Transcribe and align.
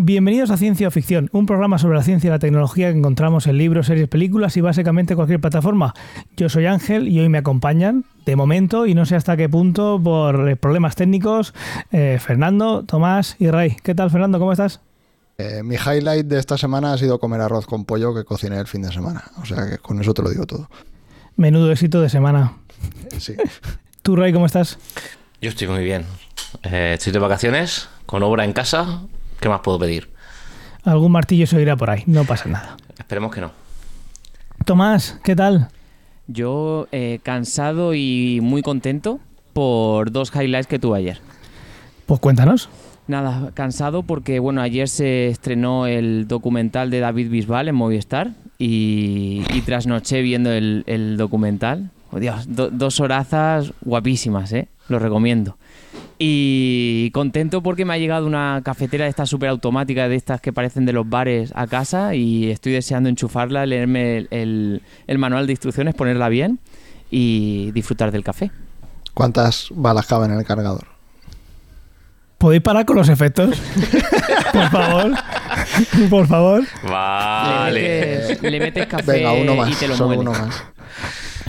Bienvenidos 0.00 0.52
a 0.52 0.56
Ciencia 0.56 0.86
o 0.86 0.90
Ficción, 0.92 1.28
un 1.32 1.44
programa 1.44 1.76
sobre 1.76 1.96
la 1.96 2.04
ciencia 2.04 2.28
y 2.28 2.30
la 2.30 2.38
tecnología 2.38 2.92
que 2.92 2.96
encontramos 2.96 3.48
en 3.48 3.58
libros, 3.58 3.88
series, 3.88 4.06
películas 4.06 4.56
y 4.56 4.60
básicamente 4.60 5.16
cualquier 5.16 5.40
plataforma. 5.40 5.92
Yo 6.36 6.48
soy 6.48 6.66
Ángel 6.66 7.08
y 7.08 7.18
hoy 7.18 7.28
me 7.28 7.38
acompañan, 7.38 8.04
de 8.24 8.36
momento, 8.36 8.86
y 8.86 8.94
no 8.94 9.06
sé 9.06 9.16
hasta 9.16 9.36
qué 9.36 9.48
punto, 9.48 10.00
por 10.00 10.56
problemas 10.58 10.94
técnicos, 10.94 11.52
eh, 11.90 12.20
Fernando, 12.24 12.84
Tomás 12.84 13.34
y 13.40 13.50
Ray. 13.50 13.76
¿Qué 13.82 13.92
tal, 13.96 14.08
Fernando? 14.12 14.38
¿Cómo 14.38 14.52
estás? 14.52 14.80
Eh, 15.36 15.64
mi 15.64 15.74
highlight 15.74 16.26
de 16.26 16.38
esta 16.38 16.56
semana 16.56 16.92
ha 16.92 16.98
sido 16.98 17.18
comer 17.18 17.40
arroz 17.40 17.66
con 17.66 17.84
pollo 17.84 18.14
que 18.14 18.22
cociné 18.22 18.56
el 18.56 18.68
fin 18.68 18.82
de 18.82 18.92
semana. 18.92 19.24
O 19.42 19.46
sea 19.46 19.68
que 19.68 19.78
con 19.78 20.00
eso 20.00 20.14
te 20.14 20.22
lo 20.22 20.30
digo 20.30 20.46
todo. 20.46 20.70
Menudo 21.34 21.72
éxito 21.72 22.00
de 22.00 22.08
semana. 22.08 22.52
Sí. 23.18 23.34
¿Tú, 24.02 24.14
Ray, 24.14 24.32
cómo 24.32 24.46
estás? 24.46 24.78
Yo 25.42 25.50
estoy 25.50 25.66
muy 25.66 25.82
bien. 25.82 26.04
Eh, 26.62 26.92
estoy 26.94 27.12
de 27.12 27.18
vacaciones, 27.18 27.88
con 28.06 28.22
obra 28.22 28.44
en 28.44 28.52
casa. 28.52 29.02
¿Qué 29.40 29.48
más 29.48 29.60
puedo 29.60 29.78
pedir? 29.78 30.08
Algún 30.84 31.12
martillo 31.12 31.46
se 31.46 31.56
oirá 31.56 31.76
por 31.76 31.90
ahí, 31.90 32.02
no 32.06 32.24
pasa 32.24 32.48
nada. 32.48 32.76
Esperemos 32.98 33.32
que 33.34 33.40
no. 33.40 33.50
Tomás, 34.64 35.18
¿qué 35.22 35.36
tal? 35.36 35.68
Yo 36.26 36.88
eh, 36.92 37.20
cansado 37.22 37.94
y 37.94 38.40
muy 38.42 38.62
contento 38.62 39.20
por 39.52 40.10
dos 40.12 40.32
highlights 40.34 40.66
que 40.66 40.78
tuve 40.78 40.98
ayer. 40.98 41.20
Pues 42.06 42.20
cuéntanos. 42.20 42.68
Nada, 43.06 43.50
cansado 43.54 44.02
porque 44.02 44.38
bueno, 44.38 44.60
ayer 44.60 44.88
se 44.88 45.28
estrenó 45.28 45.86
el 45.86 46.28
documental 46.28 46.90
de 46.90 47.00
David 47.00 47.30
Bisbal 47.30 47.68
en 47.68 47.74
Movistar 47.74 48.32
y, 48.58 49.42
y 49.54 49.62
trasnoché 49.62 50.20
viendo 50.20 50.52
el, 50.52 50.84
el 50.86 51.16
documental. 51.16 51.90
Oh, 52.10 52.18
Dios, 52.18 52.44
do- 52.54 52.70
dos 52.70 53.00
horazas 53.00 53.72
guapísimas, 53.80 54.52
¿eh? 54.52 54.68
Lo 54.88 54.98
recomiendo. 54.98 55.56
Y 56.20 57.10
contento 57.12 57.62
porque 57.62 57.84
me 57.84 57.94
ha 57.94 57.98
llegado 57.98 58.26
una 58.26 58.60
cafetera 58.64 59.04
de 59.04 59.10
estas 59.10 59.28
súper 59.30 59.50
automática, 59.50 60.08
de 60.08 60.16
estas 60.16 60.40
que 60.40 60.52
parecen 60.52 60.84
de 60.84 60.92
los 60.92 61.08
bares 61.08 61.52
a 61.54 61.66
casa 61.68 62.14
y 62.16 62.50
estoy 62.50 62.72
deseando 62.72 63.08
enchufarla, 63.08 63.64
leerme 63.66 64.18
el, 64.18 64.28
el- 64.32 64.82
el 65.06 65.18
manual 65.18 65.46
de 65.46 65.52
instrucciones, 65.52 65.94
ponerla 65.94 66.28
bien 66.28 66.58
y 67.10 67.70
disfrutar 67.70 68.10
del 68.10 68.24
café. 68.24 68.50
¿Cuántas 69.14 69.68
balas 69.70 70.06
caben 70.06 70.32
en 70.32 70.38
el 70.40 70.44
cargador? 70.44 70.86
¿Podéis 72.36 72.62
parar 72.62 72.84
con 72.84 72.96
los 72.96 73.08
efectos? 73.08 73.56
por 74.52 74.70
favor. 74.70 75.12
por 76.10 76.26
favor. 76.26 76.64
Vale. 76.88 77.80
Le 77.80 78.18
metes, 78.28 78.42
le 78.42 78.60
metes 78.60 78.86
café 78.86 79.12
Venga, 79.12 79.32
uno 79.32 79.54
y 79.54 79.56
más. 79.56 79.78
te 79.78 79.88
lo 79.88 79.96
Solo 79.96 80.18
uno 80.20 80.32
más. 80.32 80.64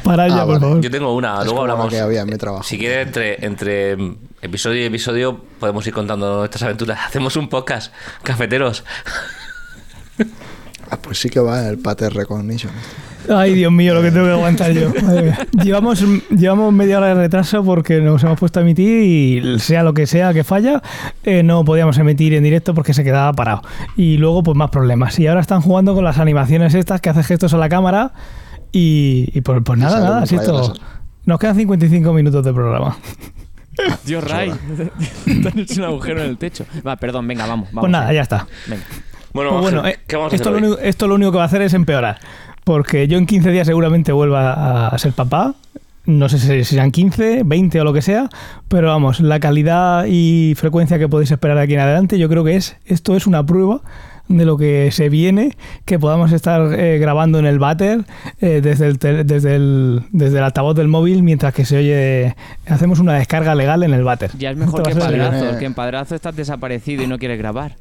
Parad 0.03 0.25
Ah, 0.25 0.30
ya, 0.30 0.36
por 0.39 0.47
vale. 0.47 0.59
favor. 0.59 0.81
Yo 0.81 0.92
tengo 0.92 1.14
una, 1.16 1.44
luego 1.44 1.61
hablamos. 1.61 1.89
que 1.89 2.00
había 2.00 2.22
en 2.22 2.30
mi 2.30 2.38
trabajo. 2.38 2.64
Si 2.64 2.78
quieres, 2.78 3.08
entre, 3.08 3.45
entre 3.45 3.97
episodio 4.42 4.81
y 4.81 4.86
episodio, 4.86 5.39
podemos 5.59 5.86
ir 5.88 5.94
contando 5.94 6.38
nuestras 6.39 6.64
aventuras. 6.64 7.00
Hacemos 7.08 7.36
un 7.36 7.50
podcast, 7.50 7.94
cafeteros. 8.23 8.83
Ah, 10.92 10.97
pues 11.02 11.20
sí 11.20 11.30
que 11.30 11.39
va 11.39 11.67
el 11.70 11.77
pattern 11.77 12.16
recognition. 12.16 12.72
Ay, 13.30 13.53
Dios 13.53 13.72
mío, 13.72 13.94
lo 13.94 14.02
que 14.02 14.09
tengo 14.09 14.25
que 14.25 14.31
aguantar 14.31 14.72
yo. 14.72 14.92
Llevamos, 15.64 16.03
llevamos 16.31 16.73
media 16.73 16.97
hora 16.97 17.08
de 17.09 17.14
retraso 17.14 17.64
porque 17.64 18.00
nos 18.02 18.23
hemos 18.23 18.39
puesto 18.39 18.59
a 18.59 18.64
emitir 18.64 19.03
y 19.03 19.59
sea 19.59 19.83
lo 19.83 19.94
que 19.94 20.08
sea 20.08 20.33
que 20.33 20.44
falla, 20.44 20.81
eh, 21.23 21.44
no 21.44 21.64
podíamos 21.64 21.95
emitir 22.00 22.33
en 22.33 22.44
directo 22.44 22.73
porque 22.73 22.95
se 22.95 23.03
quedaba 23.03 23.31
parado. 23.33 23.61
Y 23.97 24.17
luego, 24.17 24.42
pues 24.42 24.58
más 24.58 24.72
problemas. 24.72 25.20
Y 25.20 25.27
ahora 25.27 25.42
están 25.42 25.61
jugando 25.61 25.94
con 25.94 26.03
las 26.03 26.17
animaciones 26.17 26.73
estas 26.73 27.02
que 27.02 27.09
hace 27.11 27.22
gestos 27.23 27.53
a 27.53 27.58
la 27.58 27.70
cámara 27.70 28.14
y, 28.71 29.29
y 29.33 29.41
pues, 29.41 29.61
pues 29.63 29.79
nada, 29.79 29.99
nada. 29.99 30.21
Así 30.23 30.35
esto. 30.35 30.73
Nos 31.25 31.39
quedan 31.39 31.55
55 31.55 32.13
minutos 32.13 32.43
de 32.43 32.53
programa. 32.53 32.97
Dios, 34.05 34.23
Ray. 34.23 34.51
Te 35.25 35.47
han 35.47 35.59
hecho 35.59 35.81
un 35.81 35.85
agujero 35.85 36.23
en 36.23 36.29
el 36.29 36.37
techo. 36.37 36.65
Va, 36.85 36.95
perdón, 36.95 37.27
venga, 37.27 37.45
vamos. 37.45 37.69
vamos 37.69 37.81
Pues 37.81 37.91
nada, 37.91 38.11
ya 38.13 38.21
está. 38.21 38.47
Venga. 38.67 38.83
Bueno, 39.33 39.51
Pues 39.51 39.61
bueno, 39.61 39.87
eh, 39.87 39.99
¿qué 40.07 40.15
vamos 40.15 40.33
a 40.33 40.35
esto, 40.35 40.49
hacer 40.49 40.61
lo 40.61 40.67
único, 40.67 40.81
esto 40.81 41.07
lo 41.07 41.15
único 41.15 41.31
que 41.31 41.37
va 41.37 41.43
a 41.43 41.47
hacer 41.47 41.61
es 41.61 41.73
empeorar. 41.73 42.19
Porque 42.63 43.07
yo 43.07 43.17
en 43.17 43.25
15 43.25 43.51
días 43.51 43.67
seguramente 43.67 44.11
vuelva 44.11 44.87
a 44.87 44.97
ser 44.97 45.13
papá. 45.13 45.55
No 46.05 46.27
sé 46.29 46.39
si 46.39 46.63
serán 46.63 46.91
15, 46.91 47.43
20 47.45 47.81
o 47.81 47.83
lo 47.83 47.93
que 47.93 48.02
sea. 48.02 48.29
Pero 48.67 48.87
vamos, 48.87 49.19
la 49.19 49.39
calidad 49.39 50.05
y 50.08 50.53
frecuencia 50.55 50.97
que 50.97 51.08
podéis 51.08 51.31
esperar 51.31 51.58
de 51.58 51.63
aquí 51.63 51.73
en 51.75 51.81
adelante, 51.81 52.17
yo 52.17 52.27
creo 52.29 52.43
que 52.43 52.55
es 52.55 52.77
esto 52.85 53.15
es 53.15 53.27
una 53.27 53.45
prueba 53.45 53.81
de 54.29 54.45
lo 54.45 54.57
que 54.57 54.89
se 54.91 55.09
viene, 55.09 55.57
que 55.85 55.99
podamos 55.99 56.31
estar 56.31 56.71
eh, 56.79 56.97
grabando 56.99 57.39
en 57.39 57.45
el 57.45 57.59
váter 57.59 58.05
eh, 58.39 58.61
desde, 58.63 58.87
el 58.87 58.97
tel- 58.99 59.25
desde, 59.25 59.55
el, 59.55 60.03
desde 60.11 60.37
el 60.37 60.43
altavoz 60.43 60.75
del 60.75 60.87
móvil 60.87 61.23
mientras 61.23 61.53
que 61.53 61.65
se 61.65 61.77
oye, 61.77 62.35
hacemos 62.67 62.99
una 62.99 63.15
descarga 63.15 63.55
legal 63.55 63.83
en 63.83 63.93
el 63.93 64.03
váter. 64.03 64.31
Ya 64.37 64.51
es 64.51 64.57
mejor 64.57 64.83
que 64.83 64.93
ser- 64.93 65.01
Padrazo, 65.01 65.57
que 65.57 65.65
en 65.65 65.73
Padrazo 65.73 66.15
estás 66.15 66.35
desaparecido 66.35 67.03
y 67.03 67.07
no 67.07 67.17
quieres 67.19 67.37
grabar. 67.39 67.73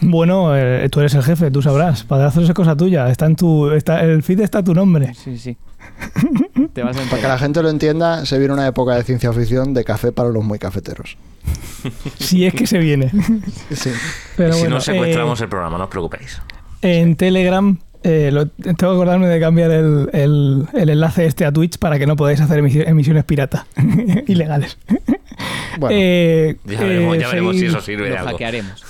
Bueno, 0.00 0.54
eh, 0.56 0.88
tú 0.90 1.00
eres 1.00 1.14
el 1.14 1.22
jefe, 1.22 1.50
tú 1.50 1.62
sabrás. 1.62 2.04
Padrazos 2.04 2.44
es 2.48 2.54
cosa 2.54 2.76
tuya. 2.76 3.08
Está 3.10 3.26
en 3.26 3.36
tu, 3.36 3.70
está, 3.70 4.02
el 4.02 4.22
feed 4.22 4.40
está 4.40 4.58
a 4.58 4.64
tu 4.64 4.74
nombre. 4.74 5.14
Sí, 5.14 5.38
sí. 5.38 5.56
Te 6.74 6.82
vas 6.82 6.96
a 6.96 7.00
Para 7.10 7.22
que 7.22 7.28
la 7.28 7.38
gente 7.38 7.62
lo 7.62 7.70
entienda, 7.70 8.26
se 8.26 8.38
viene 8.38 8.52
una 8.54 8.66
época 8.66 8.94
de 8.94 9.04
ciencia 9.04 9.32
ficción 9.32 9.72
de 9.72 9.84
café 9.84 10.12
para 10.12 10.28
los 10.30 10.44
muy 10.44 10.58
cafeteros. 10.58 11.16
Si 12.18 12.44
es 12.44 12.52
que 12.54 12.66
se 12.66 12.78
viene. 12.78 13.10
Sí. 13.70 13.90
Pero 14.36 14.50
Y 14.50 14.52
si 14.54 14.58
bueno, 14.60 14.74
no 14.76 14.80
secuestramos 14.80 15.40
eh, 15.40 15.44
el 15.44 15.48
programa, 15.50 15.78
no 15.78 15.84
os 15.84 15.90
preocupéis. 15.90 16.40
en 16.82 17.16
Telegram 17.16 17.78
eh, 18.02 18.30
lo- 18.32 18.46
tengo 18.48 18.76
que 18.76 18.84
acordarme 18.84 19.26
de 19.28 19.40
cambiar 19.40 19.70
el, 19.70 20.10
el- 20.12 20.66
el 20.74 20.90
enlace 20.90 21.24
este 21.26 21.44
a 21.44 21.52
Twitch 21.52 21.78
para 21.78 21.98
que 21.98 22.06
no 22.06 22.14
podáis 22.16 22.40
hacer 22.40 22.62
emisi- 22.62 22.86
emisiones 22.86 23.24
pirata 23.24 23.66
ilegales. 24.26 24.76
Bueno, 25.78 25.96
Eh, 25.98 26.56
Ya 26.64 26.80
veremos, 26.80 27.16
eh, 27.16 27.20
ya 27.20 27.28
veremos 27.28 27.56
si 27.56 27.66
eso 27.66 27.80
sirve 27.80 28.04
de 28.04 28.10
Lo 28.10 28.18
algo. 28.18 28.30
hackearemos. 28.30 28.84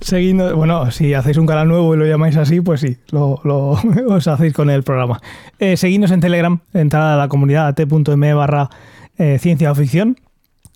Seguidnos- 0.00 0.54
bueno, 0.54 0.90
si 0.90 1.14
hacéis 1.14 1.36
un 1.36 1.46
canal 1.46 1.68
nuevo 1.68 1.94
y 1.94 1.98
lo 1.98 2.06
llamáis 2.06 2.36
así, 2.36 2.60
pues 2.60 2.80
sí, 2.80 2.96
lo, 3.10 3.40
os 4.08 4.28
hacéis 4.28 4.52
con 4.52 4.70
el 4.70 4.82
programa. 4.82 5.20
Eh, 5.58 5.76
seguidnos 5.76 6.10
en 6.10 6.20
Telegram, 6.20 6.60
entrad 6.74 7.14
a 7.14 7.16
la 7.16 7.28
comunidad 7.28 7.74
t.me 7.74 8.34
barra 8.34 8.70
eh, 9.18 9.38
ciencia 9.40 9.70
o 9.70 9.74
ficción. 9.74 10.16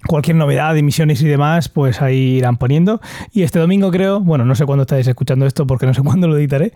Cualquier 0.06 0.37
novedad, 0.37 0.77
emisiones 0.77 1.22
y 1.22 1.28
demás, 1.28 1.69
pues 1.69 2.03
ahí 2.03 2.17
irán 2.39 2.56
poniendo. 2.56 3.01
Y 3.33 3.43
este 3.43 3.61
domingo 3.61 3.93
creo, 3.93 4.19
bueno, 4.19 4.45
no 4.45 4.56
sé 4.56 4.67
cuándo 4.67 4.83
estáis 4.83 5.06
escuchando 5.06 5.47
esto 5.47 5.65
porque 5.67 5.87
no 5.87 5.95
sé 5.95 6.03
cuándo 6.05 6.27
lo 6.27 6.37
editaré, 6.37 6.72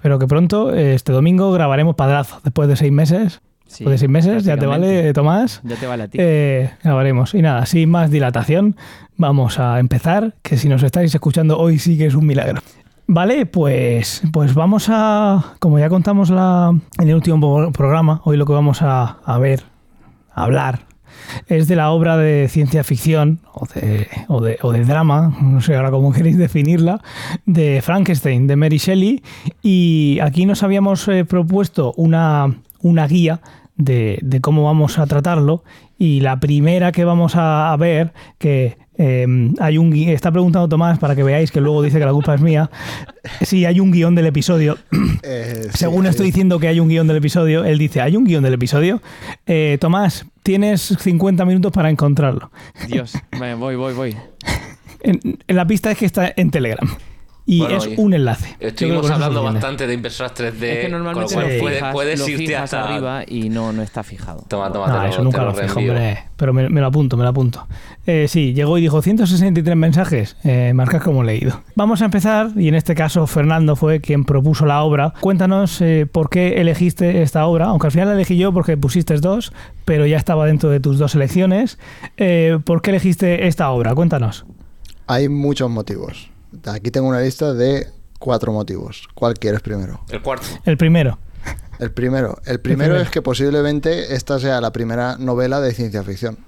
pero 0.00 0.18
que 0.18 0.26
pronto, 0.26 0.74
este 0.74 1.12
domingo, 1.12 1.52
grabaremos 1.52 1.94
Padrazo. 1.94 2.40
Después 2.42 2.68
de 2.70 2.76
seis 2.76 2.90
meses, 2.90 3.42
Sí, 3.70 3.84
después 3.84 3.92
de 3.92 3.98
seis 3.98 4.10
meses, 4.10 4.44
ya 4.44 4.56
te 4.56 4.66
vale, 4.66 5.12
Tomás. 5.12 5.60
Ya 5.62 5.76
te 5.76 5.86
vale 5.86 6.02
a 6.02 6.08
ti. 6.08 6.18
Eh, 6.20 6.70
grabaremos. 6.82 7.34
Y 7.34 7.42
nada, 7.42 7.66
sin 7.66 7.88
más 7.88 8.10
dilatación, 8.10 8.76
vamos 9.16 9.60
a 9.60 9.78
empezar, 9.78 10.34
que 10.42 10.56
si 10.56 10.68
nos 10.68 10.82
estáis 10.82 11.14
escuchando 11.14 11.56
hoy 11.56 11.78
sí 11.78 11.96
que 11.96 12.06
es 12.06 12.16
un 12.16 12.26
milagro. 12.26 12.60
Vale, 13.06 13.46
pues, 13.46 14.22
pues 14.32 14.54
vamos 14.54 14.88
a, 14.90 15.54
como 15.60 15.78
ya 15.78 15.88
contamos 15.88 16.30
la, 16.30 16.76
en 16.98 17.08
el 17.08 17.14
último 17.14 17.70
programa, 17.70 18.20
hoy 18.24 18.36
lo 18.36 18.44
que 18.44 18.52
vamos 18.52 18.82
a, 18.82 19.18
a 19.24 19.38
ver, 19.38 19.62
a 20.32 20.42
hablar, 20.42 20.80
es 21.46 21.68
de 21.68 21.76
la 21.76 21.90
obra 21.90 22.16
de 22.16 22.48
ciencia 22.48 22.82
ficción 22.82 23.40
o 23.52 23.66
de, 23.66 24.08
o 24.28 24.40
de, 24.40 24.58
o 24.62 24.72
de 24.72 24.84
drama, 24.84 25.36
no 25.40 25.60
sé 25.60 25.76
ahora 25.76 25.92
cómo 25.92 26.12
queréis 26.12 26.38
definirla, 26.38 27.00
de 27.46 27.80
Frankenstein, 27.82 28.48
de 28.48 28.56
Mary 28.56 28.78
Shelley. 28.78 29.22
Y 29.62 30.18
aquí 30.22 30.44
nos 30.46 30.62
habíamos 30.64 31.06
eh, 31.08 31.24
propuesto 31.24 31.92
una, 31.96 32.54
una 32.80 33.06
guía 33.06 33.40
de, 33.80 34.18
de 34.22 34.40
cómo 34.40 34.64
vamos 34.64 34.98
a 34.98 35.06
tratarlo. 35.06 35.64
Y 35.98 36.20
la 36.20 36.40
primera 36.40 36.92
que 36.92 37.04
vamos 37.04 37.36
a, 37.36 37.72
a 37.72 37.76
ver, 37.76 38.12
que 38.38 38.78
eh, 38.96 39.26
hay 39.60 39.78
un 39.78 39.94
está 39.94 40.30
preguntando 40.30 40.68
Tomás 40.68 40.98
para 40.98 41.14
que 41.16 41.22
veáis 41.22 41.50
que 41.50 41.60
luego 41.60 41.82
dice 41.82 41.98
que 41.98 42.04
la 42.04 42.12
culpa 42.12 42.34
es 42.34 42.40
mía. 42.40 42.70
Sí, 43.42 43.64
hay 43.64 43.80
un 43.80 43.90
guion 43.90 44.14
del 44.14 44.26
episodio. 44.26 44.78
eh, 45.22 45.64
sí, 45.64 45.70
Según 45.78 46.06
estoy 46.06 46.26
diciendo 46.26 46.58
que 46.58 46.68
hay 46.68 46.80
un 46.80 46.88
guion 46.88 47.06
del 47.06 47.16
episodio, 47.18 47.64
él 47.64 47.78
dice, 47.78 48.00
¿hay 48.00 48.16
un 48.16 48.24
guion 48.24 48.42
del 48.42 48.54
episodio? 48.54 49.02
Eh, 49.46 49.78
Tomás, 49.80 50.26
tienes 50.42 50.80
50 50.98 51.44
minutos 51.44 51.72
para 51.72 51.90
encontrarlo. 51.90 52.50
Dios. 52.88 53.14
Voy, 53.58 53.74
voy, 53.76 53.94
voy. 53.94 54.16
En, 55.02 55.18
en 55.46 55.56
la 55.56 55.66
pista 55.66 55.90
es 55.90 55.96
que 55.96 56.04
está 56.04 56.30
en 56.36 56.50
Telegram. 56.50 56.86
Y 57.46 57.58
Bueno, 57.60 57.78
es 57.78 57.86
y- 57.88 57.94
un 57.96 58.14
enlace. 58.14 58.54
Estuvimos 58.60 59.10
hablando 59.10 59.42
bastante 59.42 59.86
de 59.86 59.94
impresoras 59.94 60.34
3D. 60.34 60.72
es 60.72 60.78
que 60.84 60.88
normalmente 60.88 61.34
con 61.34 61.42
lo 61.42 61.48
lo 61.48 61.52
cual 61.54 61.60
puedes, 61.60 61.78
fijas, 61.78 61.92
puedes 61.92 62.20
lo 62.20 62.28
irte 62.28 62.46
fijas 62.46 62.62
hasta. 62.64 62.84
arriba 62.84 63.24
y 63.26 63.48
no, 63.48 63.72
no 63.72 63.82
está 63.82 64.02
fijado. 64.04 64.44
Toma, 64.46 64.70
toma, 64.72 64.86
No, 64.88 64.94
te 64.94 65.00
lo- 65.00 65.06
eso 65.08 65.24
nunca 65.24 65.38
te 65.38 65.44
lo 65.46 65.50
lo 65.52 65.56
fijo, 65.56 65.78
hombre. 65.80 66.24
Pero 66.36 66.52
me, 66.52 66.68
me 66.68 66.80
lo 66.80 66.86
apunto, 66.86 67.16
me 67.16 67.22
lo 67.24 67.30
apunto. 67.30 67.66
Eh, 68.06 68.26
sí, 68.28 68.54
llegó 68.54 68.78
y 68.78 68.82
dijo 68.82 69.02
163 69.02 69.76
mensajes. 69.76 70.36
Eh, 70.44 70.72
marcas 70.74 71.02
como 71.02 71.22
leído. 71.24 71.60
Vamos 71.74 72.02
a 72.02 72.04
empezar, 72.04 72.50
y 72.56 72.68
en 72.68 72.74
este 72.76 72.94
caso 72.94 73.26
Fernando 73.26 73.74
fue 73.74 74.00
quien 74.00 74.24
propuso 74.24 74.64
la 74.66 74.82
obra. 74.82 75.12
Cuéntanos 75.20 75.80
eh, 75.80 76.06
por 76.10 76.30
qué 76.30 76.60
elegiste 76.60 77.22
esta 77.22 77.46
obra, 77.46 77.66
aunque 77.66 77.88
al 77.88 77.92
final 77.92 78.08
la 78.08 78.14
elegí 78.14 78.36
yo 78.36 78.52
porque 78.52 78.76
pusiste 78.76 79.14
dos, 79.16 79.52
pero 79.84 80.06
ya 80.06 80.16
estaba 80.18 80.46
dentro 80.46 80.70
de 80.70 80.78
tus 80.80 80.98
dos 80.98 81.14
elecciones. 81.14 81.78
Eh, 82.16 82.58
¿Por 82.64 82.80
qué 82.80 82.90
elegiste 82.90 83.46
esta 83.48 83.70
obra? 83.70 83.94
Cuéntanos. 83.94 84.46
Hay 85.06 85.28
muchos 85.28 85.68
motivos. 85.68 86.29
Aquí 86.66 86.90
tengo 86.90 87.08
una 87.08 87.20
lista 87.20 87.52
de 87.54 87.88
cuatro 88.18 88.52
motivos. 88.52 89.08
¿Cuál 89.14 89.34
quieres 89.34 89.60
primero? 89.60 90.00
El 90.08 90.22
cuarto. 90.22 90.46
El 90.64 90.76
primero. 90.76 91.18
El 91.78 91.92
primero. 91.92 92.38
El 92.44 92.60
primero 92.60 92.88
primero. 92.88 92.96
es 92.96 93.10
que 93.10 93.22
posiblemente 93.22 94.14
esta 94.14 94.38
sea 94.38 94.60
la 94.60 94.70
primera 94.72 95.16
novela 95.16 95.60
de 95.60 95.72
ciencia 95.72 96.02
ficción. 96.02 96.38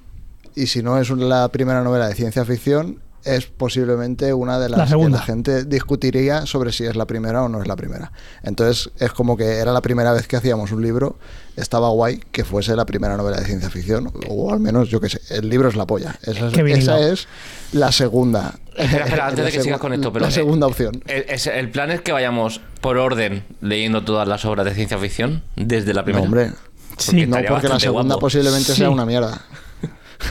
Y 0.55 0.67
si 0.67 0.83
no 0.83 0.99
es 0.99 1.09
la 1.11 1.49
primera 1.49 1.83
novela 1.83 2.09
de 2.09 2.15
ciencia 2.15 2.45
ficción, 2.45 3.01
es 3.25 3.47
posiblemente 3.47 4.33
una 4.35 4.59
de 4.59 4.69
La 4.69 4.79
las 4.79 4.87
que 4.87 4.91
segunda. 4.91 5.19
la 5.19 5.25
gente 5.25 5.65
discutiría 5.65 6.47
sobre 6.47 6.73
si 6.73 6.85
es 6.85 6.97
la 6.97 7.07
primera 7.07 7.43
o 7.43 7.49
no 7.49 7.61
es 7.63 7.69
la 7.69 7.77
primera. 7.77 8.13
Entonces 8.43 8.91
es 8.99 9.13
como 9.13 9.37
que 9.37 9.59
era 9.59 9.73
la 9.73 9.81
primera 9.83 10.13
vez 10.13 10.27
que 10.27 10.37
hacíamos 10.37 10.73
un 10.73 10.83
libro, 10.83 11.19
estaba 11.57 11.89
guay 11.91 12.21
que 12.33 12.45
fuese 12.45 12.75
la 12.77 12.87
primera 12.87 13.17
novela 13.17 13.39
de 13.39 13.45
ciencia 13.47 13.71
ficción, 13.71 14.13
o 14.29 14.53
al 14.53 14.61
menos 14.61 14.89
yo 14.89 15.01
qué 15.01 15.09
sé, 15.09 15.21
el 15.31 15.49
libro 15.49 15.69
es 15.69 15.77
la 15.77 15.87
polla. 15.87 16.17
Esa 16.23 16.49
es, 16.49 16.59
esa 16.59 17.01
es 17.01 17.29
la 17.73 17.93
segunda. 17.93 18.55
Espera, 18.77 19.05
espera, 19.05 19.27
antes 19.29 19.45
de 19.45 19.53
que 19.53 19.63
sigas 19.63 19.79
con 19.81 19.93
esto, 19.93 20.13
pero. 20.13 20.25
La 20.25 20.31
eh, 20.31 20.33
segunda 20.35 20.67
opción. 20.67 21.03
El, 21.07 21.25
es- 21.29 21.47
el 21.47 21.71
plan 21.71 21.91
es 21.91 22.01
que 22.01 22.13
vayamos 22.13 22.61
por 22.81 22.97
orden 22.99 23.45
leyendo 23.61 24.03
todas 24.05 24.27
las 24.27 24.45
obras 24.45 24.65
de 24.65 24.75
ciencia 24.75 24.99
ficción 24.99 25.43
desde 25.57 25.93
la 25.95 26.01
No, 26.01 26.05
primera. 26.07 26.25
hombre. 26.25 26.51
Sí. 26.99 27.27
No, 27.27 27.37
porque 27.49 27.69
la 27.69 27.81
segunda 27.81 28.15
guapo. 28.15 28.21
posiblemente 28.27 28.73
Sí. 28.73 28.79
sea 28.79 28.91
una 28.91 29.05
mierda. 29.07 29.43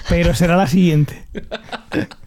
Pero 0.09 0.33
será 0.33 0.55
la 0.55 0.67
siguiente. 0.67 1.27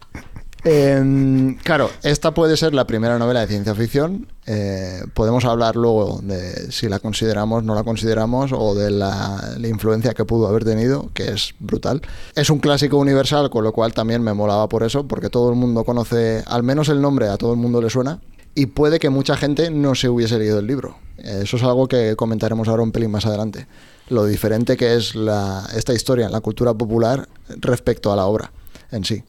Eh, 0.66 1.56
claro, 1.62 1.90
esta 2.02 2.32
puede 2.32 2.56
ser 2.56 2.72
la 2.74 2.86
primera 2.86 3.18
novela 3.18 3.40
de 3.40 3.46
ciencia 3.48 3.74
ficción. 3.74 4.26
Eh, 4.46 5.02
podemos 5.12 5.44
hablar 5.44 5.76
luego 5.76 6.20
de 6.22 6.72
si 6.72 6.88
la 6.88 6.98
consideramos, 7.00 7.64
no 7.64 7.74
la 7.74 7.82
consideramos, 7.82 8.52
o 8.52 8.74
de 8.74 8.90
la, 8.90 9.54
la 9.58 9.68
influencia 9.68 10.14
que 10.14 10.24
pudo 10.24 10.46
haber 10.48 10.64
tenido, 10.64 11.10
que 11.12 11.28
es 11.30 11.54
brutal. 11.58 12.00
Es 12.34 12.48
un 12.50 12.60
clásico 12.60 12.96
universal, 12.98 13.50
con 13.50 13.62
lo 13.64 13.72
cual 13.72 13.92
también 13.92 14.22
me 14.22 14.32
molaba 14.32 14.68
por 14.68 14.82
eso, 14.84 15.06
porque 15.06 15.28
todo 15.28 15.50
el 15.50 15.56
mundo 15.56 15.84
conoce, 15.84 16.42
al 16.46 16.62
menos 16.62 16.88
el 16.88 17.00
nombre, 17.00 17.28
a 17.28 17.36
todo 17.36 17.52
el 17.52 17.58
mundo 17.58 17.82
le 17.82 17.90
suena. 17.90 18.20
Y 18.54 18.66
puede 18.66 18.98
que 19.00 19.10
mucha 19.10 19.36
gente 19.36 19.70
no 19.70 19.94
se 19.94 20.08
hubiese 20.08 20.38
leído 20.38 20.60
el 20.60 20.66
libro. 20.66 20.96
Eh, 21.18 21.40
Eso 21.42 21.56
es 21.56 21.62
algo 21.62 21.88
que 21.88 22.14
comentaremos 22.16 22.68
ahora 22.68 22.82
un 22.84 22.92
pelín 22.92 23.10
más 23.10 23.26
adelante. 23.26 23.66
Lo 24.08 24.24
diferente 24.26 24.76
que 24.76 24.94
es 24.94 25.14
la- 25.14 25.66
esta 25.76 25.92
historia 25.92 26.26
en 26.26 26.32
la 26.32 26.40
cultura 26.40 26.72
popular 26.72 27.28
respecto 27.60 28.12
a 28.12 28.16
la 28.16 28.26
obra 28.26 28.52
en 28.92 29.04
sí. 29.04 29.24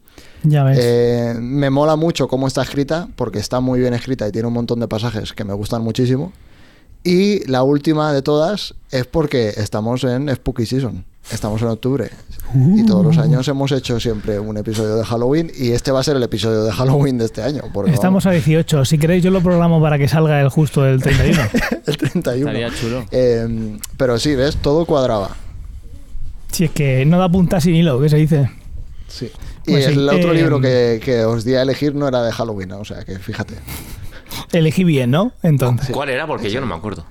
Ya 0.48 0.64
ves. 0.64 0.78
Eh, 0.80 1.34
me 1.40 1.70
mola 1.70 1.96
mucho 1.96 2.28
cómo 2.28 2.46
está 2.46 2.62
escrita, 2.62 3.08
porque 3.16 3.38
está 3.38 3.60
muy 3.60 3.80
bien 3.80 3.94
escrita 3.94 4.26
y 4.28 4.32
tiene 4.32 4.48
un 4.48 4.54
montón 4.54 4.80
de 4.80 4.88
pasajes 4.88 5.32
que 5.32 5.44
me 5.44 5.52
gustan 5.54 5.82
muchísimo. 5.82 6.32
Y 7.04 7.46
la 7.48 7.62
última 7.62 8.12
de 8.12 8.22
todas 8.22 8.74
es 8.90 9.06
porque 9.06 9.50
estamos 9.56 10.02
en 10.04 10.34
Spooky 10.34 10.66
Season. 10.66 11.04
Estamos 11.30 11.60
en 11.62 11.68
octubre. 11.68 12.10
Y 12.76 12.84
todos 12.86 13.04
los 13.04 13.18
años 13.18 13.46
hemos 13.48 13.72
hecho 13.72 13.98
siempre 13.98 14.38
un 14.38 14.56
episodio 14.56 14.96
de 14.96 15.04
Halloween. 15.04 15.50
Y 15.56 15.70
este 15.72 15.90
va 15.90 16.00
a 16.00 16.02
ser 16.04 16.16
el 16.16 16.22
episodio 16.22 16.62
de 16.62 16.72
Halloween 16.72 17.18
de 17.18 17.24
este 17.24 17.42
año. 17.42 17.62
Porque 17.72 17.92
Estamos 17.92 18.26
a 18.26 18.30
18. 18.30 18.84
Si 18.84 18.98
queréis, 18.98 19.24
yo 19.24 19.30
lo 19.32 19.40
programo 19.40 19.80
para 19.80 19.98
que 19.98 20.06
salga 20.08 20.40
el 20.40 20.48
justo 20.48 20.86
el 20.86 21.02
31. 21.02 21.36
vamos, 21.36 21.52
el 21.86 21.96
31. 21.96 22.50
Estaría 22.50 22.70
chulo. 22.80 23.04
Eh, 23.10 23.76
pero 23.96 24.18
sí, 24.18 24.34
¿ves? 24.36 24.56
Todo 24.56 24.84
cuadraba. 24.86 25.30
si 26.52 26.64
es 26.64 26.70
que 26.70 27.04
no 27.04 27.18
da 27.18 27.28
punta 27.28 27.60
sin 27.60 27.74
hilo, 27.74 28.00
¿qué 28.00 28.08
se 28.08 28.16
dice? 28.16 28.50
Sí. 29.08 29.30
Y 29.66 29.72
Pues 29.72 29.84
sí, 29.86 29.92
el 29.92 30.08
otro 30.08 30.32
eh, 30.32 30.34
libro 30.34 30.60
que, 30.60 31.00
que 31.04 31.24
os 31.24 31.44
di 31.44 31.54
a 31.54 31.62
elegir 31.62 31.94
no 31.94 32.06
era 32.08 32.22
de 32.22 32.32
Halloween, 32.32 32.72
o 32.72 32.84
sea 32.84 33.04
que 33.04 33.18
fíjate. 33.18 33.54
Elegí 34.52 34.84
bien, 34.84 35.10
¿no? 35.10 35.32
Entonces. 35.42 35.90
¿Cuál 35.90 36.10
era? 36.10 36.26
Porque 36.26 36.50
yo 36.50 36.60
no 36.60 36.66
me 36.66 36.74
acuerdo. 36.74 37.04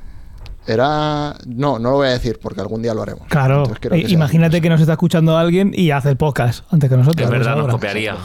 Era. 0.67 1.35
No, 1.45 1.77
no 1.79 1.91
lo 1.91 1.95
voy 1.97 2.07
a 2.07 2.11
decir 2.11 2.39
porque 2.41 2.61
algún 2.61 2.81
día 2.81 2.93
lo 2.93 3.03
haremos. 3.03 3.27
Claro, 3.27 3.63
que 3.79 3.87
eh, 3.89 4.01
sea- 4.01 4.09
imagínate 4.09 4.61
que 4.61 4.69
nos 4.69 4.79
está 4.81 4.93
escuchando 4.93 5.37
alguien 5.37 5.71
y 5.75 5.91
hace 5.91 6.09
el 6.09 6.17
podcast 6.17 6.65
antes 6.71 6.89
que 6.89 6.97
nosotros. 6.97 7.23
Es 7.25 7.29
verdad, 7.31 7.55
nos 7.57 7.67
copiaría. 7.67 8.15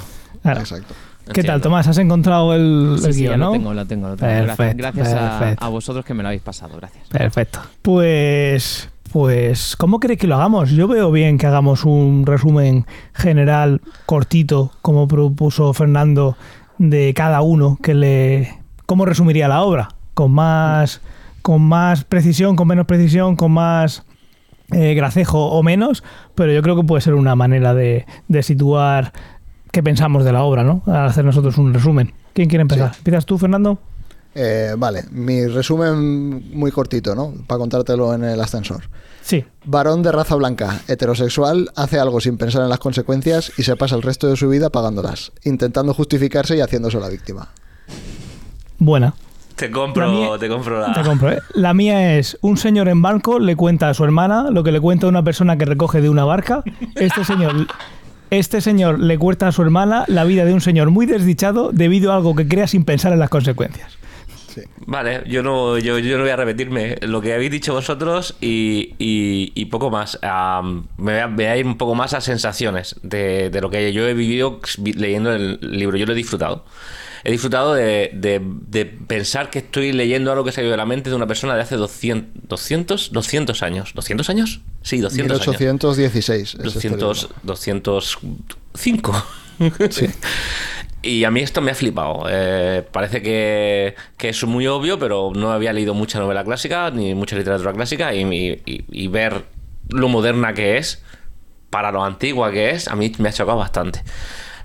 Claro. 0.42 0.60
Exacto. 0.60 0.94
¿Qué 1.34 1.44
tal. 1.44 1.60
Tomás? 1.60 1.86
¿Has 1.86 1.98
encontrado 1.98 2.54
el, 2.54 2.96
Sí, 3.00 3.06
el 3.06 3.14
sí, 3.14 3.20
guion, 3.22 3.38
no? 3.40 3.46
lo 3.46 3.52
tengo, 3.52 3.74
lo 3.74 3.86
tengo, 3.86 4.08
lo 4.08 4.16
tengo. 4.16 4.72
Gracias, 4.76 5.14
a 5.58 5.68
vosotros 5.68 6.04
que 6.04 6.14
me 6.14 6.22
lo 6.22 6.28
habéis 6.30 6.42
pasado, 6.42 6.76
gracias. 6.76 7.08
Perfecto. 7.08 7.60
Pues, 7.82 8.88
pues, 9.12 9.76
¿cómo 9.76 10.00
queréis 10.00 10.20
que 10.20 10.26
lo 10.26 10.36
hagamos? 10.36 10.70
Yo 10.70 10.86
veo 10.86 11.10
bien 11.10 11.38
que 11.38 11.46
hagamos 11.46 11.84
un 11.84 12.24
resumen 12.26 12.86
general, 13.12 13.80
cortito, 14.06 14.72
como 14.82 15.08
propuso 15.08 15.72
Fernando, 15.72 16.36
de 16.78 17.12
cada 17.14 17.42
uno, 17.42 17.78
que 17.82 17.94
le, 17.94 18.58
cómo 18.86 19.04
resumiría 19.04 19.48
la 19.48 19.62
obra, 19.62 19.88
con 20.14 20.32
más, 20.32 21.00
con 21.42 21.62
más 21.62 22.04
precisión, 22.04 22.56
con 22.56 22.68
menos 22.68 22.86
precisión, 22.86 23.36
con 23.36 23.52
más 23.52 24.04
eh, 24.72 24.94
gracejo 24.94 25.46
o 25.46 25.62
menos, 25.62 26.04
pero 26.34 26.52
yo 26.52 26.62
creo 26.62 26.76
que 26.76 26.84
puede 26.84 27.00
ser 27.00 27.14
una 27.14 27.34
manera 27.34 27.74
de, 27.74 28.06
de 28.28 28.42
situar 28.42 29.12
qué 29.72 29.82
pensamos 29.82 30.24
de 30.24 30.32
la 30.32 30.42
obra, 30.42 30.62
¿no? 30.62 30.82
Al 30.86 31.06
hacer 31.06 31.24
nosotros 31.24 31.58
un 31.58 31.74
resumen. 31.74 32.12
¿Quién 32.32 32.48
quiere 32.48 32.62
empezar? 32.62 32.92
Sí. 32.92 33.00
¿Empiezas 33.00 33.26
tú, 33.26 33.38
Fernando? 33.38 33.78
Eh, 34.34 34.74
vale, 34.78 35.04
mi 35.10 35.46
resumen 35.46 36.56
muy 36.56 36.70
cortito, 36.70 37.14
¿no? 37.14 37.32
Para 37.46 37.58
contártelo 37.58 38.14
en 38.14 38.24
el 38.24 38.40
ascensor. 38.40 38.82
Sí. 39.22 39.44
Varón 39.64 40.02
de 40.02 40.12
raza 40.12 40.34
blanca, 40.36 40.80
heterosexual, 40.88 41.70
hace 41.76 41.98
algo 41.98 42.20
sin 42.20 42.36
pensar 42.38 42.62
en 42.62 42.68
las 42.68 42.78
consecuencias 42.78 43.52
y 43.58 43.62
se 43.64 43.76
pasa 43.76 43.96
el 43.96 44.02
resto 44.02 44.28
de 44.28 44.36
su 44.36 44.48
vida 44.48 44.70
pagándolas, 44.70 45.32
intentando 45.44 45.94
justificarse 45.94 46.56
y 46.56 46.60
haciéndose 46.60 46.98
la 47.00 47.08
víctima. 47.08 47.48
Buena. 48.78 49.14
Te 49.56 49.68
La 49.68 49.72
compro, 49.74 50.10
mía- 50.10 50.38
te 50.38 50.48
compro 50.48 50.80
la. 50.80 50.92
Te 50.94 51.02
compro, 51.02 51.32
¿eh? 51.32 51.38
La 51.54 51.74
mía 51.74 52.16
es 52.16 52.38
un 52.40 52.56
señor 52.56 52.88
en 52.88 53.02
barco 53.02 53.38
le 53.38 53.56
cuenta 53.56 53.90
a 53.90 53.94
su 53.94 54.04
hermana 54.04 54.50
lo 54.50 54.62
que 54.64 54.72
le 54.72 54.80
cuenta 54.80 55.06
a 55.06 55.10
una 55.10 55.22
persona 55.22 55.58
que 55.58 55.66
recoge 55.66 56.00
de 56.00 56.08
una 56.08 56.24
barca. 56.24 56.62
Este 56.94 57.24
señor, 57.24 57.66
este 58.30 58.62
señor 58.62 58.98
le 58.98 59.18
cuenta 59.18 59.48
a 59.48 59.52
su 59.52 59.60
hermana 59.60 60.04
la 60.06 60.24
vida 60.24 60.46
de 60.46 60.54
un 60.54 60.62
señor 60.62 60.90
muy 60.90 61.04
desdichado 61.04 61.72
debido 61.74 62.12
a 62.12 62.16
algo 62.16 62.34
que 62.34 62.48
crea 62.48 62.66
sin 62.68 62.84
pensar 62.84 63.12
en 63.12 63.18
las 63.18 63.28
consecuencias. 63.28 63.98
Sí. 64.52 64.62
Vale, 64.86 65.22
yo 65.28 65.42
no, 65.42 65.78
yo, 65.78 65.98
yo 65.98 66.16
no 66.16 66.24
voy 66.24 66.30
a 66.32 66.36
repetirme 66.36 66.96
lo 67.02 67.20
que 67.20 67.32
habéis 67.34 67.50
dicho 67.50 67.72
vosotros 67.74 68.36
y, 68.40 68.94
y- 68.98 69.52
y 69.54 69.64
poco 69.66 69.90
más. 69.90 70.18
Am, 70.22 70.86
me, 70.96 71.12
voy 71.12 71.20
a, 71.20 71.26
voy 71.28 71.44
a 71.44 71.56
ir 71.56 71.66
un 71.66 71.78
poco 71.78 71.94
más 71.94 72.14
a 72.14 72.20
sensaciones 72.20 72.96
de, 73.02 73.50
de 73.50 73.60
lo 73.60 73.70
que 73.70 73.92
yo 73.92 74.06
he 74.08 74.14
vivido 74.14 74.60
vi- 74.78 74.92
leyendo 74.94 75.32
el 75.32 75.58
libro. 75.62 75.96
Yo 75.96 76.06
lo 76.06 76.12
he 76.12 76.16
disfrutado. 76.16 76.64
He 77.22 77.30
disfrutado 77.30 77.74
de, 77.74 78.10
de- 78.14 78.40
de 78.42 78.86
pensar 78.86 79.50
que 79.50 79.58
estoy 79.58 79.92
leyendo 79.92 80.32
algo 80.32 80.42
que 80.42 80.58
ido 80.58 80.70
de 80.70 80.76
la 80.76 80.86
mente 80.86 81.10
de 81.10 81.16
una 81.16 81.26
persona 81.26 81.54
de 81.54 81.60
hace 81.60 81.76
200, 81.76 82.48
200, 82.48 83.12
200 83.12 83.62
años. 83.62 83.94
¿200 83.94 84.28
años? 84.30 84.60
Sí, 84.82 84.98
200 85.00 85.40
años. 85.42 85.60
1816. 85.60 86.40
es 86.48 86.54
este 86.54 86.64
200, 86.64 87.22
libro. 87.22 87.36
205. 87.44 89.26
Sí. 89.90 90.06
Y 91.02 91.24
a 91.24 91.30
mí 91.30 91.40
esto 91.40 91.60
me 91.62 91.70
ha 91.70 91.74
flipado. 91.74 92.24
Eh, 92.28 92.86
parece 92.92 93.22
que, 93.22 93.94
que 94.18 94.28
es 94.28 94.44
muy 94.44 94.66
obvio, 94.66 94.98
pero 94.98 95.32
no 95.34 95.50
había 95.52 95.72
leído 95.72 95.94
mucha 95.94 96.18
novela 96.18 96.44
clásica 96.44 96.90
ni 96.90 97.14
mucha 97.14 97.36
literatura 97.36 97.72
clásica 97.72 98.12
y, 98.14 98.24
ver 99.08 99.44
lo 99.88 100.08
moderna 100.08 100.52
que 100.52 100.76
es 100.76 101.02
para 101.70 101.90
lo 101.90 102.04
antigua 102.04 102.50
que 102.50 102.70
es, 102.70 102.88
a 102.88 102.96
mí 102.96 103.12
me 103.18 103.28
ha 103.30 103.32
chocado 103.32 103.56
bastante. 103.58 104.02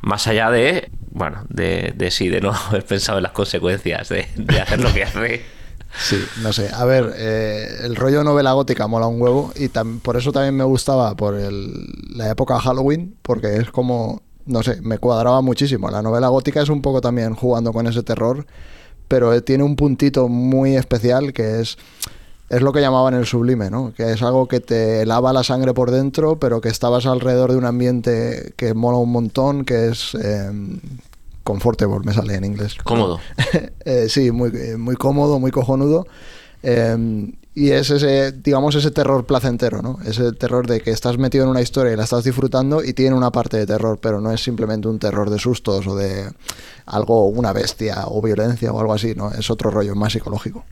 Más 0.01 0.27
allá 0.27 0.51
de, 0.51 0.89
bueno, 1.11 1.45
de, 1.49 1.93
de 1.95 2.11
sí, 2.11 2.27
de 2.29 2.41
no 2.41 2.51
haber 2.67 2.83
pensado 2.85 3.19
en 3.19 3.23
las 3.23 3.31
consecuencias 3.31 4.09
de, 4.09 4.27
de 4.35 4.59
hacer 4.59 4.81
lo 4.81 4.93
que 4.93 5.03
hace. 5.03 5.41
Sí, 5.97 6.21
no 6.41 6.51
sé. 6.51 6.69
A 6.73 6.83
ver, 6.83 7.13
eh, 7.15 7.67
el 7.83 7.95
rollo 7.95 8.23
novela 8.25 8.51
gótica 8.51 8.87
mola 8.87 9.07
un 9.07 9.21
huevo 9.21 9.53
y 9.55 9.69
por 9.69 10.17
eso 10.17 10.33
también 10.33 10.57
me 10.57 10.65
gustaba 10.65 11.15
por 11.15 11.35
el- 11.35 11.87
la 12.13 12.29
época 12.29 12.59
Halloween, 12.59 13.15
porque 13.21 13.55
es 13.55 13.69
como, 13.71 14.21
no 14.45 14.63
sé, 14.63 14.81
me 14.81 14.97
cuadraba 14.97 15.41
muchísimo. 15.41 15.89
La 15.89 16.01
novela 16.01 16.27
gótica 16.27 16.61
es 16.61 16.69
un 16.69 16.81
poco 16.81 17.01
también 17.01 17.35
jugando 17.35 17.73
con 17.73 17.87
ese 17.87 18.03
terror, 18.03 18.45
pero 19.07 19.41
tiene 19.43 19.63
un 19.63 19.75
puntito 19.75 20.27
muy 20.27 20.75
especial 20.75 21.33
que 21.33 21.61
es 21.61 21.77
es 22.47 22.61
lo 22.61 22.71
que 22.71 22.81
llamaban 22.81 23.15
el 23.15 23.25
sublime, 23.25 23.71
¿no? 23.71 23.91
Que 23.95 24.11
es 24.11 24.21
algo 24.21 24.47
que 24.47 24.59
te 24.59 25.05
lava 25.05 25.33
la 25.33 25.43
sangre 25.43 25.73
por 25.73 25.89
dentro, 25.89 26.37
pero 26.37 26.61
que 26.61 26.69
estabas 26.69 27.07
alrededor 27.07 27.51
de 27.51 27.57
un 27.57 27.65
ambiente 27.65 28.53
que 28.55 28.75
mola 28.75 28.97
un 28.97 29.11
montón, 29.11 29.65
que 29.65 29.87
es 29.87 30.15
eh, 30.21 30.51
comfortable, 31.43 31.99
me 32.03 32.13
sale 32.13 32.35
en 32.35 32.45
inglés. 32.45 32.75
Cómodo. 32.83 33.19
Eh, 33.85 34.09
sí, 34.09 34.31
muy, 34.31 34.49
eh, 34.55 34.77
muy 34.77 34.95
cómodo, 34.95 35.39
muy 35.39 35.51
cojonudo. 35.51 36.07
Eh, 36.63 37.31
y 37.55 37.71
es 37.71 37.89
ese, 37.89 38.33
digamos, 38.33 38.75
ese 38.75 38.91
terror 38.91 39.25
placentero, 39.25 39.81
¿no? 39.81 39.97
Ese 40.05 40.33
terror 40.33 40.67
de 40.67 40.81
que 40.81 40.91
estás 40.91 41.17
metido 41.17 41.45
en 41.45 41.49
una 41.51 41.61
historia 41.61 41.93
y 41.93 41.95
la 41.95 42.03
estás 42.03 42.25
disfrutando 42.25 42.83
y 42.83 42.91
tiene 42.93 43.15
una 43.15 43.31
parte 43.31 43.55
de 43.57 43.65
terror, 43.65 43.97
pero 44.01 44.19
no 44.19 44.31
es 44.31 44.43
simplemente 44.43 44.87
un 44.89 44.99
terror 44.99 45.29
de 45.29 45.39
sustos 45.39 45.87
o 45.87 45.95
de 45.95 46.25
algo, 46.85 47.27
una 47.27 47.53
bestia 47.53 48.03
o 48.07 48.21
violencia 48.21 48.71
o 48.73 48.79
algo 48.79 48.93
así, 48.93 49.13
¿no? 49.15 49.31
Es 49.31 49.49
otro 49.49 49.71
rollo 49.71 49.95
más 49.95 50.11
psicológico. 50.13 50.65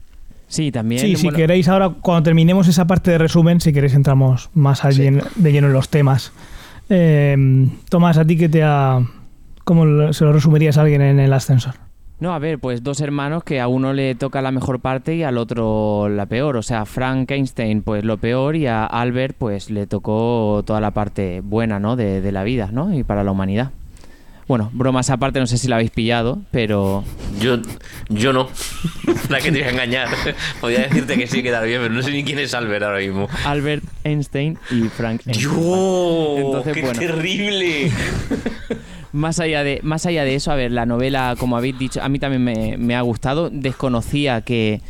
Sí, 0.49 0.71
también. 0.71 1.01
Sí, 1.01 1.15
si 1.15 1.23
bueno, 1.23 1.37
queréis 1.37 1.67
ahora, 1.69 1.89
cuando 2.01 2.23
terminemos 2.23 2.67
esa 2.67 2.85
parte 2.85 3.09
de 3.11 3.17
resumen, 3.17 3.59
si 3.61 3.71
queréis 3.73 3.93
entramos 3.95 4.49
más 4.53 4.83
allí 4.85 4.97
Sí. 4.97 5.07
en- 5.07 5.23
de 5.35 5.51
lleno 5.51 5.67
en 5.67 5.73
los 5.73 5.89
temas. 5.89 6.31
Eh, 6.89 7.69
Tomás, 7.89 8.17
¿a 8.17 8.25
ti 8.25 8.37
qué 8.37 8.49
te 8.49 8.61
ha... 8.61 8.99
¿Cómo 9.63 10.11
se 10.13 10.25
lo 10.25 10.33
resumirías 10.33 10.77
a 10.77 10.81
alguien 10.81 11.01
en 11.01 11.19
el 11.19 11.31
ascensor? 11.31 11.75
No, 12.23 12.33
a 12.33 12.39
ver, 12.39 12.57
pues 12.57 12.83
dos 12.83 13.01
hermanos 13.01 13.43
que 13.43 13.59
a 13.59 13.67
uno 13.67 13.91
le 13.91 14.15
toca 14.15 14.41
la 14.41 14.51
mejor 14.53 14.79
parte 14.79 15.13
y 15.13 15.23
al 15.23 15.37
otro 15.37 16.07
la 16.07 16.25
peor. 16.25 16.55
O 16.55 16.61
sea, 16.63 16.85
Frank 16.85 17.29
Einstein, 17.29 17.81
pues 17.81 18.05
lo 18.05 18.15
peor, 18.15 18.55
y 18.55 18.65
a 18.65 18.85
Albert, 18.85 19.35
pues 19.37 19.69
le 19.69 19.87
tocó 19.87 20.63
toda 20.65 20.79
la 20.79 20.91
parte 20.91 21.41
buena, 21.43 21.81
¿no? 21.81 21.97
De, 21.97 22.21
de 22.21 22.31
la 22.31 22.45
vida, 22.45 22.69
¿no? 22.71 22.93
Y 22.97 23.03
para 23.03 23.25
la 23.25 23.31
humanidad. 23.31 23.71
Bueno, 24.47 24.69
bromas 24.71 25.09
aparte, 25.09 25.41
no 25.41 25.47
sé 25.47 25.57
si 25.57 25.67
la 25.67 25.75
habéis 25.75 25.91
pillado, 25.91 26.39
pero 26.51 27.03
Yo, 27.41 27.57
yo 28.07 28.31
no. 28.31 28.47
La 29.29 29.39
que 29.39 29.51
te 29.51 29.59
voy 29.59 29.67
a 29.67 29.71
engañar. 29.71 30.07
Podría 30.61 30.83
decirte 30.83 31.17
que 31.17 31.27
sí 31.27 31.43
quedar 31.43 31.65
bien, 31.65 31.81
pero 31.81 31.93
no 31.93 32.01
sé 32.01 32.11
ni 32.11 32.23
quién 32.23 32.39
es 32.39 32.53
Albert 32.53 32.83
ahora 32.83 32.99
mismo. 32.99 33.27
Albert 33.45 33.83
Einstein 34.05 34.57
y 34.71 34.83
Frank 34.83 35.23
Einstein. 35.25 35.37
¡Dios! 35.39 36.39
Entonces, 36.39 36.73
¡Qué 36.73 36.81
bueno. 36.83 36.99
terrible! 36.99 37.91
Más 39.13 39.39
allá, 39.39 39.63
de, 39.63 39.79
más 39.83 40.05
allá 40.05 40.25
de 40.25 40.35
eso, 40.35 40.51
a 40.51 40.55
ver, 40.55 40.71
la 40.71 40.85
novela, 40.85 41.35
como 41.39 41.55
habéis 41.55 41.77
dicho, 41.77 42.01
a 42.01 42.09
mí 42.09 42.19
también 42.19 42.43
me, 42.43 42.77
me 42.77 42.95
ha 42.95 43.01
gustado. 43.01 43.49
Desconocía 43.49 44.41
que, 44.41 44.81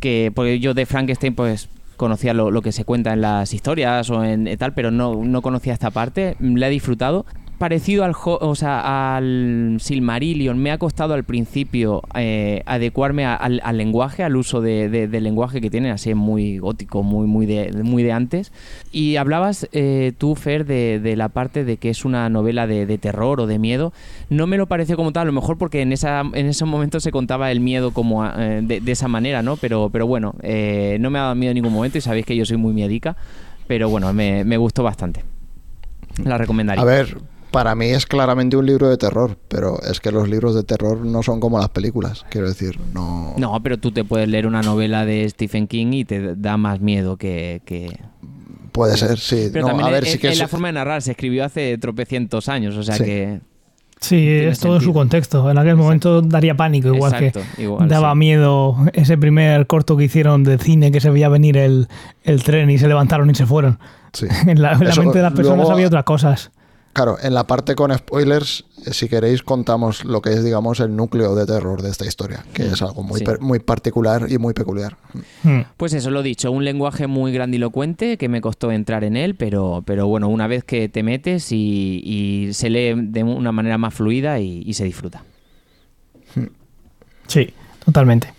que, 0.00 0.32
porque 0.34 0.60
yo 0.60 0.72
de 0.72 0.86
Frankenstein, 0.86 1.34
pues 1.34 1.68
conocía 1.96 2.32
lo, 2.32 2.50
lo, 2.50 2.62
que 2.62 2.72
se 2.72 2.84
cuenta 2.84 3.12
en 3.12 3.20
las 3.20 3.52
historias 3.52 4.08
o 4.10 4.24
en 4.24 4.56
tal, 4.56 4.72
pero 4.72 4.90
no, 4.90 5.24
no 5.24 5.42
conocía 5.42 5.72
esta 5.72 5.90
parte. 5.90 6.36
La 6.40 6.68
he 6.68 6.70
disfrutado 6.70 7.26
parecido 7.62 8.02
al, 8.02 8.14
o 8.24 8.54
sea, 8.56 9.16
al 9.16 9.76
Silmarillion. 9.78 10.58
Me 10.58 10.72
ha 10.72 10.78
costado 10.78 11.14
al 11.14 11.22
principio 11.22 12.02
eh, 12.16 12.64
adecuarme 12.66 13.24
al, 13.24 13.60
al, 13.62 13.78
lenguaje, 13.78 14.24
al 14.24 14.34
uso 14.34 14.60
de, 14.60 14.88
de, 14.88 15.06
del 15.06 15.22
lenguaje 15.22 15.60
que 15.60 15.70
tiene, 15.70 15.92
así 15.92 16.12
muy 16.12 16.58
gótico, 16.58 17.04
muy, 17.04 17.28
muy, 17.28 17.46
de, 17.46 17.70
muy 17.84 18.02
de 18.02 18.10
antes. 18.10 18.50
Y 18.90 19.14
hablabas 19.14 19.68
eh, 19.70 20.10
tú, 20.18 20.34
Fer, 20.34 20.66
de, 20.66 21.14
la 21.16 21.28
parte 21.28 21.62
de 21.64 21.76
que 21.76 21.90
es 21.90 22.04
una 22.04 22.28
novela 22.28 22.66
de, 22.66 22.98
terror 22.98 23.38
o 23.38 23.46
de 23.46 23.60
miedo. 23.60 23.92
No 24.28 24.48
me 24.48 24.56
lo 24.56 24.66
pareció 24.66 24.96
como 24.96 25.12
tal, 25.12 25.22
a 25.22 25.26
lo 25.26 25.32
mejor 25.32 25.56
porque 25.56 25.82
en, 25.82 25.92
esa, 25.92 26.22
en 26.34 26.46
esos 26.46 26.66
momentos 26.66 27.04
se 27.04 27.12
contaba 27.12 27.52
el 27.52 27.60
miedo 27.60 27.92
como 27.92 28.26
eh, 28.26 28.60
de, 28.60 28.90
esa 28.90 29.06
manera, 29.06 29.40
¿no? 29.42 29.56
Pero, 29.56 29.88
pero 29.88 30.08
bueno, 30.08 30.34
eh, 30.42 30.96
no 30.98 31.10
me 31.10 31.20
ha 31.20 31.22
dado 31.22 31.36
miedo 31.36 31.52
en 31.52 31.58
ningún 31.58 31.74
momento 31.74 31.96
y 31.96 32.00
sabéis 32.00 32.26
que 32.26 32.34
yo 32.34 32.44
soy 32.44 32.56
muy 32.56 32.72
miedica. 32.72 33.16
Pero 33.68 33.88
bueno, 33.88 34.12
me, 34.12 34.42
me 34.42 34.56
gustó 34.56 34.82
bastante. 34.82 35.22
La 36.24 36.36
recomendaría. 36.38 36.82
A 36.82 36.84
ver, 36.84 37.18
para 37.52 37.74
mí 37.76 37.86
es 37.86 38.06
claramente 38.06 38.56
un 38.56 38.66
libro 38.66 38.88
de 38.88 38.96
terror, 38.96 39.36
pero 39.48 39.80
es 39.82 40.00
que 40.00 40.10
los 40.10 40.28
libros 40.28 40.54
de 40.54 40.64
terror 40.64 41.04
no 41.04 41.22
son 41.22 41.38
como 41.38 41.58
las 41.58 41.68
películas, 41.68 42.24
quiero 42.30 42.48
decir, 42.48 42.78
no... 42.92 43.34
No, 43.36 43.62
pero 43.62 43.78
tú 43.78 43.92
te 43.92 44.02
puedes 44.04 44.28
leer 44.28 44.46
una 44.46 44.62
novela 44.62 45.04
de 45.06 45.28
Stephen 45.28 45.66
King 45.68 45.92
y 45.92 46.04
te 46.04 46.34
da 46.34 46.56
más 46.56 46.80
miedo 46.80 47.16
que... 47.16 47.62
que... 47.64 48.00
Puede 48.72 48.96
ser, 48.96 49.18
sí. 49.18 49.50
Pero 49.52 49.66
no, 49.66 49.68
también 49.68 49.88
a 49.88 49.92
ver, 49.92 50.04
es, 50.04 50.12
sí 50.12 50.18
que 50.18 50.28
es 50.28 50.32
es... 50.34 50.38
la 50.40 50.48
forma 50.48 50.68
de 50.68 50.72
narrar, 50.72 51.02
se 51.02 51.10
escribió 51.12 51.44
hace 51.44 51.76
tropecientos 51.78 52.48
años, 52.48 52.76
o 52.76 52.82
sea 52.82 52.96
Sí. 52.96 53.04
que... 53.04 53.40
Sí, 54.00 54.26
es 54.26 54.58
todo 54.58 54.72
sentido. 54.72 54.90
su 54.90 54.94
contexto. 54.94 55.48
En 55.48 55.58
aquel 55.58 55.76
momento 55.76 56.22
daría 56.22 56.56
pánico, 56.56 56.88
igual 56.92 57.14
Exacto, 57.14 57.40
que 57.54 57.62
igual, 57.62 57.88
daba 57.88 58.12
sí. 58.14 58.18
miedo 58.18 58.76
ese 58.94 59.16
primer 59.16 59.68
corto 59.68 59.96
que 59.96 60.02
hicieron 60.04 60.42
de 60.42 60.58
cine 60.58 60.90
que 60.90 61.00
se 61.00 61.08
veía 61.10 61.28
venir 61.28 61.56
el, 61.56 61.86
el 62.24 62.42
tren 62.42 62.68
y 62.68 62.78
se 62.78 62.88
levantaron 62.88 63.30
y 63.30 63.34
se 63.36 63.46
fueron. 63.46 63.78
sí. 64.12 64.26
En 64.48 64.60
la, 64.60 64.72
en 64.72 64.80
la 64.84 64.90
Eso, 64.90 65.02
mente 65.02 65.18
de 65.18 65.22
las 65.22 65.32
personas 65.34 65.58
luego- 65.58 65.72
había 65.72 65.86
otras 65.86 66.02
cosas. 66.02 66.50
Claro, 66.92 67.16
en 67.22 67.32
la 67.32 67.46
parte 67.46 67.74
con 67.74 67.90
spoilers, 67.96 68.66
eh, 68.84 68.92
si 68.92 69.08
queréis, 69.08 69.42
contamos 69.42 70.04
lo 70.04 70.20
que 70.20 70.30
es, 70.34 70.44
digamos, 70.44 70.78
el 70.80 70.94
núcleo 70.94 71.34
de 71.34 71.46
terror 71.46 71.80
de 71.80 71.88
esta 71.90 72.04
historia, 72.04 72.44
que 72.52 72.66
es 72.66 72.82
algo 72.82 73.02
muy, 73.02 73.20
Sí. 73.20 73.24
per- 73.24 73.40
muy 73.40 73.60
particular 73.60 74.26
y 74.30 74.36
muy 74.36 74.52
peculiar. 74.52 74.98
Hmm. 75.42 75.60
Pues 75.78 75.94
eso, 75.94 76.10
lo 76.10 76.22
dicho, 76.22 76.52
un 76.52 76.66
lenguaje 76.66 77.06
muy 77.06 77.32
grandilocuente 77.32 78.18
que 78.18 78.28
me 78.28 78.42
costó 78.42 78.70
entrar 78.72 79.04
en 79.04 79.16
él, 79.16 79.36
pero, 79.36 79.82
pero 79.86 80.06
bueno, 80.06 80.28
una 80.28 80.46
vez 80.46 80.64
que 80.64 80.90
te 80.90 81.02
metes 81.02 81.50
y, 81.50 82.02
y 82.04 82.52
se 82.52 82.68
lee 82.68 82.92
de 82.94 83.22
una 83.24 83.52
manera 83.52 83.78
más 83.78 83.94
fluida 83.94 84.38
y, 84.40 84.62
y 84.66 84.74
se 84.74 84.84
disfruta. 84.84 85.24
Sí, 87.26 87.54
totalmente. 87.84 88.32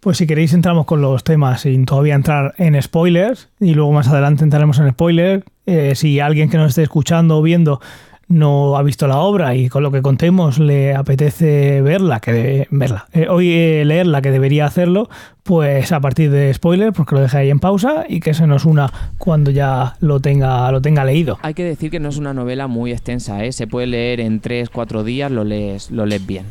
Pues 0.00 0.16
si 0.16 0.26
queréis 0.26 0.52
entramos 0.54 0.86
con 0.86 1.02
los 1.02 1.24
temas 1.24 1.62
sin 1.62 1.84
todavía 1.84 2.14
entrar 2.14 2.54
en 2.58 2.80
spoilers 2.80 3.48
y 3.60 3.74
luego 3.74 3.92
más 3.92 4.08
adelante 4.08 4.44
entraremos 4.44 4.78
en 4.78 4.90
spoilers. 4.90 5.44
Eh, 5.70 5.94
si 5.94 6.18
alguien 6.20 6.50
que 6.50 6.56
nos 6.56 6.70
esté 6.70 6.82
escuchando 6.82 7.38
o 7.38 7.42
viendo 7.42 7.80
no 8.28 8.76
ha 8.76 8.82
visto 8.84 9.08
la 9.08 9.18
obra 9.18 9.56
y 9.56 9.68
con 9.68 9.82
lo 9.82 9.90
que 9.90 10.02
contemos 10.02 10.58
le 10.60 10.94
apetece 10.94 11.80
verla, 11.82 12.20
que 12.20 12.32
de- 12.32 12.68
verla, 12.70 13.06
eh, 13.12 13.26
hoy 13.28 13.50
eh, 13.52 13.84
leerla 13.84 14.22
que 14.22 14.30
debería 14.30 14.66
hacerlo, 14.66 15.08
pues 15.42 15.90
a 15.90 15.98
partir 16.00 16.30
de 16.30 16.54
spoilers, 16.54 16.96
porque 16.96 17.16
lo 17.16 17.22
deje 17.22 17.38
ahí 17.38 17.50
en 17.50 17.58
pausa 17.58 18.04
y 18.08 18.20
que 18.20 18.32
se 18.34 18.46
nos 18.46 18.64
una 18.66 18.92
cuando 19.18 19.50
ya 19.50 19.94
lo 20.00 20.20
tenga, 20.20 20.70
lo 20.70 20.80
tenga 20.80 21.04
leído. 21.04 21.38
Hay 21.42 21.54
que 21.54 21.64
decir 21.64 21.90
que 21.90 21.98
no 21.98 22.08
es 22.08 22.18
una 22.18 22.32
novela 22.32 22.68
muy 22.68 22.92
extensa, 22.92 23.44
¿eh? 23.44 23.50
se 23.52 23.66
puede 23.66 23.88
leer 23.88 24.20
en 24.20 24.40
3-4 24.40 25.02
días, 25.02 25.30
lo 25.32 25.42
lees, 25.42 25.90
lo 25.90 26.06
lees 26.06 26.24
bien. 26.24 26.46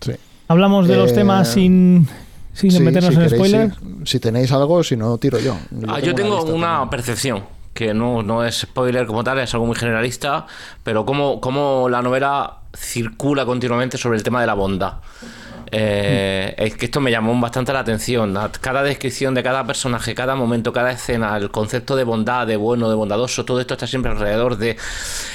Sí. 0.00 0.12
Hablamos 0.48 0.88
de 0.88 0.96
los 0.96 1.12
temas 1.12 1.48
sin, 1.48 2.06
sin 2.54 2.70
Sí, 2.70 2.80
meternos 2.80 3.12
si 3.14 3.20
en 3.20 3.28
queréis, 3.28 3.48
spoilers. 3.50 3.74
sí. 3.74 3.84
Si 4.04 4.18
tenéis 4.20 4.50
algo, 4.52 4.82
si 4.82 4.96
no, 4.96 5.18
tiro 5.18 5.38
yo. 5.38 5.54
Ah, 5.88 6.00
yo 6.00 6.14
tengo 6.14 6.42
una 6.44 6.68
también. 6.68 6.88
percepción 6.90 7.42
que 7.74 7.94
no, 7.94 8.22
no 8.22 8.44
es 8.44 8.60
spoiler 8.60 9.06
como 9.06 9.22
tal, 9.24 9.38
es 9.38 9.54
algo 9.54 9.66
muy 9.66 9.76
generalista, 9.76 10.46
pero 10.82 11.04
como, 11.04 11.40
como 11.40 11.88
la 11.88 12.02
novela 12.02 12.58
circula 12.76 13.44
continuamente 13.46 13.98
sobre 13.98 14.16
el 14.16 14.22
tema 14.22 14.40
de 14.40 14.46
la 14.46 14.54
bondad. 14.54 14.94
Eh, 15.70 16.54
es 16.56 16.76
que 16.76 16.86
esto 16.86 17.00
me 17.00 17.10
llamó 17.10 17.38
bastante 17.40 17.72
la 17.72 17.80
atención. 17.80 18.36
Cada 18.60 18.82
descripción 18.82 19.34
de 19.34 19.42
cada 19.42 19.66
personaje, 19.66 20.14
cada 20.14 20.34
momento, 20.34 20.72
cada 20.72 20.92
escena, 20.92 21.36
el 21.36 21.50
concepto 21.50 21.96
de 21.96 22.04
bondad, 22.04 22.46
de 22.46 22.56
bueno, 22.56 22.88
de 22.88 22.94
bondadoso, 22.94 23.44
todo 23.44 23.60
esto 23.60 23.74
está 23.74 23.86
siempre 23.86 24.10
alrededor 24.12 24.56
de. 24.56 24.76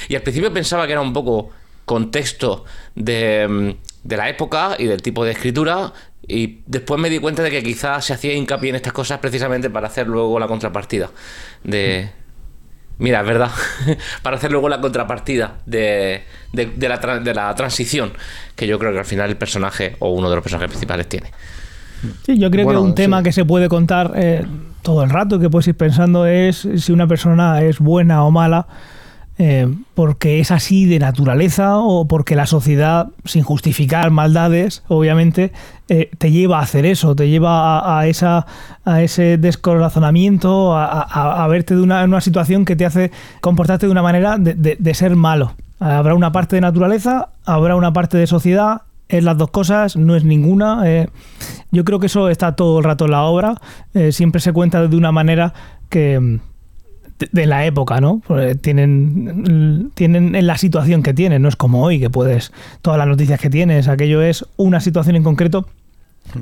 Y 0.08 0.16
al 0.16 0.22
principio 0.22 0.52
pensaba 0.52 0.86
que 0.86 0.92
era 0.92 1.00
un 1.00 1.12
poco 1.12 1.50
contexto 1.84 2.64
de, 2.94 3.46
mm, 3.48 4.08
de 4.08 4.16
la 4.16 4.28
época 4.28 4.76
y 4.78 4.86
del 4.86 5.02
tipo 5.02 5.24
de 5.24 5.32
escritura. 5.32 5.92
Y 6.26 6.62
después 6.66 6.98
me 6.98 7.10
di 7.10 7.18
cuenta 7.18 7.42
de 7.42 7.50
que 7.50 7.62
quizás 7.62 8.04
se 8.04 8.14
hacía 8.14 8.32
hincapié 8.32 8.70
en 8.70 8.76
estas 8.76 8.94
cosas 8.94 9.18
precisamente 9.18 9.68
para 9.68 9.88
hacer 9.88 10.06
luego 10.06 10.38
la 10.38 10.48
contrapartida. 10.48 11.10
De. 11.62 12.23
Mira, 12.98 13.20
es 13.20 13.26
verdad. 13.26 13.50
para 14.22 14.36
hacer 14.36 14.52
luego 14.52 14.68
la 14.68 14.80
contrapartida 14.80 15.54
de, 15.66 16.22
de- 16.52 16.66
de 16.66 16.88
la, 16.88 17.00
tra- 17.00 17.20
de 17.22 17.34
la 17.34 17.54
transición 17.54 18.12
que 18.54 18.66
yo 18.66 18.78
creo 18.78 18.92
que 18.92 18.98
al 19.00 19.04
final 19.04 19.30
el 19.30 19.36
personaje 19.36 19.96
o 19.98 20.10
uno 20.10 20.28
de 20.30 20.36
los 20.36 20.42
personajes 20.42 20.70
principales 20.70 21.08
tiene. 21.08 21.30
Sí, 22.24 22.38
yo 22.38 22.50
creo 22.50 22.64
Bueno, 22.64 22.80
que 22.80 22.86
un 22.86 22.94
tema 22.94 23.22
que 23.22 23.32
se 23.32 23.44
puede 23.44 23.68
contar 23.68 24.12
eh, 24.14 24.44
todo 24.82 25.02
el 25.02 25.10
rato, 25.10 25.38
que 25.40 25.48
puedes 25.50 25.66
ir 25.68 25.74
pensando, 25.76 26.26
es 26.26 26.68
si 26.76 26.92
una 26.92 27.06
persona 27.06 27.62
es 27.62 27.78
buena 27.78 28.24
o 28.24 28.30
mala, 28.30 28.66
eh, 29.36 29.66
porque 29.94 30.38
es 30.38 30.52
así 30.52 30.84
de 30.84 31.00
naturaleza 31.00 31.78
o 31.78 32.06
porque 32.06 32.36
la 32.36 32.46
sociedad, 32.46 33.08
sin 33.24 33.42
justificar 33.42 34.12
maldades, 34.12 34.84
obviamente, 34.86 35.52
eh, 35.88 36.10
te 36.18 36.30
lleva 36.30 36.60
a 36.60 36.62
hacer 36.62 36.86
eso, 36.86 37.16
te 37.16 37.28
lleva 37.28 37.98
a, 37.98 38.06
esa, 38.06 38.46
a 38.84 39.02
ese 39.02 39.36
descorazonamiento, 39.36 40.76
a, 40.76 41.46
verte 41.48 41.74
de 41.74 41.82
una, 41.82 42.04
una 42.04 42.20
situación 42.20 42.64
que 42.64 42.76
te 42.76 42.86
hace 42.86 43.10
comportarte 43.40 43.86
de 43.86 43.92
una 43.92 44.02
manera 44.02 44.36
de, 44.38 44.94
ser 44.94 45.16
malo. 45.16 45.54
Habrá 45.80 46.14
una 46.14 46.30
parte 46.30 46.54
de 46.54 46.60
naturaleza, 46.60 47.30
habrá 47.44 47.74
una 47.74 47.92
parte 47.92 48.16
de 48.16 48.28
sociedad, 48.28 48.82
es 49.08 49.24
las 49.24 49.36
dos 49.36 49.50
cosas, 49.50 49.96
no 49.96 50.14
es 50.14 50.22
ninguna. 50.24 50.88
eh, 50.88 51.08
yo 51.72 51.84
creo 51.84 51.98
que 51.98 52.06
eso 52.06 52.28
está 52.28 52.54
todo 52.54 52.78
el 52.78 52.84
rato 52.84 53.06
en 53.06 53.10
la 53.10 53.24
obra. 53.24 53.60
siempre 54.12 54.40
se 54.40 54.52
cuenta 54.52 54.86
de 54.86 54.96
una 54.96 55.10
manera 55.10 55.52
que. 55.88 56.38
De, 57.32 57.46
la 57.46 57.64
época, 57.64 58.00
¿no? 58.00 58.20
Porque 58.26 58.56
tienen, 58.56 59.92
tienen 59.94 60.34
en 60.34 60.46
la 60.46 60.58
situación 60.58 61.02
que 61.02 61.14
tienen, 61.14 61.42
no 61.42 61.48
es 61.48 61.56
como 61.56 61.84
hoy, 61.84 62.00
que 62.00 62.10
puedes. 62.10 62.52
Todas 62.82 62.98
las 62.98 63.06
noticias 63.06 63.40
que 63.40 63.50
tienes, 63.50 63.88
aquello 63.88 64.20
es 64.20 64.44
una 64.56 64.80
situación 64.80 65.16
en 65.16 65.22
concreto. 65.22 65.66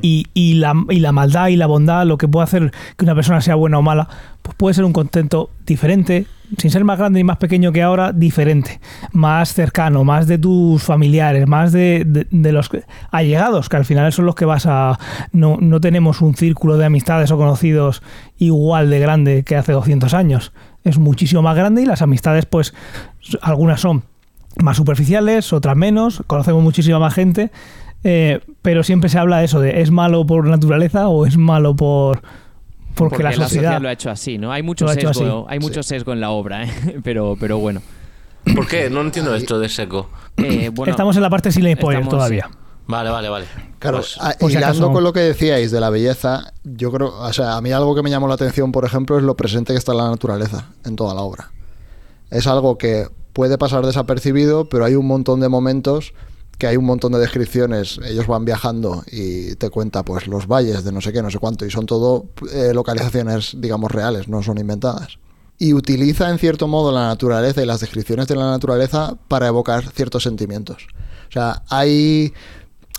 Y, 0.01 0.27
y 0.33 0.55
la, 0.55 0.75
y 0.89 1.01
la 1.01 1.13
maldad 1.13 1.49
y 1.49 1.57
la 1.57 1.67
bondad, 1.67 2.07
lo 2.07 2.17
que 2.17 2.27
puede 2.29 2.45
hacer 2.45 2.73
que 2.97 3.05
una 3.05 3.15
persona 3.15 3.41
sea 3.43 3.57
buena 3.57 3.79
o 3.79 3.83
mala, 3.83 4.09
pues 4.41 4.57
puede 4.57 4.75
ser 4.75 4.85
un 4.85 4.93
contento 4.95 5.51
diferente, 5.67 6.25
sin 6.57 6.71
ser 6.71 6.83
más 6.85 6.99
grande 6.99 7.19
ni 7.21 7.25
más 7.25 7.37
pequeño 7.37 7.73
que 7.73 7.83
ahora, 7.83 8.13
diferente, 8.13 8.81
más 9.13 9.53
cercano, 9.53 10.03
más 10.05 10.27
de 10.27 10.39
tus 10.39 10.83
familiares, 10.83 11.47
más 11.47 11.73
de, 11.73 12.05
de- 12.07 12.27
de 12.31 12.53
los 12.53 12.71
allegados, 13.11 13.69
que 13.69 13.77
al 13.77 13.85
final 13.85 14.11
son 14.13 14.25
los 14.25 14.35
que 14.35 14.45
vas 14.47 14.65
a... 14.67 14.99
No, 15.33 15.59
no 15.61 15.81
tenemos 15.81 16.23
un 16.23 16.35
círculo 16.37 16.79
de 16.79 16.87
amistades 16.87 17.31
o 17.31 17.37
conocidos 17.37 18.03
igual 18.39 18.89
de 18.89 18.99
grande 18.99 19.43
que 19.43 19.57
hace 19.57 19.73
200 19.73 20.15
años. 20.15 20.53
Es 20.85 20.97
muchísimo 20.99 21.43
más 21.43 21.55
grande 21.57 21.83
y 21.83 21.87
las 21.87 22.01
amistades, 22.03 22.47
pues, 22.47 22.73
algunas 23.43 23.81
son 23.81 24.05
más 24.63 24.77
superficiales, 24.77 25.53
otras 25.53 25.77
menos, 25.77 26.23
conocemos 26.27 26.63
muchísima 26.63 26.99
más 26.99 27.15
gente, 27.15 27.51
eh, 28.05 28.41
pero 28.63 28.83
siempre 28.83 29.09
se 29.11 29.19
habla 29.19 29.39
de 29.39 29.45
eso, 29.45 29.61
de 29.61 29.81
es 29.81 29.91
malo 29.91 30.27
por 30.27 30.47
naturaleza 30.47 31.09
o 31.09 31.27
es 31.27 31.37
malo 31.37 31.77
por 31.77 32.23
porque, 32.95 33.23
la 33.23 33.33
sociedad... 33.33 33.81
lo 33.81 33.89
ha 33.89 33.93
hecho 33.93 34.11
así, 34.11 34.39
¿no? 34.39 34.53
Hay 34.53 34.63
mucho 34.63 34.87
sesgo, 34.89 35.11
así. 35.11 35.25
hay 35.49 35.59
mucho 35.61 35.83
sesgo 35.83 36.13
en 36.13 36.21
la 36.21 36.31
obra, 36.31 36.65
¿eh? 36.65 37.01
pero, 37.05 37.37
pero 37.41 37.59
bueno. 37.59 37.81
¿Por 38.55 38.67
qué? 38.67 38.91
No 38.91 39.01
entiendo 39.01 39.35
esto 39.35 39.59
de 39.59 39.69
seco. 39.69 40.11
Eh, 40.37 40.71
bueno, 40.75 40.91
Estamos 40.91 41.17
en 41.17 41.23
la 41.23 41.31
parte 41.31 41.51
sin 41.53 41.63
spoiler 41.75 42.03
estamos- 42.03 42.09
todavía. 42.11 42.51
Vale, 42.87 43.11
vale, 43.11 43.29
vale. 43.29 43.47
Claro, 43.79 43.99
Pues- 43.99 44.19
a- 44.21 44.33
por 44.39 44.51
si 44.51 44.57
hilando 44.59 44.79
acaso- 44.87 44.93
con 44.93 45.05
lo 45.05 45.13
que 45.13 45.21
decíais 45.21 45.71
de 45.71 45.81
la 45.81 45.89
belleza, 45.89 46.53
yo 46.65 46.91
creo, 46.93 47.17
o 47.17 47.33
sea, 47.33 47.57
a 47.57 47.61
mí 47.63 47.71
algo 47.73 47.95
que 47.95 48.03
me 48.03 48.11
llamó 48.11 48.27
la 48.29 48.35
atención, 48.35 48.73
por 48.73 48.85
ejemplo, 48.85 49.17
es 49.17 49.23
lo 49.25 49.37
presente 49.37 49.73
que 49.73 49.79
está 49.79 49.95
la 49.95 50.11
naturaleza 50.11 50.67
en 50.85 50.97
toda 50.97 51.15
la 51.15 51.23
obra. 51.23 51.51
Es 52.31 52.47
algo 52.47 52.77
que 52.79 53.07
puede 53.33 53.57
pasar 53.57 53.87
desapercibido, 53.87 54.69
pero 54.69 54.85
hay 54.85 54.97
un 54.97 55.07
montón 55.07 55.41
de 55.41 55.49
momentos 55.49 56.13
que 56.63 56.69
hay 56.69 56.77
un 56.77 56.85
montón 56.85 57.11
de 57.11 57.19
descripciones, 57.19 57.99
ellos 58.05 58.29
van 58.29 58.45
viajando 58.45 59.03
y 59.11 59.57
te 59.57 59.69
cuenta 59.69 60.05
pues 60.05 60.29
los 60.29 60.47
valles 60.47 60.85
de 60.85 60.93
no 60.93 61.01
sé 61.01 61.13
qué, 61.13 61.21
no 61.21 61.29
sé 61.29 61.41
cuánto, 61.41 61.67
y 61.67 61.73
son 61.73 61.87
todo 61.87 62.27
eh, 62.53 62.71
localizaciones, 62.73 63.57
digamos, 63.59 63.91
reales, 63.91 64.29
no 64.29 64.45
son 64.45 64.59
inventadas. 64.59 65.19
Y 65.59 65.73
utiliza 65.73 66.31
en 66.31 66.39
cierto 66.39 66.69
modo 66.69 66.93
la 66.93 67.09
naturaleza 67.09 67.61
y 67.65 67.67
las 67.67 67.81
descripciones 67.81 68.29
de 68.29 68.37
la 68.37 68.49
naturaleza 68.49 69.17
para 69.27 69.49
evocar 69.49 69.91
ciertos 69.91 70.23
sentimientos. 70.23 70.87
O 71.29 71.33
sea, 71.33 71.65
hay 71.69 72.33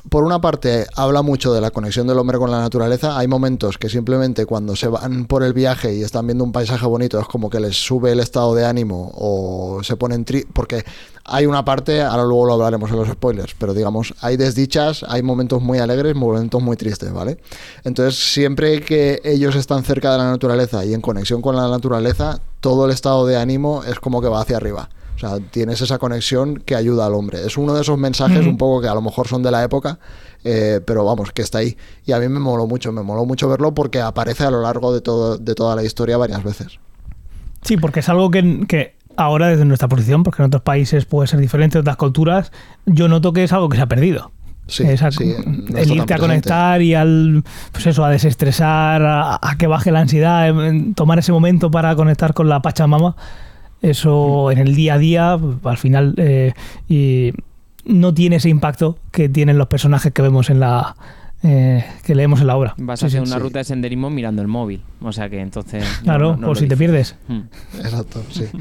por 0.09 0.23
una 0.23 0.41
parte, 0.41 0.85
habla 0.95 1.21
mucho 1.21 1.53
de 1.53 1.61
la 1.61 1.71
conexión 1.71 2.07
del 2.07 2.17
hombre 2.17 2.37
con 2.37 2.51
la 2.51 2.59
naturaleza. 2.59 3.17
Hay 3.17 3.27
momentos 3.27 3.77
que 3.77 3.89
simplemente 3.89 4.45
cuando 4.45 4.75
se 4.75 4.87
van 4.87 5.25
por 5.25 5.43
el 5.43 5.53
viaje 5.53 5.95
y 5.95 6.03
están 6.03 6.27
viendo 6.27 6.43
un 6.43 6.51
paisaje 6.51 6.85
bonito 6.85 7.19
es 7.19 7.27
como 7.27 7.49
que 7.49 7.59
les 7.59 7.75
sube 7.75 8.11
el 8.11 8.19
estado 8.19 8.53
de 8.53 8.65
ánimo 8.65 9.11
o 9.15 9.81
se 9.81 9.95
ponen 9.95 10.25
tri 10.25 10.45
porque 10.51 10.83
hay 11.25 11.45
una 11.45 11.63
parte, 11.63 12.01
ahora 12.01 12.23
luego 12.23 12.45
lo 12.45 12.53
hablaremos 12.53 12.91
en 12.91 12.97
los 12.97 13.07
spoilers, 13.07 13.55
pero 13.57 13.73
digamos, 13.73 14.13
hay 14.19 14.35
desdichas, 14.35 15.05
hay 15.07 15.23
momentos 15.23 15.61
muy 15.61 15.79
alegres, 15.79 16.15
momentos 16.15 16.61
muy 16.61 16.75
tristes, 16.75 17.13
¿vale? 17.13 17.37
Entonces, 17.85 18.33
siempre 18.33 18.81
que 18.81 19.21
ellos 19.23 19.55
están 19.55 19.85
cerca 19.85 20.11
de 20.11 20.17
la 20.17 20.29
naturaleza 20.29 20.83
y 20.83 20.93
en 20.93 20.99
conexión 20.99 21.41
con 21.41 21.55
la 21.55 21.69
naturaleza, 21.69 22.41
todo 22.59 22.85
el 22.85 22.91
estado 22.91 23.25
de 23.25 23.37
ánimo 23.37 23.83
es 23.85 24.01
como 24.01 24.21
que 24.21 24.27
va 24.27 24.41
hacia 24.41 24.57
arriba. 24.57 24.89
O 25.23 25.37
sea, 25.37 25.39
tienes 25.51 25.79
esa 25.81 25.97
conexión 25.99 26.57
que 26.65 26.75
ayuda 26.75 27.05
al 27.05 27.13
hombre. 27.13 27.45
Es 27.45 27.57
uno 27.57 27.73
de 27.73 27.81
esos 27.81 27.97
mensajes 27.97 28.45
un 28.45 28.57
poco 28.57 28.81
que 28.81 28.87
a 28.87 28.93
lo 28.93 29.01
mejor 29.01 29.27
son 29.27 29.41
de 29.43 29.51
la 29.51 29.63
época, 29.63 29.99
eh, 30.43 30.81
pero 30.85 31.05
vamos, 31.05 31.31
que 31.31 31.41
está 31.41 31.59
ahí. 31.59 31.77
Y 32.05 32.11
a 32.11 32.19
mí 32.19 32.27
me 32.27 32.39
moló 32.39 32.67
mucho, 32.67 32.91
me 32.91 33.01
moló 33.03 33.25
mucho 33.25 33.47
verlo 33.47 33.73
porque 33.73 34.01
aparece 34.01 34.43
a 34.43 34.51
lo 34.51 34.61
largo 34.61 34.93
de, 34.93 35.01
todo, 35.01 35.37
de 35.37 35.55
toda 35.55 35.75
la 35.75 35.83
historia 35.83 36.17
varias 36.17 36.43
veces. 36.43 36.79
Sí, 37.61 37.77
porque 37.77 38.01
es 38.01 38.09
algo 38.09 38.29
que, 38.31 38.65
que 38.67 38.95
ahora 39.15 39.47
desde 39.47 39.63
nuestra 39.65 39.87
posición, 39.87 40.23
porque 40.23 40.41
en 40.41 40.47
otros 40.47 40.63
países 40.63 41.05
puede 41.05 41.27
ser 41.27 41.39
diferente, 41.39 41.77
otras 41.79 41.95
culturas, 41.95 42.51
yo 42.85 43.07
noto 43.07 43.31
que 43.31 43.43
es 43.45 43.53
algo 43.53 43.69
que 43.69 43.77
se 43.77 43.83
ha 43.83 43.87
perdido. 43.87 44.31
Sí, 44.67 44.83
Esa- 44.83 45.11
sí, 45.11 45.33
no 45.45 45.77
el 45.77 45.91
irte 45.91 46.13
a 46.13 46.17
conectar 46.17 46.81
y 46.81 46.95
al 46.95 47.43
pues 47.73 47.85
eso, 47.87 48.03
a 48.05 48.09
desestresar, 48.09 49.01
a, 49.03 49.35
a 49.41 49.57
que 49.57 49.67
baje 49.67 49.91
la 49.91 49.99
ansiedad, 49.99 50.47
em, 50.47 50.93
tomar 50.93 51.19
ese 51.19 51.31
momento 51.33 51.69
para 51.69 51.95
conectar 51.95 52.33
con 52.33 52.47
la 52.47 52.61
Pachamama, 52.61 53.15
eso 53.83 54.49
en 54.49 54.57
el 54.57 54.73
día 54.73 54.95
a 54.95 54.97
día, 54.97 55.33
al 55.63 55.77
final, 55.77 56.15
eh, 56.17 56.53
y 56.89 57.31
no 57.85 58.13
tiene 58.15 58.37
ese 58.37 58.49
impacto 58.49 58.97
que 59.11 59.29
tienen 59.29 59.57
los 59.59 59.67
personajes 59.67 60.11
que 60.13 60.21
vemos 60.23 60.49
en 60.49 60.59
la 60.59 60.95
eh, 61.43 61.83
que 62.05 62.15
leemos 62.15 62.39
en 62.39 62.47
la 62.47 62.55
obra. 62.55 62.73
Vas 62.77 63.01
Sí, 63.01 63.05
a 63.05 63.07
hacer 63.09 63.19
sí. 63.21 63.27
una 63.27 63.35
sí. 63.35 63.41
ruta 63.43 63.59
de 63.59 63.65
senderismo 63.65 64.09
mirando 64.09 64.41
el 64.41 64.47
móvil. 64.47 64.81
O 65.01 65.11
sea 65.11 65.29
que 65.29 65.41
entonces. 65.41 65.83
Claro, 66.03 66.37
no- 66.37 66.47
lo 66.47 66.55
si 66.55 66.67
te 66.67 66.77
pierdes. 66.77 67.15
Mm. 67.27 67.41
Exacto, 67.79 68.23
sí. 68.31 68.45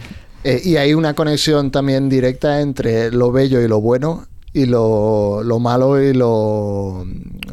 Eh, 0.44 0.60
y 0.64 0.74
hay 0.76 0.92
una 0.92 1.14
conexión 1.14 1.70
también 1.70 2.08
directa 2.08 2.60
entre 2.62 3.12
lo 3.12 3.30
bello 3.30 3.60
y 3.60 3.68
lo 3.68 3.80
bueno 3.80 4.26
y 4.52 4.66
lo, 4.66 5.40
lo 5.44 5.60
malo 5.60 6.02
y 6.02 6.12
lo, 6.14 7.06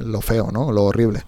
lo 0.04 0.22
feo, 0.22 0.50
¿no? 0.52 0.72
Lo 0.72 0.86
horrible. 0.86 1.20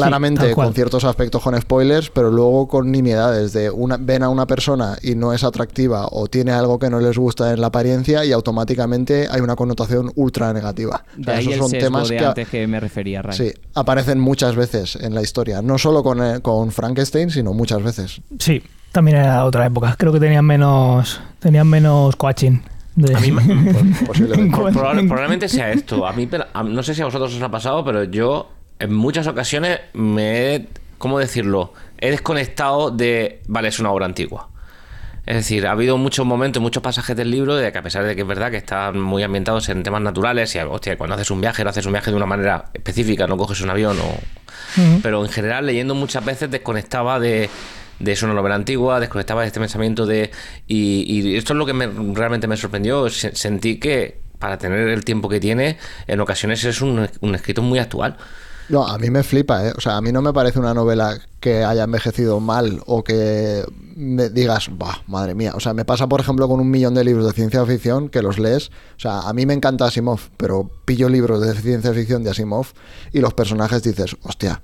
Claramente 0.00 0.52
con 0.54 0.72
ciertos 0.74 1.04
aspectos 1.04 1.42
con 1.42 1.60
spoilers, 1.60 2.10
pero 2.10 2.30
luego 2.30 2.68
con 2.68 2.90
nimiedades 2.90 3.52
de 3.52 3.70
una, 3.70 3.96
ven 3.98 4.22
a 4.22 4.28
una 4.28 4.46
persona 4.46 4.96
y 5.02 5.14
no 5.14 5.32
es 5.32 5.44
atractiva 5.44 6.06
o 6.10 6.26
tiene 6.28 6.52
algo 6.52 6.78
que 6.78 6.90
no 6.90 7.00
les 7.00 7.16
gusta 7.18 7.52
en 7.52 7.60
la 7.60 7.68
apariencia 7.68 8.24
y 8.24 8.32
automáticamente 8.32 9.28
hay 9.30 9.40
una 9.40 9.56
connotación 9.56 10.10
ultra 10.16 10.52
negativa. 10.52 11.04
O 11.14 11.16
De 11.18 11.24
sea, 11.24 11.34
ahí 11.36 11.40
esos 11.46 11.52
el 11.54 11.58
son 11.60 11.70
sesgo 11.70 11.86
temas 11.86 12.08
de 12.08 12.16
que, 12.16 12.24
antes 12.26 12.48
que 12.48 12.66
me 12.66 12.80
refería, 12.80 13.22
Ray. 13.22 13.36
sí, 13.36 13.52
aparecen 13.74 14.20
muchas 14.20 14.56
veces 14.56 14.96
en 14.96 15.14
la 15.14 15.22
historia, 15.22 15.62
no 15.62 15.78
solo 15.78 16.02
con, 16.02 16.22
eh, 16.22 16.40
con 16.40 16.70
Frankenstein, 16.72 17.30
sino 17.30 17.52
muchas 17.52 17.82
veces. 17.82 18.20
Sí, 18.38 18.62
también 18.92 19.18
era 19.18 19.44
otra 19.44 19.66
época. 19.66 19.94
Creo 19.98 20.12
que 20.12 20.20
tenían 20.20 20.44
menos 20.44 21.20
tenían 21.40 21.66
menos 21.68 22.16
coaching. 22.16 22.58
de- 22.96 23.14
A 23.14 23.20
mí 23.20 23.30
Posiblemente. 24.06 24.56
Probable- 24.72 25.02
probablemente 25.08 25.48
sea 25.48 25.70
esto. 25.72 26.06
A 26.06 26.12
mí, 26.12 26.28
a- 26.54 26.62
no 26.62 26.82
sé 26.82 26.94
si 26.94 27.02
a 27.02 27.04
vosotros 27.04 27.34
os 27.34 27.42
ha 27.42 27.50
pasado, 27.50 27.84
pero 27.84 28.04
yo 28.04 28.48
en 28.78 28.94
muchas 28.94 29.26
ocasiones 29.26 29.80
me 29.92 30.54
he, 30.54 30.68
¿cómo 30.98 31.18
decirlo? 31.18 31.72
He 31.98 32.10
desconectado 32.10 32.90
de, 32.90 33.40
vale, 33.48 33.68
es 33.68 33.78
una 33.78 33.90
obra 33.90 34.06
antigua. 34.06 34.48
Es 35.26 35.34
decir, 35.34 35.66
ha 35.66 35.72
habido 35.72 35.98
muchos 35.98 36.24
momentos, 36.24 36.62
muchos 36.62 36.82
pasajes 36.82 37.14
del 37.14 37.30
libro 37.30 37.54
de 37.54 37.70
que 37.70 37.76
a 37.78 37.82
pesar 37.82 38.02
de 38.04 38.14
que 38.16 38.22
es 38.22 38.26
verdad 38.26 38.50
que 38.50 38.56
están 38.56 38.98
muy 38.98 39.22
ambientados 39.22 39.68
en 39.68 39.82
temas 39.82 40.00
naturales 40.00 40.54
y, 40.54 40.58
hostia, 40.58 40.96
cuando 40.96 41.16
haces 41.16 41.30
un 41.30 41.40
viaje, 41.42 41.64
lo 41.64 41.70
haces 41.70 41.84
un 41.84 41.92
viaje 41.92 42.10
de 42.10 42.16
una 42.16 42.24
manera 42.24 42.70
específica, 42.72 43.26
no 43.26 43.36
coges 43.36 43.60
un 43.60 43.68
avión 43.68 43.98
o... 43.98 44.18
Pero 45.02 45.22
en 45.24 45.30
general, 45.30 45.66
leyendo 45.66 45.94
muchas 45.94 46.24
veces, 46.24 46.50
desconectaba 46.50 47.20
de, 47.20 47.50
de 47.98 48.12
eso 48.12 48.24
una 48.24 48.34
novela 48.36 48.54
antigua, 48.54 49.00
desconectaba 49.00 49.42
de 49.42 49.48
este 49.48 49.60
pensamiento 49.60 50.06
de... 50.06 50.30
Y, 50.66 51.04
y 51.06 51.36
esto 51.36 51.52
es 51.52 51.58
lo 51.58 51.66
que 51.66 51.74
me- 51.74 51.88
realmente 52.14 52.46
me 52.46 52.56
sorprendió. 52.56 53.10
se- 53.10 53.34
Sentí 53.34 53.78
que 53.78 54.20
para 54.38 54.56
tener 54.56 54.88
el 54.88 55.04
tiempo 55.04 55.28
que 55.28 55.40
tiene, 55.40 55.76
en 56.06 56.20
ocasiones 56.20 56.64
es 56.64 56.80
un, 56.80 57.06
un 57.20 57.34
escrito 57.34 57.60
muy 57.60 57.78
actual. 57.80 58.16
No, 58.68 58.86
a 58.86 58.98
mí 58.98 59.08
me 59.08 59.22
flipa, 59.22 59.66
¿eh? 59.66 59.72
O 59.76 59.80
sea, 59.80 59.96
a 59.96 60.00
mí 60.00 60.12
no 60.12 60.20
me 60.20 60.32
parece 60.32 60.58
una 60.58 60.74
novela 60.74 61.18
que 61.40 61.64
haya 61.64 61.84
envejecido 61.84 62.38
mal 62.40 62.82
o 62.86 63.02
que 63.02 63.64
me 63.96 64.28
digas, 64.28 64.68
bah, 64.72 65.02
madre 65.06 65.34
mía. 65.34 65.52
O 65.54 65.60
sea, 65.60 65.72
me 65.72 65.84
pasa, 65.84 66.06
por 66.06 66.20
ejemplo, 66.20 66.48
con 66.48 66.60
un 66.60 66.70
millón 66.70 66.94
de 66.94 67.04
libros 67.04 67.26
de 67.26 67.32
ciencia 67.32 67.64
ficción 67.64 68.10
que 68.10 68.20
los 68.20 68.38
lees. 68.38 68.68
O 68.96 69.00
sea, 69.00 69.20
a 69.20 69.32
mí 69.32 69.46
me 69.46 69.54
encanta 69.54 69.86
Asimov, 69.86 70.20
pero 70.36 70.70
pillo 70.84 71.08
libros 71.08 71.40
de 71.40 71.54
ciencia 71.54 71.94
ficción 71.94 72.22
de 72.22 72.30
Asimov 72.30 72.66
y 73.12 73.20
los 73.20 73.32
personajes 73.32 73.82
dices, 73.82 74.16
hostia, 74.22 74.60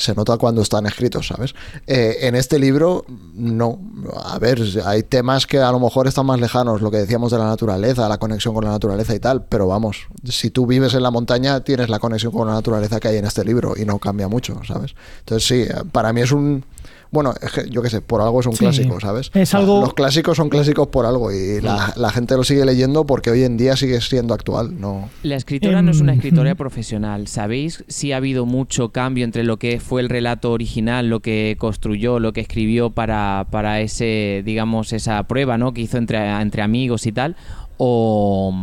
se 0.00 0.14
nota 0.14 0.38
cuando 0.38 0.62
están 0.62 0.86
escritos, 0.86 1.26
¿sabes? 1.26 1.54
Eh, 1.86 2.20
en 2.22 2.34
este 2.34 2.58
libro, 2.58 3.04
no. 3.34 3.78
A 4.24 4.38
ver, 4.38 4.58
hay 4.86 5.02
temas 5.02 5.46
que 5.46 5.58
a 5.58 5.70
lo 5.70 5.78
mejor 5.78 6.08
están 6.08 6.24
más 6.24 6.40
lejanos, 6.40 6.80
lo 6.80 6.90
que 6.90 6.96
decíamos 6.96 7.30
de 7.30 7.36
la 7.36 7.44
naturaleza, 7.44 8.08
la 8.08 8.16
conexión 8.16 8.54
con 8.54 8.64
la 8.64 8.70
naturaleza 8.70 9.14
y 9.14 9.20
tal, 9.20 9.44
pero 9.44 9.66
vamos, 9.66 10.06
si 10.24 10.48
tú 10.48 10.66
vives 10.66 10.94
en 10.94 11.02
la 11.02 11.10
montaña, 11.10 11.60
tienes 11.60 11.90
la 11.90 11.98
conexión 11.98 12.32
con 12.32 12.48
la 12.48 12.54
naturaleza 12.54 12.98
que 12.98 13.08
hay 13.08 13.18
en 13.18 13.26
este 13.26 13.44
libro 13.44 13.74
y 13.76 13.84
no 13.84 13.98
cambia 13.98 14.26
mucho, 14.26 14.58
¿sabes? 14.66 14.94
Entonces 15.18 15.46
sí, 15.46 15.66
para 15.92 16.14
mí 16.14 16.22
es 16.22 16.32
un... 16.32 16.64
Bueno, 17.12 17.34
es 17.42 17.50
que, 17.50 17.68
yo 17.70 17.82
qué 17.82 17.90
sé, 17.90 18.00
por 18.02 18.20
algo 18.20 18.38
es 18.40 18.46
un 18.46 18.52
Sí. 18.52 18.58
clásico, 18.60 19.00
¿sabes? 19.00 19.30
Es 19.34 19.52
algo- 19.54 19.80
Los 19.80 19.94
clásicos 19.94 20.36
son 20.36 20.48
clásicos 20.48 20.86
por 20.88 21.06
algo 21.06 21.32
y 21.32 21.60
la, 21.60 21.92
la 21.96 22.10
gente 22.10 22.36
lo 22.36 22.44
sigue 22.44 22.64
leyendo 22.64 23.04
porque 23.04 23.30
hoy 23.30 23.42
en 23.42 23.56
día 23.56 23.76
sigue 23.76 24.00
siendo 24.00 24.32
actual, 24.32 24.80
¿no? 24.80 25.08
La 25.24 25.34
escritora 25.36 25.82
no 25.82 25.90
es 25.90 26.00
una 26.00 26.12
Em, 26.12 26.18
escritora 26.18 26.54
profesional. 26.54 27.26
¿Sabéis 27.26 27.84
si 27.88 28.12
ha 28.12 28.18
habido 28.18 28.46
mucho 28.46 28.90
cambio 28.90 29.24
entre 29.24 29.42
lo 29.42 29.56
que 29.56 29.80
fue 29.80 30.02
el 30.02 30.08
relato 30.08 30.52
original, 30.52 31.08
lo 31.08 31.18
que 31.20 31.56
construyó, 31.58 32.20
lo 32.20 32.32
que 32.32 32.42
escribió 32.42 32.90
para, 32.90 33.46
para 33.50 33.80
ese, 33.80 34.42
digamos, 34.44 34.92
esa 34.92 35.20
prueba 35.24 35.58
¿no? 35.58 35.74
que 35.74 35.80
hizo 35.80 35.98
entre, 35.98 36.28
entre 36.40 36.62
amigos 36.62 37.06
y 37.06 37.12
tal? 37.12 37.34
¿O, 37.82 38.54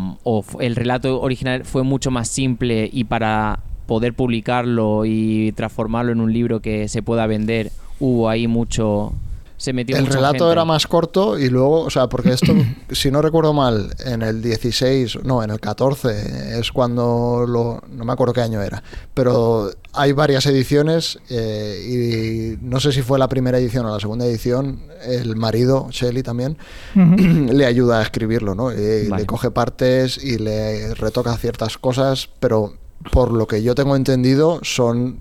el 0.60 0.75
relato 0.75 1.19
original 1.21 1.65
fue 1.65 1.83
mucho 1.83 2.12
más 2.12 2.27
simple 2.29 2.89
y 2.93 3.03
para 3.05 3.60
poder 3.88 4.13
publicarlo 4.13 5.05
y 5.05 5.51
transformarlo 5.53 6.12
en 6.12 6.21
un 6.21 6.31
libro 6.31 6.62
que 6.62 6.88
se 6.88 7.01
pueda 7.01 7.25
vender, 7.25 7.71
hubo 7.99 8.29
ahí 8.29 8.47
mucho... 8.47 9.13
Se 9.60 9.73
metió 9.73 9.95
El 9.95 10.03
mucha 10.03 10.17
relato 10.17 10.45
gente? 10.45 10.51
era 10.51 10.65
más 10.65 10.86
corto 10.86 11.39
y 11.39 11.49
luego, 11.49 11.81
o 11.81 11.89
sea, 11.89 12.07
porque 12.07 12.29
esto, 12.29 12.53
si 12.91 13.10
no 13.10 13.23
recuerdo 13.23 13.53
mal, 13.53 13.89
en 14.05 14.21
el 14.21 14.39
16, 14.43 15.23
no, 15.23 15.41
en 15.41 15.49
el 15.49 15.60
14 15.60 16.60
es 16.60 16.71
cuando 16.71 17.43
lo, 17.47 17.81
no 17.89 18.05
me 18.05 18.13
acuerdo 18.13 18.33
qué 18.33 18.41
año 18.41 18.62
era, 18.62 18.83
pero 19.15 19.71
hay 19.93 20.12
varias 20.12 20.45
ediciones 20.45 21.17
eh, 21.31 22.57
y 22.60 22.63
no 22.63 22.79
sé 22.79 22.91
si 22.91 23.01
fue 23.01 23.17
la 23.17 23.27
primera 23.27 23.57
edición 23.57 23.88
o 23.88 23.93
la 23.93 23.99
segunda 23.99 24.27
edición, 24.27 24.83
el 25.03 25.36
marido, 25.36 25.88
Shelley 25.89 26.21
también, 26.21 26.60
le 26.95 27.65
ayuda 27.65 27.97
a 27.97 28.03
escribirlo, 28.03 28.53
¿no? 28.53 28.71
Y 28.71 29.07
Vale. 29.07 29.23
Le 29.23 29.25
coge 29.25 29.49
partes 29.49 30.23
y 30.23 30.38
le 30.38 30.93
retoca 30.93 31.36
ciertas 31.36 31.79
cosas, 31.79 32.29
pero 32.39 32.73
por 33.12 33.31
lo 33.31 33.47
que 33.47 33.63
yo 33.63 33.73
tengo 33.73 33.95
entendido 33.95 34.60
son 34.62 35.19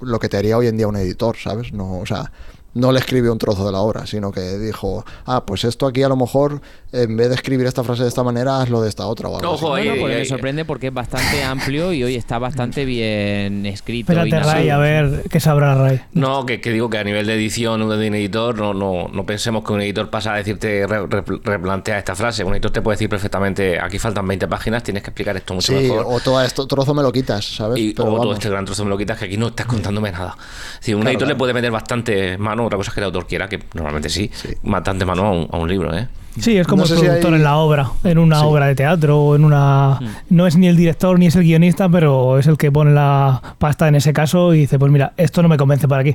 lo 0.00 0.18
que 0.18 0.28
te 0.28 0.36
haría 0.36 0.56
hoy 0.56 0.66
en 0.66 0.76
día 0.76 0.88
un 0.88 0.96
editor, 0.96 1.36
¿sabes? 1.36 1.72
No, 1.72 1.98
o 1.98 2.06
sea, 2.06 2.30
no 2.76 2.92
le 2.92 3.00
escribió 3.00 3.32
un 3.32 3.38
trozo 3.38 3.64
de 3.66 3.72
la 3.72 3.80
obra, 3.80 4.06
sino 4.06 4.30
que 4.32 4.58
dijo, 4.58 5.04
ah, 5.24 5.44
pues 5.44 5.64
esto 5.64 5.86
aquí 5.86 6.02
a 6.02 6.08
lo 6.08 6.16
mejor, 6.16 6.60
en 6.92 7.16
vez 7.16 7.28
de 7.28 7.34
escribir 7.34 7.66
esta 7.66 7.82
frase 7.82 8.02
de 8.02 8.08
esta 8.08 8.22
manera, 8.22 8.60
hazlo 8.60 8.80
de 8.82 8.88
esta 8.88 9.06
otra 9.06 9.28
o 9.28 9.36
algo 9.38 9.50
Ojo, 9.50 9.74
así. 9.74 9.88
pues 10.00 10.12
ahí, 10.14 10.18
me 10.20 10.24
sorprende 10.24 10.64
porque 10.64 10.88
es 10.88 10.94
bastante 10.94 11.42
amplio 11.42 11.92
y 11.92 12.04
hoy 12.04 12.14
está 12.16 12.38
bastante 12.38 12.84
bien 12.84 13.66
escrito. 13.66 14.12
y 14.12 14.16
Espérate, 14.16 14.46
no- 14.46 14.52
Ray, 14.52 14.70
a 14.70 14.78
ver 14.78 15.24
qué 15.30 15.40
sabrá 15.40 15.74
Ray. 15.74 16.00
No, 16.12 16.46
que, 16.46 16.60
que 16.60 16.70
digo 16.70 16.88
que 16.90 16.98
a 16.98 17.04
nivel 17.04 17.26
de 17.26 17.34
edición 17.34 17.82
o 17.82 17.88
de 17.96 18.08
un 18.08 18.14
editor, 18.14 18.56
no, 18.58 18.74
no, 18.74 19.08
no 19.08 19.26
pensemos 19.26 19.64
que 19.64 19.72
un 19.72 19.80
editor 19.80 20.10
pasa 20.10 20.34
a 20.34 20.36
decirte 20.36 20.86
re- 20.86 21.06
re- 21.06 21.24
replantea 21.44 21.98
esta 21.98 22.14
frase. 22.14 22.44
Un 22.44 22.52
editor 22.52 22.70
te 22.70 22.82
puede 22.82 22.94
decir 22.96 23.08
perfectamente, 23.08 23.78
aquí 23.80 23.98
faltan 23.98 24.26
20 24.28 24.46
páginas, 24.48 24.82
tienes 24.82 25.02
que 25.02 25.10
explicar 25.10 25.36
esto 25.36 25.54
mucho 25.54 25.72
Sí, 25.72 25.84
mejor. 25.88 26.04
o 26.08 26.20
todo 26.20 26.42
esto 26.42 26.66
trozo 26.66 26.94
me 26.94 27.02
lo 27.02 27.10
quitas, 27.12 27.56
¿sabes? 27.56 27.78
Y, 27.78 27.92
Pero 27.94 28.12
o 28.12 28.20
todo 28.20 28.32
este 28.34 28.48
gran 28.50 28.64
trozo 28.64 28.84
me 28.84 28.90
lo 28.90 28.98
quitas 28.98 29.18
que 29.18 29.24
aquí 29.26 29.36
no 29.36 29.48
estás 29.48 29.66
contándome 29.66 30.12
nada. 30.12 30.36
Si 30.80 30.92
un 30.94 31.00
Claro, 31.00 31.10
editor 31.12 31.28
le 31.28 31.34
puede 31.36 31.54
meter 31.54 31.70
bastante 31.70 32.36
mano, 32.38 32.65
otra 32.66 32.76
cosa 32.76 32.90
es 32.90 32.94
que 32.94 33.00
el 33.00 33.04
autor 33.06 33.26
quiera, 33.26 33.48
que 33.48 33.60
normalmente 33.74 34.08
sí, 34.08 34.30
bastante 34.62 35.04
mano 35.04 35.24
a 35.26 35.30
un, 35.32 35.48
a 35.50 35.56
un 35.58 35.68
libro, 35.68 35.96
¿eh? 35.96 36.08
Sí, 36.38 36.56
es 36.58 36.66
como 36.66 36.82
No 36.82 36.86
sé 36.86 36.94
el 36.94 37.00
si 37.00 37.06
productor 37.06 37.32
hay- 37.32 37.38
en 37.38 37.44
la 37.44 37.56
obra, 37.56 37.90
en 38.04 38.18
una 38.18 38.40
Sí. 38.40 38.44
obra 38.46 38.66
de 38.66 38.74
teatro 38.74 39.18
o 39.18 39.36
en 39.36 39.44
una... 39.44 39.98
No 40.28 40.46
es 40.46 40.56
ni 40.56 40.66
el 40.68 40.76
director 40.76 41.18
ni 41.18 41.26
es 41.28 41.36
el 41.36 41.44
guionista, 41.44 41.88
pero 41.88 42.38
es 42.38 42.46
el 42.46 42.58
que 42.58 42.70
pone 42.70 42.90
la 42.92 43.40
pasta 43.58 43.88
en 43.88 43.94
ese 43.94 44.12
caso 44.12 44.52
y 44.52 44.58
dice, 44.58 44.78
pues 44.78 44.92
mira, 44.92 45.14
esto 45.16 45.42
no 45.42 45.48
me 45.48 45.56
convence 45.56 45.88
para 45.88 46.02
aquí. 46.02 46.14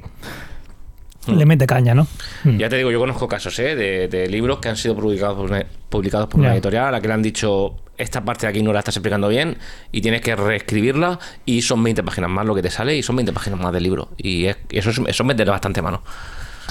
Le 1.28 1.46
mete 1.46 1.68
caña, 1.68 1.94
¿no? 1.94 2.08
Mm. 2.44 2.58
Ya 2.58 2.68
te 2.68 2.78
digo, 2.78 2.90
yo 2.92 3.00
conozco 3.00 3.28
casos 3.28 3.58
¿eh? 3.60 3.76
de, 3.76 4.08
de 4.08 4.28
libros 4.28 4.58
que 4.60 4.70
han 4.70 4.76
sido 4.78 4.96
publicados 4.96 5.38
por 5.38 5.46
una, 5.52 5.64
publicados 5.90 6.28
por 6.28 6.40
una 6.40 6.54
editorial 6.54 6.86
a 6.88 6.92
la 6.92 7.02
que 7.02 7.08
le 7.08 7.14
han 7.14 7.22
dicho 7.22 7.76
esta 7.98 8.26
parte 8.26 8.48
de 8.48 8.50
aquí 8.50 8.64
no 8.64 8.74
la 8.74 8.80
estás 8.80 8.96
explicando 8.98 9.28
bien 9.28 9.56
y 9.92 10.02
tienes 10.02 10.22
que 10.22 10.36
reescribirla 10.36 11.20
y 11.46 11.62
son 11.62 11.84
20 11.84 12.02
páginas 12.02 12.32
más 12.32 12.48
lo 12.48 12.56
que 12.56 12.64
te 12.64 12.72
sale 12.72 12.98
y 12.98 13.04
son 13.04 13.16
20 13.18 13.34
páginas 13.34 13.60
más 13.60 13.72
del 13.72 13.84
libro. 13.84 14.10
Y 14.18 14.46
es- 14.46 14.58
y 14.72 14.80
eso 14.80 14.90
es, 14.90 14.98
eso 14.98 15.24
es 15.24 15.24
meterle 15.24 15.52
bastante 15.52 15.82
mano. 15.84 16.02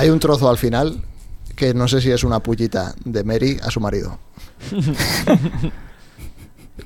Hay 0.00 0.08
un 0.08 0.18
trozo 0.18 0.48
al 0.48 0.56
final 0.56 1.02
que 1.54 1.74
no 1.74 1.86
sé 1.86 2.00
si 2.00 2.10
es 2.10 2.24
una 2.24 2.40
pullita 2.42 2.94
de 3.04 3.22
Mary 3.22 3.58
a 3.62 3.70
su 3.70 3.80
marido. 3.80 4.18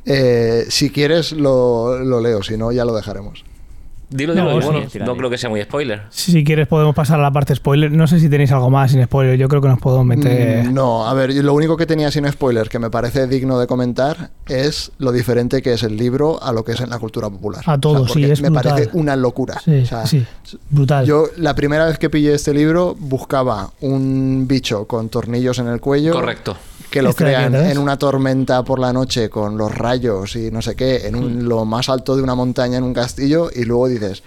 Eh, 0.07 0.67
si 0.69 0.91
quieres, 0.91 1.33
lo, 1.33 1.99
lo 2.01 2.21
leo, 2.21 2.43
si 2.43 2.59
no, 2.59 2.71
ya 2.73 2.85
lo 2.85 2.95
dejaremos. 2.95 3.43
Dilo, 4.11 4.35
No, 4.35 4.49
dilo, 4.49 4.61
sí, 4.61 4.67
bueno, 4.99 5.07
no 5.07 5.17
creo 5.17 5.31
que 5.31 5.39
sea 5.39 5.51
muy 5.51 5.63
spoiler. 5.63 6.03
Si 6.11 6.45
quieres 6.45 6.69
podemos 6.69 6.95
pasar 6.95 7.19
a 7.19 7.23
la 7.23 7.31
parte 7.33 7.55
spoiler. 7.55 7.91
No 7.91 8.07
sé 8.07 8.21
si 8.21 8.29
tenéis 8.29 8.53
algo 8.53 8.71
más 8.71 8.91
sin 8.93 9.03
spoiler. 9.05 9.37
Yo 9.39 9.49
creo 9.49 9.61
que 9.63 9.69
nos 9.69 9.81
podemos 9.81 10.07
meter... 10.07 10.65
Mm, 10.67 10.75
No, 10.75 11.07
a 11.07 11.15
ver, 11.15 11.33
yo 11.33 11.43
lo 11.43 11.53
único 11.55 11.77
que 11.77 11.87
tenía 11.87 12.11
sin 12.11 12.31
spoiler 12.31 12.69
que 12.69 12.79
me 12.79 12.91
parece 12.91 13.27
digno 13.27 13.59
de 13.59 13.67
comentar 13.67 14.31
es 14.47 14.93
lo 14.99 15.11
diferente 15.13 15.63
que 15.63 15.73
es 15.73 15.83
el 15.83 15.97
libro 15.97 16.43
a 16.43 16.53
lo 16.53 16.65
que 16.65 16.73
es 16.73 16.81
en 16.81 16.91
la 16.91 16.99
cultura 16.99 17.29
popular. 17.31 17.63
A 17.67 17.79
todo, 17.79 18.07
sí, 18.07 18.13
porque 18.15 18.33
es 18.33 18.41
Me 18.43 18.51
brutal. 18.51 18.73
parece 18.73 18.91
una 18.93 19.17
locura. 19.17 19.61
Sí, 19.65 19.81
O 19.83 19.87
sea, 19.87 20.07
sí. 20.07 20.25
Brutal. 20.71 21.07
Yo 21.07 21.27
la 21.39 21.55
primera 21.55 21.87
vez 21.87 21.99
que 21.99 22.11
pillé 22.11 22.35
este 22.35 22.53
libro 22.55 22.95
buscaba 22.99 23.71
un 23.81 24.47
bicho 24.47 24.87
con 24.87 25.09
tornillos 25.09 25.59
en 25.59 25.69
el 25.69 25.81
cuello. 25.81 26.13
Correcto. 26.13 26.57
Que 26.95 27.03
lo 27.03 27.11
Este 27.11 27.25
crean 27.25 27.55
en 27.55 27.79
una 27.79 27.97
tormenta 27.99 28.63
por 28.63 28.79
la 28.79 28.93
noche 28.93 29.29
con 29.29 29.57
los 29.59 29.75
rayos 29.75 30.37
y 30.37 30.51
no 30.53 30.63
sé 30.63 30.77
qué, 30.77 31.09
en 31.09 31.17
un- 31.17 31.49
lo 31.49 31.65
más 31.65 31.89
alto 31.89 32.15
de 32.15 32.23
una 32.23 32.35
montaña 32.37 32.79
en 32.79 32.85
un 32.85 32.95
castillo 32.95 33.51
y 33.55 33.65
luego 33.65 33.89
dices, 33.89 34.23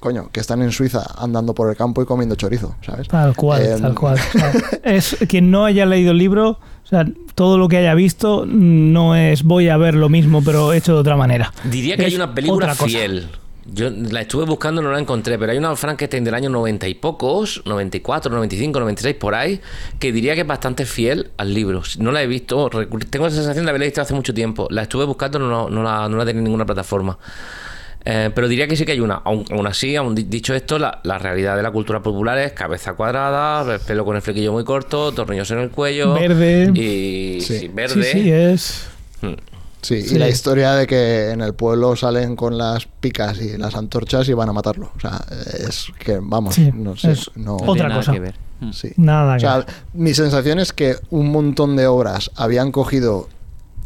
coño, 0.00 0.28
que 0.32 0.40
están 0.40 0.60
en 0.62 0.72
Suiza 0.72 1.06
andando 1.16 1.54
por 1.54 1.70
el 1.70 1.76
campo 1.76 2.02
y 2.02 2.06
comiendo 2.06 2.34
chorizo, 2.34 2.74
¿sabes? 2.84 3.06
Tal 3.06 3.36
cual, 3.36 3.62
Em, 3.64 3.80
tal 3.80 3.94
cual. 3.94 4.18
Es 4.82 5.16
quien 5.28 5.50
no 5.52 5.64
haya 5.64 5.86
leído 5.86 6.10
el 6.10 6.18
libro, 6.18 6.50
o 6.50 6.86
sea, 6.88 7.06
todo 7.36 7.56
lo 7.56 7.68
que 7.68 7.76
haya 7.76 7.94
visto 7.94 8.44
no 8.46 9.14
es 9.14 9.44
voy 9.44 9.68
a 9.68 9.76
ver 9.76 9.94
lo 9.94 10.08
mismo, 10.08 10.42
pero 10.44 10.72
hecho 10.72 10.94
de 10.94 10.98
otra 11.00 11.16
manera. 11.16 11.52
Diría 11.70 11.96
que 11.96 12.02
Es 12.02 12.08
hay 12.08 12.16
una 12.16 12.34
película 12.34 12.74
cosa. 12.74 12.98
Yo 13.70 13.90
la 13.90 14.22
estuve 14.22 14.44
buscando, 14.46 14.80
no 14.80 14.90
la 14.90 14.98
encontré, 14.98 15.38
pero 15.38 15.52
hay 15.52 15.58
una 15.58 15.76
Frankenstein 15.76 16.24
del 16.24 16.34
año 16.34 16.48
90 16.48 16.88
y 16.88 16.94
pocos, 16.94 17.62
94, 17.66 18.32
95, 18.32 18.80
96, 18.80 19.14
por 19.16 19.34
ahí, 19.34 19.60
que 19.98 20.10
diría 20.10 20.34
que 20.34 20.40
es 20.40 20.46
bastante 20.46 20.86
fiel 20.86 21.30
al 21.36 21.52
libro. 21.52 21.82
No 21.98 22.10
la 22.10 22.22
he 22.22 22.26
visto, 22.26 22.70
tengo 23.10 23.26
la 23.26 23.30
sensación 23.30 23.64
de 23.66 23.70
haberla 23.70 23.84
visto 23.86 24.00
hace 24.00 24.14
mucho 24.14 24.32
tiempo. 24.32 24.68
La 24.70 24.82
estuve 24.82 25.04
buscando, 25.04 25.38
no, 25.38 25.68
no 25.68 25.82
la, 25.82 26.08
no 26.08 26.16
la 26.16 26.24
tenía 26.24 26.38
en 26.38 26.44
ninguna 26.44 26.64
plataforma. 26.64 27.18
Eh, 28.04 28.30
pero 28.34 28.48
diría 28.48 28.66
que 28.66 28.74
sí 28.76 28.86
que 28.86 28.92
hay 28.92 29.00
una. 29.00 29.16
Aún, 29.16 29.44
aún 29.50 29.66
así, 29.66 29.94
aún 29.96 30.14
di- 30.14 30.22
dicho 30.22 30.54
esto, 30.54 30.78
la, 30.78 31.00
la 31.02 31.18
realidad 31.18 31.56
de 31.56 31.62
la 31.62 31.70
cultura 31.70 32.00
popular 32.00 32.38
es 32.38 32.52
cabeza 32.52 32.94
cuadrada, 32.94 33.74
el 33.74 33.80
pelo 33.80 34.04
con 34.06 34.16
el 34.16 34.22
flequillo 34.22 34.52
muy 34.52 34.64
corto, 34.64 35.12
tornillos 35.12 35.50
en 35.50 35.58
el 35.58 35.70
cuello. 35.70 36.14
Verde. 36.14 36.70
Y 36.74 37.40
Sí. 37.42 37.58
sí, 37.58 37.68
verde. 37.68 38.02
Sí, 38.04 38.22
sí, 38.22 38.32
es... 38.32 38.86
Mm. 39.20 39.32
Sí, 39.82 40.02
Sí. 40.02 40.16
y 40.16 40.18
la 40.18 40.28
historia 40.28 40.72
de 40.74 40.86
que 40.86 41.30
en 41.30 41.40
el 41.40 41.54
pueblo 41.54 41.94
salen 41.96 42.34
con 42.36 42.58
las 42.58 42.86
picas 42.86 43.40
y 43.40 43.56
las 43.56 43.74
antorchas 43.76 44.28
y 44.28 44.32
van 44.32 44.48
a 44.48 44.52
matarlo. 44.52 44.90
O 44.96 45.00
sea, 45.00 45.20
es 45.68 45.86
que, 45.98 46.18
vamos, 46.20 46.54
Sí, 46.56 46.70
no 46.74 46.96
sé, 46.96 47.12
es 47.12 47.30
no... 47.36 47.52
No 47.52 47.56
tiene 47.58 47.70
Otra 47.72 47.88
nada 47.88 48.00
cosa. 48.00 48.12
que 48.12 48.20
ver. 48.20 48.34
Mm. 48.60 48.72
Sí. 48.72 48.92
Nada 48.96 49.32
O 49.32 49.36
que 49.36 49.40
sea, 49.40 49.56
ver. 49.58 49.66
mi 49.92 50.14
sensación 50.14 50.58
es 50.58 50.72
que 50.72 50.96
un 51.10 51.30
montón 51.30 51.76
de 51.76 51.86
obras 51.86 52.30
habían 52.34 52.72
cogido 52.72 53.28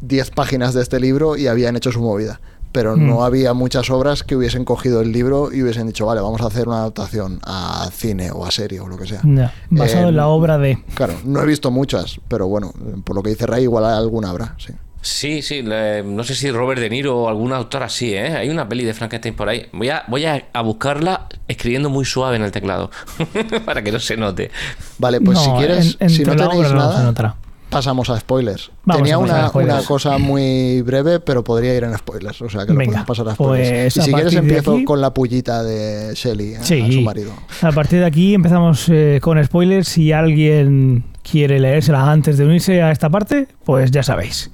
10 0.00 0.30
páginas 0.30 0.72
de 0.74 0.82
este 0.82 0.98
libro 0.98 1.36
y 1.36 1.46
habían 1.46 1.76
hecho 1.76 1.92
su 1.92 2.00
movida. 2.00 2.40
Pero 2.72 2.96
Mm. 2.96 3.06
no 3.06 3.22
había 3.22 3.52
muchas 3.52 3.90
obras 3.90 4.22
que 4.22 4.34
hubiesen 4.34 4.64
cogido 4.64 5.02
el 5.02 5.12
libro 5.12 5.52
y 5.52 5.62
hubiesen 5.62 5.86
dicho, 5.88 6.06
vale, 6.06 6.22
vamos 6.22 6.40
a 6.40 6.46
hacer 6.46 6.68
una 6.68 6.78
adaptación 6.78 7.38
a 7.44 7.90
cine 7.92 8.30
o 8.32 8.46
a 8.46 8.50
serie 8.50 8.80
o 8.80 8.88
lo 8.88 8.96
que 8.96 9.06
sea. 9.06 9.20
Ya, 9.24 9.52
basado 9.68 10.06
Eh, 10.06 10.08
en 10.08 10.16
la 10.16 10.28
obra 10.28 10.56
de... 10.56 10.82
Claro, 10.94 11.12
no 11.26 11.42
he 11.42 11.46
visto 11.46 11.70
muchas, 11.70 12.18
pero 12.28 12.48
bueno, 12.48 12.72
por 13.04 13.14
lo 13.14 13.22
que 13.22 13.28
dice 13.28 13.46
Ray, 13.46 13.64
igual 13.64 13.84
alguna 13.84 14.30
habrá, 14.30 14.54
sí. 14.58 14.72
Sí, 15.04 15.42
sí, 15.42 15.62
le- 15.62 16.02
no 16.04 16.22
sé 16.22 16.34
si 16.36 16.50
Robert 16.50 16.80
De 16.80 16.88
Niro 16.88 17.18
o 17.22 17.28
algún 17.28 17.52
autor 17.52 17.82
así, 17.82 18.14
¿eh? 18.14 18.36
Hay 18.36 18.48
una 18.48 18.68
peli 18.68 18.84
de 18.84 18.94
Frankenstein 18.94 19.34
por 19.34 19.48
ahí. 19.48 19.66
Voy 19.72 19.88
a, 19.88 20.04
voy 20.06 20.24
a, 20.26 20.44
a 20.52 20.62
buscarla 20.62 21.26
escribiendo 21.48 21.90
muy 21.90 22.04
suave 22.04 22.36
en 22.36 22.42
el 22.42 22.52
teclado, 22.52 22.90
para 23.66 23.82
que 23.82 23.90
no 23.90 23.98
se 23.98 24.16
note. 24.16 24.50
Vale, 24.98 25.20
pues 25.20 25.36
No, 25.38 25.44
si 25.44 25.50
quieres, 25.58 25.96
en- 25.98 26.08
si 26.08 26.24
no 26.24 26.36
tenéis 26.36 26.70
no 26.70 26.74
nada, 26.74 27.36
pasamos 27.68 28.10
a 28.10 28.20
spoilers. 28.20 28.70
Vamos 28.84 29.02
Tenía 29.02 29.14
a 29.14 29.18
una, 29.18 29.46
a 29.46 29.48
spoilers. 29.48 29.78
una 29.78 29.86
cosa 29.88 30.18
muy 30.18 30.82
breve, 30.82 31.18
pero 31.20 31.42
podría 31.42 31.74
ir 31.74 31.82
en 31.84 31.96
spoilers. 31.98 32.40
O 32.42 32.48
sea 32.48 32.64
que 32.66 32.72
Venga, 32.72 32.84
lo 33.00 33.04
podemos 33.04 33.06
pasar 33.06 33.28
a 33.28 33.34
spoilers. 33.34 33.70
pues 33.94 33.96
y 33.96 34.00
a 34.00 34.02
si 34.04 34.12
quieres 34.12 34.34
empiezo 34.34 34.74
aquí- 34.74 34.84
con 34.84 35.00
la 35.00 35.12
pullita 35.12 35.64
de 35.64 36.14
Shelly, 36.14 36.54
a- 36.54 36.62
Sí. 36.62 36.80
a 36.80 36.92
su 36.92 37.00
marido. 37.00 37.32
A 37.62 37.72
partir 37.72 37.98
de 38.00 38.06
aquí 38.06 38.34
empezamos 38.34 38.88
eh, 38.88 39.18
con 39.20 39.42
spoilers. 39.42 39.88
Si 39.88 40.12
alguien 40.12 41.04
quiere 41.28 41.58
leérsela 41.58 42.08
antes 42.10 42.36
de 42.38 42.44
unirse 42.44 42.82
a 42.82 42.92
esta 42.92 43.08
parte, 43.10 43.48
pues 43.64 43.90
ya 43.90 44.02
sabéis. 44.04 44.50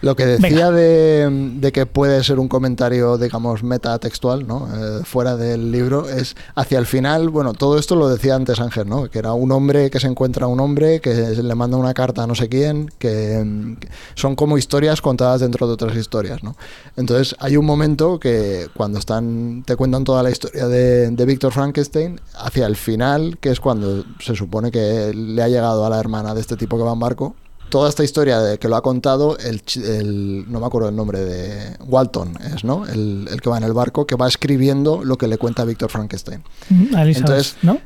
Lo 0.00 0.14
que 0.14 0.26
decía 0.26 0.70
de, 0.70 1.28
de 1.56 1.72
que 1.72 1.86
puede 1.86 2.22
ser 2.22 2.38
un 2.38 2.48
comentario, 2.48 3.18
digamos, 3.18 3.62
metatextual, 3.64 4.46
¿no? 4.46 4.68
Eh, 4.72 5.00
fuera 5.04 5.36
del 5.36 5.72
libro, 5.72 6.08
es 6.08 6.36
hacia 6.54 6.78
el 6.78 6.86
final, 6.86 7.28
bueno, 7.30 7.52
todo 7.52 7.78
esto 7.78 7.96
lo 7.96 8.08
decía 8.08 8.36
antes 8.36 8.60
Ángel, 8.60 8.88
¿no? 8.88 9.10
Que 9.10 9.18
era 9.18 9.32
un 9.32 9.50
hombre 9.50 9.90
que 9.90 9.98
se 9.98 10.06
encuentra 10.06 10.46
a 10.46 10.48
un 10.48 10.60
hombre, 10.60 11.00
que 11.00 11.14
le 11.14 11.54
manda 11.54 11.76
una 11.76 11.94
carta 11.94 12.22
a 12.22 12.26
no 12.26 12.34
sé 12.36 12.48
quién, 12.48 12.90
que, 12.98 13.76
que 13.80 13.88
son 14.14 14.36
como 14.36 14.56
historias 14.56 15.00
contadas 15.00 15.40
dentro 15.40 15.66
de 15.66 15.72
otras 15.72 15.96
historias, 15.96 16.44
¿no? 16.44 16.56
Entonces 16.96 17.34
hay 17.40 17.56
un 17.56 17.66
momento 17.66 18.20
que 18.20 18.68
cuando 18.76 18.98
están, 19.00 19.64
te 19.66 19.74
cuentan 19.74 20.04
toda 20.04 20.22
la 20.22 20.30
historia 20.30 20.68
de, 20.68 21.10
de 21.10 21.24
Víctor 21.26 21.52
Frankenstein, 21.52 22.20
hacia 22.36 22.66
el 22.66 22.76
final, 22.76 23.38
que 23.40 23.50
es 23.50 23.58
cuando 23.58 24.04
se 24.20 24.36
supone 24.36 24.70
que 24.70 25.12
le 25.12 25.42
ha 25.42 25.48
llegado 25.48 25.84
a 25.84 25.90
la 25.90 25.98
hermana 25.98 26.34
de 26.34 26.40
este 26.40 26.56
tipo 26.56 26.76
que 26.76 26.84
va 26.84 26.92
en 26.92 27.00
barco, 27.00 27.34
toda 27.68 27.88
esta 27.88 28.04
historia 28.04 28.40
de 28.40 28.58
que 28.58 28.68
lo 28.68 28.76
ha 28.76 28.82
contado 28.82 29.36
el, 29.38 30.44
no 30.50 30.60
me 30.60 30.66
acuerdo 30.66 30.88
el 30.88 30.96
nombre 30.96 31.20
de 31.20 31.76
Walton 31.86 32.36
es 32.54 32.64
no 32.64 32.86
el, 32.86 33.28
el 33.30 33.40
que 33.40 33.50
va 33.50 33.58
en 33.58 33.64
el 33.64 33.72
barco 33.72 34.06
que 34.06 34.16
va 34.16 34.26
escribiendo 34.28 35.04
lo 35.04 35.16
que 35.18 35.26
le 35.28 35.38
cuenta 35.38 35.64
Víctor 35.64 35.90
Frankenstein 35.90 36.42
Mm, 36.70 36.82
Elizabeth, 36.96 37.16
Entonces- 37.16 37.56
¿no? 37.62 37.78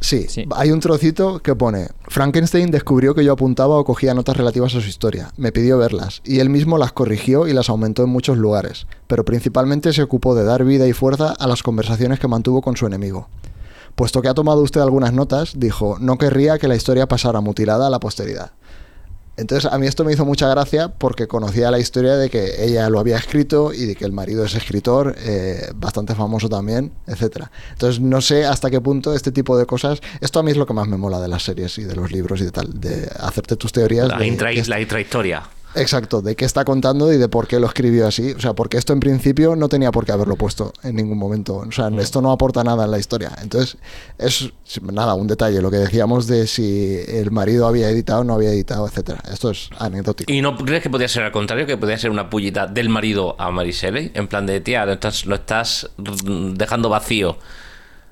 sí, 0.00 0.26
Sí. 0.28 0.44
hay 0.54 0.70
un 0.70 0.80
trocito 0.80 1.40
que 1.40 1.54
pone 1.56 1.88
Frankenstein 2.06 2.70
descubrió 2.70 3.14
que 3.14 3.24
yo 3.24 3.32
apuntaba 3.32 3.76
o 3.76 3.84
cogía 3.84 4.14
notas 4.14 4.36
relativas 4.36 4.74
a 4.74 4.80
su 4.80 4.86
historia 4.88 5.32
me 5.36 5.50
pidió 5.52 5.78
verlas 5.78 6.20
y 6.24 6.38
él 6.40 6.50
mismo 6.50 6.78
las 6.78 6.92
corrigió 6.92 7.48
y 7.48 7.52
las 7.52 7.68
aumentó 7.68 8.04
en 8.04 8.10
muchos 8.10 8.38
lugares 8.38 8.86
pero 9.08 9.24
principalmente 9.24 9.92
se 9.92 10.02
ocupó 10.02 10.34
de 10.34 10.44
dar 10.44 10.64
vida 10.64 10.86
y 10.86 10.92
fuerza 10.92 11.32
a 11.32 11.46
las 11.48 11.62
conversaciones 11.62 12.20
que 12.20 12.28
mantuvo 12.28 12.62
con 12.62 12.76
su 12.76 12.86
enemigo 12.86 13.28
Puesto 13.94 14.22
que 14.22 14.28
ha 14.28 14.34
tomado 14.34 14.62
usted 14.62 14.80
algunas 14.80 15.12
notas, 15.12 15.54
dijo, 15.56 15.96
no 15.98 16.18
querría 16.18 16.58
que 16.60 16.68
la 16.68 16.76
historia 16.76 17.08
pasara 17.08 17.40
mutilada 17.40 17.88
a 17.88 17.90
la 17.90 17.98
posteridad. 17.98 18.52
Entonces 19.38 19.70
a 19.70 19.78
mí 19.78 19.86
esto 19.86 20.04
me 20.04 20.12
hizo 20.12 20.24
mucha 20.24 20.48
gracia 20.48 20.88
porque 20.88 21.28
conocía 21.28 21.70
la 21.70 21.78
historia 21.78 22.16
de 22.16 22.28
que 22.28 22.64
ella 22.64 22.90
lo 22.90 22.98
había 22.98 23.16
escrito 23.16 23.72
y 23.72 23.86
de 23.86 23.94
que 23.94 24.04
el 24.04 24.12
marido 24.12 24.44
es 24.44 24.54
escritor, 24.56 25.14
eh, 25.20 25.70
bastante 25.76 26.16
famoso 26.16 26.48
también, 26.48 26.92
etcétera. 27.06 27.50
Entonces 27.70 28.00
no 28.00 28.20
sé 28.20 28.44
hasta 28.44 28.68
qué 28.68 28.80
punto 28.80 29.14
este 29.14 29.30
tipo 29.30 29.56
de 29.56 29.64
cosas, 29.64 30.00
esto 30.20 30.40
a 30.40 30.42
mí 30.42 30.50
es 30.50 30.56
lo 30.56 30.66
que 30.66 30.74
más 30.74 30.88
me 30.88 30.96
mola 30.96 31.20
de 31.20 31.28
las 31.28 31.44
series 31.44 31.78
y 31.78 31.84
de 31.84 31.94
los 31.94 32.10
libros 32.10 32.40
y 32.40 32.44
de 32.44 32.50
tal, 32.50 32.80
de 32.80 33.08
hacerte 33.20 33.54
tus 33.54 33.70
teorías. 33.70 34.08
La, 34.08 34.18
de 34.18 34.26
intra, 34.26 34.50
la 34.52 34.80
intrahistoria. 34.80 35.42
Exacto, 35.78 36.22
de 36.22 36.34
qué 36.34 36.44
está 36.44 36.64
contando 36.64 37.12
y 37.12 37.18
de 37.18 37.28
por 37.28 37.46
qué 37.46 37.60
lo 37.60 37.66
escribió 37.66 38.06
así. 38.06 38.32
O 38.32 38.40
sea, 38.40 38.54
porque 38.54 38.78
esto 38.78 38.92
en 38.92 39.00
principio 39.00 39.54
no 39.54 39.68
tenía 39.68 39.92
por 39.92 40.04
qué 40.04 40.12
haberlo 40.12 40.36
puesto 40.36 40.72
en 40.82 40.96
ningún 40.96 41.18
momento. 41.18 41.56
O 41.56 41.72
sea, 41.72 41.88
esto 41.98 42.20
no 42.20 42.32
aporta 42.32 42.64
nada 42.64 42.84
en 42.84 42.90
la 42.90 42.98
historia. 42.98 43.30
Entonces, 43.40 43.76
es 44.18 44.50
nada, 44.82 45.14
un 45.14 45.28
detalle, 45.28 45.62
lo 45.62 45.70
que 45.70 45.76
decíamos 45.76 46.26
de 46.26 46.46
si 46.48 46.98
el 47.06 47.30
marido 47.30 47.66
había 47.66 47.88
editado 47.90 48.22
o 48.22 48.24
no 48.24 48.34
había 48.34 48.50
editado, 48.50 48.86
etcétera. 48.86 49.22
Esto 49.30 49.50
es 49.50 49.70
anecdótico. 49.78 50.32
¿Y 50.32 50.40
no 50.40 50.56
crees 50.56 50.82
que 50.82 50.90
podría 50.90 51.08
ser 51.08 51.22
al 51.22 51.32
contrario? 51.32 51.66
Que 51.66 51.76
podría 51.76 51.98
ser 51.98 52.10
una 52.10 52.28
pullita 52.28 52.66
del 52.66 52.88
marido 52.88 53.36
a 53.40 53.50
Mariselle? 53.50 54.10
En 54.14 54.26
plan 54.26 54.46
de, 54.46 54.60
tía, 54.60 54.84
lo 54.84 54.94
estás, 54.94 55.26
lo 55.26 55.36
estás 55.36 55.90
mm, 55.96 56.54
dejando 56.54 56.88
vacío. 56.88 57.38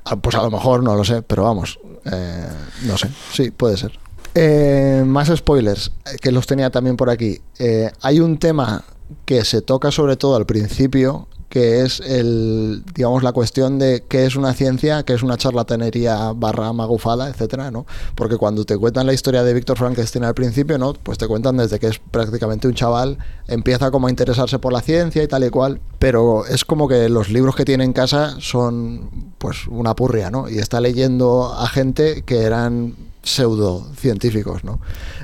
Ah, 0.04 0.14
Pues 0.16 0.36
a 0.36 0.42
lo 0.42 0.50
mejor 0.52 0.84
no 0.84 0.94
lo 0.94 1.04
sé, 1.04 1.22
pero 1.22 1.42
vamos, 1.42 1.80
eh, 2.04 2.48
no 2.82 2.96
sé, 2.96 3.08
sí, 3.32 3.50
puede 3.50 3.76
ser. 3.76 4.05
Eh, 4.38 5.02
más 5.06 5.32
spoilers, 5.34 5.92
eh, 6.04 6.18
que 6.20 6.30
los 6.30 6.46
tenía 6.46 6.68
también 6.68 6.98
por 6.98 7.08
aquí. 7.08 7.40
Eh, 7.58 7.90
hay 8.02 8.20
un 8.20 8.36
tema 8.36 8.84
que 9.24 9.46
se 9.46 9.62
toca 9.62 9.90
sobre 9.90 10.16
todo 10.16 10.36
al 10.36 10.44
principio, 10.44 11.26
que 11.48 11.80
es 11.80 12.00
el, 12.00 12.82
digamos, 12.94 13.22
la 13.22 13.32
cuestión 13.32 13.78
de 13.78 14.04
qué 14.06 14.26
es 14.26 14.36
una 14.36 14.52
ciencia, 14.52 15.04
qué 15.04 15.14
es 15.14 15.22
una 15.22 15.38
charlatanería 15.38 16.34
barra 16.34 16.70
magufada, 16.74 17.30
etcétera, 17.30 17.70
¿no? 17.70 17.86
Porque 18.14 18.36
cuando 18.36 18.66
te 18.66 18.76
cuentan 18.76 19.06
la 19.06 19.14
historia 19.14 19.42
de 19.42 19.54
Víctor 19.54 19.78
Frankenstein 19.78 20.24
al 20.24 20.34
principio, 20.34 20.76
¿no? 20.76 20.92
Pues 20.92 21.16
te 21.16 21.26
cuentan 21.26 21.56
desde 21.56 21.78
que 21.78 21.86
es 21.86 21.98
prácticamente 21.98 22.68
un 22.68 22.74
chaval, 22.74 23.16
empieza 23.48 23.90
como 23.90 24.08
a 24.08 24.10
interesarse 24.10 24.58
por 24.58 24.70
la 24.70 24.82
ciencia 24.82 25.22
y 25.22 25.28
tal 25.28 25.44
y 25.44 25.48
cual, 25.48 25.80
pero 25.98 26.44
es 26.44 26.66
como 26.66 26.88
que 26.88 27.08
los 27.08 27.30
libros 27.30 27.56
que 27.56 27.64
tiene 27.64 27.84
en 27.84 27.94
casa 27.94 28.36
son 28.38 29.32
pues 29.38 29.66
una 29.66 29.96
purria, 29.96 30.30
¿no? 30.30 30.50
Y 30.50 30.58
está 30.58 30.82
leyendo 30.82 31.54
a 31.54 31.66
gente 31.68 32.20
que 32.20 32.42
eran 32.42 33.05
pseudocientíficos, 33.26 34.64
¿no? 34.64 34.78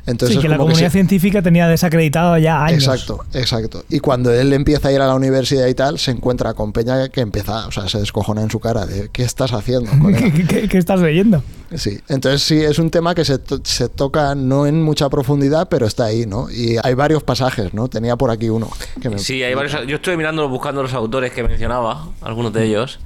Entonces 0.07 0.37
sí, 0.37 0.43
que 0.43 0.49
la 0.49 0.57
que 0.57 0.59
comunidad 0.59 0.89
se- 0.89 0.93
científica 0.93 1.41
tenía 1.43 1.69
desacreditado 1.69 2.37
ya 2.39 2.65
años. 2.65 2.83
Exacto, 2.85 3.25
exacto. 3.33 3.85
Y 3.89 4.01
cuando 4.01 4.33
él 4.33 4.53
empieza 4.53 4.89
a 4.89 4.93
ir 4.93 5.01
a 5.01 5.07
la 5.07 5.15
universidad 5.15 5.67
y 5.69 5.75
tal, 5.75 5.99
se 5.99 6.11
encuentra 6.11 6.55
con 6.55 6.73
Peña 6.73 7.09
que 7.09 7.21
empieza, 7.21 7.67
o 7.67 7.71
sea, 7.73 7.89
se 7.89 7.99
descojona 7.99 8.43
en 8.43 8.51
su 8.51 8.59
cara 8.61 8.85
de 8.87 9.09
¿qué 9.13 9.23
estás 9.23 9.53
haciendo? 9.53 9.91
colega?". 10.03 10.31
¿Qué, 10.33 10.45
qué- 10.47 10.69
qué 10.69 10.79
estás 10.79 11.01
leyendo? 11.01 11.43
Sí, 11.75 11.99
entonces 12.09 12.43
sí, 12.43 12.59
es 12.61 12.79
un 12.79 12.91
tema 12.91 13.15
que 13.15 13.25
se, 13.25 13.39
to- 13.39 13.61
se 13.65 13.89
toca 13.89 14.35
no 14.35 14.67
en 14.67 14.83
mucha 14.83 15.09
profundidad, 15.09 15.69
pero 15.71 15.87
está 15.87 16.05
ahí, 16.07 16.27
¿no? 16.27 16.51
Y 16.51 16.77
hay 16.83 16.95
varios 16.95 17.23
pasajes, 17.23 17.73
¿no? 17.73 17.89
Tenía 17.89 18.17
por 18.17 18.31
aquí 18.31 18.49
uno. 18.51 18.69
Que 19.01 19.09
me- 19.09 19.19
Sí, 19.19 19.43
hay 19.43 19.55
varios. 19.55 19.87
Yo 19.87 19.97
estoy 19.97 20.17
mirando, 20.17 20.49
buscando 20.49 20.83
los 20.83 20.93
autores 20.93 21.33
que 21.33 21.43
mencionaba, 21.43 22.09
algunos 22.21 22.53
de 22.53 22.65
ellos. 22.65 22.99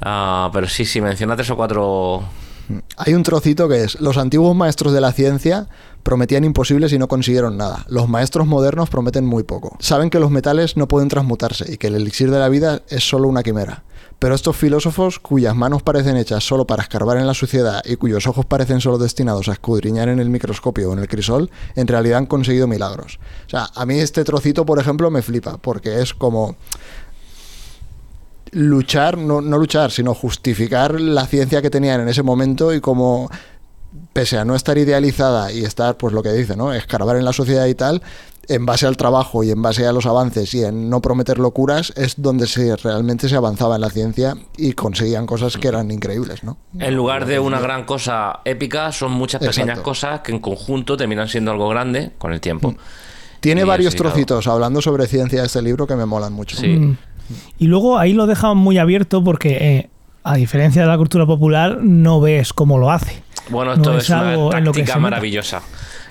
Ah, 0.00 0.50
pero 0.52 0.68
sí, 0.68 0.84
sí, 0.84 1.00
menciona 1.00 1.36
tres 1.36 1.50
o 1.50 1.56
cuatro. 1.56 2.24
Hay 2.96 3.14
un 3.14 3.22
trocito 3.22 3.68
que 3.68 3.84
es, 3.84 4.00
los 4.00 4.16
antiguos 4.16 4.54
maestros 4.56 4.92
de 4.92 5.00
la 5.00 5.12
ciencia 5.12 5.68
prometían 6.02 6.44
imposibles 6.44 6.92
y 6.92 6.98
no 6.98 7.08
consiguieron 7.08 7.56
nada. 7.56 7.84
Los 7.88 8.08
maestros 8.08 8.46
modernos 8.46 8.88
prometen 8.88 9.26
muy 9.26 9.42
poco. 9.42 9.76
Saben 9.80 10.10
que 10.10 10.20
los 10.20 10.30
metales 10.30 10.76
no 10.76 10.88
pueden 10.88 11.08
transmutarse 11.08 11.72
y 11.72 11.78
que 11.78 11.88
el 11.88 11.96
elixir 11.96 12.30
de 12.30 12.38
la 12.38 12.48
vida 12.48 12.82
es 12.88 13.08
solo 13.08 13.28
una 13.28 13.42
quimera. 13.42 13.82
Pero 14.18 14.34
estos 14.34 14.56
filósofos, 14.56 15.18
cuyas 15.18 15.54
manos 15.54 15.82
parecen 15.82 16.16
hechas 16.16 16.42
solo 16.42 16.66
para 16.66 16.82
escarbar 16.82 17.18
en 17.18 17.26
la 17.26 17.34
suciedad 17.34 17.82
y 17.84 17.96
cuyos 17.96 18.26
ojos 18.26 18.46
parecen 18.46 18.80
solo 18.80 18.96
destinados 18.96 19.48
a 19.48 19.52
escudriñar 19.52 20.08
en 20.08 20.20
el 20.20 20.30
microscopio 20.30 20.88
o 20.88 20.92
en 20.94 21.00
el 21.00 21.08
crisol, 21.08 21.50
en 21.74 21.86
realidad 21.86 22.18
han 22.18 22.26
conseguido 22.26 22.66
milagros. 22.66 23.18
O 23.46 23.50
sea, 23.50 23.68
a 23.74 23.84
mí 23.84 23.98
este 23.98 24.24
trocito, 24.24 24.64
por 24.64 24.78
ejemplo, 24.78 25.10
me 25.10 25.20
flipa, 25.20 25.58
porque 25.58 26.00
es 26.00 26.14
como 26.14 26.56
luchar, 28.52 29.18
no, 29.18 29.40
no 29.40 29.58
luchar, 29.58 29.90
sino 29.90 30.14
justificar 30.14 31.00
la 31.00 31.26
ciencia 31.26 31.62
que 31.62 31.70
tenían 31.70 32.00
en 32.00 32.08
ese 32.08 32.22
momento 32.22 32.72
y 32.72 32.80
como 32.80 33.30
pese 34.12 34.38
a 34.38 34.44
no 34.44 34.54
estar 34.54 34.78
idealizada 34.78 35.52
y 35.52 35.64
estar, 35.64 35.96
pues 35.96 36.12
lo 36.14 36.22
que 36.22 36.32
dice, 36.32 36.56
¿no? 36.56 36.72
Escarbar 36.72 37.16
en 37.16 37.24
la 37.24 37.32
sociedad 37.32 37.66
y 37.66 37.74
tal, 37.74 38.02
en 38.48 38.64
base 38.64 38.86
al 38.86 38.96
trabajo 38.96 39.42
y 39.42 39.50
en 39.50 39.60
base 39.60 39.86
a 39.86 39.92
los 39.92 40.06
avances 40.06 40.54
y 40.54 40.64
en 40.64 40.88
no 40.88 41.00
prometer 41.00 41.38
locuras, 41.38 41.92
es 41.96 42.14
donde 42.16 42.46
se 42.46 42.76
realmente 42.76 43.28
se 43.28 43.36
avanzaba 43.36 43.74
en 43.74 43.80
la 43.80 43.90
ciencia 43.90 44.34
y 44.56 44.72
conseguían 44.72 45.26
cosas 45.26 45.56
que 45.56 45.68
eran 45.68 45.90
increíbles, 45.90 46.44
¿no? 46.44 46.56
En 46.78 46.94
lugar 46.94 47.26
de 47.26 47.38
una 47.38 47.60
gran 47.60 47.84
cosa 47.84 48.40
épica, 48.44 48.92
son 48.92 49.12
muchas 49.12 49.40
pequeñas 49.40 49.78
Exacto. 49.78 49.82
cosas 49.82 50.20
que 50.20 50.32
en 50.32 50.38
conjunto 50.38 50.96
terminan 50.96 51.28
siendo 51.28 51.50
algo 51.50 51.68
grande 51.68 52.12
con 52.18 52.32
el 52.32 52.40
tiempo. 52.40 52.74
Tiene 53.40 53.62
Y 53.62 53.64
varios 53.64 53.94
trocitos 53.94 54.46
hablando 54.46 54.80
sobre 54.80 55.06
ciencia 55.06 55.44
este 55.44 55.62
libro 55.62 55.86
que 55.86 55.94
me 55.94 56.06
molan 56.06 56.32
mucho. 56.32 56.56
Sí. 56.56 56.96
Y 57.58 57.66
luego 57.66 57.98
ahí 57.98 58.12
lo 58.12 58.26
dejan 58.26 58.56
muy 58.56 58.78
abierto 58.78 59.22
porque, 59.22 59.56
eh, 59.60 59.90
a 60.24 60.36
diferencia 60.36 60.82
de 60.82 60.88
la 60.88 60.96
cultura 60.96 61.26
popular, 61.26 61.78
no 61.82 62.20
ves 62.20 62.52
cómo 62.52 62.78
lo 62.78 62.90
hace. 62.90 63.22
Bueno, 63.48 63.76
No 63.76 63.76
esto 63.76 63.98
es 63.98 64.04
es, 64.04 64.10
una 64.10 64.30
algo 64.30 64.54
en 64.54 64.64
lo 64.64 64.72
que 64.72 64.86
se 64.86 64.98
maravillosa. 64.98 65.62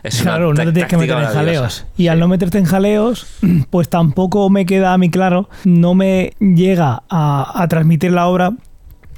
Es 0.03 0.21
claro, 0.21 0.49
una 0.49 0.63
no 0.63 0.69
te 0.69 0.73
tienes 0.73 0.89
que 0.89 0.97
meter 0.97 1.17
en 1.17 1.25
jaleos. 1.25 1.85
Y 1.97 2.07
al 2.07 2.19
no 2.19 2.27
meterte 2.27 2.57
en 2.57 2.65
jaleos, 2.65 3.25
pues 3.69 3.89
tampoco 3.89 4.49
me 4.49 4.65
queda 4.65 4.93
a 4.93 4.97
mí 4.97 5.09
claro, 5.09 5.49
no 5.63 5.95
me 5.95 6.33
llega 6.39 7.03
a, 7.09 7.61
a 7.61 7.67
transmitir 7.67 8.11
la 8.11 8.27
obra 8.27 8.53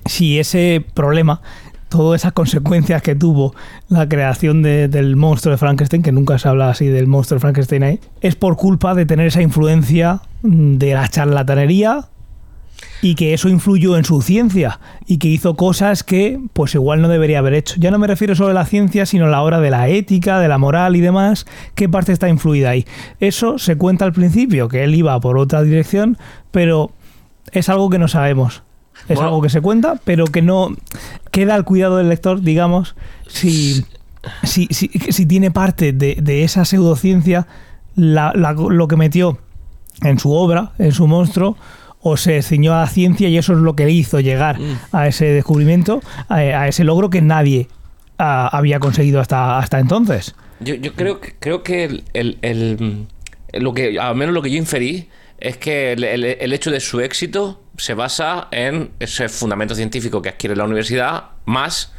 si 0.07 0.39
ese 0.39 0.83
problema, 0.93 1.41
todas 1.97 2.21
esas 2.21 2.33
consecuencias 2.33 3.01
que 3.01 3.15
tuvo 3.15 3.53
la 3.89 4.07
creación 4.07 4.61
de- 4.61 4.87
del 4.87 5.15
monstruo 5.15 5.51
de 5.51 5.57
Frankenstein, 5.57 6.01
que 6.03 6.11
nunca 6.11 6.37
se 6.39 6.47
habla 6.47 6.69
así 6.69 6.85
del 6.87 7.07
monstruo 7.07 7.37
de 7.37 7.41
Frankenstein 7.41 7.83
ahí, 7.83 7.99
es 8.21 8.35
por 8.35 8.55
culpa 8.57 8.93
de 8.95 9.05
tener 9.05 9.27
esa 9.27 9.41
influencia 9.41 10.21
de 10.43 10.93
la 10.93 11.07
charlatanería 11.07 12.05
y 13.01 13.15
que 13.15 13.33
eso 13.33 13.49
influyó 13.49 13.97
en 13.97 14.05
su 14.05 14.21
ciencia 14.21 14.79
y 15.07 15.17
que 15.17 15.27
hizo 15.27 15.55
cosas 15.55 16.03
que 16.03 16.39
pues 16.53 16.73
igual 16.75 17.01
no 17.01 17.07
debería 17.07 17.39
haber 17.39 17.53
hecho. 17.55 17.75
Ya 17.79 17.91
no 17.91 17.99
me 17.99 18.07
refiero 18.07 18.35
solo 18.35 18.51
a 18.51 18.53
la 18.53 18.65
ciencia, 18.65 19.05
sino 19.05 19.25
a 19.25 19.29
la 19.29 19.41
hora 19.41 19.59
de 19.59 19.69
la 19.71 19.87
ética, 19.89 20.39
de 20.39 20.47
la 20.47 20.57
moral 20.57 20.95
y 20.95 21.01
demás, 21.01 21.45
qué 21.75 21.89
parte 21.89 22.11
está 22.11 22.29
influida 22.29 22.69
ahí. 22.71 22.85
Eso 23.19 23.57
se 23.57 23.77
cuenta 23.77 24.05
al 24.05 24.13
principio, 24.13 24.67
que 24.67 24.83
él 24.83 24.93
iba 24.95 25.19
por 25.19 25.37
otra 25.37 25.63
dirección, 25.63 26.17
pero 26.51 26.91
es 27.51 27.69
algo 27.69 27.89
que 27.89 27.99
no 27.99 28.07
sabemos. 28.07 28.63
Es 29.07 29.15
Bueno. 29.15 29.29
algo 29.29 29.41
que 29.41 29.49
se 29.49 29.61
cuenta, 29.61 29.99
pero 30.03 30.25
que 30.25 30.41
no 30.41 30.75
queda 31.31 31.55
al 31.55 31.63
cuidado 31.63 31.97
del 31.97 32.09
lector, 32.09 32.41
digamos, 32.41 32.95
si, 33.27 33.85
si, 34.43 34.67
si, 34.71 34.87
si 34.89 35.25
tiene 35.25 35.51
parte 35.51 35.93
de, 35.93 36.17
de 36.21 36.43
esa 36.43 36.65
pseudociencia 36.65 37.47
la- 37.95 38.33
la- 38.35 38.53
lo 38.53 38.87
que 38.87 38.95
metió 38.97 39.37
en 40.03 40.19
su 40.19 40.31
obra, 40.33 40.71
en 40.77 40.91
su 40.91 41.07
monstruo, 41.07 41.57
o 42.01 42.15
se 42.17 42.41
ciñó 42.41 42.73
a 42.73 42.81
la 42.81 42.87
ciencia 42.87 43.27
y 43.29 43.37
eso 43.37 43.53
es 43.53 43.59
lo 43.59 43.75
que 43.75 43.85
le 43.85 43.91
hizo 43.91 44.19
llegar 44.19 44.57
a 44.91 45.07
ese 45.07 45.25
descubrimiento, 45.25 46.01
a, 46.29 46.35
a 46.35 46.67
ese 46.67 46.83
logro 46.83 47.09
que 47.09 47.21
nadie 47.21 47.67
había 48.17 48.79
conseguido 48.79 49.19
hasta, 49.19 49.57
hasta 49.57 49.79
entonces. 49.79 50.35
Yo, 50.59 50.75
yo 50.75 50.93
creo 50.93 51.19
que 51.21 51.35
creo 51.39 51.63
que 51.63 51.83
el, 51.85 52.03
el- 52.13 52.37
el- 52.41 53.07
lo 53.63 53.73
que 53.73 53.99
al 53.99 54.15
menos 54.15 54.33
lo 54.33 54.41
que 54.41 54.51
yo 54.51 54.57
inferí 54.57 55.07
es 55.39 55.57
que 55.57 55.93
el- 55.93 56.03
el 56.03 56.53
hecho 56.53 56.71
de 56.71 56.79
su 56.79 56.99
éxito 56.99 57.61
se 57.77 57.93
basa 57.93 58.47
en 58.51 58.91
ese 58.99 59.29
fundamento 59.29 59.75
científico 59.75 60.21
que 60.21 60.29
adquiere 60.29 60.55
la 60.55 60.65
universidad 60.65 61.25
más 61.45 61.93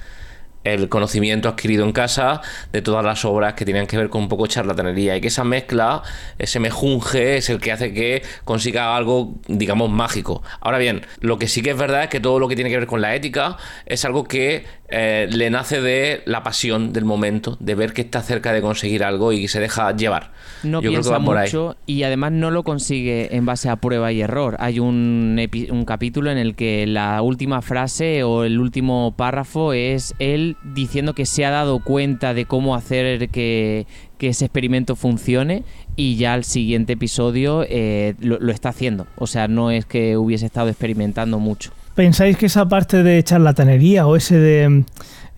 el 0.74 0.88
conocimiento 0.88 1.48
adquirido 1.48 1.84
en 1.84 1.92
casa 1.92 2.40
de 2.72 2.82
todas 2.82 3.04
las 3.04 3.24
obras 3.24 3.54
que 3.54 3.64
tenían 3.64 3.86
que 3.86 3.96
ver 3.96 4.08
con 4.08 4.22
un 4.22 4.28
poco 4.28 4.46
charlatanería 4.46 5.16
y 5.16 5.20
que 5.20 5.28
esa 5.28 5.44
mezcla, 5.44 6.02
ese 6.38 6.60
mejunje 6.60 7.36
es 7.36 7.50
el 7.50 7.60
que 7.60 7.72
hace 7.72 7.92
que 7.92 8.22
consiga 8.44 8.96
algo, 8.96 9.34
digamos, 9.46 9.90
mágico. 9.90 10.42
Ahora 10.60 10.78
bien, 10.78 11.02
lo 11.20 11.38
que 11.38 11.48
sí 11.48 11.62
que 11.62 11.70
es 11.70 11.78
verdad 11.78 12.04
es 12.04 12.08
que 12.08 12.20
todo 12.20 12.38
lo 12.38 12.48
que 12.48 12.54
tiene 12.54 12.70
que 12.70 12.78
ver 12.78 12.86
con 12.86 13.00
la 13.00 13.14
ética 13.14 13.56
es 13.86 14.04
algo 14.04 14.24
que 14.24 14.66
eh, 14.90 15.28
le 15.30 15.50
nace 15.50 15.80
de 15.80 16.22
la 16.24 16.42
pasión 16.42 16.92
del 16.92 17.04
momento, 17.04 17.56
de 17.60 17.74
ver 17.74 17.92
que 17.92 18.00
está 18.00 18.22
cerca 18.22 18.52
de 18.52 18.62
conseguir 18.62 19.04
algo 19.04 19.32
y 19.32 19.46
se 19.48 19.60
deja 19.60 19.94
llevar. 19.94 20.32
No 20.62 20.80
Yo 20.80 20.90
creo 20.90 21.02
que 21.02 21.08
piensa 21.08 21.18
va 21.18 21.24
por 21.24 21.36
ahí. 21.36 21.48
mucho 21.48 21.76
y 21.86 22.02
además 22.04 22.32
no 22.32 22.50
lo 22.50 22.62
consigue 22.62 23.36
en 23.36 23.44
base 23.46 23.68
a 23.68 23.76
prueba 23.76 24.12
y 24.12 24.22
error. 24.22 24.56
Hay 24.60 24.80
un, 24.80 25.38
un 25.70 25.84
capítulo 25.84 26.30
en 26.30 26.38
el 26.38 26.54
que 26.54 26.86
la 26.86 27.20
última 27.22 27.62
frase 27.62 28.22
o 28.22 28.44
el 28.44 28.58
último 28.58 29.14
párrafo 29.16 29.72
es 29.72 30.14
él 30.18 30.56
diciendo 30.62 31.14
que 31.14 31.26
se 31.26 31.44
ha 31.44 31.50
dado 31.50 31.78
cuenta 31.80 32.34
de 32.34 32.44
cómo 32.44 32.74
hacer 32.74 33.28
que, 33.28 33.86
que 34.18 34.28
ese 34.28 34.46
experimento 34.46 34.96
funcione 34.96 35.62
y 35.96 36.16
ya 36.16 36.34
al 36.34 36.44
siguiente 36.44 36.94
episodio 36.94 37.64
eh, 37.68 38.14
lo, 38.20 38.38
lo 38.38 38.52
está 38.52 38.70
haciendo. 38.70 39.06
O 39.16 39.26
sea, 39.26 39.48
no 39.48 39.70
es 39.70 39.86
que 39.86 40.16
hubiese 40.16 40.46
estado 40.46 40.68
experimentando 40.68 41.38
mucho. 41.38 41.72
¿Pensáis 41.94 42.36
que 42.36 42.46
esa 42.46 42.68
parte 42.68 43.02
de 43.02 43.22
charlatanería 43.24 44.06
o 44.06 44.14
ese 44.14 44.38
de 44.38 44.68
mm, 44.68 44.84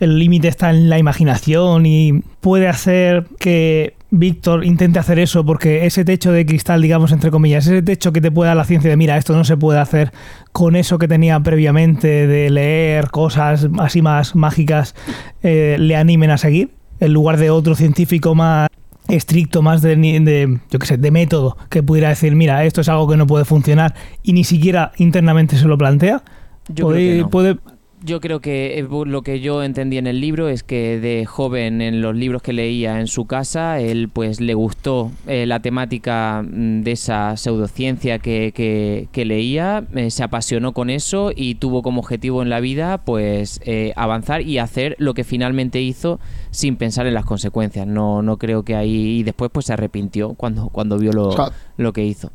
el 0.01 0.19
límite 0.19 0.49
está 0.49 0.71
en 0.71 0.89
la 0.89 0.99
imaginación 0.99 1.87
y 1.87 2.23
puede 2.41 2.69
hacer 2.69 3.27
que 3.39 3.95
Víctor 4.13 4.65
intente 4.65 4.99
hacer 4.99 5.19
eso 5.21 5.45
porque 5.45 5.87
ese 5.87 6.05
techo 6.05 6.33
de 6.33 6.45
cristal, 6.45 6.83
digamos, 6.83 7.13
entre 7.13 7.31
comillas, 7.31 7.67
ese 7.67 7.81
techo 7.83 8.13
que 8.13 8.21
te 8.21 8.33
puede 8.33 8.49
dar 8.49 8.57
la 8.57 8.65
ciencia 8.65 8.91
de, 8.91 8.97
mira, 8.97 9.17
esto 9.17 9.37
no 9.37 9.45
se 9.45 9.57
puede 9.57 9.79
hacer 9.79 10.13
con 10.53 10.75
eso 10.75 10.99
que 10.99 11.07
tenía 11.07 11.39
previamente 11.41 12.27
de 12.27 12.51
leer 12.51 13.11
cosas 13.11 13.69
así 13.79 14.03
más 14.03 14.35
mágicas, 14.35 14.97
eh, 15.43 15.77
le 15.79 15.95
animen 15.95 16.31
a 16.31 16.39
seguir, 16.39 16.71
en 16.99 17.13
lugar 17.13 17.37
de 17.39 17.51
otro 17.51 17.77
científico 17.77 18.35
más 18.35 18.69
estricto, 19.09 19.63
más 19.63 19.81
de, 19.83 19.97
de, 19.97 20.59
yo 20.71 20.79
qué 20.81 20.87
sé, 20.87 20.97
de 20.97 21.11
método, 21.13 21.57
que 21.69 21.83
pudiera 21.83 22.09
decir, 22.09 22.35
mira, 22.35 22.65
esto 22.65 22.81
es 22.81 22.89
algo 22.89 23.09
que 23.09 23.17
no 23.17 23.27
puede 23.27 23.45
funcionar 23.45 23.95
y 24.23 24.33
ni 24.33 24.43
siquiera 24.45 24.93
internamente 24.99 25.57
se 25.57 25.67
lo 25.67 25.79
plantea. 25.79 26.23
Yo 26.69 26.87
puede, 26.87 26.99
creo 27.01 27.17
que 27.17 27.23
no. 27.23 27.31
puede- 27.31 27.57
Yo 28.03 28.19
creo 28.23 28.41
que 28.41 28.79
eh, 28.79 28.87
lo 29.05 29.21
que 29.21 29.41
yo 29.41 29.63
entendí 29.63 29.99
en 29.99 30.07
el 30.07 30.23
libro 30.23 30.49
es 30.49 30.63
que 30.63 30.99
de 30.99 31.27
joven 31.27 31.83
en 31.83 32.01
los 32.01 32.17
libros 32.17 32.41
que 32.41 32.55
leía 32.55 32.99
en 32.99 33.07
su 33.09 33.27
casa, 33.27 33.79
él 33.79 34.09
pues 34.11 34.41
le 34.41 34.55
gustó 34.55 35.13
eh, 35.27 35.45
la 35.45 35.61
temática 35.61 36.43
mm, 36.43 36.81
de 36.81 36.93
esa 36.93 37.37
pseudociencia 37.37 38.19
que, 38.19 38.53
que- 38.55 39.09
que 39.13 39.25
leía, 39.27 39.85
eh, 39.95 40.11
se 40.11 40.23
apasionó 40.23 40.73
con 40.73 40.89
eso 40.89 41.31
y 41.37 41.57
tuvo 41.57 41.83
como 41.83 42.01
objetivo 42.01 42.41
en 42.43 42.49
la 42.49 42.61
vida 42.61 42.99
pues 43.05 43.61
eh, 43.67 43.93
avanzar 43.97 44.41
y 44.41 44.57
hacer 44.57 44.97
lo 44.99 45.13
que 45.13 45.23
finalmente 45.25 45.83
hizo 45.83 46.21
sin 46.51 46.77
pensar 46.77 47.07
en 47.07 47.13
las 47.13 47.27
consecuencias. 47.27 47.87
No, 47.87 48.23
no 48.23 48.39
creo 48.39 48.63
que 48.63 48.77
ahí 48.77 49.19
y 49.19 49.23
después 49.25 49.51
pues 49.53 49.67
se 49.67 49.75
arrepintió 49.75 50.33
cuando, 50.35 50.71
cuando 50.71 50.97
vio 50.97 51.13
lo, 51.13 51.35
lo 51.77 51.93
que 51.93 52.05
hizo. 52.07 52.31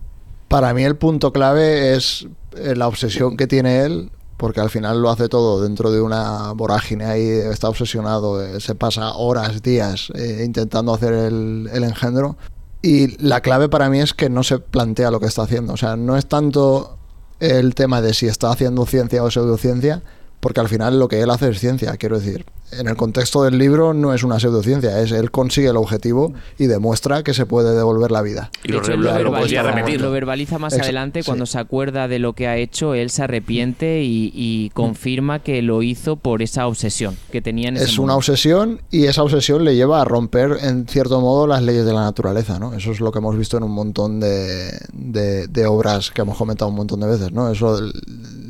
Para 0.48 0.76
mí 0.76 0.84
el 0.84 0.96
punto 0.96 1.34
clave 1.34 1.96
es 1.96 2.28
la 2.76 2.88
obsesión 2.88 3.36
que 3.36 3.48
tiene 3.48 3.80
él, 3.80 4.12
porque 4.38 4.60
al 4.60 4.70
final 4.70 5.02
lo 5.02 5.10
hace 5.10 5.30
todo 5.30 5.62
dentro 5.62 5.92
de 5.92 6.02
una 6.02 6.52
vorágine 6.52 7.06
ahí, 7.06 7.28
está 7.28 7.70
obsesionado, 7.70 8.44
eh, 8.44 8.60
se 8.60 8.76
pasa 8.76 9.14
horas, 9.14 9.62
días 9.62 10.12
eh, 10.16 10.44
intentando 10.46 10.94
hacer 10.94 11.14
el, 11.14 11.70
el 11.72 11.84
engendro. 11.84 12.38
Y 12.82 13.18
la 13.24 13.42
clave 13.42 13.70
para 13.70 13.90
mí 13.90 14.00
es 14.00 14.14
que 14.14 14.30
no 14.30 14.44
se 14.44 14.60
plantea 14.60 15.10
lo 15.10 15.20
que 15.20 15.26
está 15.26 15.44
haciendo. 15.44 15.74
O 15.74 15.78
sea, 15.78 15.96
no 15.96 16.18
es 16.18 16.28
tanto 16.28 16.98
el 17.40 17.74
tema 17.76 18.02
de 18.02 18.14
si 18.14 18.28
está 18.28 18.52
haciendo 18.52 18.86
ciencia 18.86 19.24
o 19.24 19.32
pseudociencia, 19.32 20.04
porque 20.46 20.60
al 20.60 20.70
final 20.70 21.00
lo 21.00 21.08
que 21.08 21.22
él 21.24 21.32
hace 21.32 21.50
es 21.50 21.60
ciencia, 21.60 21.98
quiero 21.98 22.20
decir. 22.20 22.46
En 22.72 22.88
el 22.88 22.96
contexto 22.96 23.42
del 23.44 23.58
libro 23.58 23.96
no 23.96 24.14
es 24.14 24.22
una 24.24 24.40
pseudociencia, 24.40 25.00
es 25.02 25.12
él 25.12 25.32
consigue 25.32 25.70
el 25.70 25.78
objetivo 25.78 26.34
y 26.60 26.68
demuestra 26.68 27.24
que 27.24 27.34
se 27.34 27.48
puede 27.48 27.76
devolver 27.76 28.12
la 28.12 28.22
vida. 28.22 28.52
Y 28.64 28.68
De 28.68 28.74
lo, 28.76 28.80
hecho, 28.84 28.96
lo 28.96 29.10
verbaliza- 29.12 29.40
podría 29.40 29.64
repetir. 29.64 30.02
lo 30.02 30.12
verbaliza 30.12 30.60
más 30.60 30.74
Ex- 30.74 30.84
adelante 30.84 31.24
sí. 31.24 31.26
cuando 31.26 31.48
se 31.48 31.58
acuerda 31.58 32.08
de 32.08 32.20
lo 32.20 32.34
que 32.34 32.48
ha 32.48 32.58
hecho, 32.58 32.94
él 32.94 33.10
se 33.10 33.24
arrepiente 33.24 34.04
y, 34.04 34.32
y 34.36 34.70
confirma 34.76 35.40
que 35.40 35.64
lo 35.64 35.82
hizo 35.82 36.16
por 36.16 36.44
esa 36.44 36.68
obsesión 36.68 37.18
que 37.32 37.42
tenía 37.42 37.70
en 37.70 37.78
ese 37.78 37.86
Es 37.86 37.98
una 37.98 38.16
obsesión 38.16 38.82
y 38.92 39.06
esa 39.06 39.24
obsesión 39.24 39.64
le 39.66 39.76
lleva 39.76 40.00
a 40.02 40.06
romper 40.06 40.58
en 40.62 40.86
cierto 40.88 41.22
modo 41.22 41.48
las 41.48 41.64
leyes 41.64 41.86
de 41.86 41.94
la 41.94 42.02
naturaleza, 42.02 42.60
¿no? 42.60 42.74
Eso 42.76 42.92
es 42.92 43.00
lo 43.00 43.12
que 43.12 43.18
hemos 43.18 43.36
visto 43.36 43.58
en 43.58 43.64
un 43.64 43.72
montón 43.72 44.20
de, 44.20 44.72
de- 44.94 45.48
de 45.48 45.66
obras 45.66 46.12
que 46.12 46.22
hemos 46.22 46.38
comentado 46.38 46.70
un 46.70 46.76
montón 46.78 47.00
de 47.00 47.08
veces, 47.08 47.32
¿no? 47.32 47.50
Eso, 47.52 47.80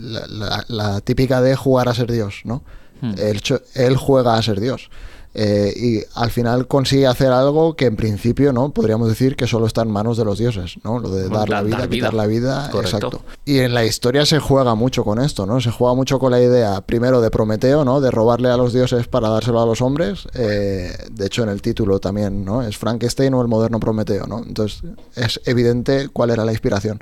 la, 0.05 0.27
la- 0.27 0.65
la 0.67 1.01
típica 1.01 1.41
de 1.41 1.55
jugar 1.55 1.89
a 1.89 1.93
ser 1.93 2.11
Dios, 2.11 2.41
¿no? 2.45 2.63
Hmm. 3.01 3.13
Él 3.75 3.97
juega 3.97 4.35
a 4.35 4.41
ser 4.41 4.59
Dios. 4.59 4.89
Eh, 5.37 5.73
y 5.75 5.99
al 6.17 6.31
final 6.31 6.65
consigue 6.65 7.07
hacer 7.07 7.27
algo 7.33 7.75
que 7.75 7.87
en 7.87 7.97
principio, 7.97 8.53
¿no? 8.53 8.69
Podríamos 8.69 9.09
decir 9.09 9.35
que 9.35 9.47
solo 9.47 9.65
está 9.65 9.81
en 9.81 9.91
manos 9.91 10.15
de 10.15 10.23
los 10.23 10.39
dioses, 10.39 10.75
¿no? 10.85 10.97
Lo 10.99 11.09
de 11.09 11.27
dar 11.27 11.49
la 11.49 11.61
vida, 11.61 11.75
quitar 11.89 12.13
la 12.13 12.25
vida, 12.25 12.69
exacto. 12.85 13.21
Y 13.43 13.59
en 13.59 13.73
la 13.73 13.83
historia 13.83 14.25
se 14.25 14.39
juega 14.39 14.75
mucho 14.75 15.03
con 15.03 15.19
esto, 15.19 15.45
¿no? 15.45 15.59
Se 15.59 15.71
juega 15.71 15.93
mucho 15.93 16.19
con 16.19 16.31
la 16.31 16.39
idea, 16.39 16.79
primero, 16.79 17.19
de 17.19 17.31
Prometeo, 17.31 17.83
¿no? 17.83 17.99
De 17.99 18.11
robarle 18.11 18.47
a 18.49 18.55
los 18.55 18.71
dioses 18.71 19.09
para 19.09 19.27
dárselo 19.27 19.61
a 19.61 19.65
los 19.65 19.81
hombres. 19.81 20.25
Eh, 20.35 20.93
de 21.11 21.25
hecho, 21.25 21.43
en 21.43 21.49
el 21.49 21.61
título 21.61 21.99
también, 21.99 22.45
¿no? 22.45 22.61
Es 22.61 22.77
Frankenstein 22.77 23.33
o 23.33 23.41
el 23.41 23.49
moderno 23.49 23.81
Prometeo, 23.81 24.27
¿no? 24.27 24.39
Entonces, 24.41 24.83
es 25.17 25.41
evidente 25.43 26.07
cuál 26.13 26.29
era 26.29 26.45
la 26.45 26.53
inspiración. 26.53 27.01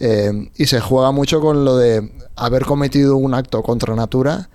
Eh, 0.00 0.50
y 0.56 0.66
se 0.66 0.80
juega 0.80 1.12
mucho 1.12 1.40
con 1.40 1.64
lo 1.64 1.76
de 1.76 2.10
haber 2.34 2.64
cometido 2.64 3.16
un 3.16 3.34
acto 3.34 3.62
contra 3.62 3.94
natura 3.94 4.48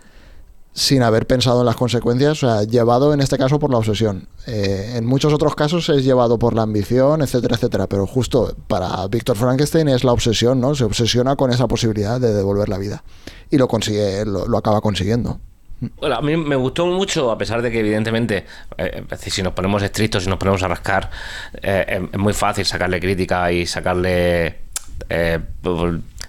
sin 0.74 1.04
haber 1.04 1.26
pensado 1.26 1.62
en 1.62 1.68
las 1.68 1.78
consecuencias, 1.78 2.44
o 2.44 2.48
sea, 2.48 2.64
llevado 2.64 3.14
en 3.14 3.22
este 3.22 3.38
caso 3.38 3.60
por 3.60 3.72
la 3.72 3.78
obsesión. 3.78 4.28
Eh, 4.46 4.96
en 4.96 5.06
muchos 5.06 5.32
otros 5.32 5.56
casos 5.56 5.88
es 5.88 6.04
llevado 6.04 6.38
por 6.38 6.54
la 6.54 6.64
ambición, 6.64 7.22
etcétera, 7.22 7.56
etcétera, 7.56 7.88
pero 7.88 8.06
justo 8.06 8.54
para 8.68 9.08
Víctor 9.08 9.38
Frankenstein 9.38 9.88
es 9.88 10.04
la 10.04 10.12
obsesión, 10.12 10.60
¿no? 10.60 10.76
Se 10.76 10.84
obsesiona 10.84 11.38
con 11.38 11.50
esa 11.52 11.68
posibilidad 11.68 12.20
de 12.20 12.34
devolver 12.34 12.68
la 12.68 12.78
vida 12.78 13.04
y 13.50 13.58
lo 13.58 13.70
consigue, 13.70 14.26
lo, 14.26 14.58
acaba 14.58 14.82
consiguiendo. 14.82 15.40
Bueno, 15.98 16.16
a 16.16 16.22
mí 16.22 16.36
me 16.36 16.58
gustó 16.58 16.88
mucho, 16.88 17.32
a 17.32 17.38
pesar 17.38 17.62
de 17.62 17.72
que 17.72 17.80
evidentemente, 17.80 18.46
eh, 18.78 19.04
si 19.18 19.44
nos 19.44 19.54
ponemos 19.54 19.82
estrictos, 19.82 20.24
si 20.24 20.30
nos 20.30 20.40
ponemos 20.40 20.62
a 20.64 20.68
rascar, 20.68 21.10
es 21.62 22.20
muy 22.20 22.34
fácil 22.34 22.66
sacarle 22.66 23.00
crítica 23.00 23.50
y 23.52 23.66
sacarle 23.66 24.65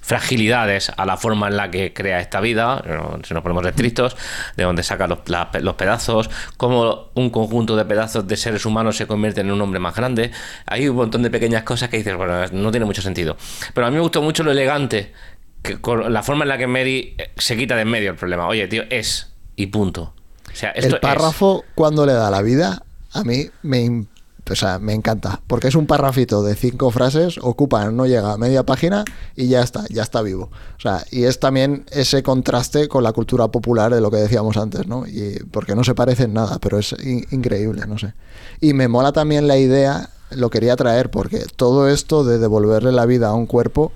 fragilidades 0.07 0.93
a 0.97 1.05
la 1.05 1.17
forma 1.17 1.49
en 1.49 1.57
la 1.57 1.69
que 1.69 1.93
crea 1.93 2.21
esta 2.21 2.41
vida, 2.41 2.81
si 3.25 3.35
nos 3.35 3.43
ponemos 3.43 3.67
estrictos, 3.67 4.17
de 4.57 4.63
dónde 4.63 4.85
saca 4.85 5.09
los, 5.09 5.19
los, 5.61 5.75
pedazos, 5.75 6.31
cómo 6.57 7.11
un 7.15 7.31
conjunto 7.31 7.75
de 7.75 7.85
pedazos 7.85 8.25
de 8.29 8.37
seres 8.37 8.65
humanos 8.65 8.97
se 8.97 9.09
convierte 9.09 9.41
en 9.41 9.51
un 9.51 9.61
hombre 9.61 9.81
más 9.81 9.97
grande. 9.97 10.31
Hay 10.67 10.89
un 10.89 10.95
montón 10.95 11.25
de 11.25 11.31
pequeñas 11.31 11.65
cosas 11.65 11.89
que 11.89 11.97
dices, 11.97 12.17
bueno, 12.17 12.47
no 12.53 12.71
tiene 12.71 12.87
mucho 12.87 13.03
sentido. 13.03 13.37
Pero 13.75 13.89
a 13.89 13.91
mí 13.91 13.97
me 13.97 14.03
gustó 14.03 14.23
mucho 14.23 14.45
lo 14.45 14.53
elegante, 14.53 15.13
que, 15.61 15.81
con 15.81 16.13
la 16.13 16.23
forma 16.23 16.45
en 16.45 16.51
la 16.51 16.59
que 16.59 16.69
Mary 16.69 17.17
eh, 17.19 17.33
se 17.37 17.57
quita 17.57 17.75
de 17.75 17.83
en 17.83 17.89
medio 17.89 18.11
el 18.13 18.17
problema. 18.17 18.47
Oye, 18.47 18.69
tío, 18.69 18.85
es 18.89 19.33
y 19.57 19.67
punto. 19.67 20.15
O 20.53 20.55
sea, 20.57 20.71
el 20.71 21.01
párrafo 21.01 21.65
cuando 21.75 22.07
le 22.07 22.13
da 22.13 22.31
la 22.31 22.43
vida, 22.43 22.85
a 23.13 23.25
mí 23.25 23.51
me 23.63 24.07
o 24.49 24.57
sea, 24.57 24.79
me 24.79 24.93
encanta, 24.93 25.41
porque 25.47 25.69
es 25.69 25.75
un 25.75 25.87
parrafito 25.87 26.43
de 26.43 26.55
cinco 26.55 26.91
frases, 26.91 27.39
ocupa, 27.43 27.91
no 27.91 28.07
llega 28.07 28.33
a 28.33 28.37
media 28.37 28.65
página 28.65 29.05
y 29.35 29.49
ya 29.49 29.63
está, 29.63 29.85
ya 29.89 30.03
está 30.03 30.23
vivo. 30.23 30.51
O 30.77 30.81
sea, 30.81 31.05
y 31.11 31.25
es 31.25 31.41
también 31.41 31.85
ese 31.91 32.23
contraste 32.23 32.89
con 32.89 33.03
la 33.03 33.13
cultura 33.13 33.49
popular 33.49 33.95
de 33.95 34.01
lo 34.01 34.11
que 34.11 34.19
decíamos 34.19 34.57
antes, 34.57 34.87
¿no? 34.87 35.07
Y 35.07 35.43
porque 35.51 35.75
no 35.75 35.85
se 35.85 35.95
parecen 35.95 36.33
nada, 36.35 36.59
pero 36.61 36.79
es 36.79 36.95
increíble, 37.31 37.87
no 37.87 37.99
sé. 37.99 38.15
Y 38.61 38.73
me 38.73 38.89
mola 38.89 39.13
también 39.13 39.47
la 39.47 39.59
idea, 39.59 40.11
lo 40.31 40.51
quería 40.51 40.77
traer, 40.77 41.11
porque 41.11 41.45
todo 41.57 41.89
esto 41.89 42.25
de 42.25 42.39
devolverle 42.39 42.93
la 42.93 43.07
vida 43.07 43.29
a 43.29 43.35
un 43.35 43.47
cuerpo 43.47 43.93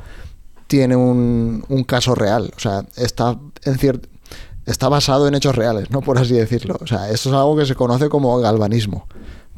tiene 0.66 0.96
un, 0.96 1.64
un 1.68 1.84
caso 1.84 2.14
real, 2.14 2.52
o 2.56 2.60
sea, 2.60 2.84
está 2.96 3.38
en 3.64 3.78
cierto 3.78 4.08
está 4.66 4.88
basado 4.88 5.26
en 5.26 5.34
hechos 5.34 5.56
reales, 5.56 5.90
¿no? 5.90 6.00
Por 6.00 6.18
así 6.18 6.34
decirlo. 6.34 6.76
O 6.80 6.86
sea, 6.86 7.10
esto 7.10 7.30
es 7.30 7.34
algo 7.34 7.56
que 7.56 7.66
se 7.66 7.74
conoce 7.74 8.08
como 8.08 8.38
galvanismo. 8.38 9.06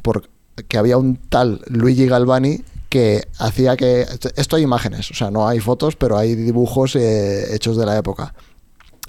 Por, 0.01 0.27
que 0.67 0.77
había 0.77 0.97
un 0.97 1.15
tal 1.15 1.61
Luigi 1.67 2.07
Galvani 2.07 2.61
que 2.89 3.27
hacía 3.39 3.75
que... 3.75 4.05
Esto 4.35 4.55
hay 4.55 4.61
imágenes, 4.61 5.09
o 5.09 5.15
sea, 5.15 5.31
no 5.31 5.47
hay 5.47 5.59
fotos, 5.59 5.95
pero 5.95 6.17
hay 6.17 6.35
dibujos 6.35 6.95
eh, 6.95 7.55
hechos 7.55 7.75
de 7.75 7.87
la 7.87 7.97
época, 7.97 8.35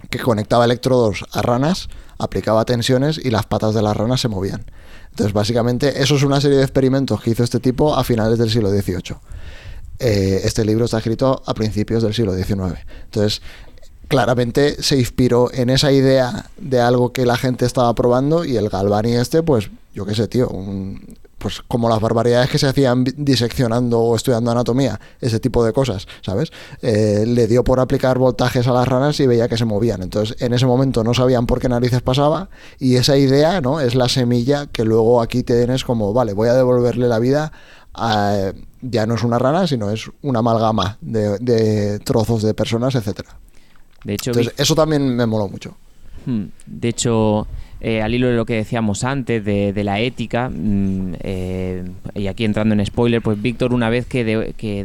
que 0.08 0.18
conectaba 0.18 0.64
electrodos 0.64 1.26
a 1.32 1.42
ranas, 1.42 1.88
aplicaba 2.18 2.64
tensiones 2.64 3.20
y 3.22 3.30
las 3.30 3.44
patas 3.44 3.74
de 3.74 3.82
las 3.82 3.94
ranas 3.94 4.22
se 4.22 4.28
movían. 4.28 4.64
Entonces, 5.10 5.34
básicamente, 5.34 6.02
eso 6.02 6.16
es 6.16 6.22
una 6.22 6.40
serie 6.40 6.56
de 6.56 6.64
experimentos 6.64 7.20
que 7.20 7.30
hizo 7.30 7.44
este 7.44 7.60
tipo 7.60 7.94
a 7.94 8.04
finales 8.04 8.38
del 8.38 8.50
siglo 8.50 8.70
XVIII. 8.70 9.16
Eh, 9.98 10.40
este 10.44 10.64
libro 10.64 10.86
está 10.86 10.98
escrito 10.98 11.42
a 11.44 11.54
principios 11.54 12.02
del 12.02 12.14
siglo 12.14 12.34
XIX. 12.34 12.80
Entonces, 13.04 13.42
claramente 14.08 14.82
se 14.82 14.98
inspiró 14.98 15.52
en 15.52 15.70
esa 15.70 15.92
idea 15.92 16.50
de 16.56 16.80
algo 16.80 17.12
que 17.12 17.26
la 17.26 17.36
gente 17.36 17.66
estaba 17.66 17.94
probando 17.94 18.44
y 18.44 18.56
el 18.56 18.70
Galvani 18.70 19.12
este, 19.12 19.42
pues, 19.42 19.70
yo 19.94 20.04
qué 20.06 20.14
sé, 20.14 20.26
tío, 20.26 20.48
un, 20.48 21.16
pues 21.44 21.60
como 21.68 21.90
las 21.90 22.00
barbaridades 22.00 22.48
que 22.48 22.56
se 22.56 22.66
hacían 22.66 23.04
diseccionando 23.04 24.00
o 24.00 24.16
estudiando 24.16 24.50
anatomía, 24.50 24.98
ese 25.20 25.38
tipo 25.40 25.62
de 25.62 25.74
cosas, 25.74 26.08
¿sabes? 26.22 26.50
Eh, 26.80 27.26
le 27.26 27.46
dio 27.46 27.62
por 27.62 27.80
aplicar 27.80 28.16
voltajes 28.16 28.66
a 28.66 28.72
las 28.72 28.88
ranas 28.88 29.20
y 29.20 29.26
veía 29.26 29.46
que 29.46 29.58
se 29.58 29.66
movían. 29.66 30.02
Entonces, 30.02 30.40
en 30.40 30.54
ese 30.54 30.64
momento 30.64 31.04
no 31.04 31.12
sabían 31.12 31.44
por 31.44 31.60
qué 31.60 31.68
narices 31.68 32.00
pasaba 32.00 32.48
y 32.78 32.96
esa 32.96 33.18
idea, 33.18 33.60
¿no? 33.60 33.80
Es 33.80 33.94
la 33.94 34.08
semilla 34.08 34.68
que 34.68 34.86
luego 34.86 35.20
aquí 35.20 35.42
tienes 35.42 35.84
como, 35.84 36.14
vale, 36.14 36.32
voy 36.32 36.48
a 36.48 36.54
devolverle 36.54 37.08
la 37.08 37.18
vida 37.18 37.52
a, 37.92 38.52
ya 38.80 39.04
no 39.04 39.16
es 39.16 39.22
una 39.22 39.38
rana, 39.38 39.66
sino 39.66 39.90
es 39.90 40.10
una 40.22 40.38
amalgama 40.38 40.96
de, 41.02 41.98
trozos 42.04 42.42
de 42.42 42.54
personas, 42.54 42.94
etcétera. 42.94 43.36
De 44.02 44.14
hecho, 44.14 44.30
Entonces, 44.30 44.54
eso 44.56 44.74
también 44.74 45.14
me 45.14 45.26
moló 45.26 45.46
mucho. 45.48 45.76
Hmm. 46.24 46.44
De 46.64 46.88
hecho, 46.88 47.46
eh, 47.86 48.00
al 48.00 48.14
hilo 48.14 48.28
de 48.28 48.34
lo 48.34 48.46
que 48.46 48.54
decíamos 48.54 49.04
antes 49.04 49.44
de, 49.44 49.84
la 49.84 50.00
ética, 50.00 50.48
mm, 50.48 51.16
eh, 51.20 51.84
y 52.14 52.28
aquí 52.28 52.46
entrando 52.46 52.74
en 52.74 52.86
spoiler, 52.86 53.20
pues 53.20 53.42
Víctor 53.42 53.74
una 53.74 53.90
vez 53.90 54.06
que, 54.06 54.24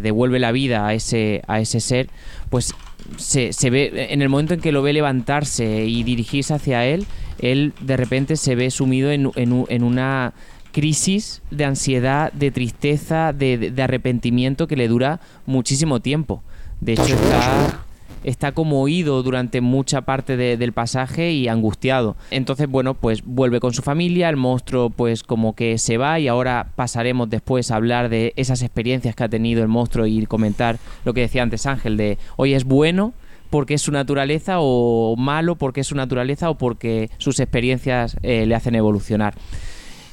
devuelve 0.03 0.37
la 0.37 0.51
vida 0.51 0.85
a 0.85 0.93
ese, 0.93 1.41
a 1.47 1.61
ese 1.61 1.79
ser, 1.79 2.09
pues 2.49 2.75
se, 3.15 3.69
ve, 3.69 4.07
en 4.09 4.21
el 4.21 4.27
momento 4.27 4.53
en 4.53 4.59
que 4.59 4.73
lo 4.73 4.81
ve 4.81 4.91
levantarse 4.91 5.85
y 5.85 6.03
dirigirse 6.03 6.53
hacia 6.53 6.85
él, 6.85 7.05
él 7.39 7.71
de 7.79 7.95
repente 7.95 8.35
se 8.35 8.55
ve 8.55 8.69
sumido 8.69 9.11
en, 9.11 9.31
en, 9.37 9.83
una 9.83 10.33
crisis 10.73 11.41
de 11.51 11.63
ansiedad, 11.63 12.33
de 12.33 12.51
tristeza, 12.51 13.31
de, 13.31 13.71
de, 13.71 13.81
arrepentimiento 13.81 14.67
que 14.67 14.75
le 14.75 14.89
dura 14.89 15.21
muchísimo 15.45 16.01
tiempo. 16.01 16.43
De 16.81 16.93
hecho, 16.93 17.15
está 17.15 17.85
está 18.23 18.51
como 18.51 18.81
oído 18.81 19.23
durante 19.23 19.61
mucha 19.61 20.01
parte 20.01 20.37
del 20.37 20.73
pasaje 20.73 21.31
y 21.31 21.47
angustiado. 21.47 22.15
Entonces, 22.31 22.67
bueno, 22.69 22.93
pues 22.93 23.23
vuelve 23.25 23.59
con 23.59 23.73
su 23.73 23.81
familia, 23.81 24.29
el 24.29 24.35
monstruo 24.35 24.89
pues 24.89 25.23
como 25.23 25.55
que 25.55 25.77
se 25.77 25.97
va 25.97 26.19
y 26.19 26.27
ahora 26.27 26.67
pasaremos 26.75 27.29
después 27.29 27.71
a 27.71 27.75
hablar 27.75 28.09
de 28.09 28.33
esas 28.35 28.61
experiencias 28.61 29.15
que 29.15 29.23
ha 29.23 29.29
tenido 29.29 29.61
el 29.61 29.67
monstruo 29.67 30.05
y 30.05 30.25
comentar 30.25 30.77
lo 31.05 31.13
que 31.13 31.21
decía 31.21 31.43
antes 31.43 31.65
Ángel 31.65 31.97
de 31.97 32.17
hoy 32.37 32.53
es 32.53 32.63
bueno 32.63 33.13
porque 33.49 33.73
es 33.73 33.81
su 33.81 33.91
naturaleza 33.91 34.57
o 34.59 35.15
malo 35.17 35.55
porque 35.55 35.81
es 35.81 35.87
su 35.87 35.95
naturaleza 35.95 36.49
o 36.49 36.57
porque 36.57 37.09
sus 37.17 37.39
experiencias 37.39 38.15
eh, 38.21 38.45
le 38.45 38.55
hacen 38.55 38.75
evolucionar. 38.75 39.33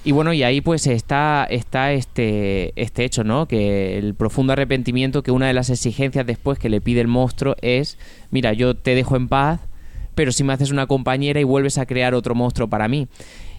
Y 0.06 0.12
bueno, 0.12 0.32
y 0.32 0.44
ahí 0.44 0.60
pues 0.60 0.86
está, 0.86 1.48
está 1.50 1.90
este, 1.90 2.72
este 2.80 3.04
hecho, 3.04 3.24
¿no? 3.24 3.46
Que 3.48 3.98
el 3.98 4.14
profundo 4.14 4.52
arrepentimiento, 4.52 5.24
que 5.24 5.32
una 5.32 5.48
de 5.48 5.52
las 5.52 5.68
exigencias 5.68 6.24
después 6.24 6.60
que 6.60 6.68
le 6.68 6.80
pide 6.80 7.00
el 7.00 7.08
monstruo 7.08 7.56
es, 7.60 7.98
mira, 8.30 8.52
yo 8.52 8.76
te 8.76 8.94
dejo 8.94 9.16
en 9.16 9.26
paz, 9.26 9.58
pero 10.14 10.30
si 10.30 10.44
me 10.44 10.52
haces 10.52 10.70
una 10.70 10.86
compañera 10.86 11.40
y 11.40 11.42
vuelves 11.42 11.76
a 11.76 11.86
crear 11.86 12.14
otro 12.14 12.36
monstruo 12.36 12.68
para 12.68 12.86
mí. 12.86 13.08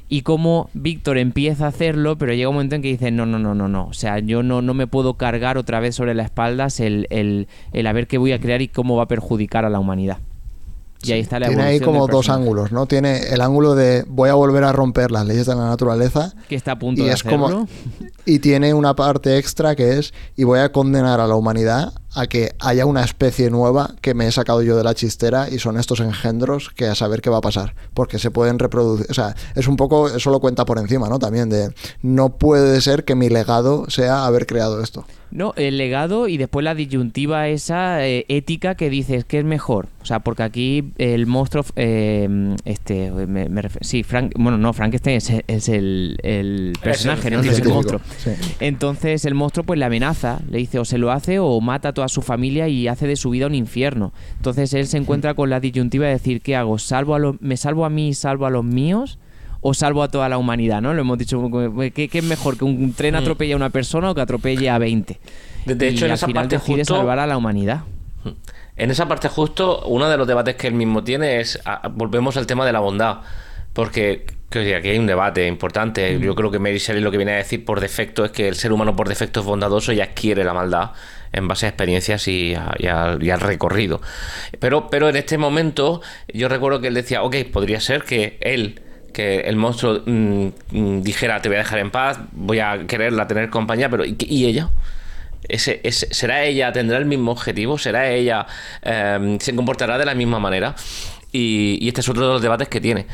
Y 0.08 0.22
como 0.22 0.70
Víctor 0.74 1.18
empieza 1.18 1.66
a 1.66 1.68
hacerlo, 1.68 2.18
pero 2.18 2.34
llega 2.34 2.48
un 2.48 2.56
momento 2.56 2.76
en 2.76 2.82
que 2.82 2.88
dice, 2.88 3.12
no, 3.12 3.26
no, 3.26 3.40
no, 3.40 3.54
no, 3.54 3.68
no. 3.68 3.88
O 3.88 3.94
sea, 3.94 4.20
yo 4.20 4.42
no, 4.42 4.62
no 4.62 4.74
me 4.74 4.88
puedo 4.88 5.16
cargar 5.16 5.58
otra 5.58 5.82
vez 5.82 5.96
sobre 5.96 6.14
las 6.14 6.28
espaldas 6.28 6.80
el, 6.80 7.08
el, 7.10 7.50
el 7.74 7.88
a 7.88 7.92
ver 7.92 8.08
qué 8.08 8.18
voy 8.18 8.32
a 8.32 8.40
crear 8.40 8.62
y 8.62 8.70
cómo 8.70 8.96
va 8.96 9.04
a 9.04 9.08
perjudicar 9.10 9.66
a 9.66 9.70
la 9.70 9.80
humanidad. 9.80 10.20
Y 11.08 11.14
ahí 11.14 11.22
está 11.22 11.40
la 11.40 11.48
Tiene 11.48 11.64
ahí 11.64 11.80
como 11.80 12.08
dos 12.08 12.30
ángulos, 12.30 12.72
¿no? 12.72 12.86
Tiene 12.86 13.30
el 13.30 13.42
ángulo 13.42 13.76
de 13.76 14.04
voy 14.08 14.30
a 14.30 14.34
volver 14.34 14.64
a 14.64 14.72
romper 14.72 15.12
las 15.12 15.26
leyes 15.26 15.46
de 15.46 15.56
la 15.56 15.66
naturaleza. 15.66 16.34
Que 16.48 16.56
está 16.56 16.74
a 16.74 16.80
punto 16.80 17.04
de 17.04 17.12
es 17.12 17.24
Como, 17.24 17.68
y 18.26 18.40
tiene 18.40 18.74
una 18.74 18.96
parte 18.96 19.38
extra 19.38 19.76
que 19.76 19.98
es 19.98 20.14
y 20.36 20.44
voy 20.44 20.60
a 20.60 20.72
condenar 20.72 21.20
a 21.20 21.28
la 21.28 21.36
humanidad 21.36 21.94
a 22.18 22.28
que 22.28 22.56
haya 22.60 22.86
una 22.86 23.04
especie 23.04 23.50
nueva 23.52 23.94
que 24.02 24.14
me 24.14 24.28
he 24.28 24.32
sacado 24.32 24.64
yo 24.64 24.76
de 24.76 24.84
la 24.84 24.96
chistera 24.96 25.50
y 25.50 25.60
son 25.60 25.78
estos 25.78 26.00
engendros 26.00 26.70
que 26.70 26.86
a 26.86 26.96
saber 26.96 27.22
qué 27.22 27.30
va 27.30 27.38
a 27.38 27.42
pasar, 27.42 27.76
porque 27.94 28.18
se 28.18 28.32
pueden 28.32 28.58
reproducir, 28.58 29.06
o 29.10 29.14
sea, 29.14 29.36
es 29.56 29.68
un 29.68 29.78
poco, 29.78 30.10
eso 30.10 30.32
lo 30.32 30.40
cuenta 30.40 30.66
por 30.66 30.80
encima, 30.80 31.10
¿no? 31.10 31.20
También 31.20 31.50
de, 31.50 31.72
no 32.02 32.38
puede 32.38 32.82
ser 32.82 33.06
que 33.06 33.14
mi 33.14 33.30
legado 33.30 33.90
sea 33.90 34.26
haber 34.26 34.48
creado 34.48 34.82
esto. 34.82 35.06
No, 35.30 35.54
el 35.58 35.78
legado 35.78 36.28
y 36.28 36.38
después 36.38 36.64
la 36.64 36.74
disyuntiva 36.74 37.50
esa 37.50 38.08
eh, 38.08 38.26
ética 38.30 38.76
que 38.76 38.90
dices 38.90 39.26
que 39.26 39.40
es 39.40 39.46
mejor. 39.46 39.90
O 40.02 40.06
sea, 40.06 40.22
porque 40.22 40.44
aquí 40.44 40.94
el 40.98 41.28
monstruo, 41.28 41.66
eh, 41.76 42.56
este, 42.64 43.12
me, 43.12 43.62
sí, 43.82 44.04
Frank, 44.04 44.32
bueno, 44.38 44.58
no, 44.58 44.72
Frankenstein 44.72 45.18
es, 45.18 45.32
es 45.48 45.68
el, 45.68 46.74
personaje, 46.82 47.30
no, 47.30 47.42
es 47.42 47.60
el 47.60 47.68
monstruo. 47.68 48.00
Entonces 48.62 49.26
el 49.26 49.34
monstruo 49.34 49.66
pues 49.66 49.78
le 49.78 49.84
amenaza, 49.84 50.40
le 50.50 50.60
dice 50.60 50.80
o 50.80 50.86
se 50.86 50.98
lo 50.98 51.12
hace 51.12 51.40
o 51.40 51.60
mata 51.60 51.90
a 51.90 51.94
toda 52.08 52.10
su 52.10 52.22
familia 52.22 52.68
y 52.68 52.88
hace 52.88 53.08
de 53.08 53.16
su 53.16 53.30
vida 53.30 53.48
un 53.48 53.56
infierno. 53.56 54.14
Entonces 54.38 54.74
él 54.74 54.88
se 54.88 54.98
encuentra 54.98 55.34
con 55.34 55.50
la 55.50 55.60
disyuntiva 55.60 56.06
de 56.06 56.14
decir, 56.14 56.42
¿qué 56.42 56.56
hago? 56.56 56.80
¿Salvo 56.80 57.16
a 57.16 57.34
¿Me 57.40 57.58
salvo 57.58 57.86
a 57.86 57.90
mí 57.90 58.10
y 58.10 58.14
salvo 58.14 58.46
a 58.46 58.50
los 58.50 58.64
míos? 58.64 59.20
o 59.62 59.74
salvo 59.74 60.04
a 60.04 60.08
toda 60.08 60.30
la 60.30 60.38
humanidad, 60.38 60.82
¿no? 60.82 60.94
Lo 60.94 61.02
hemos 61.02 61.18
dicho, 61.18 61.50
¿qué, 61.94 62.10
es 62.12 62.24
mejor 62.24 62.58
que 62.58 62.66
un 62.66 62.94
tren 62.94 63.16
mm. 63.16 63.18
atropelle 63.18 63.54
a 63.54 63.56
una 63.56 63.70
persona 63.70 64.12
o 64.12 64.16
que 64.16 64.22
atropelle 64.22 64.70
a 64.70 64.78
20? 64.78 65.20
De, 65.66 65.88
hecho, 65.88 66.06
en 66.06 66.12
esa 66.12 66.28
final 66.28 66.44
parte 66.44 66.58
decide 66.58 66.86
salvar 66.86 67.20
a 67.20 67.28
la 67.28 67.38
humanidad. 67.38 67.82
Mm. 68.24 68.30
En 68.78 68.92
esa 68.92 69.08
parte 69.08 69.28
justo, 69.28 69.84
uno 69.88 70.08
de 70.10 70.18
los 70.18 70.28
debates 70.28 70.56
que 70.56 70.68
él 70.68 70.74
mismo 70.74 71.04
tiene 71.04 71.40
es, 71.40 71.60
volvemos 71.92 72.38
al 72.38 72.46
tema 72.46 72.66
de 72.66 72.72
la 72.72 72.80
bondad, 72.80 73.22
porque 73.74 74.26
Que 74.50 74.76
aquí 74.76 74.90
hay 74.90 75.00
un 75.00 75.08
debate 75.08 75.48
importante. 75.48 76.18
Yo 76.20 76.34
creo 76.36 76.52
que 76.52 76.60
Mary 76.60 76.78
Shelley 76.78 77.02
lo 77.02 77.12
que 77.12 77.18
viene 77.18 77.34
a 77.34 77.38
decir 77.38 77.66
por 77.66 77.82
defecto 77.82 78.24
es 78.24 78.32
que 78.32 78.48
el 78.48 78.56
ser 78.56 78.72
humano 78.72 78.96
por 78.96 79.10
defecto 79.10 79.42
es 79.42 79.46
bondadoso 79.46 79.92
y 79.92 80.00
adquiere 80.00 80.44
la 80.46 80.54
maldad 80.54 80.92
en 81.32 81.48
base 81.48 81.66
a 81.66 81.70
experiencias 81.70 82.28
y, 82.28 82.56
al 82.56 83.40
recorrido. 83.40 84.02
Pero, 84.60 84.90
pero 84.90 85.10
en 85.10 85.16
este 85.16 85.38
momento 85.38 86.02
yo 86.34 86.50
recuerdo 86.50 86.82
que 86.82 86.88
él 86.88 86.94
decía, 86.94 87.24
ok, 87.24 87.36
podría 87.52 87.80
ser 87.80 88.04
que 88.04 88.38
él 88.42 88.82
que 89.14 89.40
el 89.42 89.56
monstruo 89.56 90.04
mm, 90.06 90.48
mm, 90.72 91.02
dijera 91.02 91.42
te 91.42 91.50
voy 91.50 91.56
a 91.56 91.60
dejar 91.60 91.80
en 91.80 91.90
paz, 91.90 92.20
voy 92.34 92.60
a 92.60 92.86
quererla 92.86 93.28
tener 93.28 93.50
compañía, 93.50 93.90
pero 93.90 94.06
¿y, 94.06 94.46
ella? 94.46 94.70
Ese, 95.50 95.82
¿Será 95.92 96.44
ella, 96.44 96.72
tendrá 96.72 97.00
el 97.00 97.06
mismo 97.06 97.32
objetivo? 97.32 97.80
¿Será 97.80 98.12
ella, 98.12 98.46
em, 98.84 99.40
se 99.40 99.56
comportará 99.56 99.98
de 99.98 100.06
la 100.06 100.14
misma 100.14 100.40
manera? 100.40 100.76
Y, 101.32 101.80
y 101.82 101.88
este 101.88 102.02
es 102.02 102.10
otro 102.10 102.28
de 102.28 102.34
los 102.34 102.42
debates 102.44 102.68
que 102.68 102.80
tiene. 102.80 103.08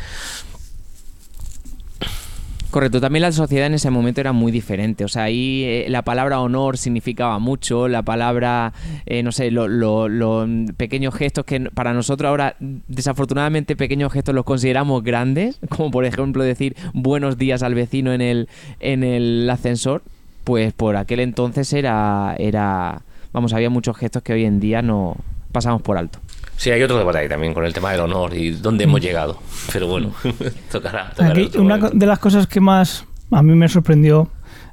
Correcto, 2.74 3.00
también 3.00 3.22
la 3.22 3.32
sociedad 3.32 3.68
en 3.68 3.76
ese 3.76 3.92
momento 3.92 4.20
era 4.20 4.34
muy 4.34 4.52
diferente. 4.52 5.06
O 5.06 5.08
sea, 5.08 5.26
ahí 5.26 5.64
eh, 5.64 5.86
la 5.90 6.02
palabra 6.02 6.40
honor 6.40 6.80
significaba 6.80 7.38
mucho, 7.38 7.88
la 7.88 8.02
palabra, 8.02 8.74
eh, 9.06 9.22
no 9.22 9.32
sé, 9.32 9.52
los 9.52 10.50
pequeños 10.76 11.14
gestos 11.14 11.46
que 11.46 11.60
para 11.70 11.94
nosotros 11.94 12.28
ahora, 12.28 12.56
desafortunadamente, 12.60 13.76
pequeños 13.76 14.12
gestos 14.12 14.34
los 14.34 14.44
consideramos 14.44 15.04
grandes, 15.04 15.60
como 15.70 15.92
por 15.92 16.04
ejemplo 16.04 16.44
decir 16.44 16.76
buenos 16.96 17.38
días 17.38 17.62
al 17.62 17.76
vecino 17.76 18.12
en 18.12 18.22
el, 18.22 18.50
en 18.80 19.04
el 19.04 19.48
ascensor, 19.52 20.02
pues 20.44 20.74
por 20.74 20.96
aquel 20.96 21.20
entonces 21.20 21.72
era, 21.74 22.36
era, 22.40 23.04
vamos, 23.34 23.54
había 23.54 23.70
muchos 23.70 23.96
gestos 23.98 24.24
que 24.24 24.34
hoy 24.34 24.46
en 24.46 24.60
día 24.60 24.82
no 24.82 25.16
pasamos 25.52 25.84
por 25.84 26.00
alto. 26.00 26.18
Sí, 26.58 26.72
hay 26.72 26.82
otro 26.84 26.98
debate 26.98 27.20
ahí 27.20 27.30
también 27.30 27.54
con 27.54 27.66
el 27.66 27.74
tema 27.74 27.92
del 27.92 28.02
honor 28.02 28.34
y 28.34 28.52
dónde 28.52 28.84
hemos 28.86 29.00
mm. 29.00 29.04
llegado. 29.04 29.40
Pero 29.72 29.88
bueno, 29.88 30.12
tocará. 30.72 31.14
una 31.58 31.78
de 31.78 32.06
las 32.06 32.20
cosas 32.20 32.48
que 32.48 32.60
más 32.60 33.06
a 33.32 33.42
mí 33.42 33.56
me 33.56 33.68
sorprendió, 33.68 34.30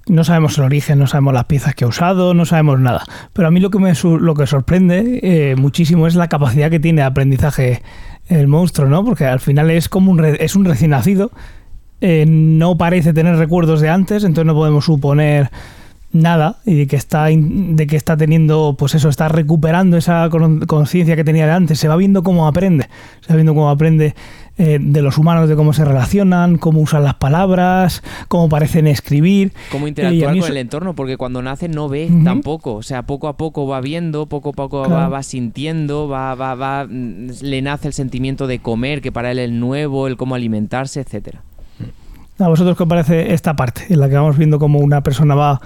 no 0.07 0.25
sabemos 0.25 0.59
el 0.59 0.65
origen, 0.65 0.99
no 0.99 1.07
sabemos 1.07 1.35
las 1.35 1.45
piezas 1.45 1.75
que 1.75 1.85
ha 1.85 1.89
usado, 1.89 2.35
no 2.35 2.45
sabemos 2.45 2.81
nada. 2.81 3.05
Pero 3.33 3.49
a 3.49 3.51
mí 3.51 3.61
lo 3.61 3.71
que 3.71 3.79
me 3.79 3.93
lo 3.95 4.35
que 4.35 4.47
sorprende 4.47 5.21
eh, 5.23 5.57
muchísimo 5.57 6.07
es 6.07 6.15
la 6.15 6.29
capacidad 6.29 6.71
que 6.71 6.81
tiene 6.81 7.03
de 7.03 7.07
aprendizaje 7.07 7.83
el 8.29 8.47
monstruo, 8.47 8.89
¿no? 8.89 9.05
Porque 9.05 9.27
al 9.27 9.41
final 9.41 9.71
es 9.71 9.89
como 9.89 10.11
un, 10.13 10.25
es 10.25 10.57
un 10.57 10.65
recién 10.65 10.91
nacido. 10.91 11.31
Eh, 12.01 12.25
no 12.27 12.79
parece 12.79 13.13
tener 13.13 13.37
recuerdos 13.37 13.81
de 13.81 13.91
antes, 13.91 14.25
entonces 14.25 14.47
no 14.47 14.55
podemos 14.55 14.87
suponer 14.87 15.51
nada 16.13 16.57
y 16.65 16.75
de 16.75 16.87
que 16.87 16.97
está 16.97 17.27
de 17.27 17.87
que 17.87 17.97
está 17.97 18.17
teniendo 18.17 18.75
pues 18.79 18.95
eso 18.95 19.09
está 19.09 19.29
recuperando 19.29 19.97
esa 19.97 20.29
conciencia 20.67 21.17
que 21.17 21.25
tenía 21.25 21.47
de 21.47 21.53
antes. 21.53 21.79
Se 21.79 21.89
va 21.89 21.97
viendo 21.97 22.23
cómo 22.23 22.47
aprende. 22.47 22.89
Se 23.21 23.29
va 23.29 23.37
viendo 23.37 23.55
cómo 23.55 23.71
aprende 23.71 24.15
eh, 24.59 24.79
de 24.81 25.03
los 25.03 25.17
humanos 25.19 25.49
de 25.49 25.57
cómo 25.57 25.73
se 25.73 25.85
relacionan 25.85 26.59
cómo 26.59 26.81
usan 26.81 27.03
las 27.05 27.15
palabras 27.15 28.03
cómo 28.29 28.49
parecen 28.49 28.87
escribir. 28.87 29.53
Cómo 29.71 29.87
interactuar 29.89 30.39
con 30.39 30.51
el 30.51 30.57
entorno 30.57 30.95
porque 30.95 31.17
cuando 31.17 31.43
nace 31.43 31.69
no 31.69 31.89
ve 31.89 32.11
tampoco. 32.25 32.75
O 32.75 32.83
sea 32.83 33.03
poco 33.03 33.29
a 33.29 33.37
poco 33.37 33.67
va 33.67 33.81
viendo 33.81 34.27
poco 34.27 34.51
a 34.51 34.53
poco 34.53 34.89
va, 34.89 35.09
va, 35.09 35.23
sintiendo 35.23 36.09
va, 36.09 36.35
va 36.35 36.55
va 36.55 36.87
le 36.87 37.63
nace 37.63 37.89
el 37.89 37.95
sentimiento 37.95 38.47
de 38.47 38.59
comer 38.59 39.01
que 39.01 39.13
para 39.13 39.31
él 39.31 39.39
es 39.39 39.51
nuevo 39.51 40.07
el 40.07 40.17
cómo 40.17 40.35
alimentarse 40.35 41.01
etcétera. 41.01 41.43
A 42.39 42.49
vosotros 42.49 42.77
qué 42.77 42.85
os 42.85 42.89
parece 42.89 43.35
esta 43.35 43.55
parte 43.55 43.85
en 43.91 44.01
la 44.01 44.09
que 44.09 44.15
vamos 44.15 44.39
viendo 44.39 44.59
cómo 44.59 44.79
una 44.79 45.03
persona 45.03 45.35
va 45.35 45.61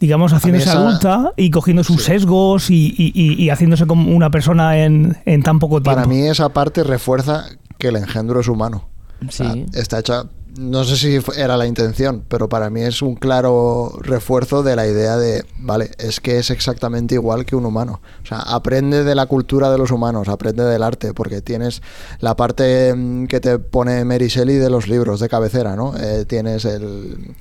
digamos, 0.00 0.32
haciéndose 0.32 0.70
adulta 0.70 1.32
y 1.36 1.50
cogiendo 1.50 1.84
sus 1.84 2.04
sesgos 2.04 2.70
y, 2.70 3.48
haciéndose 3.50 3.86
como 3.86 4.14
una 4.14 4.30
persona 4.30 4.78
en, 4.84 5.42
tan 5.42 5.58
poco 5.58 5.82
tiempo. 5.82 5.96
Para 5.96 6.06
mí 6.06 6.26
esa 6.26 6.48
parte 6.50 6.84
refuerza 6.84 7.44
que 7.78 7.88
el 7.88 7.96
engendro 7.96 8.40
es 8.40 8.48
humano. 8.48 8.88
Sí. 9.30 9.66
está 9.74 9.98
hecha, 9.98 10.26
no 10.56 10.84
sé 10.84 10.96
si 10.96 11.18
era 11.36 11.56
la 11.56 11.66
intención, 11.66 12.24
pero 12.28 12.48
para 12.48 12.70
mí 12.70 12.82
es 12.82 13.02
un 13.02 13.14
claro 13.14 13.92
refuerzo 14.00 14.62
de 14.62 14.76
la 14.76 14.86
idea 14.86 15.16
de, 15.16 15.44
vale, 15.58 15.90
es 15.98 16.20
que 16.20 16.38
es 16.38 16.50
exactamente 16.50 17.14
igual 17.14 17.44
que 17.44 17.56
un 17.56 17.66
humano. 17.66 18.00
O 18.22 18.26
sea, 18.26 18.40
aprende 18.40 19.04
de 19.04 19.14
la 19.14 19.26
cultura 19.26 19.70
de 19.70 19.78
los 19.78 19.90
humanos, 19.90 20.28
aprende 20.28 20.64
del 20.64 20.82
arte, 20.82 21.14
porque 21.14 21.42
tienes 21.42 21.82
la 22.20 22.36
parte 22.36 22.94
mm, 22.94 23.26
que 23.26 23.40
te 23.40 23.58
pone 23.58 24.04
Mary 24.04 24.28
de 24.28 24.70
los 24.70 24.88
libros 24.88 25.20
de 25.20 25.28
cabecera, 25.28 25.74
¿no? 25.74 25.94
Eh, 25.96 26.24
tienes 26.26 26.64
el 26.64 27.34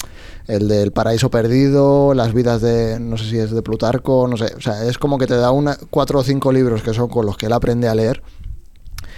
el 0.47 0.68
del 0.68 0.91
paraíso 0.91 1.30
perdido, 1.30 2.14
las 2.14 2.34
vidas 2.34 2.62
de, 2.62 2.99
no 2.99 3.18
sé 3.18 3.30
si 3.30 3.38
es 3.38 3.51
de 3.51 3.62
Plutarco, 3.62 4.28
no 4.28 4.38
sé, 4.38 4.53
o 4.55 4.62
sea, 4.62 4.86
es 4.86 4.97
como 4.97 5.18
que 5.18 5.28
te 5.28 5.36
da 5.36 5.51
una, 5.51 5.78
cuatro 5.89 6.20
o 6.20 6.24
cinco 6.24 6.51
libros 6.51 6.82
que 6.82 6.93
son 6.93 7.10
con 7.10 7.26
los 7.26 7.38
que 7.38 7.47
él 7.47 7.53
aprende 7.53 7.89
a 7.89 7.95
leer, 7.95 8.24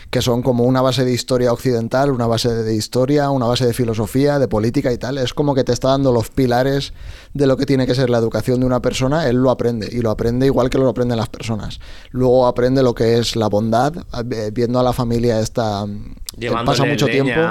que 0.09 0.21
son 0.21 0.41
como 0.41 0.63
una 0.63 0.81
base 0.81 1.05
de 1.05 1.13
historia 1.13 1.53
occidental, 1.53 2.11
una 2.11 2.25
base 2.25 2.49
de 2.49 2.75
historia, 2.75 3.29
una 3.29 3.45
base 3.45 3.65
de 3.65 3.73
filosofía, 3.73 4.39
de 4.39 4.47
política 4.47 4.91
y 4.91 4.97
tal. 4.97 5.17
Es 5.17 5.33
como 5.33 5.53
que 5.53 5.63
te 5.63 5.71
está 5.71 5.89
dando 5.89 6.11
los 6.11 6.29
pilares 6.29 6.93
de 7.33 7.45
lo 7.45 7.57
que 7.57 7.65
tiene 7.65 7.85
que 7.85 7.93
ser 7.93 8.09
la 8.09 8.17
educación 8.17 8.59
de 8.59 8.65
una 8.65 8.81
persona, 8.81 9.27
él 9.27 9.37
lo 9.37 9.51
aprende 9.51 9.87
y 9.91 10.01
lo 10.01 10.09
aprende 10.09 10.47
igual 10.47 10.69
que 10.69 10.79
lo 10.79 10.89
aprenden 10.89 11.17
las 11.17 11.29
personas. 11.29 11.79
Luego 12.09 12.47
aprende 12.47 12.81
lo 12.81 12.95
que 12.95 13.19
es 13.19 13.35
la 13.35 13.47
bondad, 13.49 13.93
eh, 14.31 14.51
viendo 14.53 14.79
a 14.79 14.83
la 14.83 14.93
familia 14.93 15.39
esta... 15.39 15.85
pasa 16.65 16.85
mucho 16.85 17.05
tiempo 17.05 17.41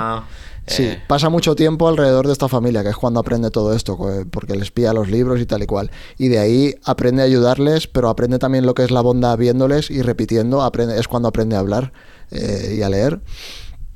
Sí, 0.69 0.85
eh. 0.85 1.03
pasa 1.07 1.29
mucho 1.29 1.55
tiempo 1.55 1.89
alrededor 1.89 2.27
de 2.27 2.33
esta 2.33 2.49
familia, 2.49 2.83
que 2.83 2.91
es 2.91 2.97
cuando 2.97 3.21
aprende 3.21 3.51
todo 3.51 3.75
esto, 3.75 3.99
porque 4.31 4.55
les 4.55 4.71
pilla 4.71 4.93
los 4.93 5.09
libros 5.09 5.41
y 5.41 5.47
tal 5.47 5.63
y 5.63 5.67
cual. 5.67 5.91
Y 6.17 6.29
de 6.29 6.39
ahí 6.39 6.75
aprende 6.85 7.23
a 7.23 7.25
ayudarles, 7.25 7.87
pero 7.87 8.09
aprende 8.09 8.39
también 8.39 8.67
lo 8.67 8.75
que 8.75 8.85
es 8.85 8.91
la 8.91 9.01
bondad 9.01 9.37
viéndoles 9.37 9.91
y 9.91 10.03
repitiendo, 10.03 10.63
aprende, 10.63 10.99
es 10.99 11.09
cuando 11.09 11.29
aprende 11.29 11.57
a 11.57 11.61
hablar 11.61 11.93
eh, 12.31 12.77
y 12.79 12.83
a 12.83 12.89
leer. 12.89 13.21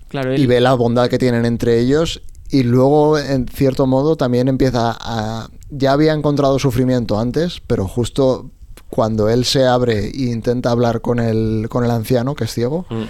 Claro, 0.09 0.35
Y 0.35 0.47
ve 0.47 0.61
la 0.61 0.75
bondad 0.75 1.09
que 1.09 1.19
tienen 1.19 1.47
entre 1.47 1.79
ellos 1.79 2.23
y 2.51 2.65
luego, 2.65 3.19
en 3.19 3.49
cierto 3.49 3.87
modo, 3.87 4.17
también 4.17 4.49
empieza 4.49 4.95
a... 5.01 5.49
Ya 5.71 5.93
había 5.93 6.13
encontrado 6.13 6.59
sufrimiento 6.59 7.19
antes, 7.19 7.63
pero 7.67 7.89
justo 7.89 8.51
cuando 8.91 9.31
él 9.31 9.47
se 9.47 9.65
abre 9.65 10.09
e 10.09 10.25
intenta 10.25 10.71
hablar 10.71 11.01
con 11.01 11.19
el, 11.19 11.69
con 11.71 11.83
el 11.83 11.91
anciano, 11.91 12.35
que 12.35 12.45
es 12.45 12.53
ciego, 12.53 12.85
mm 12.91 13.05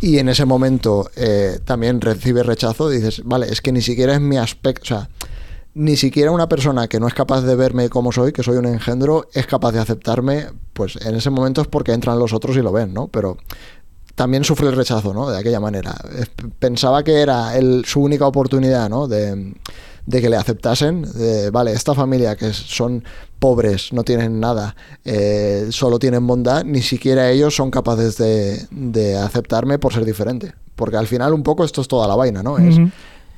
y 0.00 0.18
en 0.18 0.28
ese 0.28 0.44
momento 0.44 1.10
eh, 1.16 1.58
también 1.64 2.00
recibe 2.00 2.42
rechazo, 2.42 2.88
dices, 2.88 3.22
vale, 3.24 3.46
es 3.50 3.60
que 3.60 3.72
ni 3.72 3.82
siquiera 3.82 4.14
es 4.14 4.20
mi 4.20 4.36
aspecto, 4.36 4.82
o 4.82 4.86
sea, 4.86 5.08
ni 5.74 5.96
siquiera 5.96 6.30
una 6.30 6.48
persona 6.48 6.88
que 6.88 7.00
no 7.00 7.08
es 7.08 7.14
capaz 7.14 7.42
de 7.42 7.56
verme 7.56 7.88
como 7.88 8.12
soy, 8.12 8.32
que 8.32 8.42
soy 8.42 8.56
un 8.56 8.66
engendro, 8.66 9.28
es 9.32 9.46
capaz 9.46 9.72
de 9.72 9.80
aceptarme, 9.80 10.48
pues 10.72 10.96
en 10.96 11.14
ese 11.14 11.30
momento 11.30 11.62
es 11.62 11.68
porque 11.68 11.92
entran 11.92 12.18
los 12.18 12.32
otros 12.32 12.56
y 12.56 12.60
lo 12.60 12.72
ven, 12.72 12.92
¿no? 12.92 13.08
Pero 13.08 13.38
también 14.14 14.44
sufre 14.44 14.68
el 14.68 14.76
rechazo, 14.76 15.14
¿no? 15.14 15.30
De 15.30 15.38
aquella 15.38 15.60
manera. 15.60 15.94
Pensaba 16.58 17.02
que 17.02 17.20
era 17.20 17.52
su 17.84 18.02
única 18.02 18.26
oportunidad, 18.26 18.90
¿no? 18.90 19.08
De, 19.08 19.54
de 20.06 20.20
que 20.20 20.28
le 20.28 20.36
aceptasen, 20.36 21.02
de, 21.02 21.50
vale, 21.50 21.72
esta 21.72 21.94
familia 21.94 22.36
que 22.36 22.52
son 22.52 23.04
pobres, 23.38 23.92
no 23.92 24.04
tienen 24.04 24.40
nada, 24.40 24.76
eh, 25.04 25.68
solo 25.70 25.98
tienen 25.98 26.26
bondad, 26.26 26.64
ni 26.64 26.82
siquiera 26.82 27.30
ellos 27.30 27.54
son 27.54 27.70
capaces 27.70 28.16
de, 28.16 28.66
de, 28.70 29.16
aceptarme 29.16 29.78
por 29.78 29.92
ser 29.92 30.04
diferente. 30.04 30.54
Porque 30.74 30.96
al 30.96 31.06
final 31.06 31.34
un 31.34 31.42
poco 31.42 31.64
esto 31.64 31.80
es 31.80 31.88
toda 31.88 32.08
la 32.08 32.16
vaina, 32.16 32.42
¿no? 32.42 32.58
Es, 32.58 32.76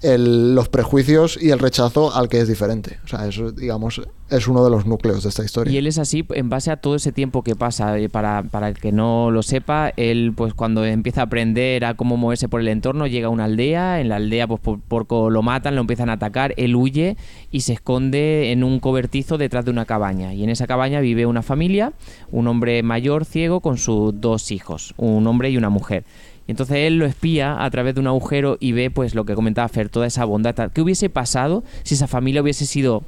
los 0.04 0.68
prejuicios 0.68 1.38
y 1.40 1.50
el 1.50 1.58
rechazo 1.58 2.14
al 2.14 2.28
que 2.28 2.38
es 2.38 2.48
diferente. 2.48 2.98
O 3.04 3.08
sea, 3.08 3.26
eso, 3.26 3.52
digamos, 3.52 4.02
es 4.28 4.48
uno 4.48 4.64
de 4.64 4.70
los 4.70 4.86
núcleos 4.86 5.22
de 5.22 5.28
esta 5.28 5.44
historia. 5.44 5.72
Y 5.72 5.78
él 5.78 5.86
es 5.86 5.98
así 5.98 6.26
en 6.30 6.48
base 6.48 6.70
a 6.70 6.76
todo 6.76 6.94
ese 6.94 7.12
tiempo 7.12 7.42
que 7.42 7.56
pasa. 7.56 7.98
Eh, 7.98 8.08
para, 8.08 8.42
para 8.42 8.68
el 8.68 8.78
que 8.78 8.92
no 8.92 9.30
lo 9.30 9.42
sepa, 9.42 9.92
él, 9.96 10.32
pues 10.36 10.54
cuando 10.54 10.84
empieza 10.84 11.22
a 11.22 11.24
aprender 11.24 11.84
a 11.84 11.94
cómo 11.94 12.16
moverse 12.16 12.48
por 12.48 12.60
el 12.60 12.68
entorno, 12.68 13.06
llega 13.06 13.28
a 13.28 13.30
una 13.30 13.44
aldea. 13.44 14.00
En 14.00 14.08
la 14.08 14.16
aldea, 14.16 14.46
pues 14.46 14.60
por, 14.60 15.10
lo 15.10 15.42
matan, 15.42 15.74
lo 15.74 15.80
empiezan 15.80 16.10
a 16.10 16.14
atacar. 16.14 16.54
Él 16.56 16.76
huye 16.76 17.16
y 17.50 17.60
se 17.60 17.72
esconde 17.72 18.52
en 18.52 18.64
un 18.64 18.80
cobertizo 18.80 19.38
detrás 19.38 19.64
de 19.64 19.70
una 19.70 19.84
cabaña. 19.84 20.34
Y 20.34 20.44
en 20.44 20.50
esa 20.50 20.66
cabaña 20.66 21.00
vive 21.00 21.26
una 21.26 21.42
familia, 21.42 21.92
un 22.30 22.46
hombre 22.48 22.82
mayor 22.82 23.24
ciego 23.24 23.60
con 23.60 23.78
sus 23.78 24.20
dos 24.20 24.50
hijos, 24.50 24.94
un 24.96 25.26
hombre 25.26 25.50
y 25.50 25.56
una 25.56 25.70
mujer. 25.70 26.04
Y 26.46 26.52
entonces 26.52 26.76
él 26.78 26.98
lo 26.98 27.06
espía 27.06 27.64
a 27.64 27.70
través 27.70 27.94
de 27.94 28.00
un 28.00 28.06
agujero 28.06 28.56
y 28.60 28.72
ve 28.72 28.90
pues 28.90 29.14
lo 29.14 29.24
que 29.24 29.34
comentaba 29.34 29.68
Fer, 29.68 29.88
toda 29.88 30.06
esa 30.06 30.24
bondad. 30.24 30.70
¿Qué 30.72 30.82
hubiese 30.82 31.08
pasado 31.08 31.64
si 31.82 31.94
esa 31.94 32.06
familia 32.06 32.42
hubiese 32.42 32.66
sido 32.66 33.02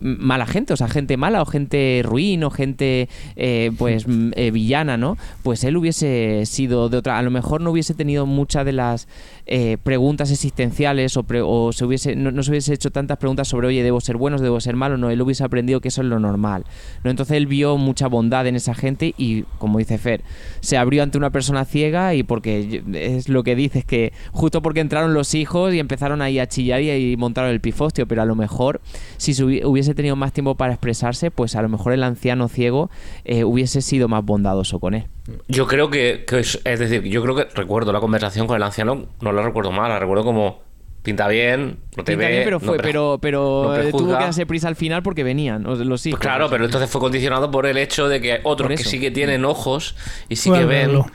mala 0.00 0.46
gente, 0.46 0.72
o 0.72 0.76
sea, 0.76 0.88
gente 0.88 1.16
mala 1.16 1.42
o 1.42 1.46
gente 1.46 2.00
ruin 2.04 2.42
o 2.44 2.50
gente 2.50 3.08
eh, 3.36 3.70
pues 3.76 4.06
eh, 4.08 4.50
villana, 4.50 4.96
¿no? 4.96 5.16
Pues 5.42 5.62
él 5.64 5.76
hubiese 5.76 6.46
sido 6.46 6.88
de 6.88 6.96
otra, 6.96 7.18
a 7.18 7.22
lo 7.22 7.30
mejor 7.30 7.60
no 7.60 7.70
hubiese 7.70 7.94
tenido 7.94 8.26
muchas 8.26 8.64
de 8.64 8.72
las 8.72 9.08
eh, 9.46 9.76
preguntas 9.82 10.30
existenciales 10.30 11.16
o, 11.16 11.72
se 11.72 11.84
hubiese, 11.84 12.16
no, 12.16 12.42
se 12.42 12.50
hubiese 12.50 12.72
hecho 12.72 12.90
tantas 12.90 13.18
preguntas 13.18 13.48
sobre, 13.48 13.68
oye, 13.68 13.82
debo 13.82 14.00
ser 14.00 14.16
bueno, 14.16 14.38
debo 14.38 14.60
ser 14.60 14.76
malo, 14.76 14.96
no, 14.96 15.10
él 15.10 15.20
hubiese 15.20 15.44
aprendido 15.44 15.80
que 15.80 15.88
eso 15.88 16.02
es 16.02 16.08
lo 16.08 16.18
normal, 16.18 16.64
¿no? 17.04 17.10
Entonces 17.10 17.36
él 17.36 17.46
vio 17.46 17.76
mucha 17.76 18.06
bondad 18.06 18.46
en 18.46 18.56
esa 18.56 18.74
gente 18.74 19.14
y, 19.18 19.42
como 19.58 19.78
dice 19.78 19.98
Fer, 19.98 20.22
se 20.60 20.78
abrió 20.78 21.02
ante 21.02 21.18
una 21.18 21.30
persona 21.30 21.64
ciega 21.64 22.14
y 22.14 22.22
porque 22.22 22.82
es 22.94 23.28
lo 23.28 23.42
que 23.42 23.54
dices, 23.54 23.84
que 23.84 24.12
justo 24.32 24.62
porque 24.62 24.80
entraron 24.80 25.12
los 25.14 25.34
hijos 25.34 25.74
y 25.74 25.78
empezaron 25.78 26.22
ahí 26.22 26.38
a 26.38 26.46
chillar 26.46 26.80
y, 26.80 26.90
y 26.90 27.16
montaron 27.16 27.50
el 27.50 27.60
pifostio, 27.60 28.06
pero 28.06 28.22
a 28.22 28.24
lo 28.24 28.34
mejor 28.34 28.80
si 29.16 29.34
se 29.34 29.44
hubiese 29.44 29.79
tenido 29.94 30.16
más 30.16 30.32
tiempo 30.32 30.54
para 30.54 30.72
expresarse, 30.72 31.30
pues 31.30 31.56
a 31.56 31.62
lo 31.62 31.68
mejor 31.68 31.92
el 31.92 32.02
anciano 32.02 32.48
ciego 32.48 32.90
eh, 33.24 33.44
hubiese 33.44 33.80
sido 33.80 34.08
más 34.08 34.24
bondadoso 34.24 34.78
con 34.80 34.94
él. 34.94 35.06
Yo 35.48 35.66
creo 35.66 35.90
que, 35.90 36.24
es, 36.30 36.78
decir, 36.78 37.02
yo 37.04 37.22
creo 37.22 37.34
que 37.34 37.44
recuerdo 37.54 37.92
la 37.92 38.00
conversación 38.00 38.46
con 38.46 38.56
el 38.56 38.62
anciano, 38.62 39.06
no 39.20 39.32
la 39.32 39.42
recuerdo 39.42 39.72
mal, 39.72 39.88
la 39.88 39.98
recuerdo 39.98 40.24
como 40.24 40.60
pinta 41.02 41.28
bien, 41.28 41.78
no 41.96 42.04
te 42.04 42.12
Pinta 42.12 42.26
ve, 42.26 42.32
bien, 42.32 42.44
pero, 42.44 42.60
fue, 42.60 42.76
pero, 42.78 43.18
pero 43.20 43.72
no 43.74 43.90
tuvo 43.90 44.18
que 44.18 44.24
darse 44.24 44.46
prisa 44.46 44.68
al 44.68 44.76
final 44.76 45.02
porque 45.02 45.24
venían 45.24 45.62
los 45.62 46.06
hijos. 46.06 46.20
Claro, 46.20 46.46
o 46.46 46.48
sea, 46.48 46.56
pero 46.56 46.64
entonces 46.66 46.90
fue 46.90 47.00
condicionado 47.00 47.50
por 47.50 47.66
el 47.66 47.78
hecho 47.78 48.08
de 48.08 48.20
que 48.20 48.40
otros 48.44 48.68
que 48.68 48.78
sí 48.78 49.00
que 49.00 49.10
tienen 49.10 49.44
ojos 49.44 49.96
y 50.28 50.36
sí 50.36 50.50
Pueden 50.50 50.68
que 50.68 50.74
ven, 50.74 50.86
verlo. 50.88 51.06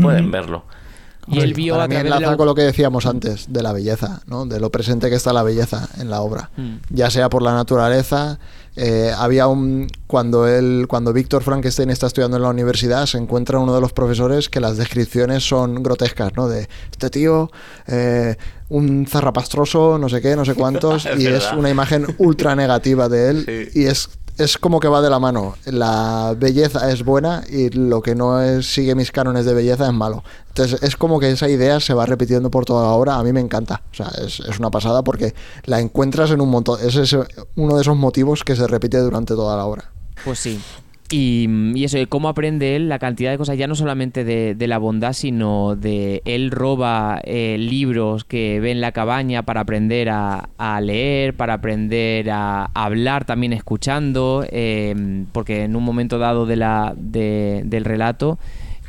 pueden 0.00 0.30
verlo. 0.30 0.64
Y 1.28 1.40
él 1.40 1.54
vio 1.54 1.74
Para 1.74 1.84
a 1.84 1.88
mí 1.88 1.94
través 1.94 2.10
de 2.10 2.16
enlaza 2.16 2.30
la... 2.32 2.36
con 2.36 2.46
lo 2.46 2.54
que 2.54 2.62
decíamos 2.62 3.06
antes 3.06 3.52
de 3.52 3.62
la 3.62 3.72
belleza, 3.72 4.22
¿no? 4.26 4.46
de 4.46 4.60
lo 4.60 4.70
presente 4.70 5.08
que 5.10 5.16
está 5.16 5.32
la 5.32 5.42
belleza 5.42 5.88
en 5.98 6.10
la 6.10 6.20
obra. 6.20 6.50
Mm. 6.56 6.76
Ya 6.90 7.10
sea 7.10 7.28
por 7.30 7.42
la 7.42 7.54
naturaleza, 7.54 8.38
eh, 8.76 9.12
había 9.16 9.46
un 9.46 9.86
cuando 10.06 10.48
él 10.48 10.86
cuando 10.88 11.12
Víctor 11.12 11.42
Frankenstein 11.42 11.90
está 11.90 12.08
estudiando 12.08 12.36
en 12.36 12.42
la 12.42 12.48
universidad 12.48 13.06
se 13.06 13.18
encuentra 13.18 13.58
uno 13.60 13.74
de 13.74 13.80
los 13.80 13.92
profesores 13.92 14.48
que 14.48 14.58
las 14.60 14.76
descripciones 14.76 15.46
son 15.46 15.82
grotescas, 15.82 16.32
¿no? 16.36 16.48
De 16.48 16.68
este 16.90 17.08
tío, 17.10 17.50
eh, 17.86 18.36
un 18.68 19.06
zarrapastroso, 19.06 19.98
no 19.98 20.08
sé 20.08 20.20
qué, 20.20 20.34
no 20.34 20.44
sé 20.44 20.54
cuántos, 20.54 21.06
Es 21.06 21.20
y 21.20 21.26
es 21.26 21.52
una 21.52 21.70
imagen 21.70 22.06
ultra 22.18 22.56
negativa 22.56 23.08
de 23.08 23.30
él 23.30 23.44
Sí. 23.72 23.80
y 23.80 23.84
es 23.86 24.08
es 24.38 24.58
como 24.58 24.80
que 24.80 24.88
va 24.88 25.00
de 25.00 25.10
la 25.10 25.18
mano. 25.18 25.54
La 25.64 26.34
belleza 26.36 26.90
es 26.90 27.04
buena 27.04 27.44
y 27.48 27.70
lo 27.70 28.02
que 28.02 28.14
no 28.14 28.40
es, 28.40 28.66
sigue 28.66 28.94
mis 28.94 29.12
cánones 29.12 29.44
de 29.44 29.54
belleza 29.54 29.86
es 29.86 29.92
malo. 29.92 30.24
Entonces 30.48 30.82
es 30.82 30.96
como 30.96 31.20
que 31.20 31.30
esa 31.30 31.48
idea 31.48 31.80
se 31.80 31.94
va 31.94 32.06
repitiendo 32.06 32.50
por 32.50 32.64
toda 32.64 32.84
la 32.84 32.90
obra. 32.90 33.16
A 33.16 33.22
mí 33.22 33.32
me 33.32 33.40
encanta. 33.40 33.82
O 33.92 33.94
sea, 33.94 34.08
es, 34.24 34.40
es 34.40 34.58
una 34.58 34.70
pasada 34.70 35.02
porque 35.02 35.34
la 35.64 35.80
encuentras 35.80 36.30
en 36.30 36.40
un 36.40 36.50
montón. 36.50 36.78
Ese 36.82 37.02
es 37.02 37.16
uno 37.56 37.76
de 37.76 37.82
esos 37.82 37.96
motivos 37.96 38.44
que 38.44 38.56
se 38.56 38.66
repite 38.66 38.98
durante 38.98 39.34
toda 39.34 39.56
la 39.56 39.64
obra. 39.64 39.90
Pues 40.24 40.38
sí. 40.38 40.60
Y, 41.10 41.46
y 41.74 41.84
eso, 41.84 41.98
cómo 42.08 42.28
aprende 42.28 42.76
él 42.76 42.88
la 42.88 42.98
cantidad 42.98 43.30
de 43.30 43.36
cosas, 43.38 43.58
ya 43.58 43.66
no 43.66 43.74
solamente 43.74 44.24
de, 44.24 44.54
de 44.54 44.66
la 44.66 44.78
bondad, 44.78 45.12
sino 45.12 45.76
de 45.76 46.22
él 46.24 46.50
roba 46.50 47.20
eh, 47.24 47.56
libros 47.58 48.24
que 48.24 48.58
ve 48.58 48.70
en 48.70 48.80
la 48.80 48.92
cabaña 48.92 49.42
para 49.42 49.60
aprender 49.60 50.08
a, 50.08 50.48
a 50.56 50.80
leer, 50.80 51.34
para 51.34 51.54
aprender 51.54 52.30
a 52.30 52.70
hablar 52.74 53.26
también 53.26 53.52
escuchando, 53.52 54.44
eh, 54.50 55.24
porque 55.32 55.64
en 55.64 55.76
un 55.76 55.84
momento 55.84 56.18
dado 56.18 56.46
de 56.46 56.56
la, 56.56 56.94
de- 56.96 57.62
del 57.66 57.84
relato 57.84 58.38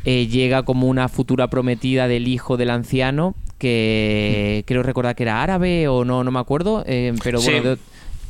eh, 0.05 0.27
llega 0.27 0.63
como 0.63 0.87
una 0.87 1.09
futura 1.09 1.49
prometida 1.49 2.07
del 2.07 2.27
hijo 2.29 2.55
del 2.57 2.69
anciano 2.69 3.35
que 3.59 4.63
creo 4.67 4.83
recordar 4.83 5.15
que 5.15 5.23
era 5.23 5.43
árabe 5.43 5.87
o 5.87 6.05
no, 6.05 6.23
no 6.23 6.31
me 6.31 6.39
acuerdo, 6.39 6.83
eh, 6.87 7.13
pero 7.23 7.39
Sí. 7.39 7.51
bueno, 7.51 7.69
de- 7.71 7.77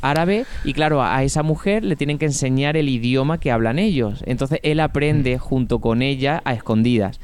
árabe 0.10 0.45
y 0.64 0.74
claro, 0.74 1.03
a 1.03 1.24
esa 1.24 1.43
mujer 1.43 1.84
le 1.84 1.95
tienen 1.95 2.18
que 2.18 2.26
enseñar 2.26 2.78
el 2.78 2.89
idioma 2.89 3.39
que 3.39 3.51
hablan 3.51 3.80
ellos. 3.80 4.24
Entonces 4.26 4.60
él 4.64 4.80
aprende 4.80 5.38
junto 5.38 5.80
con 5.80 6.01
ella 6.01 6.41
a 6.45 6.53
escondidas. 6.53 7.20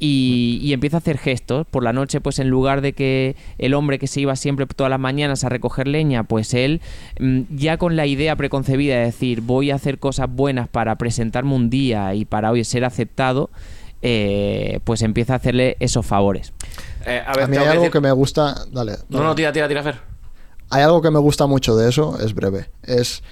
Y, 0.00 0.58
y 0.60 0.72
empieza 0.72 0.96
a 0.96 0.98
hacer 0.98 1.18
gestos. 1.18 1.66
Por 1.70 1.82
la 1.84 1.92
noche, 1.92 2.20
pues 2.20 2.38
en 2.40 2.50
lugar 2.50 2.80
de 2.80 2.92
que 2.94 3.36
el 3.58 3.72
hombre 3.74 3.98
que 3.98 4.06
se 4.08 4.20
iba 4.20 4.34
siempre 4.36 4.66
todas 4.66 4.90
las 4.90 4.98
mañanas 5.00 5.44
a 5.44 5.48
recoger 5.48 5.86
leña, 5.86 6.24
pues 6.24 6.52
él 6.52 6.80
mm, 7.20 7.42
ya 7.50 7.76
con 7.78 7.94
la 7.96 8.04
idea 8.04 8.34
preconcebida 8.36 8.96
de 8.96 9.04
decir 9.06 9.40
voy 9.40 9.70
a 9.70 9.76
hacer 9.76 9.98
cosas 9.98 10.28
buenas 10.28 10.68
para 10.68 10.96
presentarme 10.98 11.54
un 11.54 11.70
día 11.70 12.12
y 12.14 12.24
para 12.24 12.50
hoy 12.50 12.64
ser 12.64 12.84
aceptado, 12.84 13.50
eh, 14.02 14.80
pues 14.84 15.00
empieza 15.02 15.34
a 15.34 15.36
hacerle 15.36 15.76
esos 15.80 16.04
favores. 16.04 16.52
Eh, 17.06 17.22
a 17.24 17.46
mí 17.46 17.56
hay 17.56 17.64
algo 17.64 17.82
decir- 17.84 17.92
que 17.92 18.00
me 18.00 18.12
gusta. 18.12 18.54
Dale. 18.72 18.94
No, 19.08 19.22
no, 19.22 19.34
tira, 19.34 19.52
tira, 19.52 19.68
tira, 19.68 19.82
Fer. 19.82 20.13
Hay 20.70 20.82
algo 20.82 21.02
que 21.02 21.10
me 21.10 21.18
gusta 21.18 21.46
mucho 21.46 21.76
de 21.76 21.88
eso, 21.88 22.18
es 22.20 22.34
breve. 22.34 22.70
Es 22.82 23.22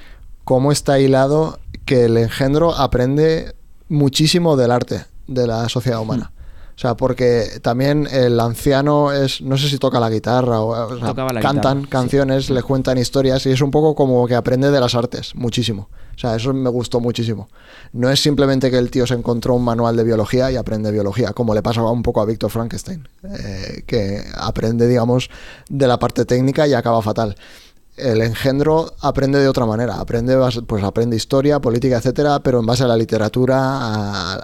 cómo 0.44 0.72
está 0.72 0.98
hilado 0.98 1.58
que 1.84 2.04
el 2.04 2.16
engendro 2.16 2.74
aprende 2.74 3.54
muchísimo 3.88 4.56
del 4.56 4.70
arte 4.70 5.04
de 5.26 5.46
la 5.46 5.68
sociedad 5.68 6.00
humana. 6.00 6.32
O 6.74 6.78
sea, 6.78 6.96
porque 6.96 7.60
también 7.60 8.08
el 8.10 8.40
anciano 8.40 9.12
es, 9.12 9.42
no 9.42 9.56
sé 9.56 9.68
si 9.68 9.78
toca 9.78 10.00
la 10.00 10.08
guitarra 10.08 10.60
o, 10.60 10.94
o 10.94 10.98
sea, 10.98 11.08
Tocaba 11.08 11.32
la 11.32 11.40
cantan 11.40 11.82
guitarra, 11.82 11.84
sí. 11.84 11.90
canciones, 11.90 12.50
le 12.50 12.62
cuentan 12.62 12.98
historias 12.98 13.44
y 13.46 13.50
es 13.50 13.60
un 13.60 13.70
poco 13.70 13.94
como 13.94 14.26
que 14.26 14.34
aprende 14.34 14.70
de 14.70 14.80
las 14.80 14.94
artes, 14.94 15.34
muchísimo. 15.34 15.88
O 16.22 16.28
sea, 16.28 16.36
eso 16.36 16.52
me 16.54 16.70
gustó 16.70 17.00
muchísimo. 17.00 17.48
No 17.92 18.08
es 18.08 18.22
simplemente 18.22 18.70
que 18.70 18.78
el 18.78 18.92
tío 18.92 19.08
se 19.08 19.14
encontró 19.14 19.54
un 19.54 19.64
manual 19.64 19.96
de 19.96 20.04
biología 20.04 20.52
y 20.52 20.56
aprende 20.56 20.92
biología, 20.92 21.32
como 21.32 21.52
le 21.52 21.62
pasaba 21.62 21.90
un 21.90 22.02
poco 22.02 22.20
a 22.20 22.26
Víctor 22.26 22.48
Frankenstein, 22.48 23.08
eh, 23.24 23.82
que 23.86 24.22
aprende, 24.36 24.86
digamos, 24.86 25.30
de 25.68 25.88
la 25.88 25.98
parte 25.98 26.24
técnica 26.24 26.68
y 26.68 26.74
acaba 26.74 27.02
fatal 27.02 27.34
el 27.96 28.22
engendro 28.22 28.94
aprende 29.00 29.38
de 29.38 29.48
otra 29.48 29.66
manera, 29.66 30.00
aprende 30.00 30.34
pues 30.66 30.82
aprende 30.82 31.14
historia, 31.14 31.60
política, 31.60 31.98
etcétera, 31.98 32.40
pero 32.40 32.60
en 32.60 32.66
base 32.66 32.84
a 32.84 32.86
la 32.86 32.96
literatura, 32.96 33.58
a, 33.60 34.34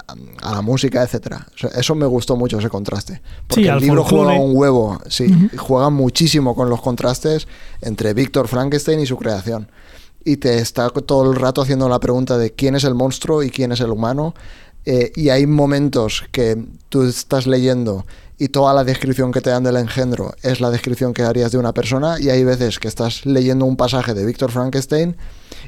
a 0.42 0.54
la 0.54 0.60
música, 0.60 1.02
etcétera. 1.02 1.46
Eso 1.74 1.94
me 1.94 2.04
gustó 2.06 2.36
mucho 2.36 2.58
ese 2.58 2.68
contraste, 2.68 3.22
porque 3.46 3.62
Sí, 3.62 3.68
el 3.68 3.80
libro 3.80 4.02
folclore. 4.04 4.36
juega 4.36 4.44
un 4.44 4.56
huevo, 4.56 5.00
sí, 5.08 5.50
juega 5.56 5.88
muchísimo 5.88 6.54
con 6.54 6.68
los 6.68 6.82
contrastes 6.82 7.48
entre 7.80 8.12
Víctor 8.12 8.48
Frankenstein 8.48 9.00
y 9.00 9.06
su 9.06 9.16
creación. 9.16 9.70
Y 10.24 10.36
te 10.38 10.58
está 10.58 10.90
todo 10.90 11.30
el 11.30 11.38
rato 11.38 11.62
haciendo 11.62 11.88
la 11.88 12.00
pregunta 12.00 12.38
de 12.38 12.52
quién 12.52 12.74
es 12.74 12.84
el 12.84 12.94
monstruo 12.94 13.42
y 13.42 13.50
quién 13.50 13.72
es 13.72 13.80
el 13.80 13.90
humano. 13.90 14.34
eh, 14.84 15.12
y 15.16 15.28
hay 15.28 15.46
momentos 15.46 16.24
que 16.32 16.64
tú 16.88 17.02
estás 17.02 17.46
leyendo 17.46 18.06
y 18.38 18.48
toda 18.48 18.72
la 18.72 18.84
descripción 18.84 19.32
que 19.32 19.40
te 19.40 19.50
dan 19.50 19.64
del 19.64 19.76
engendro 19.76 20.32
es 20.42 20.60
la 20.60 20.70
descripción 20.70 21.12
que 21.12 21.22
harías 21.22 21.50
de 21.50 21.58
una 21.58 21.74
persona 21.74 22.20
y 22.20 22.30
hay 22.30 22.44
veces 22.44 22.78
que 22.78 22.86
estás 22.86 23.26
leyendo 23.26 23.64
un 23.64 23.76
pasaje 23.76 24.14
de 24.14 24.24
Víctor 24.24 24.52
Frankenstein 24.52 25.16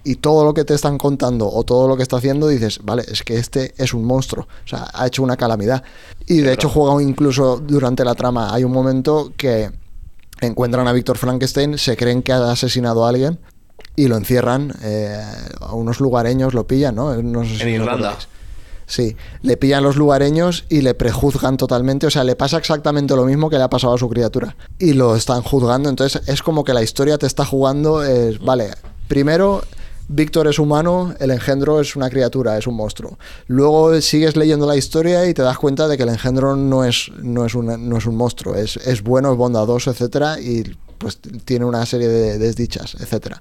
y 0.05 0.15
todo 0.17 0.45
lo 0.45 0.55
que 0.55 0.65
te 0.65 0.75
están 0.75 0.97
contando 0.97 1.51
o 1.51 1.65
todo 1.65 1.89
lo 1.89 1.97
que 1.97 2.05
está 2.05 2.19
haciendo 2.19 2.47
dices, 2.47 2.79
vale, 2.85 3.03
es 3.09 3.23
que 3.25 3.37
este 3.37 3.75
es 3.77 3.93
un 3.93 4.05
monstruo, 4.05 4.47
o 4.65 4.69
sea, 4.69 4.89
ha 4.95 5.07
hecho 5.09 5.23
una 5.23 5.37
calamidad. 5.37 5.83
Y 6.27 6.39
de 6.39 6.53
hecho 6.53 6.69
juega 6.69 7.03
incluso 7.03 7.59
durante 7.59 8.05
la 8.05 8.15
trama, 8.15 8.55
hay 8.55 8.63
un 8.63 8.73
momento 8.73 9.33
que 9.37 9.71
encuentran 10.41 10.87
a 10.87 10.93
Víctor 10.93 11.19
Frankenstein, 11.19 11.77
se 11.77 11.97
creen 11.97 12.23
que 12.23 12.33
ha 12.33 12.51
asesinado 12.51 13.05
a 13.05 13.09
alguien 13.09 13.39
y 13.97 14.09
lo 14.09 14.17
encierran 14.17 14.73
eh, 14.83 15.23
a 15.61 15.75
unos 15.75 16.01
lugareños, 16.01 16.55
lo 16.55 16.67
pillan, 16.67 16.95
¿no? 16.95 17.15
No 17.23 17.45
sé 17.45 17.57
si 17.57 17.63
En 17.63 17.69
Irlanda. 17.69 18.17
Sí, 18.87 19.17
le 19.43 19.57
pillan 19.57 19.85
los 19.85 19.95
lugareños 19.95 20.65
y 20.69 20.81
le 20.81 20.95
prejuzgan 20.95 21.57
totalmente, 21.57 22.09
o 22.09 22.11
sea, 22.11 22.25
le 22.25 22.35
pasa 22.35 22.59
exactamente 22.59 23.15
lo 23.15 23.25
mismo 23.25 23.49
que 23.49 23.57
le 23.57 23.63
ha 23.63 23.71
pasado 23.71 23.95
a 23.95 23.99
su 23.99 24.09
criatura. 24.09 24.57
Y 24.81 24.95
lo 24.95 25.15
están 25.15 25.43
juzgando, 25.43 25.89
entonces 25.89 26.23
es 26.27 26.43
como 26.43 26.65
que 26.65 26.75
la 26.75 26.83
historia 26.83 27.17
te 27.17 27.27
está 27.27 27.45
jugando, 27.45 28.03
es, 28.03 28.41
vale, 28.41 28.71
primero 29.07 29.63
Víctor 30.13 30.49
es 30.49 30.59
humano, 30.59 31.15
el 31.21 31.31
engendro 31.31 31.81
es 31.81 31.95
una 31.95 32.11
criatura, 32.11 32.59
es 32.59 32.67
un 32.67 32.75
monstruo. 32.75 33.17
Luego 33.47 34.01
sigues 34.01 34.37
leyendo 34.37 34.67
la 34.67 34.75
historia 34.75 35.29
y 35.29 35.35
te 35.35 35.43
das 35.43 35.57
cuenta 35.57 35.87
de 35.87 35.97
que 35.97 36.03
el 36.03 36.09
engendro 36.09 36.57
no 36.57 36.85
es, 36.85 37.13
no 37.23 37.47
es, 37.47 37.55
un, 37.55 37.89
no 37.89 37.97
es 37.97 38.07
un 38.07 38.17
monstruo, 38.17 38.57
es, 38.57 38.77
es 38.79 39.05
bueno, 39.05 39.31
es 39.31 39.39
bondadoso, 39.39 39.93
etcétera, 39.93 40.41
y 40.41 40.65
pues 41.01 41.19
tiene 41.47 41.65
una 41.65 41.85
serie 41.87 42.09
de 42.09 42.39
desdichas, 42.39 42.95
etcétera. 43.01 43.41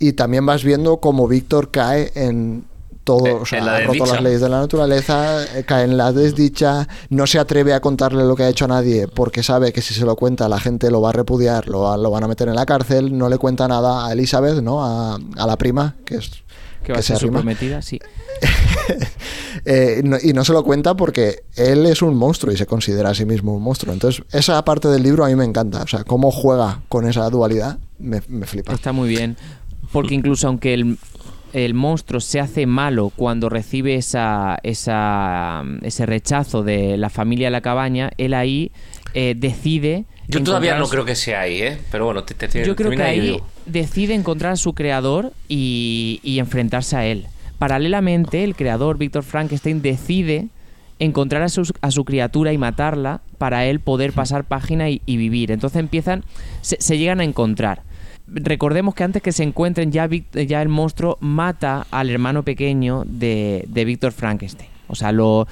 Y 0.00 0.14
también 0.14 0.44
vas 0.44 0.64
viendo 0.64 0.96
cómo 0.98 1.28
Víctor 1.28 1.70
cae 1.70 2.10
en 2.16 2.64
todo, 3.04 3.26
Eh, 3.26 3.32
o 3.32 3.46
sea, 3.46 3.60
la 3.64 3.76
ha 3.76 3.80
roto 3.86 3.98
las 4.14 4.22
leyes 4.22 4.40
de 4.40 4.48
la 4.48 4.60
naturaleza, 4.60 5.44
eh, 5.58 5.64
cae 5.64 5.84
en 5.84 5.96
la 5.96 6.12
desdicha, 6.12 6.86
no 7.08 7.26
se 7.26 7.38
atreve 7.38 7.72
a 7.72 7.80
contarle 7.80 8.24
lo 8.24 8.34
que 8.36 8.42
ha 8.44 8.48
hecho 8.48 8.64
a 8.64 8.68
nadie 8.68 9.06
porque 9.08 9.42
sabe 9.42 9.72
que 9.72 9.80
si 9.82 9.94
se 9.94 10.04
lo 10.04 10.14
cuenta 10.16 10.48
la 10.48 10.58
gente 10.60 10.90
lo 10.90 11.00
va 11.00 11.10
a 11.10 11.12
repudiar, 11.12 11.68
lo, 11.68 11.80
va- 11.82 11.96
lo 11.96 12.10
van 12.10 12.24
a 12.24 12.28
meter 12.28 12.48
en 12.48 12.54
la 12.56 12.66
cárcel, 12.66 13.16
no 13.16 13.28
le 13.28 13.38
cuenta 13.38 13.66
nada 13.68 14.06
a 14.06 14.12
Elizabeth, 14.12 14.60
¿no? 14.62 14.84
A, 14.84 15.14
a 15.36 15.46
la 15.46 15.56
prima, 15.56 15.96
que 16.04 16.16
es... 16.16 16.30
Que 16.82 16.92
va 16.92 16.98
a 16.98 17.02
ser 17.02 17.16
su 17.18 17.30
prometida, 17.30 17.80
sí. 17.82 18.00
Eh, 19.64 20.00
no- 20.02 20.16
y 20.20 20.32
no 20.32 20.44
se 20.44 20.52
lo 20.52 20.64
cuenta 20.64 20.94
porque 20.96 21.42
él 21.56 21.86
es 21.86 22.02
un 22.02 22.16
monstruo 22.16 22.52
y 22.52 22.56
se 22.56 22.66
considera 22.66 23.10
a 23.10 23.14
sí 23.14 23.24
mismo 23.24 23.54
un 23.54 23.62
monstruo. 23.62 23.92
Entonces, 23.92 24.24
esa 24.32 24.64
parte 24.64 24.88
del 24.88 25.02
libro 25.02 25.24
a 25.24 25.28
mí 25.28 25.36
me 25.36 25.44
encanta. 25.44 25.82
O 25.82 25.86
sea, 25.86 26.02
cómo 26.04 26.30
juega 26.32 26.80
con 26.88 27.06
esa 27.06 27.28
dualidad, 27.30 27.78
me, 27.98 28.22
me 28.28 28.46
flipa. 28.46 28.72
Está 28.72 28.92
muy 28.92 29.08
bien. 29.08 29.36
Porque 29.92 30.14
incluso 30.14 30.48
aunque 30.48 30.74
el, 30.74 30.98
el 31.52 31.74
monstruo 31.74 32.20
se 32.20 32.40
hace 32.40 32.66
malo 32.66 33.12
cuando 33.14 33.48
recibe 33.48 33.94
esa, 33.94 34.58
esa, 34.62 35.62
ese 35.82 36.06
rechazo 36.06 36.62
de 36.64 36.96
la 36.96 37.10
familia 37.10 37.46
de 37.48 37.50
la 37.52 37.60
cabaña, 37.60 38.10
él 38.18 38.34
ahí 38.34 38.72
eh, 39.14 39.34
decide. 39.36 40.06
Yo 40.28 40.42
todavía 40.42 40.76
no 40.76 40.88
creo 40.88 41.04
que 41.04 41.14
sea 41.14 41.40
ahí, 41.42 41.60
¿eh? 41.62 41.78
Pero 41.90 42.04
bueno, 42.06 42.24
te, 42.24 42.34
te- 42.34 42.64
Yo 42.64 42.76
creo 42.76 42.90
que 42.90 43.02
ahí 43.02 43.40
decide 43.66 44.14
encontrar 44.14 44.52
a 44.52 44.56
su 44.56 44.72
creador 44.72 45.32
y, 45.48 46.20
y 46.22 46.38
enfrentarse 46.38 46.96
a 46.96 47.04
él. 47.06 47.26
Paralelamente, 47.58 48.44
el 48.44 48.54
creador, 48.56 48.98
Víctor 48.98 49.22
Frankenstein, 49.22 49.82
decide 49.82 50.48
encontrar 50.98 51.42
a 51.42 51.48
su, 51.48 51.70
a 51.80 51.90
su 51.90 52.04
criatura 52.04 52.52
y 52.52 52.58
matarla 52.58 53.20
para 53.38 53.66
él 53.66 53.80
poder 53.80 54.12
pasar 54.12 54.44
página 54.44 54.88
y, 54.90 55.00
y 55.06 55.16
vivir. 55.16 55.50
Entonces 55.50 55.78
empiezan, 55.80 56.24
se, 56.60 56.76
se 56.80 56.98
llegan 56.98 57.20
a 57.20 57.24
encontrar. 57.24 57.82
Recordemos 58.28 58.94
que 58.94 59.04
antes 59.04 59.20
que 59.22 59.32
se 59.32 59.42
encuentren 59.42 59.90
ya, 59.92 60.08
ya 60.32 60.62
el 60.62 60.68
monstruo 60.68 61.18
mata 61.20 61.86
al 61.90 62.08
hermano 62.10 62.44
pequeño 62.44 63.02
de, 63.06 63.64
de 63.68 63.84
Víctor 63.84 64.12
Frankenstein. 64.12 64.70
O 64.88 64.94
sea, 64.94 65.10
lo, 65.10 65.46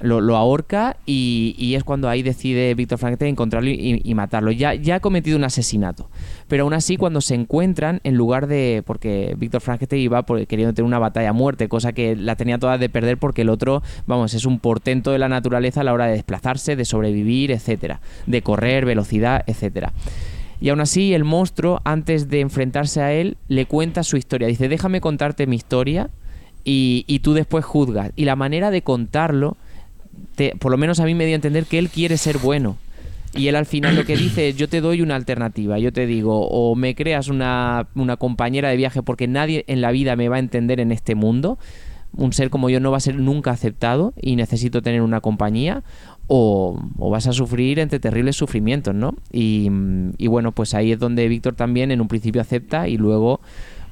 lo, 0.00 0.20
lo 0.20 0.36
ahorca 0.36 0.96
y, 1.04 1.56
y 1.58 1.74
es 1.74 1.82
cuando 1.82 2.08
ahí 2.08 2.22
decide 2.22 2.74
Víctor 2.74 2.98
Frankenstein 2.98 3.30
encontrarlo 3.30 3.70
y, 3.70 4.00
y 4.04 4.14
matarlo. 4.14 4.52
Ya, 4.52 4.74
ya 4.74 4.96
ha 4.96 5.00
cometido 5.00 5.36
un 5.36 5.44
asesinato. 5.44 6.08
Pero 6.46 6.62
aún 6.64 6.74
así, 6.74 6.96
cuando 6.96 7.20
se 7.20 7.34
encuentran, 7.34 8.00
en 8.04 8.14
lugar 8.14 8.46
de. 8.46 8.82
Porque 8.86 9.34
Víctor 9.36 9.62
Frankenstein 9.62 10.02
iba 10.02 10.22
por- 10.22 10.46
queriendo 10.46 10.74
tener 10.74 10.86
una 10.86 10.98
batalla 11.00 11.30
a 11.30 11.32
muerte, 11.32 11.68
cosa 11.68 11.92
que 11.92 12.14
la 12.14 12.36
tenía 12.36 12.58
toda 12.58 12.78
de 12.78 12.88
perder 12.88 13.18
porque 13.18 13.42
el 13.42 13.48
otro, 13.48 13.82
vamos, 14.06 14.34
es 14.34 14.44
un 14.46 14.60
portento 14.60 15.10
de 15.10 15.18
la 15.18 15.28
naturaleza 15.28 15.80
a 15.80 15.84
la 15.84 15.92
hora 15.92 16.06
de 16.06 16.12
desplazarse, 16.12 16.76
de 16.76 16.84
sobrevivir, 16.84 17.50
etcétera. 17.50 18.00
De 18.26 18.42
correr, 18.42 18.84
velocidad, 18.84 19.42
etcétera. 19.46 19.92
Y 20.60 20.68
aún 20.68 20.80
así 20.80 21.14
el 21.14 21.24
monstruo, 21.24 21.80
antes 21.84 22.28
de 22.28 22.40
enfrentarse 22.40 23.02
a 23.02 23.12
él, 23.12 23.36
le 23.48 23.66
cuenta 23.66 24.04
su 24.04 24.16
historia. 24.16 24.46
Dice, 24.46 24.68
déjame 24.68 25.00
contarte 25.00 25.46
mi 25.46 25.56
historia 25.56 26.10
y, 26.64 27.04
y 27.06 27.18
tú 27.20 27.34
después 27.34 27.64
juzgas. 27.64 28.10
Y 28.16 28.24
la 28.24 28.36
manera 28.36 28.70
de 28.70 28.82
contarlo, 28.82 29.56
te- 30.34 30.54
por 30.58 30.72
lo 30.72 30.78
menos 30.78 31.00
a 31.00 31.04
mí 31.04 31.14
me 31.14 31.26
dio 31.26 31.34
a 31.34 31.36
entender 31.36 31.64
que 31.66 31.78
él 31.78 31.88
quiere 31.88 32.16
ser 32.16 32.38
bueno. 32.38 32.76
Y 33.36 33.48
él 33.48 33.56
al 33.56 33.66
final 33.66 33.96
lo 33.96 34.04
que 34.04 34.16
dice 34.16 34.48
es, 34.48 34.56
yo 34.56 34.68
te 34.68 34.80
doy 34.80 35.02
una 35.02 35.16
alternativa, 35.16 35.78
yo 35.80 35.92
te 35.92 36.06
digo, 36.06 36.46
o 36.48 36.76
me 36.76 36.94
creas 36.94 37.26
una, 37.26 37.88
una 37.96 38.16
compañera 38.16 38.68
de 38.68 38.76
viaje 38.76 39.02
porque 39.02 39.26
nadie 39.26 39.64
en 39.66 39.80
la 39.80 39.90
vida 39.90 40.14
me 40.14 40.28
va 40.28 40.36
a 40.36 40.38
entender 40.38 40.78
en 40.78 40.92
este 40.92 41.16
mundo, 41.16 41.58
un 42.16 42.32
ser 42.32 42.48
como 42.48 42.70
yo 42.70 42.78
no 42.78 42.92
va 42.92 42.98
a 42.98 43.00
ser 43.00 43.16
nunca 43.16 43.50
aceptado 43.50 44.14
y 44.22 44.36
necesito 44.36 44.82
tener 44.82 45.02
una 45.02 45.20
compañía, 45.20 45.82
o, 46.28 46.80
o 46.96 47.10
vas 47.10 47.26
a 47.26 47.32
sufrir 47.32 47.80
entre 47.80 47.98
terribles 47.98 48.36
sufrimientos, 48.36 48.94
¿no? 48.94 49.16
Y, 49.32 49.68
y 50.16 50.28
bueno, 50.28 50.52
pues 50.52 50.72
ahí 50.74 50.92
es 50.92 51.00
donde 51.00 51.26
Víctor 51.26 51.54
también 51.54 51.90
en 51.90 52.00
un 52.00 52.06
principio 52.06 52.40
acepta 52.40 52.86
y 52.86 52.96
luego 52.98 53.40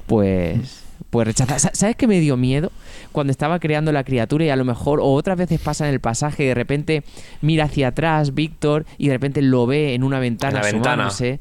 pues 0.07 0.82
pues 1.09 1.27
rechaza. 1.27 1.59
Sa- 1.59 1.71
¿Sabes 1.73 1.95
qué 1.95 2.07
me 2.07 2.19
dio 2.19 2.37
miedo? 2.37 2.71
Cuando 3.11 3.31
estaba 3.31 3.59
creando 3.59 3.91
la 3.91 4.03
criatura 4.03 4.45
y 4.45 4.49
a 4.49 4.55
lo 4.55 4.65
mejor, 4.65 4.99
o 4.99 5.13
otras 5.13 5.37
veces 5.37 5.59
pasa 5.59 5.87
en 5.87 5.93
el 5.93 5.99
pasaje, 5.99 6.43
y 6.43 6.47
de 6.47 6.53
repente 6.55 7.03
mira 7.41 7.65
hacia 7.65 7.89
atrás 7.89 8.33
Víctor 8.33 8.85
y 8.97 9.07
de 9.07 9.13
repente 9.13 9.41
lo 9.41 9.67
ve 9.67 9.93
en 9.93 10.03
una 10.03 10.19
ventana 10.19 10.59
En 10.59 10.65
la 10.65 10.71
ventana. 10.71 11.09
Sí. 11.11 11.39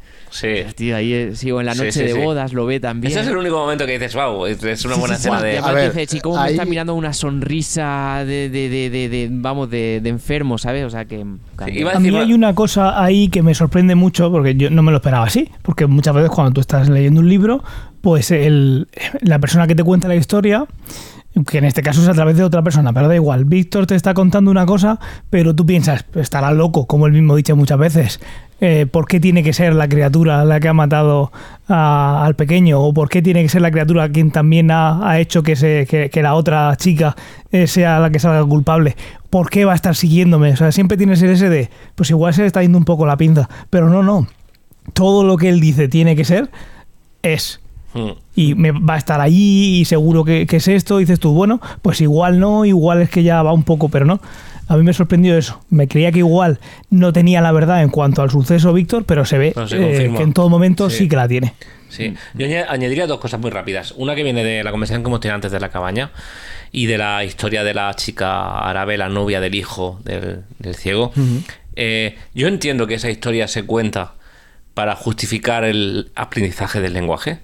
Tío, 0.76 0.96
ahí 0.96 1.12
es- 1.12 1.38
sí, 1.38 1.50
o 1.50 1.60
en 1.60 1.66
la 1.66 1.74
noche 1.74 1.92
sí, 1.92 2.02
de 2.02 2.12
sí. 2.12 2.18
bodas 2.18 2.52
lo 2.52 2.66
ve 2.66 2.80
también. 2.80 3.10
Ese 3.12 3.20
es 3.22 3.26
el 3.28 3.36
único 3.36 3.56
momento 3.58 3.86
que 3.86 3.92
dices, 3.92 4.14
wow, 4.14 4.46
es 4.46 4.84
una 4.84 4.96
buena 4.96 5.16
sí, 5.16 5.22
sí. 5.22 5.28
escena 5.28 5.42
de... 5.42 5.50
además 5.52 5.70
A 5.70 5.72
ver, 5.72 5.92
dice, 5.92 6.06
chico, 6.06 6.36
me 6.42 6.50
está 6.50 6.64
mirando 6.64 6.94
una 6.94 7.12
sonrisa 7.12 8.24
de, 8.26 8.48
de, 8.50 8.68
de, 8.68 8.90
de- 8.90 9.08
de- 9.08 9.28
vamos, 9.30 9.70
de, 9.70 10.00
de 10.02 10.08
enfermo, 10.08 10.58
¿sabes? 10.58 10.84
O 10.84 10.90
sea 10.90 11.04
que... 11.06 11.24
iba 11.72 11.92
A 11.92 11.98
mí 12.00 12.14
hay 12.16 12.32
una 12.32 12.54
cosa 12.54 13.02
ahí 13.02 13.28
que 13.28 13.42
me 13.42 13.54
sorprende 13.54 13.94
mucho, 13.94 14.30
porque 14.30 14.54
yo 14.54 14.70
no 14.70 14.82
me 14.82 14.90
lo 14.90 14.98
esperaba 14.98 15.24
así, 15.26 15.48
porque 15.62 15.86
muchas 15.86 16.14
veces 16.14 16.30
cuando 16.30 16.52
tú 16.52 16.60
estás 16.60 16.88
leyendo 16.88 17.20
un 17.20 17.28
libro, 17.28 17.62
pues 18.02 18.30
el, 18.30 18.88
la 19.20 19.38
persona 19.38 19.66
que 19.66 19.74
te 19.74 19.82
cuenta 19.82 20.08
la 20.08 20.16
historia, 20.16 20.66
que 21.46 21.58
en 21.58 21.64
este 21.64 21.82
caso 21.82 22.02
es 22.02 22.08
a 22.08 22.12
través 22.12 22.36
de 22.36 22.44
otra 22.44 22.62
persona, 22.62 22.92
pero 22.92 23.08
da 23.08 23.14
igual, 23.14 23.46
Víctor 23.46 23.86
te 23.86 23.94
está 23.94 24.12
contando 24.12 24.50
una 24.50 24.66
cosa, 24.66 25.00
pero 25.30 25.54
tú 25.54 25.64
piensas, 25.64 26.04
estará 26.16 26.52
loco, 26.52 26.86
como 26.86 27.06
él 27.06 27.12
mismo 27.12 27.34
dicho 27.36 27.56
muchas 27.56 27.78
veces, 27.78 28.20
eh, 28.60 28.86
¿por 28.86 29.06
qué 29.06 29.18
tiene 29.18 29.42
que 29.42 29.52
ser 29.52 29.74
la 29.74 29.88
criatura 29.88 30.44
la 30.44 30.60
que 30.60 30.68
ha 30.68 30.72
matado 30.72 31.32
al 31.66 32.36
pequeño? 32.36 32.80
¿O 32.80 32.92
por 32.92 33.08
qué 33.08 33.22
tiene 33.22 33.42
que 33.42 33.48
ser 33.48 33.62
la 33.62 33.70
criatura 33.70 34.08
quien 34.10 34.30
también 34.30 34.70
ha, 34.70 35.08
ha 35.08 35.18
hecho 35.18 35.42
que, 35.42 35.56
se, 35.56 35.86
que, 35.86 36.22
la 36.22 36.34
otra 36.34 36.76
chica 36.76 37.16
eh, 37.50 37.66
sea 37.66 37.98
la 37.98 38.10
que 38.10 38.20
salga 38.20 38.44
culpable? 38.44 38.94
¿Por 39.30 39.50
qué 39.50 39.64
va 39.64 39.72
a 39.72 39.74
estar 39.74 39.96
siguiéndome? 39.96 40.52
O 40.52 40.56
sea, 40.56 40.70
siempre 40.70 40.96
tienes 40.96 41.22
el 41.22 41.30
ese 41.30 41.48
de, 41.48 41.70
pues 41.94 42.10
igual 42.10 42.34
se 42.34 42.42
le 42.42 42.46
está 42.46 42.62
yendo 42.62 42.78
un 42.78 42.84
poco 42.84 43.06
la 43.06 43.16
pinza, 43.16 43.48
pero 43.70 43.88
no, 43.88 44.02
no. 44.02 44.28
Todo 44.92 45.24
lo 45.24 45.36
que 45.36 45.48
él 45.48 45.60
dice 45.60 45.88
tiene 45.88 46.14
que 46.14 46.24
ser, 46.24 46.50
es. 47.22 47.61
Y 48.34 48.54
me 48.54 48.72
va 48.72 48.94
a 48.94 48.98
estar 48.98 49.20
allí 49.20 49.80
y 49.80 49.84
seguro 49.84 50.24
que, 50.24 50.46
que 50.46 50.56
es 50.56 50.68
esto. 50.68 50.98
Dices 50.98 51.20
tú, 51.20 51.32
bueno, 51.32 51.60
pues 51.82 52.00
igual 52.00 52.38
no, 52.38 52.64
igual 52.64 53.02
es 53.02 53.10
que 53.10 53.22
ya 53.22 53.42
va 53.42 53.52
un 53.52 53.64
poco, 53.64 53.88
pero 53.88 54.04
no. 54.04 54.20
A 54.68 54.76
mí 54.76 54.84
me 54.84 54.94
sorprendió 54.94 55.36
eso. 55.36 55.60
Me 55.68 55.88
creía 55.88 56.12
que 56.12 56.20
igual 56.20 56.58
no 56.88 57.12
tenía 57.12 57.40
la 57.40 57.52
verdad 57.52 57.82
en 57.82 57.90
cuanto 57.90 58.22
al 58.22 58.30
suceso, 58.30 58.72
Víctor, 58.72 59.04
pero 59.04 59.24
se 59.24 59.36
ve 59.36 59.52
Pero 59.54 59.68
se 59.68 60.06
eh, 60.06 60.12
que 60.16 60.22
en 60.22 60.32
todo 60.32 60.48
momento 60.48 60.88
sí. 60.88 60.98
Sí. 60.98 61.08
que 61.08 61.16
la 61.16 61.28
tiene. 61.28 61.54
Sí, 61.88 62.14
yo 62.32 62.46
añadiría 62.68 63.06
dos 63.06 63.20
cosas 63.20 63.38
muy 63.38 63.50
rápidas. 63.50 63.92
Una 63.98 64.14
que 64.14 64.22
viene 64.22 64.42
de 64.42 64.64
la 64.64 64.70
conversación 64.70 65.02
que 65.02 65.08
hemos 65.08 65.20
tenido 65.20 65.34
antes 65.34 65.52
de 65.52 65.60
la 65.60 65.68
cabaña 65.68 66.10
y 66.70 66.86
de 66.86 66.96
la 66.96 67.22
historia 67.22 67.64
de 67.64 67.74
la 67.74 67.92
chica 67.94 68.60
árabe, 68.60 68.96
la 68.96 69.10
novia 69.10 69.40
del 69.42 69.54
hijo 69.54 70.00
del, 70.04 70.44
del 70.58 70.74
ciego. 70.74 71.12
Eh, 71.76 72.16
yo 72.34 72.48
entiendo 72.48 72.86
que 72.86 72.94
esa 72.94 73.10
historia 73.10 73.46
se 73.46 73.64
cuenta 73.64 74.14
para 74.72 74.96
justificar 74.96 75.64
el 75.64 76.10
aprendizaje 76.14 76.80
del 76.80 76.94
lenguaje. 76.94 77.40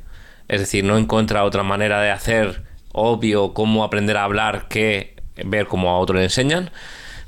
Es 0.49 0.61
decir, 0.61 0.85
no 0.85 0.97
encuentra 0.99 1.45
otra 1.45 1.63
manera 1.63 2.01
de 2.01 2.11
hacer 2.11 2.63
obvio 2.93 3.53
cómo 3.55 3.85
aprender 3.85 4.17
a 4.17 4.25
hablar 4.25 4.67
que 4.69 5.15
ver 5.45 5.67
cómo 5.67 5.91
a 5.91 5.99
otro 5.99 6.17
le 6.17 6.25
enseñan. 6.25 6.71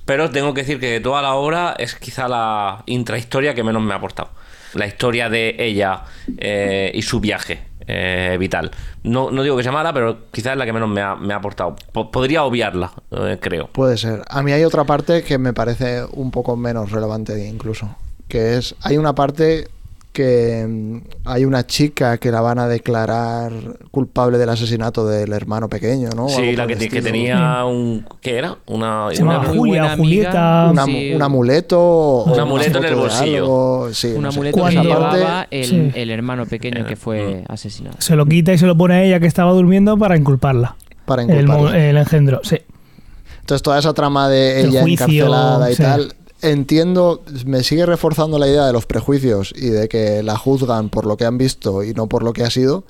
Pero 0.05 0.31
tengo 0.31 0.55
que 0.55 0.63
decir 0.63 0.81
que 0.81 0.91
de 0.91 1.01
toda 1.01 1.23
la 1.23 1.35
obra 1.35 1.75
es 1.79 1.95
quizá 1.95 2.27
la 2.29 2.83
intrahistoria 2.87 3.55
que 3.55 3.63
menos 3.63 3.83
me 3.83 3.93
ha 3.93 3.97
aportado. 3.99 4.31
La 4.75 4.87
historia 4.87 5.29
de 5.29 5.55
ella 5.59 6.03
eh, 6.39 6.91
y 6.95 7.03
su 7.03 7.21
viaje 7.21 7.61
eh, 7.87 8.37
vital. 8.41 8.71
No, 9.03 9.31
no 9.31 9.43
digo 9.43 9.57
que 9.57 9.63
sea 9.63 9.73
mala, 9.73 9.93
pero 9.93 10.19
quizás 10.33 10.53
es 10.53 10.59
la 10.59 10.65
que 10.65 10.73
menos 10.73 10.89
me 10.89 11.01
ha, 11.01 11.15
me 11.17 11.35
ha 11.35 11.37
aportado. 11.37 11.77
Po- 11.93 12.11
podría 12.11 12.45
obviarla, 12.45 12.93
eh, 13.11 13.39
creo. 13.41 13.69
Puede 13.69 13.99
ser. 13.99 14.23
A 14.29 14.43
mí 14.43 14.53
hay 14.53 14.65
otra 14.65 14.85
parte 14.85 15.23
que 15.23 15.39
me 15.39 15.53
parece 15.53 16.05
un 16.13 16.31
poco 16.31 16.57
menos 16.57 16.91
relevante 16.91 17.47
incluso. 17.47 17.97
Que 18.29 18.57
es, 18.57 18.75
hay 18.83 18.97
una 18.97 19.15
parte 19.15 19.69
que 20.13 20.67
mm, 20.69 20.99
hay 21.25 21.45
una 21.45 21.67
chica 21.67 22.19
que 22.19 22.31
la 22.33 22.41
van 22.41 22.59
a 22.59 22.67
declarar 22.67 23.53
culpable 23.91 24.39
del 24.39 24.49
asesinato 24.49 25.07
del 25.07 25.33
hermano 25.33 25.69
pequeño, 25.69 26.11
¿no? 26.17 26.29
Sí, 26.29 26.57
la 26.57 26.67
que, 26.67 26.75
tenía 26.77 27.65
un... 27.65 28.05
¿Qué 28.21 28.37
era? 28.39 28.57
Una... 28.67 29.09
Se 29.13 29.23
una- 29.23 29.39
muy 29.39 29.57
Julia, 29.57 29.81
buena 29.83 29.97
Julieta. 29.97 30.69
amiga. 30.69 30.71
Una- 30.73 30.85
Sí. 30.87 31.13
un 31.15 31.23
amuleto 31.23 31.81
o 31.81 32.25
Un 32.25 32.33
una 32.33 32.43
amuleto 32.43 32.79
en 32.79 32.85
el 32.85 32.95
bolsillo. 32.97 33.89
sí, 33.93 34.09
un 34.09 34.23
no 34.23 34.29
amuleto 34.31 34.65
que 34.65 34.71
llevaba 34.73 35.47
el, 35.51 35.65
Sí. 35.65 35.91
el 35.95 36.11
hermano 36.11 36.45
pequeño 36.47 36.85
que 36.87 36.95
Eh, 36.95 36.97
fue 36.97 37.45
asesinado. 37.49 37.97
Se 38.01 38.17
lo 38.17 38.27
quita 38.27 38.53
y 38.53 38.59
se 38.59 38.67
lo 38.67 38.77
pone 38.77 38.95
a 38.95 39.03
ella 39.05 39.21
que 39.21 39.27
estaba 39.27 39.53
durmiendo 39.53 39.97
para 39.97 40.17
inculparla. 40.17 40.75
para 41.05 41.23
inculparla. 41.23 41.79
el 41.89 41.97
engendro, 41.97 42.41
sí. 42.43 42.59
Entonces 43.41 43.63
toda 43.63 43.79
esa 43.79 43.93
trama 43.95 44.29
de 44.29 44.61
El 44.61 44.69
ella 44.71 44.83
juicio, 44.83 45.07
encarcelada 45.07 45.71
y 45.71 45.75
sí. 45.75 45.83
tal, 45.83 46.15
entiendo, 46.43 47.23
me 47.45 47.63
sigue 47.63 47.87
reforzando 47.87 48.39
la 48.39 48.49
idea 48.49 48.67
de 48.67 48.73
los 48.73 48.87
prejuicios 48.87 49.53
y 49.57 49.69
de 49.69 49.89
que 49.89 50.23
la 50.23 50.37
juzgan 50.37 50.89
por 50.89 51.07
lo 51.07 51.17
que 51.17 51.25
han 51.25 51.39
visto 51.39 51.83
y 51.83 51.95
no 51.95 52.09
por 52.09 52.23
lo 52.23 52.33
que 52.33 52.43
ha 52.43 52.51
sido, 52.51 52.85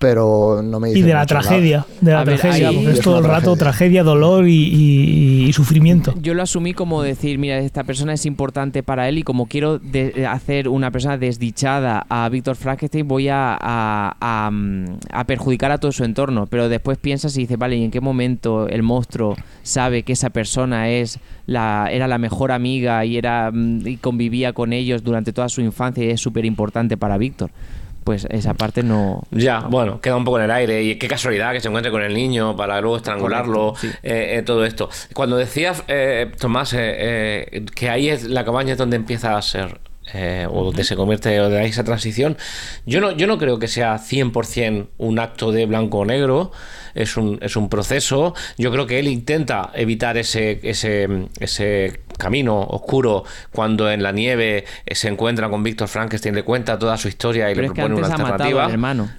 pero 0.00 0.62
no 0.64 0.80
me 0.80 0.88
Y 0.88 0.94
dice 0.94 1.06
de 1.08 1.12
la 1.12 1.14
nada. 1.16 1.26
tragedia, 1.26 1.86
de 2.00 2.10
la 2.12 2.20
A 2.22 2.24
ver, 2.24 2.40
tragedia, 2.40 2.68
ahí- 2.70 2.74
porque 2.76 2.90
es 2.92 3.00
todo 3.02 3.18
el 3.18 3.24
rato 3.24 3.54
tragedia. 3.54 3.58
tragedia, 3.58 4.02
dolor 4.02 4.48
y, 4.48 4.54
y- 4.54 5.44
y 5.46 5.52
sufrimiento. 5.52 6.14
Yo 6.22 6.32
lo 6.32 6.42
asumí 6.42 6.72
como 6.72 7.02
decir, 7.02 7.38
mira, 7.38 7.58
esta 7.58 7.84
persona 7.84 8.14
es 8.14 8.24
importante 8.24 8.82
para 8.82 9.10
él 9.10 9.18
y 9.18 9.22
como 9.24 9.44
quiero 9.46 9.78
de- 9.78 10.26
hacer 10.26 10.68
una 10.70 10.90
persona 10.90 11.18
desdichada 11.18 12.06
a 12.08 12.26
Víctor 12.30 12.56
Frankenstein, 12.56 13.06
voy 13.06 13.28
a, 13.28 13.52
a- 13.60 14.16
a, 14.20 14.50
mm, 14.50 14.84
a 15.12 15.24
perjudicar 15.24 15.70
a 15.70 15.76
todo 15.78 15.92
su 15.92 16.02
entorno. 16.04 16.46
Pero 16.46 16.70
después 16.70 16.96
piensas 16.96 17.36
y 17.36 17.40
dices, 17.42 17.58
vale, 17.58 17.76
¿y 17.76 17.84
en 17.84 17.90
qué 17.90 18.00
momento 18.00 18.68
el 18.68 18.82
monstruo 18.82 19.36
sabe 19.62 20.02
que 20.02 20.14
esa 20.14 20.30
persona 20.30 20.88
es 20.88 21.18
la, 21.44 21.88
era 21.92 22.08
la 22.08 22.16
mejor 22.16 22.52
amiga 22.52 23.04
y, 23.04 23.18
era, 23.18 23.50
mm, 23.52 23.86
y 23.86 23.96
convivía 23.98 24.54
con 24.54 24.72
ellos 24.72 25.04
durante 25.04 25.34
toda 25.34 25.50
su 25.50 25.60
infancia 25.60 26.02
y 26.04 26.08
es 26.08 26.20
súper 26.22 26.46
importante 26.46 26.96
para 26.96 27.18
Víctor? 27.18 27.50
Pues 28.04 28.26
esa 28.30 28.54
parte 28.54 28.82
no... 28.82 29.22
Ya, 29.30 29.60
bueno, 29.60 30.00
queda 30.00 30.16
un 30.16 30.24
poco 30.24 30.38
en 30.38 30.44
el 30.44 30.50
aire. 30.50 30.82
Y 30.82 30.96
qué 30.96 31.06
casualidad 31.06 31.52
que 31.52 31.60
se 31.60 31.68
encuentre 31.68 31.92
con 31.92 32.02
el 32.02 32.14
niño 32.14 32.56
para 32.56 32.80
luego 32.80 32.96
estrangularlo, 32.96 33.74
sí. 33.76 33.88
eh, 34.02 34.36
eh, 34.38 34.42
todo 34.42 34.64
esto. 34.64 34.88
Cuando 35.14 35.36
decías, 35.36 35.84
eh, 35.86 36.32
Tomás, 36.38 36.72
eh, 36.72 36.78
eh, 37.52 37.64
que 37.74 37.90
ahí 37.90 38.08
es 38.08 38.24
la 38.24 38.44
cabaña 38.44 38.72
es 38.72 38.78
donde 38.78 38.96
empieza 38.96 39.36
a 39.36 39.42
ser, 39.42 39.78
eh, 40.14 40.46
o 40.50 40.64
donde 40.64 40.84
se 40.84 40.96
convierte, 40.96 41.40
o 41.40 41.48
de 41.48 41.60
ahí 41.60 41.70
esa 41.70 41.84
transición, 41.84 42.36
yo 42.86 43.00
no, 43.00 43.10
yo 43.12 43.26
no 43.26 43.38
creo 43.38 43.58
que 43.58 43.68
sea 43.68 43.96
100% 43.98 44.86
un 44.98 45.18
acto 45.18 45.52
de 45.52 45.66
blanco 45.66 45.98
o 45.98 46.04
negro, 46.04 46.52
es 46.94 47.16
un, 47.16 47.38
es 47.42 47.56
un 47.56 47.68
proceso. 47.68 48.34
Yo 48.58 48.70
creo 48.72 48.86
que 48.86 48.98
él 48.98 49.08
intenta 49.08 49.70
evitar 49.74 50.16
ese, 50.18 50.58
ese, 50.62 51.28
ese 51.38 52.00
camino 52.18 52.60
oscuro 52.60 53.24
cuando 53.52 53.90
en 53.90 54.02
la 54.02 54.12
nieve 54.12 54.64
eh, 54.86 54.94
se 54.94 55.08
encuentra 55.08 55.48
con 55.48 55.62
Víctor 55.62 55.88
Frankenstein, 55.88 56.34
le 56.34 56.42
cuenta 56.42 56.78
toda 56.78 56.96
su 56.98 57.08
historia 57.08 57.50
y 57.50 57.54
Pero 57.54 57.62
le 57.62 57.66
es 57.68 57.72
que 57.72 57.82
propone 57.82 57.94
antes 58.06 58.08
una 58.08 58.14
ha 58.14 58.18
matado 58.18 58.32
alternativa. 58.32 58.64
al 58.64 58.70
hermano. 58.72 59.10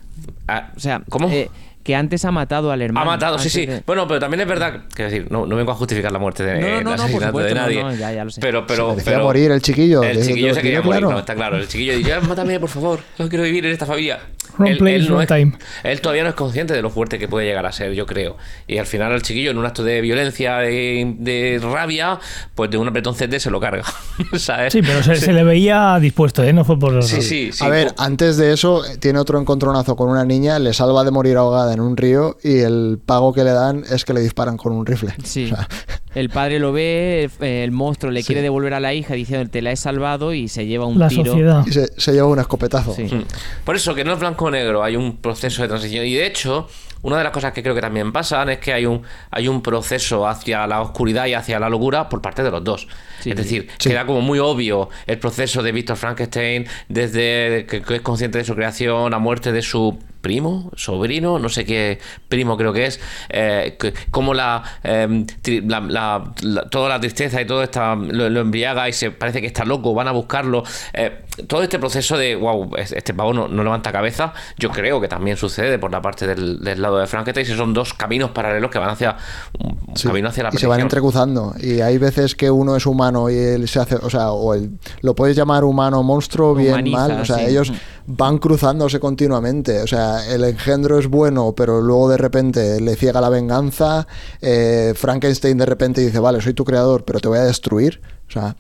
Ah, 0.48 0.72
O 0.76 0.80
sea, 0.80 1.02
¿Cómo? 1.10 1.30
eh, 1.30 1.50
que 1.84 1.96
antes 1.96 2.24
ha 2.26 2.32
matado 2.32 2.72
al 2.72 2.82
ha 2.82 2.86
hermano. 2.86 3.06
matado, 3.06 3.38
sí, 3.40 3.50
sí. 3.50 3.66
de- 3.66 3.82
Bueno, 3.86 4.08
pero 4.08 4.20
también 4.20 4.42
es 4.42 4.48
verdad, 4.48 4.82
que 4.96 5.04
decir, 5.04 5.28
no, 5.30 5.46
no 5.46 5.56
vengo 5.56 5.72
a 5.72 5.76
justificar 5.76 6.12
la 6.12 6.20
muerte 6.20 6.44
de, 6.44 6.60
No, 6.62 6.82
no, 6.82 6.94
el 6.94 7.00
asesinato 7.00 7.28
supuesto, 7.28 7.48
de 7.50 7.56
nadie. 7.56 7.84
no, 7.84 7.94
ya, 7.94 8.12
ya 8.14 8.24
lo 8.26 8.32
sé. 8.32 8.42
Pero, 8.42 8.66
pero, 8.68 8.96
Se 8.98 9.04
pero 9.04 9.24
morir 9.24 9.52
el 9.52 9.62
chiquillo. 9.62 10.04
el 10.04 10.26
chiquillo 10.26 10.50
lo 10.50 10.54
se 10.56 10.62
quería 10.62 10.82
morir, 10.82 11.00
claro. 11.02 11.14
no, 11.14 11.20
está 11.20 11.36
claro. 11.36 11.58
El 11.58 11.68
chiquillo 11.68 11.96
dice, 11.98 12.10
"Ya, 12.10 12.20
mátame, 12.22 12.60
por 12.60 12.70
favor, 12.70 13.00
no 13.18 13.28
quiero 13.30 13.44
vivir 13.44 13.66
en 13.66 13.72
esta 13.72 13.86
familia. 13.86 14.20
Wrong 14.58 14.78
place, 14.78 15.08
no 15.08 15.22
es- 15.22 15.28
time. 15.30 15.54
él 15.84 16.02
todavía 16.02 16.24
no 16.24 16.30
es 16.30 16.36
consciente 16.36 16.74
de 16.74 16.82
lo 16.82 16.90
fuerte 16.90 17.18
que 17.18 17.28
puede 17.30 17.46
llegar 17.48 17.66
a 17.66 17.72
ser, 17.72 17.94
yo 17.94 18.06
creo. 18.06 18.36
Y 18.68 18.78
al 18.80 18.86
final 18.86 19.14
el 19.14 19.22
chiquillo, 19.22 19.50
en 19.52 19.58
un 19.58 19.66
acto 19.66 19.82
de 19.84 20.02
violencia, 20.02 20.58
de, 20.58 21.16
de 21.18 21.60
rabia, 21.64 22.20
pues 22.54 22.70
de 22.70 22.78
un 22.78 22.88
apretón 22.90 23.16
CD 23.16 23.40
se 23.40 23.50
lo 23.50 23.60
carga. 23.62 23.84
¿sabes? 24.38 24.74
Sí, 24.74 24.82
pero 24.82 25.02
se, 25.04 25.16
se 25.16 25.32
le 25.32 25.44
veía 25.46 25.98
dispuesto, 26.02 26.44
¿eh? 26.44 26.52
No 26.52 26.66
fue 26.66 26.78
por... 26.78 27.02
Sí, 27.02 27.22
sí, 27.22 27.52
sí. 27.54 27.64
a 27.64 27.70
ver, 27.70 27.94
antes 27.98 28.36
de 28.36 28.52
eso, 28.54 28.86
eh, 28.86 28.98
tiene 28.98 29.20
otro 29.20 29.40
encontronazo 29.40 29.96
con 29.96 30.10
una 30.10 30.26
niña, 30.26 30.60
le 30.60 30.74
salva 30.74 31.06
de 31.06 31.12
morir 31.12 31.38
ahogada 31.38 31.71
en 31.72 31.80
un 31.82 31.98
río 31.98 32.38
y 32.44 32.60
el 32.60 33.00
pago 33.06 33.34
que 33.34 33.44
le 33.44 33.52
dan 33.52 33.84
es 33.90 34.06
que 34.06 34.14
le 34.14 34.22
disparan 34.22 34.58
con 34.58 34.74
un 34.74 34.86
rifle. 34.86 35.14
Sí. 35.24 35.46
O 35.52 35.56
sea, 35.56 35.68
El 36.14 36.30
padre 36.30 36.60
lo 36.60 36.72
ve, 36.74 37.30
el, 37.40 37.46
el 37.48 37.72
monstruo 37.72 38.12
le 38.12 38.22
Sí. 38.22 38.28
quiere 38.28 38.42
devolver 38.42 38.74
a 38.74 38.80
la 38.80 38.94
hija 38.94 39.14
diciendo 39.14 39.50
te 39.50 39.62
la 39.62 39.72
he 39.72 39.76
salvado 39.78 40.34
y 40.34 40.48
se 40.50 40.66
lleva 40.66 40.86
un 40.86 41.00
La 41.00 41.08
tiro. 41.08 41.26
sociedad. 41.32 41.64
y 41.66 41.72
se, 41.72 41.88
se 42.00 42.12
lleva 42.14 42.28
un 42.28 42.40
escopetazo. 42.40 42.94
Sí. 42.94 43.04
Mm. 43.04 43.24
Por 43.64 43.76
eso 43.76 43.96
que 43.96 44.04
no 44.04 44.14
es 44.14 44.20
blanco 44.20 44.46
o 44.46 44.52
negro, 44.52 44.84
hay 44.84 44.96
un 44.96 45.18
proceso 45.18 45.62
de 45.62 45.68
transición. 45.70 46.06
Y 46.06 46.14
de 46.16 46.26
hecho, 46.28 46.68
una 47.04 47.18
de 47.18 47.24
las 47.24 47.32
cosas 47.32 47.54
que 47.54 47.64
creo 47.64 47.74
que 47.74 47.82
también 47.82 48.12
pasan 48.12 48.50
es 48.50 48.60
que 48.60 48.74
hay 48.74 48.86
un, 48.86 49.02
hay 49.32 49.48
un 49.48 49.62
proceso 49.62 50.28
hacia 50.28 50.68
la 50.68 50.82
oscuridad 50.82 51.26
y 51.28 51.34
hacia 51.34 51.60
la 51.60 51.70
locura 51.70 52.10
por 52.10 52.22
parte 52.22 52.44
de 52.44 52.52
los 52.52 52.64
dos. 52.64 52.88
Sí, 53.22 53.30
es 53.32 53.38
sí. 53.38 53.44
decir, 53.44 53.68
queda 53.80 54.06
como 54.06 54.20
muy 54.22 54.40
obvio 54.40 54.90
el 55.08 55.18
proceso 55.18 55.64
de 55.64 55.72
Víctor 55.72 55.96
Frankenstein 55.96 56.66
desde 56.90 57.66
que, 57.68 57.84
es 57.96 58.02
consciente 58.02 58.38
de 58.38 58.44
su 58.44 58.54
creación, 58.56 59.12
la 59.12 59.20
muerte 59.20 59.52
de 59.52 59.62
su 59.62 59.98
primo, 60.22 60.72
sobrino, 60.76 61.40
no 61.40 61.50
sé 61.50 61.66
qué 61.66 62.00
primo 62.30 62.56
creo 62.58 62.72
que 62.74 62.86
es, 62.86 63.00
eh, 63.30 63.76
que- 63.80 63.94
cómo 64.12 64.34
la, 64.34 64.64
eh, 64.84 65.08
tri- 65.44 65.68
la- 65.68 65.80
la- 65.82 66.32
la- 66.42 66.70
toda 66.70 66.90
la 66.90 67.00
tristeza 67.00 67.42
y 67.42 67.46
todo 67.46 67.64
esta, 67.64 67.96
lo, 67.96 68.30
lo 68.30 68.40
embriaga 68.42 68.88
y 68.88 68.94
se 68.94 69.12
parece 69.12 69.42
que 69.42 69.48
está 69.48 69.66
loco, 69.66 69.94
van 69.94 70.08
a 70.08 70.12
buscarlo. 70.12 70.64
eh, 70.94 71.24
todo 71.48 71.64
este 71.64 71.80
proceso 71.80 72.18
de, 72.18 72.36
wow, 72.36 72.76
este 72.76 73.14
pavo 73.14 73.34
no, 73.34 73.48
no 73.48 73.64
levanta 73.64 73.92
cabeza, 73.92 74.34
yo 74.60 74.70
creo 74.70 75.00
que 75.00 75.08
también 75.08 75.38
sucede 75.38 75.80
por 75.80 75.90
la 75.92 76.02
parte 76.02 76.28
del, 76.28 76.60
del 76.62 76.82
lado 76.82 76.98
de 77.00 77.08
Frankenstein, 77.08 77.48
y 77.48 77.58
son 77.58 77.74
dos 77.74 77.94
caminos 77.94 78.32
paralelos 78.32 78.70
que 78.70 78.78
van 78.80 78.90
hacia 78.90 79.16
un, 79.60 79.78
un 79.88 79.96
Sí, 79.98 80.08
camino 80.08 80.28
hacia 80.30 80.44
la 80.44 80.50
y 80.54 80.58
se 80.58 80.68
van 80.68 80.82
entrecruzando. 80.82 81.54
Y 81.60 81.80
hay 81.82 81.98
veces 81.98 82.36
que 82.36 82.52
uno 82.52 82.76
es 82.76 82.86
humano 82.86 83.30
y 83.30 83.36
él 83.38 83.68
se 83.70 83.80
hace, 83.80 83.96
o 83.96 84.10
sea, 84.10 84.32
o 84.32 84.54
el, 84.54 84.72
lo 85.02 85.16
puedes 85.16 85.36
llamar 85.36 85.64
humano 85.64 86.04
monstruo, 86.04 86.54
bien 86.54 86.74
Humaniza, 86.74 86.98
mal. 87.08 87.22
O 87.22 87.26
sea, 87.26 87.38
sí. 87.38 87.46
ellos 87.46 87.72
van 88.08 88.38
cruzándose 88.38 89.00
continuamente. 89.00 89.82
O 89.82 89.88
sea, 89.88 90.28
el 90.34 90.44
engendro 90.44 90.98
es 91.00 91.08
bueno, 91.08 91.54
pero 91.56 91.82
luego 91.82 92.10
de 92.10 92.18
repente 92.18 92.80
le 92.82 92.96
ciega 92.96 93.22
la 93.22 93.30
venganza. 93.30 94.08
Eh, 94.42 94.94
Frankenstein 94.96 95.58
de 95.58 95.66
repente 95.66 96.02
dice, 96.02 96.20
vale, 96.20 96.42
soy 96.42 96.54
tu 96.54 96.66
creador, 96.66 97.04
pero 97.06 97.20
te 97.20 97.28
voy 97.28 97.38
a 97.40 97.44
destruir. 97.44 98.02
O 98.28 98.32
sea, 98.32 98.56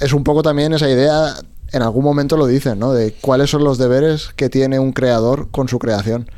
es 0.00 0.12
un 0.12 0.24
poco 0.24 0.42
también 0.42 0.72
esa 0.72 0.88
idea, 0.88 1.34
en 1.72 1.82
algún 1.82 2.04
momento 2.04 2.36
lo 2.36 2.46
dicen, 2.46 2.78
¿no? 2.78 2.92
De 2.92 3.12
cuáles 3.20 3.50
son 3.50 3.64
los 3.64 3.78
deberes 3.78 4.30
que 4.36 4.48
tiene 4.48 4.78
un 4.78 4.92
creador 4.92 5.50
con 5.50 5.68
su 5.68 5.78
creación. 5.78 6.28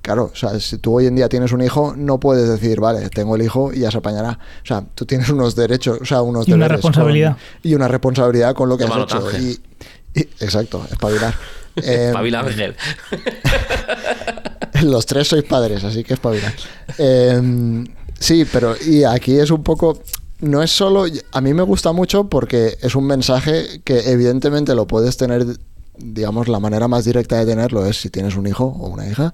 Claro, 0.00 0.30
o 0.32 0.36
sea, 0.36 0.58
si 0.60 0.78
tú 0.78 0.94
hoy 0.96 1.06
en 1.06 1.16
día 1.16 1.28
tienes 1.28 1.52
un 1.52 1.60
hijo, 1.60 1.92
no 1.96 2.18
puedes 2.18 2.48
decir, 2.48 2.80
vale, 2.80 3.10
tengo 3.10 3.34
el 3.36 3.42
hijo 3.42 3.72
y 3.74 3.80
ya 3.80 3.90
se 3.90 3.98
apañará. 3.98 4.38
O 4.62 4.66
sea, 4.66 4.84
tú 4.94 5.04
tienes 5.04 5.28
unos 5.28 5.54
derechos, 5.56 5.98
o 6.00 6.04
sea, 6.04 6.22
unos 6.22 6.48
Y 6.48 6.52
una 6.54 6.66
con- 6.66 6.76
responsabilidad. 6.76 7.36
y 7.62 7.74
una 7.74 7.88
responsabilidad 7.88 8.54
con 8.54 8.68
lo 8.70 8.78
que 8.78 8.84
has 8.84 8.96
hecho. 8.96 9.22
Y- 9.38 9.60
exacto, 10.40 10.86
espabilar. 10.90 11.34
Eh, 11.84 12.06
Espabila, 12.08 12.40
Ángel. 12.40 12.74
los 14.82 15.06
tres 15.06 15.28
sois 15.28 15.44
padres, 15.44 15.84
así 15.84 16.02
que 16.02 16.14
espabilad. 16.14 16.52
Eh, 16.98 17.84
sí, 18.18 18.44
pero 18.52 18.74
y 18.84 19.04
aquí 19.04 19.38
es 19.38 19.52
un 19.52 19.62
poco. 19.62 20.02
No 20.40 20.60
es 20.60 20.72
solo. 20.72 21.04
A 21.30 21.40
mí 21.40 21.54
me 21.54 21.62
gusta 21.62 21.92
mucho 21.92 22.24
porque 22.28 22.76
es 22.82 22.96
un 22.96 23.06
mensaje 23.06 23.80
que 23.84 24.10
evidentemente 24.10 24.74
lo 24.74 24.88
puedes 24.88 25.16
tener. 25.16 25.46
Digamos, 25.98 26.48
la 26.48 26.58
manera 26.58 26.88
más 26.88 27.04
directa 27.04 27.38
de 27.38 27.46
tenerlo 27.46 27.86
es 27.86 28.00
si 28.00 28.10
tienes 28.10 28.34
un 28.34 28.48
hijo 28.48 28.64
o 28.64 28.88
una 28.88 29.08
hija. 29.08 29.32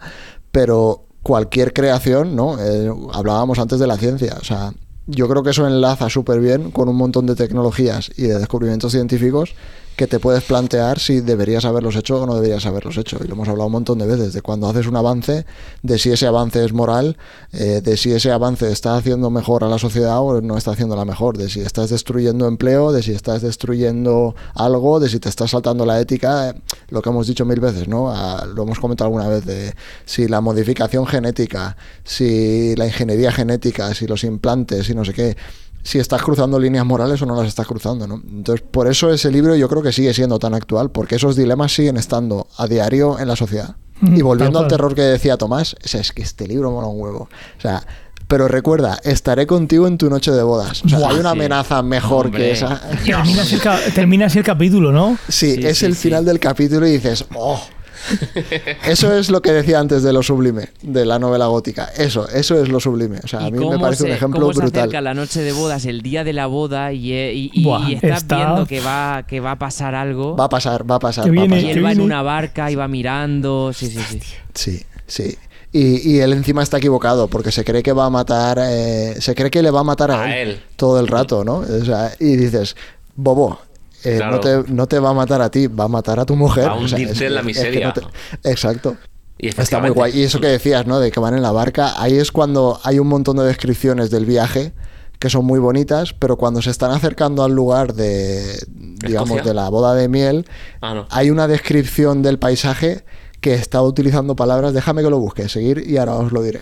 Pero 0.52 1.06
cualquier 1.22 1.72
creación, 1.72 2.36
¿no? 2.36 2.58
Eh, 2.58 2.92
hablábamos 3.12 3.58
antes 3.58 3.78
de 3.78 3.86
la 3.86 3.96
ciencia. 3.96 4.36
O 4.40 4.44
sea, 4.44 4.72
yo 5.06 5.28
creo 5.28 5.42
que 5.42 5.50
eso 5.50 5.66
enlaza 5.66 6.08
súper 6.08 6.40
bien 6.40 6.70
con 6.70 6.88
un 6.88 6.96
montón 6.96 7.26
de 7.26 7.34
tecnologías 7.34 8.10
y 8.16 8.24
de 8.24 8.38
descubrimientos 8.38 8.92
científicos 8.92 9.54
que 9.96 10.06
te 10.06 10.18
puedes 10.18 10.42
plantear 10.42 10.98
si 10.98 11.20
deberías 11.20 11.64
haberlos 11.64 11.94
hecho 11.96 12.22
o 12.22 12.26
no 12.26 12.34
deberías 12.34 12.66
haberlos 12.66 12.96
hecho. 12.96 13.18
Y 13.22 13.28
lo 13.28 13.34
hemos 13.34 13.48
hablado 13.48 13.66
un 13.66 13.72
montón 13.72 13.98
de 13.98 14.06
veces, 14.06 14.32
de 14.32 14.42
cuando 14.42 14.68
haces 14.68 14.86
un 14.86 14.96
avance, 14.96 15.46
de 15.82 15.98
si 15.98 16.10
ese 16.10 16.26
avance 16.26 16.64
es 16.64 16.72
moral, 16.72 17.16
eh, 17.52 17.80
de 17.82 17.96
si 17.96 18.12
ese 18.12 18.32
avance 18.32 18.70
está 18.72 18.96
haciendo 18.96 19.30
mejor 19.30 19.62
a 19.62 19.68
la 19.68 19.78
sociedad 19.78 20.20
o 20.20 20.40
no 20.40 20.56
está 20.56 20.72
haciéndola 20.72 21.04
mejor, 21.04 21.38
de 21.38 21.48
si 21.48 21.60
estás 21.60 21.90
destruyendo 21.90 22.48
empleo, 22.48 22.92
de 22.92 23.02
si 23.02 23.12
estás 23.12 23.42
destruyendo 23.42 24.34
algo, 24.54 24.98
de 24.98 25.08
si 25.08 25.20
te 25.20 25.28
estás 25.28 25.52
saltando 25.52 25.86
la 25.86 26.00
ética, 26.00 26.50
eh, 26.50 26.54
lo 26.88 27.00
que 27.00 27.10
hemos 27.10 27.26
dicho 27.26 27.44
mil 27.44 27.60
veces, 27.60 27.86
¿no? 27.86 28.10
Ah, 28.10 28.46
lo 28.52 28.64
hemos 28.64 28.80
comentado 28.80 29.06
alguna 29.06 29.28
vez, 29.28 29.44
de 29.44 29.74
si 30.04 30.26
la 30.26 30.40
modificación 30.40 31.06
genética, 31.06 31.76
si 32.02 32.74
la 32.76 32.86
ingeniería 32.86 33.30
genética, 33.30 33.94
si 33.94 34.06
los 34.06 34.24
implantes, 34.24 34.86
si 34.86 34.94
no 34.94 35.04
sé 35.04 35.12
qué, 35.12 35.36
si 35.84 36.00
estás 36.00 36.20
cruzando 36.22 36.58
líneas 36.58 36.84
morales 36.84 37.22
o 37.22 37.26
no 37.26 37.36
las 37.36 37.46
estás 37.46 37.66
cruzando, 37.68 38.08
¿no? 38.08 38.20
Entonces, 38.28 38.66
por 38.68 38.88
eso 38.88 39.10
ese 39.12 39.30
libro 39.30 39.54
yo 39.54 39.68
creo 39.68 39.82
que 39.82 39.92
sigue 39.92 40.12
siendo 40.12 40.38
tan 40.40 40.54
actual, 40.54 40.90
porque 40.90 41.14
esos 41.14 41.36
dilemas 41.36 41.72
siguen 41.72 41.96
estando 41.96 42.48
a 42.56 42.66
diario 42.66 43.18
en 43.20 43.28
la 43.28 43.36
sociedad. 43.36 43.76
Mm, 44.00 44.16
Y 44.16 44.22
volviendo 44.22 44.58
al 44.58 44.66
terror 44.66 44.94
que 44.96 45.02
decía 45.02 45.36
Tomás, 45.36 45.74
o 45.84 45.86
sea, 45.88 46.00
es 46.00 46.10
que 46.10 46.22
este 46.22 46.48
libro 46.48 46.72
mola 46.72 46.88
un 46.88 47.00
huevo. 47.00 47.28
O 47.58 47.60
sea, 47.60 47.86
pero 48.26 48.48
recuerda, 48.48 48.98
estaré 49.04 49.46
contigo 49.46 49.86
en 49.86 49.98
tu 49.98 50.08
noche 50.08 50.30
de 50.32 50.42
bodas. 50.42 50.82
O 50.84 50.88
sea, 50.88 50.98
Buah, 50.98 51.10
hay 51.10 51.16
una 51.20 51.30
sí. 51.32 51.36
amenaza 51.38 51.82
mejor 51.82 52.26
Hombre. 52.26 52.42
que 52.44 52.50
esa. 52.52 52.80
Termina 53.04 53.42
así 53.42 53.54
el, 53.54 53.60
ca- 53.60 53.80
termina 53.94 54.26
así 54.26 54.38
el 54.38 54.44
capítulo, 54.44 54.90
¿no? 54.90 55.18
Sí, 55.28 55.54
Sí, 55.56 55.66
es 55.66 55.78
sí, 55.78 55.84
el 55.86 55.94
sí. 55.94 56.08
final 56.08 56.24
del 56.24 56.40
capítulo 56.40 56.86
y 56.86 56.92
dices, 56.92 57.26
¡oh! 57.36 57.60
Eso 58.86 59.12
es 59.16 59.30
lo 59.30 59.40
que 59.42 59.52
decía 59.52 59.78
antes 59.80 60.02
de 60.02 60.12
lo 60.12 60.22
sublime, 60.22 60.68
de 60.82 61.04
la 61.04 61.18
novela 61.18 61.46
gótica. 61.46 61.90
Eso, 61.96 62.28
eso 62.28 62.60
es 62.62 62.68
lo 62.68 62.80
sublime. 62.80 63.18
O 63.24 63.28
sea, 63.28 63.40
a 63.40 63.48
¿Y 63.48 63.52
mí 63.52 63.66
me 63.68 63.78
parece 63.78 64.04
un 64.04 64.10
ejemplo 64.12 64.40
cómo 64.40 64.52
se 64.52 64.60
brutal. 64.60 64.80
acerca 64.82 65.00
la 65.00 65.14
noche 65.14 65.40
de 65.40 65.52
bodas, 65.52 65.84
el 65.86 66.02
día 66.02 66.24
de 66.24 66.32
la 66.32 66.46
boda, 66.46 66.92
y, 66.92 67.12
eh, 67.12 67.32
y- 67.34 67.50
y- 67.52 67.64
Buah, 67.64 67.88
y 67.90 67.94
estás 67.94 68.18
está- 68.22 68.36
viendo 68.36 68.66
que 68.66 68.80
va, 68.80 69.24
que 69.26 69.40
va 69.40 69.52
a 69.52 69.58
pasar 69.58 69.94
algo? 69.94 70.36
Va 70.36 70.44
a 70.44 70.48
pasar, 70.48 70.88
va 70.90 70.96
a 70.96 70.98
pasar. 71.00 71.24
Va 71.24 71.28
a 71.28 71.32
viene- 71.32 71.58
y 71.60 71.62
pasar. 71.62 71.78
él 71.78 71.84
va 71.84 71.92
en 71.92 72.00
una 72.00 72.22
barca 72.22 72.70
y 72.70 72.74
va 72.74 72.88
mirando. 72.88 73.72
Sí, 73.74 73.86
sí, 73.88 73.98
sí. 74.10 74.20
Sí, 74.54 74.82
sí. 75.06 75.38
Y, 75.72 76.08
y 76.12 76.20
él 76.20 76.32
encima 76.32 76.62
está 76.62 76.78
equivocado 76.78 77.26
porque 77.26 77.50
se 77.50 77.64
cree 77.64 77.82
que 77.82 77.92
va 77.92 78.06
a 78.06 78.10
matar, 78.10 78.60
eh, 78.62 79.16
se 79.20 79.34
cree 79.34 79.50
que 79.50 79.60
le 79.60 79.70
va 79.72 79.80
a 79.80 79.84
matar 79.84 80.12
a, 80.12 80.22
A 80.22 80.38
él, 80.38 80.50
él. 80.50 80.62
todo 80.76 81.00
el 81.00 81.08
rato, 81.08 81.42
¿no? 81.44 81.56
O 81.56 81.84
sea, 81.84 82.12
y 82.20 82.36
dices, 82.36 82.76
Bobo, 83.16 83.58
eh, 84.04 84.16
Claro. 84.16 84.32
no, 84.36 84.40
te, 84.40 84.72
no 84.72 84.86
te 84.86 84.98
va 84.98 85.10
a 85.10 85.14
matar 85.14 85.40
a 85.42 85.50
ti, 85.50 85.66
va 85.66 85.84
a 85.84 85.88
matar 85.88 86.20
a 86.20 86.24
tu 86.24 86.36
mujer. 86.36 86.66
Va 86.68 86.72
a 86.72 86.74
O 86.78 86.88
sea, 86.88 86.98
hundirte 86.98 87.26
en 87.26 87.34
la 87.34 87.40
que 87.40 87.46
miseria. 87.46 87.86
no 87.88 87.92
te- 87.92 88.50
Exacto. 88.50 88.96
Y 89.38 89.48
Está 89.48 89.80
muy 89.80 89.90
guay. 89.90 90.16
Y 90.18 90.22
eso 90.22 90.40
que 90.40 90.46
decías, 90.46 90.86
¿no? 90.86 91.00
De 91.00 91.10
que 91.10 91.18
van 91.20 91.34
en 91.34 91.42
la 91.42 91.50
barca, 91.52 92.00
ahí 92.00 92.16
es 92.16 92.30
cuando 92.30 92.78
hay 92.84 92.98
un 93.00 93.08
montón 93.08 93.36
de 93.36 93.44
descripciones 93.44 94.10
del 94.10 94.24
viaje 94.26 94.72
que 95.18 95.28
son 95.30 95.44
muy 95.44 95.58
bonitas, 95.58 96.12
pero 96.12 96.36
cuando 96.36 96.60
se 96.62 96.70
están 96.70 96.90
acercando 96.92 97.42
al 97.44 97.52
lugar 97.52 97.94
de, 97.94 98.58
digamos, 98.68 99.30
¿Escocia? 99.30 99.42
de 99.50 99.54
la 99.54 99.68
boda 99.70 99.94
de 99.94 100.08
miel, 100.08 100.46
Ah, 100.82 100.94
no. 100.94 101.06
hay 101.10 101.30
una 101.30 101.48
descripción 101.48 102.22
del 102.22 102.38
paisaje 102.38 103.04
que 103.40 103.54
está 103.54 103.80
utilizando 103.82 104.36
palabras, 104.36 104.72
déjame 104.74 105.02
que 105.02 105.10
lo 105.10 105.18
busque, 105.18 105.48
seguir 105.48 105.82
y 105.86 105.96
ahora 105.96 106.14
os 106.14 106.30
lo 106.32 106.42
diré. 106.42 106.60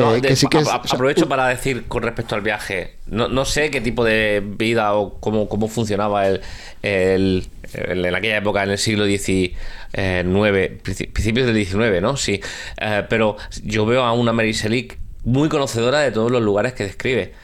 Que, 0.00 0.06
No, 0.06 0.12
de- 0.14 0.20
que 0.22 0.36
sí 0.36 0.46
que 0.48 0.58
es- 0.58 0.68
a- 0.68 0.74
a- 0.74 0.76
o 0.78 0.86
sea, 0.86 0.94
aprovecho 0.94 1.28
para 1.28 1.48
decir 1.48 1.84
con 1.88 2.02
respecto 2.02 2.34
al 2.34 2.40
viaje. 2.40 2.94
No, 3.06 3.28
no 3.28 3.44
sé 3.44 3.70
qué 3.70 3.80
tipo 3.80 4.04
de 4.04 4.42
vida 4.44 4.94
o 4.94 5.18
cómo, 5.20 5.48
cómo 5.48 5.68
funcionaba 5.68 6.26
el, 6.28 6.40
el- 6.82 7.46
el- 7.72 8.04
en 8.04 8.14
aquella 8.14 8.36
época, 8.38 8.62
en 8.62 8.70
el 8.70 8.78
siglo 8.78 9.04
XIX, 9.92 10.70
princi- 10.82 11.12
principios 11.12 11.46
del 11.46 11.56
XIX, 11.64 12.00
¿no? 12.00 12.16
Sí. 12.16 12.40
Eh, 12.80 13.04
pero 13.08 13.36
yo 13.64 13.86
veo 13.86 14.02
a 14.04 14.12
una 14.12 14.32
Mary 14.32 14.54
Selick 14.54 14.98
muy 15.24 15.48
conocedora 15.48 16.00
de 16.00 16.12
todos 16.12 16.30
los 16.30 16.42
lugares 16.42 16.72
que 16.72 16.84
describe. 16.84 17.34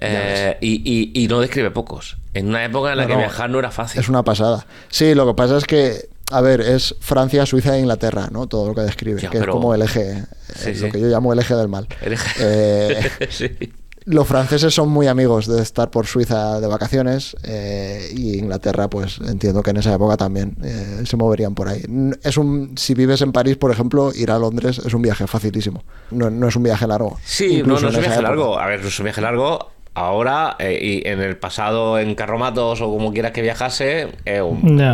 Eh, 0.00 0.56
y, 0.60 0.82
y- 0.84 1.24
y 1.24 1.28
no 1.28 1.40
describe 1.40 1.70
pocos. 1.72 2.18
En 2.34 2.48
una 2.48 2.64
época 2.64 2.92
en 2.92 2.98
la 2.98 3.04
No, 3.04 3.10
que 3.10 3.16
viajar 3.16 3.50
no 3.50 3.58
era 3.58 3.70
fácil. 3.72 4.00
Es 4.00 4.08
una 4.08 4.22
pasada. 4.22 4.64
Sí, 4.90 5.14
lo 5.14 5.26
que 5.26 5.34
pasa 5.34 5.56
es 5.58 5.64
que, 5.64 6.08
a 6.30 6.40
ver, 6.40 6.60
es 6.60 6.94
Francia, 7.00 7.46
Suiza 7.46 7.76
e 7.76 7.80
Inglaterra, 7.80 8.28
¿no? 8.30 8.46
Todo 8.46 8.68
lo 8.68 8.74
que 8.74 8.82
describe, 8.82 9.20
Ya, 9.20 9.30
que 9.30 9.38
pero- 9.40 9.52
es 9.52 9.56
como 9.56 9.74
el 9.74 9.82
eje, 9.82 10.24
Sí, 10.54 10.70
eh, 10.70 10.74
sí. 10.74 10.80
lo 10.86 10.92
que 10.92 11.00
yo 11.00 11.06
llamo 11.08 11.32
el 11.32 11.38
eje 11.38 11.54
del 11.54 11.68
mal. 11.68 11.86
El 12.02 12.12
eje- 12.14 12.36
Eh, 12.40 13.10
Sí. 13.30 13.72
los 14.04 14.26
franceses 14.26 14.72
son 14.74 14.88
muy 14.88 15.06
amigos 15.06 15.46
de 15.46 15.60
estar 15.62 15.90
por 15.90 16.06
Suiza 16.06 16.60
de 16.60 16.66
vacaciones 16.66 17.36
eh, 17.44 18.08
y 18.14 18.38
Inglaterra, 18.38 18.88
pues 18.88 19.18
entiendo 19.26 19.62
que 19.62 19.70
en 19.70 19.76
esa 19.78 19.92
época 19.94 20.16
también 20.16 20.56
eh, 20.64 21.02
se 21.04 21.16
moverían 21.18 21.54
por 21.54 21.68
ahí. 21.68 21.82
Es 22.22 22.36
un, 22.38 22.72
si 22.78 22.94
vives 22.94 23.20
en 23.20 23.32
París, 23.32 23.56
por 23.58 23.70
ejemplo, 23.70 24.12
ir 24.14 24.30
a 24.30 24.38
Londres 24.38 24.78
es 24.84 24.94
un 24.94 25.02
viaje 25.02 25.26
facilísimo. 25.26 25.82
No, 26.10 26.30
no 26.30 26.48
es 26.48 26.56
un 26.56 26.62
viaje 26.62 26.86
largo. 26.86 27.18
Sí, 27.24 27.48
no, 27.48 27.58
Incluso 27.74 27.82
no 27.82 27.88
es 27.90 27.94
un 27.96 28.00
viaje 28.02 28.22
largo. 28.22 28.58
A 28.58 28.66
ver, 28.66 28.80
no 28.80 28.88
es 28.88 28.98
un 28.98 29.04
viaje 29.04 29.20
largo 29.20 29.70
ahora 29.98 30.56
eh, 30.58 31.02
y 31.04 31.08
en 31.08 31.20
el 31.20 31.36
pasado 31.36 31.98
en 31.98 32.14
carromatos 32.14 32.80
o 32.80 32.90
como 32.90 33.12
quieras 33.12 33.32
que 33.32 33.42
viajase, 33.42 34.08
eh, 34.24 34.42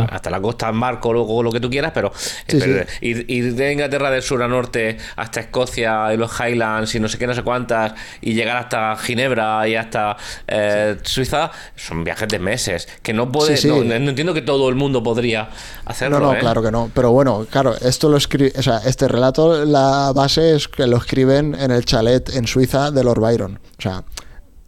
hasta 0.09 0.29
la 0.29 0.41
costa 0.41 0.69
en 0.69 0.79
barco, 0.79 1.13
luego 1.13 1.43
lo 1.43 1.51
que 1.51 1.59
tú 1.59 1.69
quieras, 1.69 1.91
pero, 1.93 2.11
Sí, 2.15 2.57
pero 2.59 2.83
sí. 2.83 2.97
Ir, 3.01 3.25
ir 3.27 3.55
de 3.55 3.73
Inglaterra 3.73 4.09
del 4.09 4.21
sur 4.21 4.41
a 4.41 4.47
norte 4.47 4.97
hasta 5.15 5.39
Escocia 5.39 6.13
y 6.13 6.17
los 6.17 6.31
Highlands 6.39 6.95
y 6.95 6.99
no 6.99 7.07
sé 7.07 7.17
qué, 7.17 7.27
no 7.27 7.33
sé 7.33 7.43
cuántas, 7.43 7.93
y 8.21 8.33
llegar 8.33 8.57
hasta 8.57 8.95
Ginebra 8.97 9.67
y 9.67 9.75
hasta 9.75 10.17
eh, 10.47 10.97
Suiza, 11.03 11.51
son 11.75 12.03
viajes 12.03 12.27
de 12.27 12.39
meses. 12.39 12.87
Que 13.01 13.13
no 13.13 13.31
puede, 13.31 13.57
no, 13.67 13.83
no 13.83 14.09
entiendo 14.09 14.33
que 14.33 14.41
todo 14.41 14.69
el 14.69 14.75
mundo 14.75 15.03
podría 15.03 15.49
hacerlo. 15.85 16.19
No, 16.19 16.27
no, 16.27 16.33
¿eh? 16.33 16.39
claro 16.39 16.61
que 16.61 16.71
no. 16.71 16.89
Pero 16.93 17.11
bueno, 17.11 17.45
claro, 17.49 17.75
esto 17.81 18.09
lo 18.09 18.17
escribe, 18.17 18.53
o 18.57 18.61
sea, 18.61 18.79
este 18.85 19.07
relato, 19.07 19.65
la 19.65 20.11
base 20.13 20.55
es 20.55 20.67
que 20.67 20.87
lo 20.87 20.97
escriben 20.97 21.55
en 21.59 21.71
el 21.71 21.85
chalet 21.85 22.35
en 22.35 22.47
Suiza 22.47 22.91
de 22.91 23.03
Lord 23.03 23.19
Byron. 23.19 23.59
O 23.77 23.81
sea, 23.81 24.03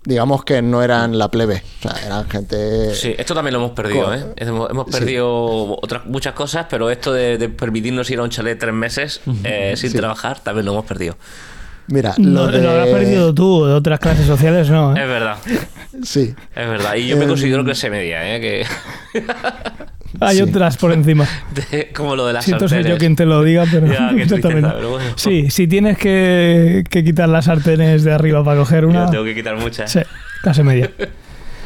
digamos 0.07 0.45
que 0.45 0.61
no 0.61 0.81
eran 0.81 1.17
la 1.17 1.29
plebe, 1.29 1.61
o 1.79 1.81
sea, 1.81 2.05
eran 2.05 2.29
gente... 2.29 2.95
Sí, 2.95 3.13
esto 3.17 3.33
también 3.35 3.53
lo 3.53 3.59
hemos 3.59 3.71
perdido, 3.71 4.13
¿eh? 4.15 4.23
Hemos, 4.37 4.69
hemos 4.69 4.85
Sí. 4.85 4.91
perdido 4.93 5.77
otras 5.81 6.05
muchas 6.05 6.33
cosas, 6.33 6.65
pero 6.69 6.89
esto 6.89 7.11
de, 7.11 7.37
de 7.37 7.49
permitirnos 7.49 8.09
ir 8.09 8.19
a 8.19 8.23
un 8.23 8.29
chalet 8.29 8.57
tres 8.57 8.73
meses 8.73 9.19
eh, 9.43 9.73
sin 9.75 9.89
Sí. 9.91 9.97
trabajar 9.97 10.39
también 10.39 10.65
lo 10.65 10.71
hemos 10.71 10.85
perdido. 10.85 11.17
Mira, 11.87 12.15
No, 12.17 12.45
lo 12.45 12.51
de... 12.51 12.61
lo 12.61 12.69
habrás 12.71 12.87
perdido 12.87 13.33
tú, 13.33 13.65
de 13.65 13.73
otras 13.73 13.99
clases 13.99 14.25
sociales 14.25 14.69
no. 14.69 14.95
¿eh? 14.95 15.01
Es 15.03 15.07
verdad, 15.09 15.35
Sí. 16.03 16.33
es 16.55 16.67
verdad. 16.69 16.95
Y 16.95 17.07
yo 17.07 17.17
me 17.17 17.23
Em, 17.23 17.29
considero 17.29 17.63
clase 17.65 17.89
media, 17.89 18.35
¿eh? 18.35 18.39
Que... 18.39 18.65
Hay 20.19 20.37
Sí. 20.37 20.41
otras 20.43 20.77
por 20.77 20.91
encima. 20.93 21.27
De- 21.71 21.91
como 21.95 22.15
lo 22.15 22.25
de 22.25 22.33
las 22.33 22.45
Siento 22.45 22.67
ser 22.67 22.77
yo 22.79 22.83
sartenes. 22.83 22.99
quien 22.99 23.15
te 23.15 23.25
lo 23.25 23.43
diga, 23.43 23.65
pero 23.71 23.87
Ya, 23.91 24.11
qué 24.15 24.23
exactamente. 24.23 24.39
tristeza, 24.61 24.73
pero 24.75 24.89
bueno. 24.91 25.05
Sí, 25.15 25.49
si 25.49 25.67
tienes 25.67 25.97
que, 25.97 26.83
que 26.89 27.03
quitar 27.03 27.29
las 27.29 27.45
sartenes 27.45 28.03
de 28.03 28.13
arriba 28.13 28.43
para 28.43 28.59
coger 28.59 28.83
Yo 28.83 28.89
una, 28.89 29.09
tengo 29.09 29.23
que 29.23 29.35
quitar 29.35 29.57
muchas. 29.57 29.91
sí, 29.91 29.99
clase 30.41 30.63
media. 30.63 30.91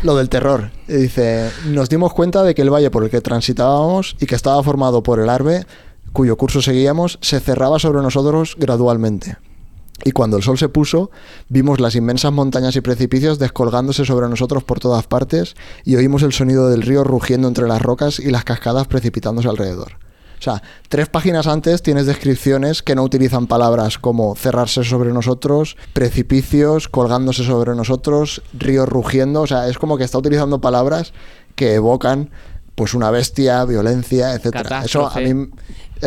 Lo 0.04 0.16
del 0.16 0.30
terror. 0.30 0.72
Eh, 0.88 0.98
Dice, 0.98 1.50
nos 1.68 1.88
dimos 1.90 2.14
cuenta 2.14 2.44
de 2.44 2.56
que 2.56 2.64
el 2.64 2.72
valle 2.74 2.90
por 2.90 3.04
el 3.04 3.10
que 3.12 3.22
transitábamos 3.22 4.16
y 4.20 4.26
que 4.26 4.34
estaba 4.36 4.62
formado 4.64 5.04
por 5.04 5.20
el 5.20 5.30
Arbe, 5.30 5.66
cuyo 6.12 6.36
curso 6.38 6.62
seguíamos, 6.62 7.20
se 7.22 7.40
cerraba 7.40 7.78
sobre 7.78 8.02
nosotros 8.02 8.56
gradualmente. 8.58 9.38
Y 10.04 10.12
cuando 10.12 10.38
el 10.38 10.44
sol 10.44 10.58
se 10.58 10.70
puso, 10.70 11.12
vimos 11.50 11.80
las 11.80 11.96
inmensas 11.96 12.32
montañas 12.32 12.76
y 12.76 12.82
precipicios 12.82 13.40
descolgándose 13.40 14.06
sobre 14.06 14.28
nosotros 14.30 14.64
por 14.64 14.80
todas 14.80 15.08
partes 15.08 15.56
y 15.84 15.96
oímos 15.96 16.24
el 16.24 16.34
sonido 16.34 16.70
del 16.70 16.82
río 16.82 17.04
rugiendo 17.04 17.48
entre 17.48 17.68
las 17.68 17.82
rocas 17.82 18.20
y 18.20 18.32
las 18.32 18.44
cascadas 18.44 18.88
precipitándose 18.88 19.48
alrededor. 19.48 19.98
O 20.42 20.44
sea, 20.44 20.64
tres 20.90 21.08
páginas 21.08 21.46
antes 21.46 21.84
tienes 21.84 22.08
descripciones 22.08 22.82
que 22.82 22.96
no 22.96 23.04
utilizan 23.04 23.46
palabras 23.46 24.00
como 24.00 24.36
cerrarse 24.36 24.84
sobre 24.84 25.14
nosotros, 25.14 25.78
precipicios, 25.94 26.88
colgándose 26.88 27.44
sobre 27.44 27.76
nosotros, 27.76 28.42
ríos 28.52 28.90
rugiendo. 28.90 29.42
O 29.42 29.48
sea, 29.48 29.68
es 29.68 29.78
como 29.78 30.00
que 30.00 30.04
está 30.04 30.18
utilizando 30.18 30.60
palabras 30.60 31.14
que 31.56 31.76
evocan 31.76 32.32
pues 32.74 32.96
una 32.96 33.12
bestia, 33.12 33.64
violencia, 33.66 34.34
etcétera. 34.34 34.84
Eso 34.84 35.08
a 35.08 35.20
mí 35.20 35.52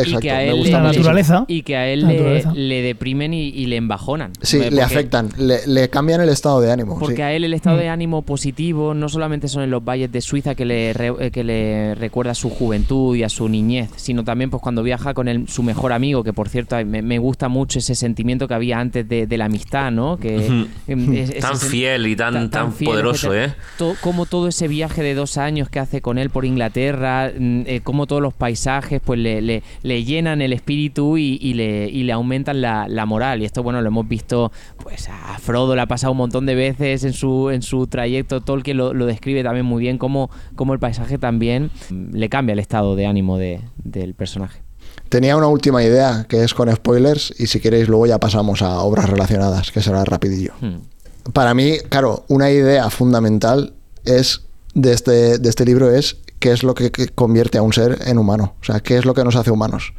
exacto, 0.03 0.19
que 0.19 0.31
a 0.31 0.37
me 0.37 0.47
él 0.49 0.55
gusta 0.55 0.71
La 0.71 0.77
le- 0.77 0.83
muchísimo. 0.87 1.03
naturaleza. 1.13 1.45
Y 1.47 1.63
que 1.63 1.75
a 1.75 1.87
él 1.87 2.43
le, 2.55 2.81
deprimen 2.81 3.33
y, 3.33 3.47
y 3.49 3.65
le 3.67 3.75
embajonan. 3.77 4.31
Sí, 4.41 4.57
Porque- 4.57 4.71
le 4.71 4.81
afectan, 4.81 5.29
le, 5.37 5.65
le 5.67 5.89
cambian 5.89 6.21
el 6.21 6.29
estado 6.29 6.61
de 6.61 6.71
ánimo. 6.71 6.97
Porque 6.99 7.15
sí. 7.17 7.21
a 7.21 7.33
él 7.33 7.43
el 7.43 7.53
estado 7.53 7.77
Mm. 7.77 7.79
de 7.79 7.89
ánimo 7.89 8.21
positivo 8.21 8.93
no 8.93 9.09
solamente 9.09 9.47
son 9.47 9.63
en 9.63 9.71
los 9.71 9.83
valles 9.83 10.11
de 10.11 10.21
Suiza 10.21 10.55
que 10.55 10.65
le, 10.65 10.93
re- 10.93 11.13
eh, 11.19 11.31
que 11.31 11.43
le 11.43 11.95
recuerda 11.95 12.31
a 12.31 12.35
su 12.35 12.49
juventud 12.49 13.15
y 13.15 13.23
a 13.23 13.29
su 13.29 13.47
niñez, 13.49 13.89
sino 13.95 14.23
también 14.23 14.49
pues 14.49 14.61
cuando 14.61 14.83
viaja 14.83 15.13
con 15.13 15.27
el- 15.27 15.47
su 15.47 15.63
mejor 15.63 15.93
amigo, 15.93 16.23
que 16.23 16.33
por 16.33 16.49
cierto 16.49 16.75
me, 16.85 17.01
me 17.01 17.17
gusta 17.19 17.47
mucho 17.49 17.79
ese 17.79 17.95
sentimiento 17.95 18.47
que 18.47 18.53
había 18.53 18.79
antes 18.79 19.07
de, 19.07 19.27
de 19.27 19.37
la 19.37 19.45
amistad, 19.45 19.91
¿no? 19.91 20.17
Que, 20.17 20.65
em, 20.87 21.13
es- 21.15 21.39
Tan 21.39 21.57
fiel 21.57 22.07
y 22.07 22.15
tan, 22.15 22.49
tan, 22.49 22.73
fiel, 22.73 22.91
poderoso, 22.91 23.33
etcétera. 23.33 23.53
¿eh? 23.59 23.63
To- 23.77 23.95
como 24.01 24.25
todo 24.25 24.47
ese 24.47 24.67
viaje 24.67 25.03
de 25.03 25.13
dos 25.15 25.37
años 25.37 25.69
que 25.69 25.79
hace 25.79 26.01
con 26.01 26.17
él 26.17 26.29
por 26.29 26.45
Inglaterra, 26.45 27.31
mm, 27.37 27.61
eh, 27.65 27.81
como 27.83 28.07
todos 28.07 28.21
los 28.21 28.33
paisajes 28.33 29.01
pues 29.03 29.19
le, 29.19 29.61
le- 29.85 29.95
le 29.95 30.03
llenan 30.03 30.41
el 30.41 30.51
espíritu 30.53 31.17
y, 31.17 31.37
y 31.41 31.53
le, 31.53 31.89
y 31.89 32.03
le 32.03 32.11
aumentan 32.13 32.61
la, 32.61 32.87
la 32.87 33.05
moral. 33.05 33.41
Y 33.41 33.45
esto, 33.45 33.63
bueno, 33.63 33.81
lo 33.81 33.87
hemos 33.87 34.07
visto, 34.07 34.51
pues 34.83 35.07
a 35.09 35.37
Frodo 35.39 35.75
le 35.75 35.81
ha 35.81 35.85
pasado 35.87 36.11
un 36.11 36.17
montón 36.17 36.45
de 36.45 36.55
veces 36.55 37.03
en 37.03 37.13
su, 37.13 37.49
en 37.49 37.61
su 37.61 37.87
trayecto. 37.87 38.41
Tolkien 38.41 38.77
lo, 38.77 38.93
lo 38.93 39.05
describe 39.05 39.43
también 39.43 39.65
muy 39.65 39.81
bien, 39.81 39.97
como, 39.97 40.29
como 40.55 40.73
el 40.73 40.79
paisaje 40.79 41.17
también 41.17 41.71
mm, 41.89 42.15
le 42.15 42.29
cambia 42.29 42.53
el 42.53 42.59
estado 42.59 42.95
de 42.95 43.05
ánimo 43.05 43.37
de- 43.37 43.61
del 43.83 44.13
personaje. 44.15 44.61
Tenía 45.09 45.37
una 45.37 45.47
última 45.47 45.83
idea 45.83 46.25
que 46.27 46.43
es 46.43 46.53
con 46.53 46.73
spoilers 46.73 47.33
y 47.37 47.47
si 47.47 47.59
queréis 47.59 47.87
luego 47.87 48.05
ya 48.07 48.19
pasamos 48.19 48.61
a 48.61 48.79
obras 48.79 49.09
relacionadas, 49.09 49.71
que 49.71 49.81
será 49.81 50.03
rapidillo. 50.03 50.53
Mm. 50.61 51.31
Para 51.31 51.53
mí, 51.53 51.77
claro, 51.89 52.23
una 52.27 52.49
idea 52.51 52.89
fundamental 52.89 53.73
es 54.03 54.41
de 54.73 54.93
este, 54.93 55.37
de 55.37 55.49
este 55.49 55.65
libro 55.65 55.91
es 55.91 56.17
qué 56.39 56.51
es 56.51 56.63
lo 56.63 56.75
que, 56.75 56.91
convierte 57.13 57.57
a 57.57 57.61
un 57.61 57.73
ser 57.73 57.99
en 58.05 58.17
humano. 58.17 58.55
O 58.61 58.63
sea, 58.63 58.79
qué 58.79 58.97
es 58.97 59.05
lo 59.05 59.13
que 59.13 59.23
nos 59.23 59.35
hace 59.35 59.51
humanos. 59.51 59.93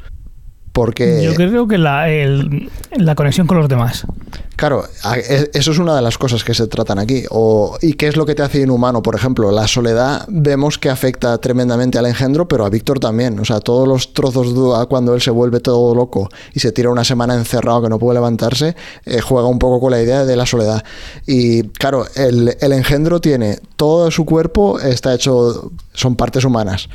Porque, 0.77 1.23
Yo 1.23 1.33
creo 1.33 1.67
que 1.67 1.79
la, 1.79 2.07
el- 2.07 2.69
la 2.97 3.15
conexión 3.15 3.47
con 3.47 3.57
los 3.57 3.67
demás. 3.67 4.05
claro, 4.55 4.83
e- 5.15 5.49
eso 5.55 5.71
es 5.71 5.79
una 5.79 5.95
de 5.95 6.03
las 6.03 6.19
cosas 6.19 6.43
que 6.43 6.53
se 6.53 6.67
tratan 6.67 6.99
aquí. 6.99 7.23
O, 7.31 7.79
¿Y 7.81 7.93
qué 7.93 8.07
es 8.07 8.15
lo 8.15 8.27
que 8.27 8.35
te 8.35 8.43
hace 8.43 8.61
inhumano? 8.61 9.01
Por 9.01 9.15
ejemplo, 9.15 9.51
la 9.51 9.67
soledad 9.67 10.25
vemos 10.27 10.77
que 10.77 10.91
afecta 10.91 11.35
tremendamente 11.39 11.97
al 11.97 12.05
engendro, 12.05 12.47
pero 12.47 12.63
a 12.63 12.69
Víctor 12.69 12.99
también. 12.99 13.39
O 13.39 13.45
sea, 13.45 13.59
todos 13.59 13.87
los 13.87 14.13
trozos 14.13 14.49
de 14.49 14.53
duda 14.53 14.85
cuando 14.85 15.15
él 15.15 15.21
se 15.21 15.31
vuelve 15.31 15.61
todo 15.61 15.95
loco 15.95 16.29
y 16.53 16.59
se 16.59 16.71
tira 16.71 16.91
una 16.91 17.03
semana 17.03 17.33
encerrado 17.33 17.81
que 17.81 17.89
no 17.89 17.97
puede 17.97 18.13
levantarse, 18.19 18.75
eh, 19.05 19.19
juega 19.19 19.47
un 19.47 19.57
poco 19.57 19.79
con 19.79 19.89
la 19.89 19.99
idea 19.99 20.25
de 20.25 20.35
la 20.35 20.45
soledad. 20.45 20.83
Y 21.25 21.63
claro, 21.69 22.05
el, 22.15 22.55
el 22.61 22.71
engendro 22.71 23.19
tiene 23.19 23.57
todo 23.77 24.11
su 24.11 24.25
cuerpo, 24.25 24.79
está 24.79 25.15
hecho, 25.15 25.71
son 25.93 26.15
partes 26.15 26.45
humanas. 26.45 26.87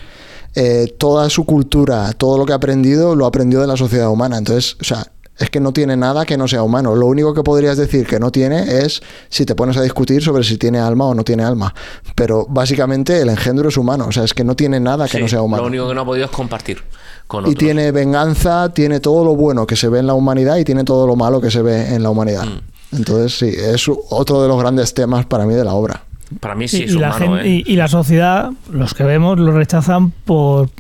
Eh, 0.54 0.94
toda 0.98 1.30
su 1.30 1.44
cultura, 1.44 2.12
todo 2.12 2.36
lo 2.36 2.44
que 2.44 2.52
ha 2.52 2.56
aprendido, 2.56 3.16
lo 3.16 3.24
ha 3.24 3.28
aprendido 3.28 3.62
de 3.62 3.68
la 3.68 3.76
sociedad 3.76 4.10
humana. 4.10 4.38
Entonces, 4.38 4.76
o 4.80 4.84
sea, 4.84 5.06
es 5.38 5.50
que 5.50 5.60
no 5.60 5.72
tiene 5.72 5.96
nada 5.96 6.26
que 6.26 6.36
no 6.36 6.46
sea 6.46 6.62
humano. 6.62 6.94
Lo 6.94 7.06
único 7.06 7.32
que 7.32 7.42
podrías 7.42 7.76
decir 7.76 8.06
que 8.06 8.20
no 8.20 8.30
tiene 8.30 8.84
es 8.84 9.02
si 9.28 9.46
te 9.46 9.54
pones 9.54 9.76
a 9.76 9.82
discutir 9.82 10.22
sobre 10.22 10.44
si 10.44 10.58
tiene 10.58 10.78
alma 10.78 11.06
o 11.06 11.14
no 11.14 11.24
tiene 11.24 11.42
alma. 11.42 11.74
Pero 12.14 12.46
básicamente 12.48 13.20
el 13.20 13.30
engendro 13.30 13.70
es 13.70 13.76
humano. 13.76 14.06
O 14.08 14.12
sea, 14.12 14.24
es 14.24 14.34
que 14.34 14.44
no 14.44 14.54
tiene 14.54 14.78
nada 14.78 15.06
que 15.06 15.16
Sí, 15.16 15.22
no 15.22 15.28
sea 15.28 15.42
humano. 15.42 15.62
Lo 15.62 15.68
único 15.68 15.88
que 15.88 15.94
no 15.94 16.02
ha 16.02 16.04
podido 16.04 16.26
es 16.26 16.30
compartir 16.30 16.82
con 17.26 17.46
Y 17.46 17.54
tiene 17.54 17.90
venganza, 17.92 18.68
tiene 18.74 19.00
todo 19.00 19.24
lo 19.24 19.34
bueno 19.34 19.66
que 19.66 19.76
se 19.76 19.88
ve 19.88 20.00
en 20.00 20.06
la 20.06 20.14
humanidad 20.14 20.58
y 20.58 20.64
tiene 20.64 20.84
todo 20.84 21.06
lo 21.06 21.16
malo 21.16 21.40
que 21.40 21.50
se 21.50 21.62
ve 21.62 21.94
en 21.94 22.02
la 22.02 22.10
humanidad. 22.10 22.44
Mm. 22.44 22.96
Entonces, 22.96 23.38
sí, 23.38 23.48
es 23.48 23.88
otro 24.10 24.42
de 24.42 24.48
los 24.48 24.60
grandes 24.60 24.92
temas 24.92 25.24
para 25.24 25.46
mí 25.46 25.54
de 25.54 25.64
la 25.64 25.72
obra. 25.72 26.04
Para 26.40 26.54
mí 26.54 26.68
sí 26.68 26.80
y, 26.80 26.82
es 26.84 26.92
y 26.92 26.98
la 26.98 27.16
humano, 27.16 27.38
¿eh? 27.38 27.48
y- 27.48 27.72
y 27.72 27.76
la 27.76 27.88
sociedad, 27.88 28.50
los 28.70 28.94
que 28.94 29.04
vemos, 29.04 29.38
lo 29.38 29.52
rechazan 29.52 30.10
por, 30.10 30.70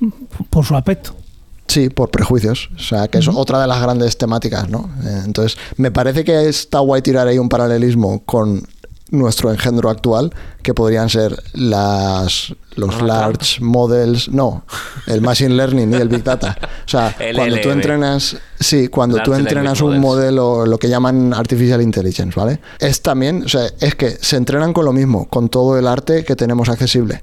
por 0.50 0.64
su 0.64 0.76
aspecto. 0.76 1.14
Sí, 1.68 1.88
por 1.88 2.10
prejuicios. 2.10 2.68
O 2.76 2.78
sea, 2.80 3.08
que 3.08 3.18
es 3.18 3.28
otra 3.28 3.60
de 3.60 3.66
las 3.66 3.80
grandes 3.80 4.18
temáticas, 4.18 4.68
¿no? 4.68 4.90
Eh, 5.04 5.22
Entonces, 5.24 5.56
me 5.78 5.90
parece 5.90 6.22
que 6.24 6.48
está 6.48 6.80
guay 6.80 7.00
tirar 7.02 7.26
ahí 7.28 7.38
un 7.38 7.48
paralelismo 7.48 8.22
con 8.24 8.62
nuestro 9.12 9.52
engendro 9.52 9.90
actual, 9.90 10.34
que 10.62 10.74
podrían 10.74 11.08
ser 11.08 11.40
las 11.52 12.54
los 12.74 13.02
large 13.02 13.60
models, 13.60 14.30
no, 14.30 14.64
el 15.06 15.20
machine 15.20 15.54
learning 15.54 15.92
y 15.92 15.96
el 15.96 16.08
big 16.08 16.24
data. 16.24 16.56
O 16.86 16.88
sea, 16.88 17.14
cuando 17.34 17.60
tú 17.60 17.70
entrenas, 17.70 18.36
sí, 18.58 18.88
cuando 18.88 19.18
tú 19.22 19.30
Large 19.30 19.42
entrenas 19.42 19.80
language 19.80 19.96
un 19.96 20.00
models. 20.00 20.34
modelo, 20.34 20.66
lo 20.66 20.78
que 20.78 20.88
llaman 20.88 21.34
artificial 21.34 21.82
intelligence, 21.82 22.38
¿vale? 22.38 22.60
Es 22.78 23.02
también, 23.02 23.44
o 23.44 23.48
sea, 23.48 23.66
es 23.80 23.94
que 23.94 24.10
se 24.10 24.36
entrenan 24.36 24.72
con 24.72 24.86
lo 24.86 24.92
mismo, 24.92 25.28
con 25.28 25.48
todo 25.48 25.78
el 25.78 25.86
arte 25.86 26.24
que 26.24 26.34
tenemos 26.34 26.68
accesible. 26.70 27.22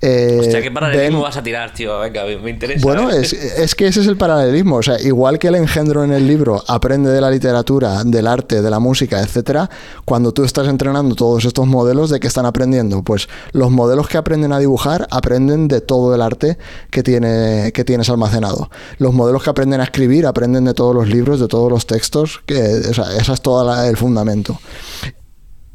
Eh, 0.00 0.38
Hostia, 0.40 0.62
¿qué 0.62 0.70
paralelismo 0.70 1.22
vas 1.22 1.36
a 1.36 1.42
tirar, 1.42 1.74
tío? 1.74 1.98
Venga, 1.98 2.24
me 2.24 2.38
me 2.38 2.50
interesa. 2.50 2.80
bueno, 2.82 3.10
¿eh? 3.10 3.20
es, 3.20 3.32
es 3.32 3.74
que 3.74 3.88
ese 3.88 4.00
es 4.00 4.06
el 4.06 4.16
paralelismo. 4.16 4.76
O 4.76 4.82
sea, 4.82 5.00
igual 5.00 5.38
que 5.38 5.48
el 5.48 5.56
engendro 5.56 6.04
en 6.04 6.12
el 6.12 6.26
libro 6.26 6.62
aprende 6.68 7.10
de 7.10 7.20
la 7.20 7.30
literatura, 7.30 8.04
del 8.04 8.26
arte, 8.26 8.62
de 8.62 8.70
la 8.70 8.78
música, 8.78 9.20
etcétera, 9.20 9.68
cuando 10.04 10.32
tú 10.32 10.44
estás 10.44 10.68
entrenando 10.68 11.14
todos 11.16 11.44
estos 11.44 11.66
modelos, 11.66 12.10
¿de 12.10 12.20
qué 12.20 12.28
están 12.28 12.46
aprendiendo? 12.46 13.02
Pues 13.02 13.28
los 13.52 13.70
modelos 13.70 14.08
que 14.08 14.18
aprenden 14.18 14.52
a 14.52 14.58
dibujar 14.58 15.08
aprenden 15.10 15.66
de 15.66 15.80
todo 15.80 16.14
el 16.14 16.22
arte 16.22 16.58
que, 16.90 17.02
tiene, 17.02 17.72
que 17.72 17.84
tienes 17.84 18.08
almacenado. 18.08 18.70
Los 18.98 19.14
modelos 19.14 19.42
que 19.42 19.50
aprenden 19.50 19.80
a 19.80 19.84
escribir 19.84 20.26
aprenden 20.26 20.64
de 20.64 20.74
todos 20.74 20.94
los 20.94 21.08
libros, 21.08 21.40
de 21.40 21.48
todos 21.48 21.70
los 21.72 21.86
textos, 21.86 22.40
que, 22.46 22.82
o 22.88 22.94
sea, 22.94 23.16
ese 23.16 23.32
es 23.32 23.40
todo 23.40 23.84
el 23.84 23.96
fundamento. 23.96 24.60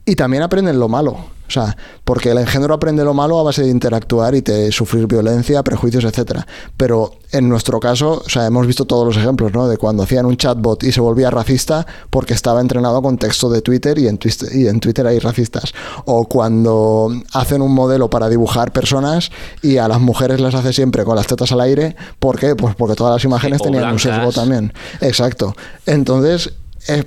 Y 0.05 0.15
también 0.15 0.43
aprenden 0.43 0.79
lo 0.79 0.87
malo. 0.87 1.17
O 1.55 1.61
sea, 1.61 1.77
porque 2.03 2.31
el 2.31 2.39
engendro 2.39 2.73
aprende 2.73 3.03
lo 3.03 3.13
malo 3.13 3.39
a 3.39 3.43
base 3.43 3.61
de 3.61 3.69
interactuar 3.69 4.33
y 4.33 4.41
de 4.41 4.71
sufrir 4.71 5.05
violencia, 5.05 5.61
prejuicios, 5.61 6.03
etcétera. 6.03 6.47
Pero 6.77 7.11
en 7.31 7.47
nuestro 7.47 7.79
caso, 7.79 8.23
o 8.25 8.29
sea, 8.29 8.47
hemos 8.47 8.65
visto 8.65 8.85
todos 8.85 9.05
los 9.05 9.17
ejemplos, 9.17 9.53
¿no? 9.53 9.67
De 9.67 9.77
cuando 9.77 10.01
hacían 10.01 10.25
un 10.25 10.35
chatbot 10.35 10.83
y 10.83 10.91
se 10.91 10.99
volvía 10.99 11.29
racista 11.29 11.85
porque 12.09 12.33
estaba 12.33 12.59
entrenado 12.59 13.03
con 13.03 13.19
texto 13.19 13.51
de 13.51 13.61
Twitter 13.61 13.99
y 13.99 14.07
en, 14.07 14.17
Twister, 14.17 14.55
y 14.55 14.67
en 14.67 14.79
Twitter 14.79 15.05
hay 15.05 15.19
racistas. 15.19 15.73
O 16.05 16.25
cuando 16.25 17.11
hacen 17.33 17.61
un 17.61 17.73
modelo 17.73 18.09
para 18.09 18.29
dibujar 18.29 18.73
personas 18.73 19.29
y 19.61 19.77
a 19.77 19.87
las 19.87 19.99
mujeres 19.99 20.39
las 20.39 20.55
hace 20.55 20.73
siempre 20.73 21.03
con 21.03 21.15
las 21.15 21.27
tetas 21.27 21.51
al 21.51 21.61
aire. 21.61 21.95
¿Por 22.17 22.39
qué? 22.39 22.55
Pues 22.55 22.73
porque 22.73 22.95
todas 22.95 23.13
las 23.13 23.23
imágenes 23.23 23.61
o 23.61 23.65
tenían 23.65 23.91
un 23.91 23.99
sesgo 23.99 24.31
también. 24.31 24.73
Exacto. 25.01 25.55
Entonces, 25.85 26.51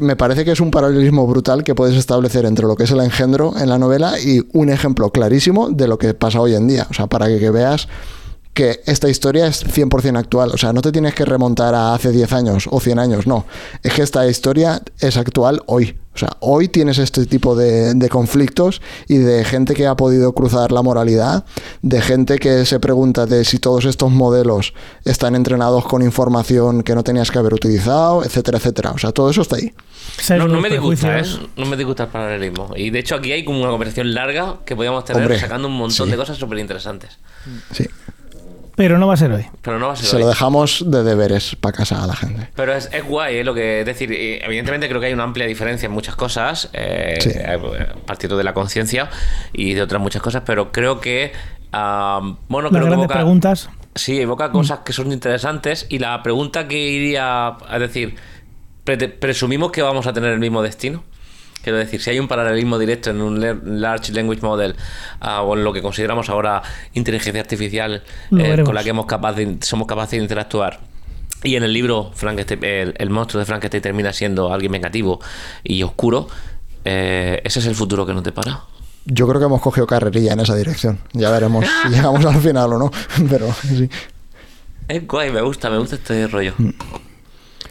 me 0.01 0.17
parece 0.17 0.45
que 0.45 0.53
es 0.53 0.61
un 0.61 0.71
paralelismo 0.71 1.27
brutal 1.27 1.65
que 1.65 1.75
puedes 1.75 1.97
establecer 1.97 2.45
entre 2.47 2.67
lo 2.67 2.77
que 2.77 2.85
es 2.85 2.91
el 2.91 3.01
engendro 3.01 3.55
en 3.59 3.69
la 3.69 3.79
novela 3.79 4.19
y 4.19 4.43
un 4.53 4.71
ejemplo 4.71 5.11
clarísimo 5.11 5.69
de 5.69 5.89
lo 5.89 5.99
que 5.99 6.15
pasa 6.15 6.41
hoy 6.41 6.55
en 6.55 6.67
día. 6.67 6.87
O 6.91 6.95
sea, 6.95 7.07
para 7.07 7.27
que 7.27 7.51
veas 7.51 7.89
que 8.57 8.81
esta 8.87 9.11
historia 9.11 9.47
es 9.47 9.67
100% 9.67 10.17
actual. 10.17 10.51
O 10.55 10.57
sea, 10.57 10.73
no 10.73 10.81
te 10.81 10.91
tienes 10.91 11.15
que 11.15 11.27
remontar 11.27 11.75
a 11.75 11.93
hace 11.93 12.11
10 12.11 12.33
años 12.33 12.69
o 12.71 12.81
100 12.81 12.99
años, 12.99 13.27
no. 13.27 13.45
Es 13.83 13.93
que 13.93 14.03
esta 14.03 14.27
historia 14.27 14.81
es 14.99 15.19
actual 15.19 15.63
hoy. 15.67 15.99
O 16.15 16.19
sea, 16.19 16.31
hoy 16.41 16.69
tienes 16.69 16.97
este 16.97 17.27
tipo 17.27 17.55
de, 17.55 17.93
de 17.93 18.09
conflictos 18.09 18.81
y 19.09 19.19
de 19.19 19.45
gente 19.45 19.75
que 19.75 19.87
ha 19.87 19.95
podido 19.95 20.33
cruzar 20.33 20.73
la 20.73 20.81
moralidad, 20.81 21.45
de 21.83 22.01
gente 22.01 22.39
que 22.39 22.65
se 22.65 22.81
pregunta 22.81 23.27
de 23.27 23.45
si 23.45 23.59
todos 23.59 23.85
estos 23.85 24.11
modelos 24.11 24.73
están 25.05 25.35
entrenados 25.35 25.85
con 25.85 26.01
información 26.01 26.83
que 26.83 26.95
no 26.95 27.05
tenías 27.05 27.31
que 27.31 27.39
haber 27.39 27.53
utilizado, 27.53 28.25
etcétera, 28.25 28.57
etcétera. 28.57 28.93
O 28.93 28.99
sea, 28.99 29.13
todo 29.13 29.29
eso 29.29 29.43
está 29.43 29.57
ahí. 29.57 29.75
No, 30.31 30.49
no 30.49 30.63
me 30.63 30.71
disgusta, 30.71 31.19
¿eh? 31.19 31.25
No 31.59 31.67
me 31.67 31.77
disgusta 31.77 32.05
el 32.05 32.09
paralelismo. 32.09 32.71
Y 32.75 32.89
de 32.89 33.01
hecho 33.01 33.17
aquí 33.17 33.33
hay 33.33 33.45
como 33.45 33.61
una 33.61 33.71
conversación 33.71 34.15
larga 34.15 34.61
que 34.65 34.75
podríamos 34.75 35.05
tener 35.05 35.25
Hombre, 35.25 35.39
sacando 35.39 35.69
un 35.69 35.77
montón 35.77 36.07
sí. 36.07 36.11
de 36.11 36.17
cosas 36.17 36.39
súper 36.39 36.59
interesantes. 36.59 37.19
Sí. 37.73 37.85
Pero 38.77 38.99
no 38.99 39.07
va 39.09 39.15
a 39.15 39.17
ser 39.17 39.33
hoy. 39.33 39.47
Pero 39.63 39.79
no 39.79 39.87
va 39.89 39.95
a 39.95 39.97
ser 39.97 40.07
Se 40.07 40.17
hoy. 40.17 40.23
lo 40.23 40.29
dejamos 40.29 40.85
de 40.87 41.03
deberes 41.03 41.57
para 41.57 41.77
casa 41.77 42.05
a 42.05 42.07
la 42.07 42.15
gente. 42.15 42.49
Pero 42.55 42.75
es, 42.75 42.89
es 42.93 43.03
guay, 43.05 43.39
¿eh? 43.39 43.45
Lo 43.45 43.55
que, 43.55 43.81
es 43.81 43.87
decir, 43.87 44.13
evidentemente 44.13 44.87
creo 44.89 45.01
que 45.01 45.07
hay 45.07 45.13
una 45.15 45.25
amplia 45.25 45.47
diferencia 45.47 45.87
en 45.87 45.93
muchas 45.93 46.15
cosas, 46.15 46.69
eh, 46.75 47.17
Sí. 47.21 47.31
eh, 47.35 47.59
partiendo 48.07 48.37
de 48.37 48.45
la 48.45 48.53
conciencia 48.53 49.09
y 49.53 49.73
de 49.75 49.83
otras 49.83 50.01
muchas 50.01 50.21
cosas, 50.23 50.43
pero 50.45 50.71
creo 50.73 51.01
que, 51.01 51.33
ah, 51.73 52.21
bueno, 52.49 52.69
Las 52.71 52.79
creo 52.83 52.89
que 52.95 52.95
evoca- 53.01 53.15
preguntas. 53.15 53.71
Sí, 53.95 54.21
evoca 54.21 54.51
cosas 54.53 54.81
que 54.81 54.93
son 54.93 55.11
interesantes 55.11 55.87
y 55.89 55.99
la 55.99 56.23
pregunta 56.23 56.69
que 56.69 56.77
iría 56.79 57.47
a 57.67 57.79
decir, 57.79 58.15
pre- 58.85 59.09
presumimos 59.09 59.73
que 59.73 59.81
vamos 59.81 60.07
a 60.07 60.13
tener 60.13 60.33
el 60.33 60.39
mismo 60.39 60.61
destino. 60.61 61.03
Quiero 61.67 61.79
decir, 61.79 62.01
si 62.01 62.11
hay 62.11 62.21
un 62.21 62.29
paralelismo 62.29 62.79
directo 62.79 63.11
en 63.11 63.21
un 63.21 63.81
Large 63.81 64.13
Language 64.13 64.41
Model 64.41 64.77
ah, 65.19 65.43
o 65.43 65.57
en 65.57 65.65
lo 65.65 65.73
que 65.73 65.83
consideramos 65.83 66.29
ahora 66.29 66.63
inteligencia 66.95 67.41
artificial 67.41 68.05
eh, 68.39 68.63
con 68.65 68.73
la 68.73 68.85
que 68.85 68.91
hemos 68.91 69.07
capaz 69.07 69.33
de- 69.33 69.57
somos 69.63 69.89
capaces 69.89 70.13
de 70.13 70.19
interactuar. 70.19 70.79
Y 71.43 71.57
en 71.57 71.65
el 71.65 71.73
libro, 71.73 72.13
Frankenstein, 72.15 72.63
el, 72.63 72.95
el 72.97 73.11
monstruo 73.11 73.41
de 73.41 73.47
Frankenstein 73.47 73.83
termina 73.83 74.13
siendo 74.13 74.53
alguien 74.53 74.71
vengativo 74.71 75.19
y 75.65 75.83
oscuro. 75.83 76.29
eh, 76.85 77.41
ese 77.43 77.59
es 77.59 77.67
el 77.67 77.75
futuro 77.75 78.07
que 78.07 78.15
nos 78.15 78.23
depara. 78.23 78.61
Yo 79.07 79.27
creo 79.27 79.41
que 79.41 79.47
hemos 79.47 79.61
cogido 79.61 79.89
carrerilla 79.89 80.35
en 80.35 80.39
esa 80.41 80.55
dirección. 80.55 81.01
Ya 81.15 81.33
veremos 81.33 81.65
si 81.83 81.89
llegamos 81.89 82.25
al 82.25 82.41
final 82.41 82.73
o 82.75 82.79
no. 82.79 82.91
Pero 83.29 83.53
sí. 83.53 83.91
Es 84.87 85.05
guay, 85.05 85.33
me 85.33 85.41
gusta, 85.41 85.69
me 85.69 85.79
gusta 85.79 85.97
este 85.97 86.29
rollo. 86.29 86.55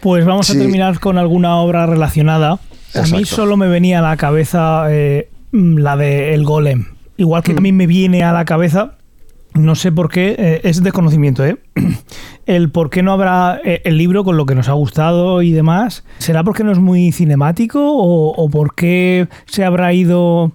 Pues 0.02 0.26
vamos 0.26 0.46
Sí. 0.48 0.56
a 0.56 0.60
terminar 0.60 1.00
con 1.00 1.16
alguna 1.16 1.56
obra 1.56 1.86
relacionada. 1.86 2.58
A 2.98 3.02
mí 3.16 3.24
solo 3.24 3.56
me 3.56 3.68
venía 3.68 3.98
a 4.00 4.02
la 4.02 4.16
cabeza 4.16 4.86
eh, 4.90 5.28
mm, 5.52 5.76
la 5.78 5.96
de 5.96 6.34
El 6.34 6.44
Golem. 6.44 6.86
Igual 7.16 7.42
que 7.42 7.52
a 7.52 7.60
mí 7.60 7.72
me 7.72 7.86
viene 7.86 8.22
a 8.24 8.32
la 8.32 8.44
cabeza, 8.44 8.92
no 9.54 9.74
sé 9.74 9.90
por 9.92 10.10
qué, 10.10 10.36
eh, 10.38 10.60
es 10.64 10.82
de 10.82 10.92
conocimiento, 10.92 11.44
¿eh? 11.44 11.56
El 12.46 12.70
por 12.70 12.90
qué 12.90 13.02
no 13.02 13.12
habrá 13.12 13.58
eh, 13.64 13.80
el 13.84 13.98
libro 13.98 14.22
con 14.22 14.36
lo 14.36 14.46
que 14.46 14.54
nos 14.54 14.68
ha 14.68 14.72
gustado 14.74 15.42
y 15.42 15.50
demás. 15.52 16.04
¿Será 16.18 16.44
porque 16.44 16.62
no 16.62 16.70
es 16.72 16.78
muy 16.78 17.10
cinemático 17.10 17.80
o, 17.80 18.30
o 18.36 18.48
por 18.50 18.74
qué 18.74 19.26
se 19.46 19.64
habrá 19.64 19.92
ido... 19.92 20.52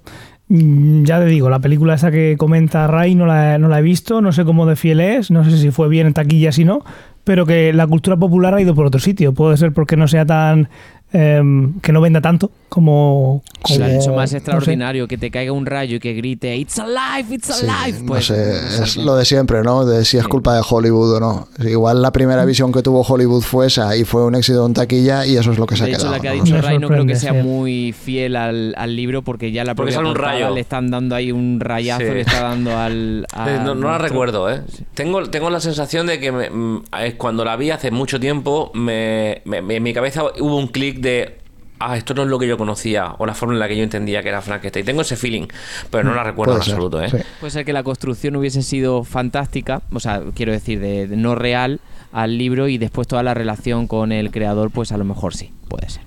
mm, 0.47 1.03
Ya 1.03 1.19
te 1.19 1.25
digo, 1.25 1.49
la 1.49 1.59
película 1.59 1.95
esa 1.95 2.11
que 2.11 2.35
comenta 2.37 2.87
Ray 2.87 3.15
no 3.15 3.25
la, 3.25 3.57
no 3.57 3.67
la 3.67 3.79
he 3.79 3.81
visto, 3.81 4.21
no 4.21 4.31
sé 4.31 4.45
cómo 4.45 4.65
de 4.65 4.75
fiel 4.77 5.01
es, 5.01 5.31
no 5.31 5.43
sé 5.43 5.57
si 5.57 5.71
fue 5.71 5.89
bien 5.89 6.07
en 6.07 6.13
taquilla, 6.13 6.51
si 6.53 6.63
no, 6.63 6.83
pero 7.23 7.45
que 7.45 7.73
la 7.73 7.87
cultura 7.87 8.15
popular 8.17 8.53
ha 8.53 8.61
ido 8.61 8.73
por 8.75 8.85
otro 8.85 8.99
sitio. 9.01 9.33
Puede 9.33 9.57
ser 9.57 9.73
porque 9.73 9.97
no 9.97 10.07
sea 10.07 10.25
tan. 10.25 10.69
Em, 11.13 11.73
que 11.81 11.91
no 11.91 12.01
venda 12.01 12.21
tanto 12.21 12.51
como. 12.71 13.43
Como 13.61 13.77
Lo 13.79 13.85
ha 13.85 13.91
hecho 13.91 14.09
no 14.09 14.15
más 14.15 14.29
sé. 14.31 14.37
extraordinario 14.37 15.07
que 15.07 15.17
te 15.17 15.29
caiga 15.29 15.51
un 15.51 15.65
rayo 15.67 15.97
y 15.97 15.99
que 15.99 16.13
grite 16.13 16.55
It's 16.55 16.79
alive, 16.79 17.35
it's 17.35 17.53
Sí, 17.53 17.67
alive. 17.67 17.99
no 17.99 18.05
Pues, 18.07 18.25
sé, 18.25 18.35
no 18.79 18.83
es 18.85 18.97
lo 18.97 19.15
de 19.17 19.25
siempre, 19.25 19.61
¿no? 19.61 19.85
De 19.85 20.03
si 20.05 20.17
es 20.17 20.27
culpa 20.27 20.55
de 20.55 20.63
Hollywood 20.67 21.17
o 21.17 21.19
no. 21.19 21.47
Igual 21.59 22.01
la 22.01 22.11
primera 22.11 22.43
visión 22.45 22.71
que 22.71 22.81
tuvo 22.81 23.01
Hollywood 23.01 23.41
fue 23.43 23.67
esa 23.67 23.95
y 23.95 24.03
fue 24.05 24.25
un 24.25 24.33
éxito 24.35 24.65
en 24.65 24.73
taquilla 24.73 25.25
y 25.27 25.37
eso 25.37 25.51
es 25.51 25.59
lo 25.59 25.67
que 25.67 25.75
se 25.75 25.83
de 25.83 25.89
ha 25.91 25.93
hecho, 25.93 25.99
quedado. 26.07 26.15
la 26.15 26.21
que 26.21 26.29
ha 26.29 26.33
¿no? 26.33 26.43
dicho 26.43 26.55
Me 26.55 26.61
Ray 26.61 26.79
no 26.79 26.87
creo 26.87 27.05
que 27.05 27.15
sea 27.17 27.33
sí. 27.33 27.37
muy 27.47 27.91
fiel 27.93 28.35
al, 28.35 28.73
al 28.77 28.95
libro 28.95 29.21
porque 29.21 29.51
ya 29.51 29.63
la 29.63 29.75
Porque 29.75 29.91
sale 29.91 30.09
un 30.09 30.15
rayo. 30.15 30.49
le 30.49 30.61
están 30.61 30.89
dando 30.89 31.13
ahí 31.15 31.31
un 31.31 31.59
rayazo, 31.59 32.01
Sí. 32.05 32.11
le 32.13 32.21
está 32.21 32.41
dando 32.41 32.77
al... 32.77 33.27
Eh, 33.35 33.37
al 33.37 33.63
No, 33.65 33.75
no 33.75 33.89
la 33.89 33.97
recuerdo, 33.97 34.49
¿eh? 34.49 34.61
Tengo, 34.93 35.21
tengo 35.29 35.49
la 35.49 35.59
sensación 35.59 36.07
de 36.07 36.19
que 36.19 36.31
me- 36.31 36.49
mm, 36.49 36.83
cuando 37.17 37.43
la 37.45 37.55
vi 37.57 37.69
hace 37.71 37.91
mucho 37.91 38.19
tiempo, 38.19 38.71
me, 38.73 39.41
me- 39.45 39.61
me- 39.61 39.75
en 39.75 39.83
mi 39.83 39.93
cabeza 39.93 40.23
hubo 40.39 40.57
un 40.57 40.67
clic 40.67 40.99
de. 40.99 41.40
Ah, 41.81 41.97
esto 41.97 42.13
no 42.13 42.23
es 42.23 42.27
lo 42.27 42.37
que 42.39 42.47
yo 42.47 42.57
conocía, 42.57 43.15
o 43.17 43.25
la 43.25 43.33
forma 43.33 43.53
en 43.55 43.59
la 43.59 43.67
que 43.67 43.75
yo 43.75 43.83
entendía 43.83 44.21
que 44.21 44.29
era 44.29 44.41
Frankenstein. 44.41 44.85
Tengo 44.85 45.01
ese 45.01 45.15
feeling, 45.15 45.47
pero 45.89 46.03
no 46.03 46.13
la 46.13 46.23
recuerdo 46.23 46.55
en 46.55 46.63
ser, 46.63 46.73
absoluto, 46.73 47.01
¿eh? 47.01 47.09
sí. 47.09 47.17
Puede 47.39 47.51
ser 47.51 47.65
que 47.65 47.73
la 47.73 47.83
construcción 47.83 48.35
hubiese 48.35 48.61
sido 48.61 49.03
fantástica, 49.03 49.81
o 49.91 49.99
sea, 49.99 50.21
quiero 50.35 50.51
decir, 50.51 50.79
de, 50.79 51.07
de 51.07 51.17
no 51.17 51.35
real 51.35 51.79
al 52.11 52.37
libro 52.37 52.67
y 52.67 52.77
después 52.77 53.07
toda 53.07 53.23
la 53.23 53.33
relación 53.33 53.87
con 53.87 54.11
el 54.11 54.31
creador, 54.31 54.71
pues 54.71 54.91
a 54.91 54.97
lo 54.97 55.05
mejor 55.05 55.33
sí, 55.33 55.51
puede 55.67 55.89
ser. 55.89 56.03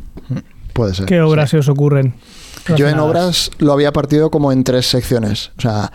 Puede 0.72 0.94
ser. 0.94 1.06
¿Qué 1.06 1.20
obras 1.20 1.50
sí. 1.50 1.52
se 1.52 1.58
os 1.58 1.68
ocurren? 1.68 2.14
Yo 2.76 2.88
en 2.88 2.98
obras 2.98 3.50
lo 3.58 3.72
había 3.72 3.92
partido 3.92 4.30
como 4.30 4.50
en 4.50 4.64
tres 4.64 4.86
secciones. 4.86 5.52
O 5.58 5.60
sea, 5.60 5.92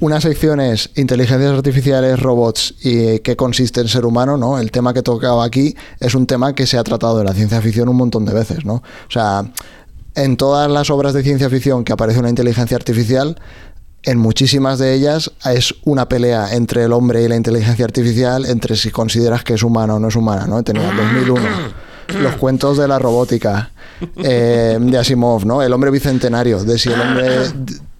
una 0.00 0.20
sección 0.20 0.60
es 0.60 0.90
inteligencias 0.96 1.52
artificiales, 1.52 2.20
robots 2.20 2.74
y 2.82 3.20
qué 3.20 3.36
consiste 3.36 3.80
en 3.80 3.88
ser 3.88 4.04
humano, 4.04 4.36
¿no? 4.36 4.58
El 4.58 4.70
tema 4.70 4.92
que 4.92 5.02
tocaba 5.02 5.44
aquí 5.44 5.74
es 6.00 6.14
un 6.14 6.26
tema 6.26 6.54
que 6.54 6.66
se 6.66 6.76
ha 6.76 6.84
tratado 6.84 7.20
en 7.20 7.26
la 7.26 7.32
ciencia 7.32 7.60
ficción 7.60 7.88
un 7.88 7.96
montón 7.96 8.24
de 8.24 8.34
veces, 8.34 8.64
¿no? 8.64 8.74
O 8.74 9.10
sea, 9.10 9.50
en 10.14 10.36
todas 10.36 10.70
las 10.70 10.90
obras 10.90 11.14
de 11.14 11.22
ciencia 11.22 11.48
ficción 11.48 11.84
que 11.84 11.92
aparece 11.92 12.18
una 12.18 12.28
inteligencia 12.28 12.76
artificial, 12.76 13.40
en 14.02 14.18
muchísimas 14.18 14.78
de 14.78 14.94
ellas 14.94 15.32
es 15.44 15.74
una 15.84 16.08
pelea 16.08 16.54
entre 16.54 16.84
el 16.84 16.92
hombre 16.92 17.22
y 17.22 17.28
la 17.28 17.36
inteligencia 17.36 17.84
artificial, 17.84 18.46
entre 18.46 18.76
si 18.76 18.90
consideras 18.90 19.44
que 19.44 19.54
es 19.54 19.62
humana 19.62 19.94
o 19.94 19.98
no 19.98 20.08
es 20.08 20.16
humana, 20.16 20.46
¿no? 20.46 20.62
Tenía 20.62 20.92
2001, 20.92 21.42
los 22.20 22.36
cuentos 22.36 22.78
de 22.78 22.86
la 22.86 22.98
robótica, 22.98 23.70
eh, 24.16 24.78
de 24.80 24.98
Asimov, 24.98 25.44
¿no? 25.44 25.62
El 25.62 25.72
hombre 25.72 25.90
bicentenario, 25.90 26.62
de 26.62 26.78
si 26.78 26.90
el 26.90 27.00
hombre, 27.00 27.26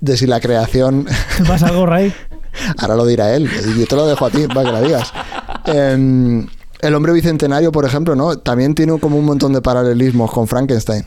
de 0.01 0.17
si 0.17 0.27
la 0.27 0.41
creación, 0.41 1.07
¿Te 1.37 1.45
pasa 1.49 1.69
algo, 1.69 1.87
Ray? 1.87 2.13
ahora 2.79 2.97
lo 2.97 3.07
dirá 3.07 3.35
él, 3.35 3.49
yo 3.79 3.87
te 3.87 3.97
lo 3.97 4.07
dejo 4.07 4.27
a 4.27 4.31
ti 4.31 4.47
para 4.47 4.65
que 4.65 4.73
la 4.73 4.81
digas. 4.81 5.13
Em, 5.67 6.47
el 6.81 6.95
hombre 6.95 7.13
bicentenario, 7.13 7.73
por 7.73 7.85
ejemplo, 7.85 8.15
¿no? 8.15 8.39
También 8.39 8.75
tiene 8.75 8.99
como 8.99 9.19
un 9.19 9.25
montón 9.25 9.53
de 9.53 9.63
paralelismos 9.63 10.31
con 10.31 10.47
Frankenstein. 10.47 11.05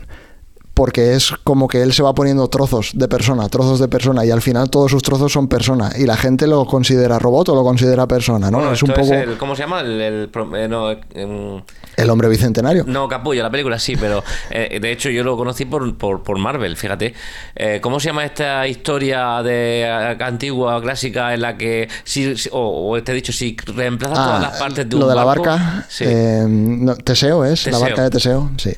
Porque 0.74 1.14
es 1.14 1.32
como 1.44 1.68
que 1.68 1.82
él 1.82 1.92
se 1.92 2.02
va 2.02 2.14
poniendo 2.14 2.48
trozos 2.48 2.92
de 2.94 3.06
persona, 3.06 3.48
trozos 3.50 3.80
de 3.80 3.88
persona, 3.88 4.24
y 4.24 4.30
al 4.30 4.40
final 4.40 4.70
todos 4.70 4.90
sus 4.90 5.02
trozos 5.02 5.30
son 5.30 5.46
persona. 5.48 5.90
Y 5.98 6.06
la 6.06 6.16
gente 6.16 6.46
lo 6.46 6.64
considera 6.64 7.18
robot 7.18 7.50
o 7.50 7.54
lo 7.54 7.62
considera 7.64 8.06
persona, 8.06 8.50
¿no? 8.50 8.58
Bueno, 8.58 8.72
es 8.72 8.82
un 8.82 8.90
poco 8.90 9.12
el- 9.12 9.36
¿Cómo 9.36 9.54
se 9.54 9.62
llama? 9.62 9.80
El, 9.80 10.00
el 10.00 10.30
eh, 10.56 10.68
no, 10.68 10.90
em, 10.90 11.60
el 11.96 12.10
hombre 12.10 12.28
bicentenario. 12.28 12.84
no, 12.86 13.08
Capullo, 13.08 13.42
la 13.42 13.50
película 13.50 13.78
sí, 13.78 13.94
pero 13.96 14.22
eh, 14.50 14.78
de 14.80 14.90
hecho 14.92 15.10
yo 15.10 15.22
lo 15.22 15.36
conocí 15.36 15.66
por, 15.66 15.94
por, 15.98 16.22
por 16.22 16.38
Marvel, 16.38 16.76
fíjate. 16.76 17.12
Eh, 17.56 17.80
¿Cómo 17.82 18.00
se 18.00 18.06
llama 18.06 18.24
esta 18.24 18.66
historia 18.66 19.42
de 19.42 19.82
eh, 19.82 20.16
antigua, 20.20 20.80
clásica, 20.80 21.34
en 21.34 21.42
la 21.42 21.58
que, 21.58 21.88
si, 22.04 22.36
si- 22.36 22.48
o, 22.52 22.90
o 22.92 23.02
te 23.02 23.12
he 23.12 23.14
dicho, 23.16 23.32
si 23.32 23.54
reemplazas 23.66 24.16
todas 24.24 24.40
las 24.42 24.58
partes 24.58 24.88
de 24.88 24.96
un 24.96 25.02
Ah, 25.02 25.04
lo 25.04 25.10
de 25.10 25.16
la 25.16 25.24
barca, 25.24 25.84
Sí. 25.88 26.04
eh, 26.06 26.44
no, 26.48 26.94
Teseo 26.96 27.44
es, 27.44 27.66
la 27.66 27.78
barca 27.78 28.02
de 28.04 28.10
Teseo, 28.10 28.50
sí. 28.56 28.72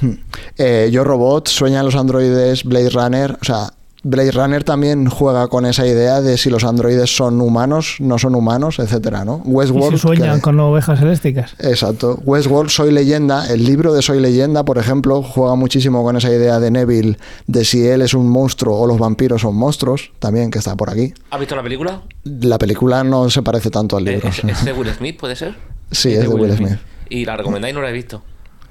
Hmm. 0.00 0.12
Eh, 0.56 0.88
Yo 0.92 1.04
Robot, 1.04 1.48
Sueñan 1.48 1.84
los 1.84 1.94
androides, 1.96 2.64
Blade 2.64 2.90
Runner, 2.90 3.36
o 3.40 3.44
sea, 3.44 3.72
Blade 4.04 4.30
Runner 4.30 4.62
también 4.62 5.08
juega 5.10 5.48
con 5.48 5.66
esa 5.66 5.84
idea 5.84 6.20
de 6.20 6.38
si 6.38 6.50
los 6.50 6.62
androides 6.62 7.14
son 7.16 7.40
humanos, 7.40 7.96
no 7.98 8.16
son 8.16 8.36
humanos, 8.36 8.78
etcétera, 8.78 9.24
¿no? 9.24 9.42
Y 9.44 9.50
Westworld. 9.50 9.90
se 9.90 9.98
sueñan 9.98 10.36
que- 10.36 10.42
con 10.42 10.58
ovejas 10.60 11.02
elásticas. 11.02 11.54
Exacto. 11.58 12.20
Westworld, 12.24 12.70
Soy 12.70 12.92
Leyenda, 12.92 13.52
el 13.52 13.64
libro 13.64 13.92
de 13.92 14.00
Soy 14.00 14.20
Leyenda, 14.20 14.64
por 14.64 14.78
ejemplo, 14.78 15.22
juega 15.24 15.56
muchísimo 15.56 16.04
con 16.04 16.16
esa 16.16 16.30
idea 16.30 16.60
de 16.60 16.70
Neville, 16.70 17.18
de 17.48 17.64
si 17.64 17.84
él 17.86 18.00
es 18.02 18.14
un 18.14 18.28
monstruo 18.30 18.78
o 18.78 18.86
los 18.86 18.98
vampiros 19.00 19.42
son 19.42 19.56
monstruos, 19.56 20.12
también 20.20 20.52
que 20.52 20.60
está 20.60 20.76
por 20.76 20.90
aquí. 20.90 21.12
¿Has 21.32 21.40
visto 21.40 21.56
la 21.56 21.62
película? 21.64 22.02
La 22.22 22.56
película 22.56 23.02
no 23.02 23.28
se 23.30 23.42
parece 23.42 23.68
tanto 23.70 23.96
al 23.96 24.04
libro. 24.04 24.28
¿Es, 24.28 24.44
es 24.44 24.64
de 24.64 24.72
Will 24.74 24.94
Smith, 24.94 25.18
puede 25.18 25.34
ser? 25.34 25.56
sí, 25.90 26.12
es 26.12 26.20
de 26.20 26.28
Will 26.28 26.56
Smith. 26.56 26.78
¿Y 27.10 27.24
la 27.24 27.36
recomendáis? 27.36 27.74
No 27.74 27.82
la 27.82 27.90
he 27.90 27.92
visto. 27.92 28.22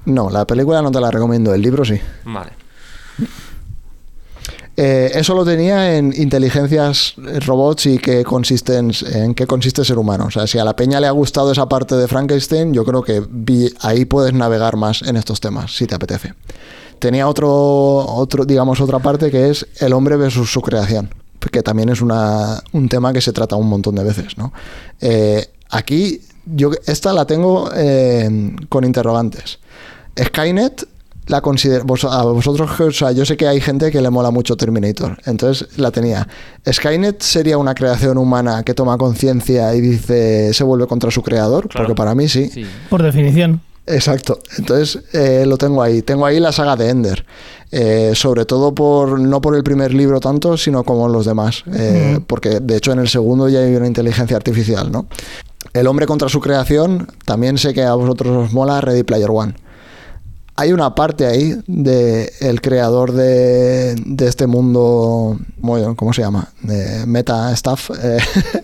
No, 0.08 0.28
la 0.30 0.46
película 0.46 0.82
no 0.82 0.90
te 0.90 1.00
la 1.00 1.10
recomiendo, 1.10 1.54
el 1.54 1.62
libro 1.62 1.84
sí. 1.84 2.00
Vale. 2.24 2.50
Eh, 4.80 5.10
eso 5.18 5.34
lo 5.34 5.44
tenía 5.44 5.96
en 5.96 6.12
inteligencias 6.16 7.14
eh, 7.26 7.40
robots 7.40 7.86
y 7.86 7.98
qué 7.98 8.22
consisten, 8.22 8.92
en 9.12 9.34
qué 9.34 9.44
consiste 9.46 9.84
ser 9.84 9.98
humano. 9.98 10.26
O 10.26 10.30
sea, 10.30 10.46
si 10.46 10.56
a 10.58 10.64
la 10.64 10.76
peña 10.76 11.00
le 11.00 11.08
ha 11.08 11.10
gustado 11.10 11.50
esa 11.50 11.68
parte 11.68 11.96
de 11.96 12.06
Frankenstein, 12.06 12.72
yo 12.72 12.84
creo 12.84 13.02
que 13.02 13.20
vi- 13.28 13.74
ahí 13.80 14.04
puedes 14.04 14.32
navegar 14.34 14.76
más 14.76 15.02
en 15.02 15.16
estos 15.16 15.40
temas, 15.40 15.74
si 15.76 15.86
te 15.86 15.96
apetece. 15.96 16.34
Tenía 17.00 17.26
otro, 17.28 17.50
otro, 17.50 18.44
digamos, 18.44 18.80
otra 18.80 19.00
parte 19.00 19.30
que 19.32 19.50
es 19.50 19.66
el 19.80 19.92
hombre 19.92 20.16
versus 20.16 20.50
su 20.52 20.60
creación, 20.62 21.12
que 21.50 21.62
también 21.64 21.88
es 21.88 22.00
una, 22.00 22.62
un 22.72 22.88
tema 22.88 23.12
que 23.12 23.20
se 23.20 23.32
trata 23.32 23.56
un 23.56 23.68
montón 23.68 23.96
de 23.96 24.04
veces, 24.04 24.38
¿no? 24.38 24.52
Eh, 25.00 25.44
aquí, 25.70 26.20
yo 26.46 26.70
esta 26.86 27.12
la 27.12 27.24
tengo 27.26 27.68
eh, 27.74 28.54
con 28.68 28.84
interrogantes. 28.84 29.58
Skynet 30.22 30.86
la 31.26 31.40
consider 31.42 31.84
vos- 31.84 32.04
a 32.04 32.22
vosotros, 32.22 32.70
o 32.80 32.90
sea, 32.90 33.12
yo 33.12 33.24
sé 33.26 33.36
que 33.36 33.46
hay 33.46 33.60
gente 33.60 33.90
que 33.90 34.00
le 34.00 34.08
mola 34.08 34.30
mucho 34.30 34.56
Terminator, 34.56 35.18
entonces 35.26 35.68
la 35.78 35.90
tenía. 35.90 36.26
Skynet 36.66 37.20
sería 37.20 37.58
una 37.58 37.74
creación 37.74 38.16
humana 38.16 38.62
que 38.62 38.72
toma 38.74 38.96
conciencia 38.96 39.74
y 39.74 39.80
dice 39.82 40.52
se 40.54 40.64
vuelve 40.64 40.86
contra 40.86 41.10
su 41.10 41.22
creador, 41.22 41.68
Claro. 41.68 41.86
porque 41.86 41.96
para 41.96 42.14
mí 42.14 42.28
sí. 42.28 42.48
Sí. 42.48 42.64
Por 42.88 43.02
definición. 43.02 43.60
Exacto. 43.86 44.38
Entonces 44.58 45.02
eh, 45.14 45.44
lo 45.46 45.56
tengo 45.56 45.82
ahí. 45.82 46.02
Tengo 46.02 46.26
ahí 46.26 46.40
la 46.40 46.52
saga 46.52 46.76
de 46.76 46.90
Ender. 46.90 47.24
Eh, 47.70 48.12
sobre 48.14 48.44
todo 48.44 48.74
por 48.74 49.18
no 49.18 49.40
por 49.40 49.54
el 49.56 49.62
primer 49.62 49.92
libro 49.94 50.20
tanto, 50.20 50.56
sino 50.58 50.82
como 50.84 51.08
los 51.08 51.24
demás. 51.26 51.62
Eh. 51.74 52.20
Porque 52.26 52.60
de 52.60 52.76
hecho 52.76 52.92
en 52.92 52.98
el 52.98 53.08
segundo 53.08 53.48
ya 53.48 53.60
hay 53.60 53.74
una 53.76 53.86
inteligencia 53.86 54.36
artificial, 54.36 54.90
¿no? 54.92 55.06
El 55.72 55.86
hombre 55.86 56.06
contra 56.06 56.28
su 56.28 56.40
creación, 56.40 57.08
también 57.24 57.56
sé 57.58 57.72
que 57.74 57.82
a 57.82 57.94
vosotros 57.94 58.46
os 58.48 58.52
mola 58.52 58.80
Ready 58.82 59.04
Player 59.04 59.30
One. 59.30 59.54
Hay 60.60 60.72
una 60.72 60.92
parte 60.94 61.24
ahí 61.26 61.54
de 61.68 62.32
el 62.40 62.60
creador 62.60 63.12
de, 63.12 63.94
de 63.94 64.26
este 64.26 64.46
mundo, 64.48 65.38
bueno, 65.58 65.94
¿cómo 65.94 66.12
se 66.12 66.22
llama? 66.22 66.48
De 66.62 67.06
Meta 67.06 67.54
Stuff. 67.56 67.90
eh, 68.02 68.18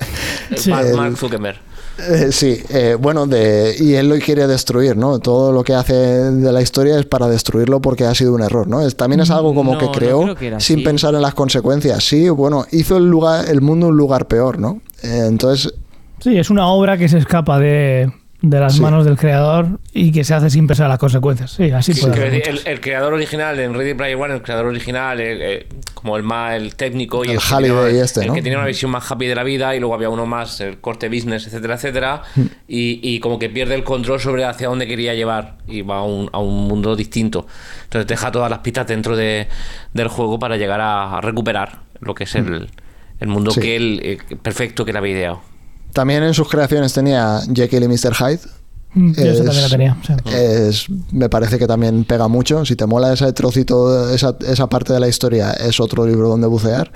Sí. 0.56 0.70
Mark, 0.70 0.86
El- 0.88 0.96
Mark 0.96 1.16
Zuckerberg. 1.16 1.56
eh, 1.98 2.28
sí, 2.32 2.58
eh, 2.70 2.96
bueno, 3.00 3.26
de, 3.28 3.76
y 3.78 3.94
él 3.94 4.08
lo 4.08 4.18
quiere 4.18 4.46
destruir, 4.48 4.96
¿no? 4.96 5.20
Todo 5.20 5.52
lo 5.52 5.62
que 5.62 5.74
hace 5.74 5.94
de 5.94 6.52
la 6.52 6.60
historia 6.60 6.98
es 6.98 7.06
para 7.06 7.28
destruirlo 7.28 7.80
porque 7.80 8.04
ha 8.04 8.14
sido 8.14 8.34
un 8.34 8.42
error, 8.42 8.66
¿no? 8.66 8.80
Es, 8.84 8.96
también 8.96 9.20
es 9.20 9.30
algo 9.30 9.54
como 9.54 9.74
No, 9.74 9.78
que 9.78 9.88
creó 9.96 10.34
que 10.34 10.46
sin 10.46 10.54
así. 10.54 10.76
pensar 10.78 11.14
en 11.14 11.22
las 11.22 11.34
consecuencias. 11.34 12.02
Sí, 12.02 12.28
bueno, 12.28 12.66
hizo 12.72 12.96
el 12.96 13.08
lugar, 13.08 13.48
el 13.48 13.60
mundo 13.60 13.86
un 13.88 13.96
lugar 13.96 14.26
peor, 14.26 14.58
¿no? 14.58 14.80
Eh, 15.04 15.26
entonces, 15.28 15.72
Sí, 16.20 16.36
es 16.38 16.50
una 16.50 16.66
obra 16.68 16.96
que 16.96 17.08
se 17.08 17.18
escapa 17.18 17.58
de, 17.60 18.10
de 18.44 18.60
las 18.60 18.74
Sí. 18.74 18.80
manos 18.80 19.04
del 19.04 19.16
creador 19.16 19.80
y 19.92 20.12
que 20.12 20.22
se 20.24 20.34
hace 20.34 20.50
sin 20.50 20.66
pensar 20.66 20.88
las 20.88 20.98
consecuencias. 20.98 21.50
Sí, 21.52 21.70
así 21.70 21.94
Sí, 21.94 22.00
puede 22.06 22.48
el, 22.48 22.60
el 22.64 22.80
creador 22.80 23.14
original 23.14 23.58
en 23.58 23.74
Ready 23.74 23.94
Player 23.94 24.16
One, 24.16 24.34
el 24.34 24.42
creador 24.42 24.66
original, 24.66 25.18
eh, 25.20 25.66
como 25.94 26.16
el 26.16 26.22
más 26.22 26.54
el 26.54 26.74
técnico 26.76 27.24
y 27.24 27.28
El 27.30 27.38
que 27.38 28.00
este, 28.02 28.20
el 28.20 28.26
¿no? 28.28 28.34
que 28.34 28.42
tenía 28.42 28.58
una 28.58 28.66
visión 28.66 28.90
más 28.90 29.10
happy 29.10 29.26
de 29.26 29.34
la 29.34 29.42
vida 29.44 29.74
y 29.74 29.80
luego 29.80 29.94
había 29.94 30.10
uno 30.10 30.26
más 30.26 30.60
el 30.60 30.78
corte 30.78 31.08
business, 31.08 31.46
etcétera, 31.46 31.74
etcétera, 31.76 32.22
Hmm. 32.36 32.42
y, 32.68 33.00
y 33.02 33.20
como 33.20 33.38
que 33.38 33.48
pierde 33.48 33.74
el 33.74 33.84
control 33.84 34.20
sobre 34.20 34.44
hacia 34.44 34.68
dónde 34.68 34.86
quería 34.86 35.14
llevar 35.14 35.56
y 35.66 35.82
va 35.82 35.98
a 35.98 36.02
un, 36.04 36.28
a 36.32 36.38
un 36.38 36.68
mundo 36.68 36.94
distinto. 36.96 37.46
Entonces 37.84 38.06
deja 38.06 38.30
todas 38.30 38.50
las 38.50 38.58
pistas 38.60 38.86
dentro 38.86 39.16
de, 39.16 39.48
del 39.92 40.08
juego 40.08 40.38
para 40.38 40.56
llegar 40.56 40.80
a, 40.80 41.16
a 41.16 41.20
recuperar 41.20 41.78
lo 42.00 42.14
que 42.14 42.24
es 42.24 42.34
el, 42.34 42.68
el 43.20 43.28
mundo. 43.28 43.52
Sí. 43.52 43.60
que 43.60 43.76
él 43.76 44.00
eh, 44.02 44.18
perfecto 44.42 44.84
que 44.84 44.92
le 44.92 44.98
había 44.98 45.12
ideado. 45.12 45.40
También 45.94 46.24
en 46.24 46.34
sus 46.34 46.48
creaciones 46.48 46.92
tenía 46.92 47.40
Jekyll 47.54 47.84
y 47.84 47.88
Mr. 47.88 48.14
Hyde. 48.14 48.40
Mm, 48.94 49.12
Yo 49.12 49.22
es- 49.24 49.38
también 49.38 49.62
la 49.62 49.68
tenía. 49.68 49.96
sí. 50.06 50.12
Es, 50.34 50.86
me 51.12 51.28
parece 51.28 51.58
que 51.58 51.66
también 51.66 52.04
pega 52.04 52.28
mucho. 52.28 52.64
Si 52.64 52.76
te 52.76 52.86
mola 52.86 53.12
ese 53.12 53.32
trocito, 53.32 54.10
esa, 54.10 54.36
esa 54.46 54.68
parte 54.68 54.92
de 54.92 55.00
la 55.00 55.08
historia, 55.08 55.52
es 55.52 55.80
otro 55.80 56.06
libro 56.06 56.28
donde 56.28 56.46
bucear. 56.46 56.92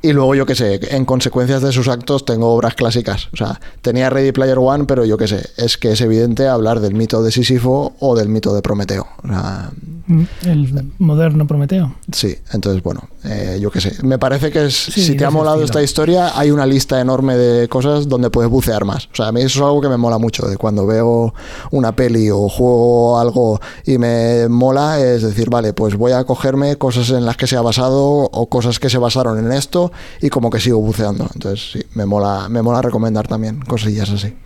Y 0.00 0.12
luego, 0.12 0.34
yo 0.34 0.46
qué 0.46 0.54
sé, 0.54 0.80
en 0.96 1.04
consecuencias 1.04 1.62
de 1.62 1.70
sus 1.72 1.88
actos 1.88 2.24
tengo 2.24 2.52
obras 2.54 2.74
clásicas. 2.74 3.28
O 3.32 3.36
sea, 3.36 3.60
tenía 3.82 4.08
Ready 4.10 4.32
Player 4.32 4.58
One, 4.58 4.84
pero 4.84 5.04
yo 5.04 5.16
qué 5.16 5.28
sé, 5.28 5.46
es 5.56 5.76
que 5.76 5.92
es 5.92 6.00
evidente 6.00 6.48
hablar 6.48 6.80
del 6.80 6.94
mito 6.94 7.22
de 7.22 7.30
Sísifo 7.30 7.94
o 8.00 8.16
del 8.16 8.28
mito 8.28 8.54
de 8.54 8.62
Prometeo. 8.62 9.06
O 9.22 9.28
sea, 9.28 9.70
Mm, 10.04 10.22
El 10.46 10.90
moderno 10.98 11.46
Prometeo. 11.46 11.94
sí, 12.12 12.36
entonces, 12.52 12.82
bueno, 12.82 13.08
eh, 13.24 13.58
yo 13.62 13.70
qué 13.70 13.80
sé. 13.80 13.94
Me 14.02 14.18
parece 14.18 14.50
que 14.50 14.66
es, 14.66 14.74
Sí, 14.74 15.00
si 15.00 15.16
te 15.16 15.24
ha 15.24 15.30
molado 15.30 15.62
esta 15.62 15.80
historia, 15.80 16.36
hay 16.36 16.50
una 16.50 16.66
lista 16.66 17.00
enorme 17.00 17.36
de 17.36 17.68
cosas 17.68 18.08
donde 18.08 18.28
puedes 18.28 18.50
bucear 18.50 18.84
más. 18.84 19.06
O 19.12 19.14
sea, 19.14 19.28
a 19.28 19.32
mí 19.32 19.40
eso 19.42 19.60
es 19.60 19.64
algo 19.64 19.80
que 19.80 19.88
me 19.88 19.96
mola 19.96 20.18
mucho. 20.18 20.48
De 20.48 20.56
cuando 20.56 20.86
veo 20.88 21.32
una 21.70 21.94
peli 21.94 22.30
o 22.30 22.48
juego 22.48 23.18
algo 23.18 23.60
y 23.84 23.98
me 23.98 24.48
mola, 24.48 25.00
es 25.00 25.22
decir, 25.22 25.50
vale, 25.50 25.72
pues 25.72 25.96
voy 25.96 26.12
a 26.12 26.24
cogerme 26.24 26.76
cosas 26.76 27.10
en 27.10 27.24
las 27.24 27.36
que 27.36 27.46
se 27.46 27.56
ha 27.56 27.62
basado 27.62 28.04
o 28.04 28.48
cosas 28.48 28.78
que 28.78 28.90
se 28.90 28.98
basaron 28.98 29.38
en 29.38 29.52
esto 29.52 29.92
y 30.20 30.28
como 30.28 30.50
que 30.50 30.60
sigo 30.60 30.80
buceando. 30.80 31.28
Entonces, 31.34 31.72
sí, 31.72 31.82
me 31.94 32.06
mola, 32.06 32.48
me 32.48 32.62
mola 32.62 32.82
recomendar 32.82 33.28
también 33.28 33.60
cosillas 33.60 34.10
así. 34.10 34.36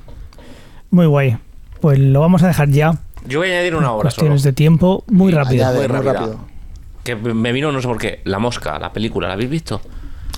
Muy 0.91 1.07
guay. 1.07 1.39
Pues 1.81 1.99
lo 1.99 2.21
vamos 2.21 2.43
a 2.43 2.49
dejar 2.49 2.71
ya. 2.71 2.99
Yo 3.27 3.41
voy 3.41 3.49
a 3.49 3.53
añadir 3.53 3.75
una 3.75 3.89
solo. 3.89 4.01
Cuestiones 4.03 4.43
de 4.43 4.53
tiempo 4.53 5.05
muy 5.09 5.33
rápido. 5.33 5.67
Añade, 5.67 5.89
muy 5.89 5.99
rápido. 6.03 6.39
Que 7.03 7.15
me 7.17 7.53
vino, 7.53 7.71
no 7.71 7.81
sé 7.81 7.89
por 7.89 7.99
qué, 7.99 8.21
La 8.25 8.39
Mosca, 8.39 8.79
la 8.79 8.93
película, 8.93 9.29
¿la 9.29 9.35
habéis 9.35 9.51
visto? 9.51 9.81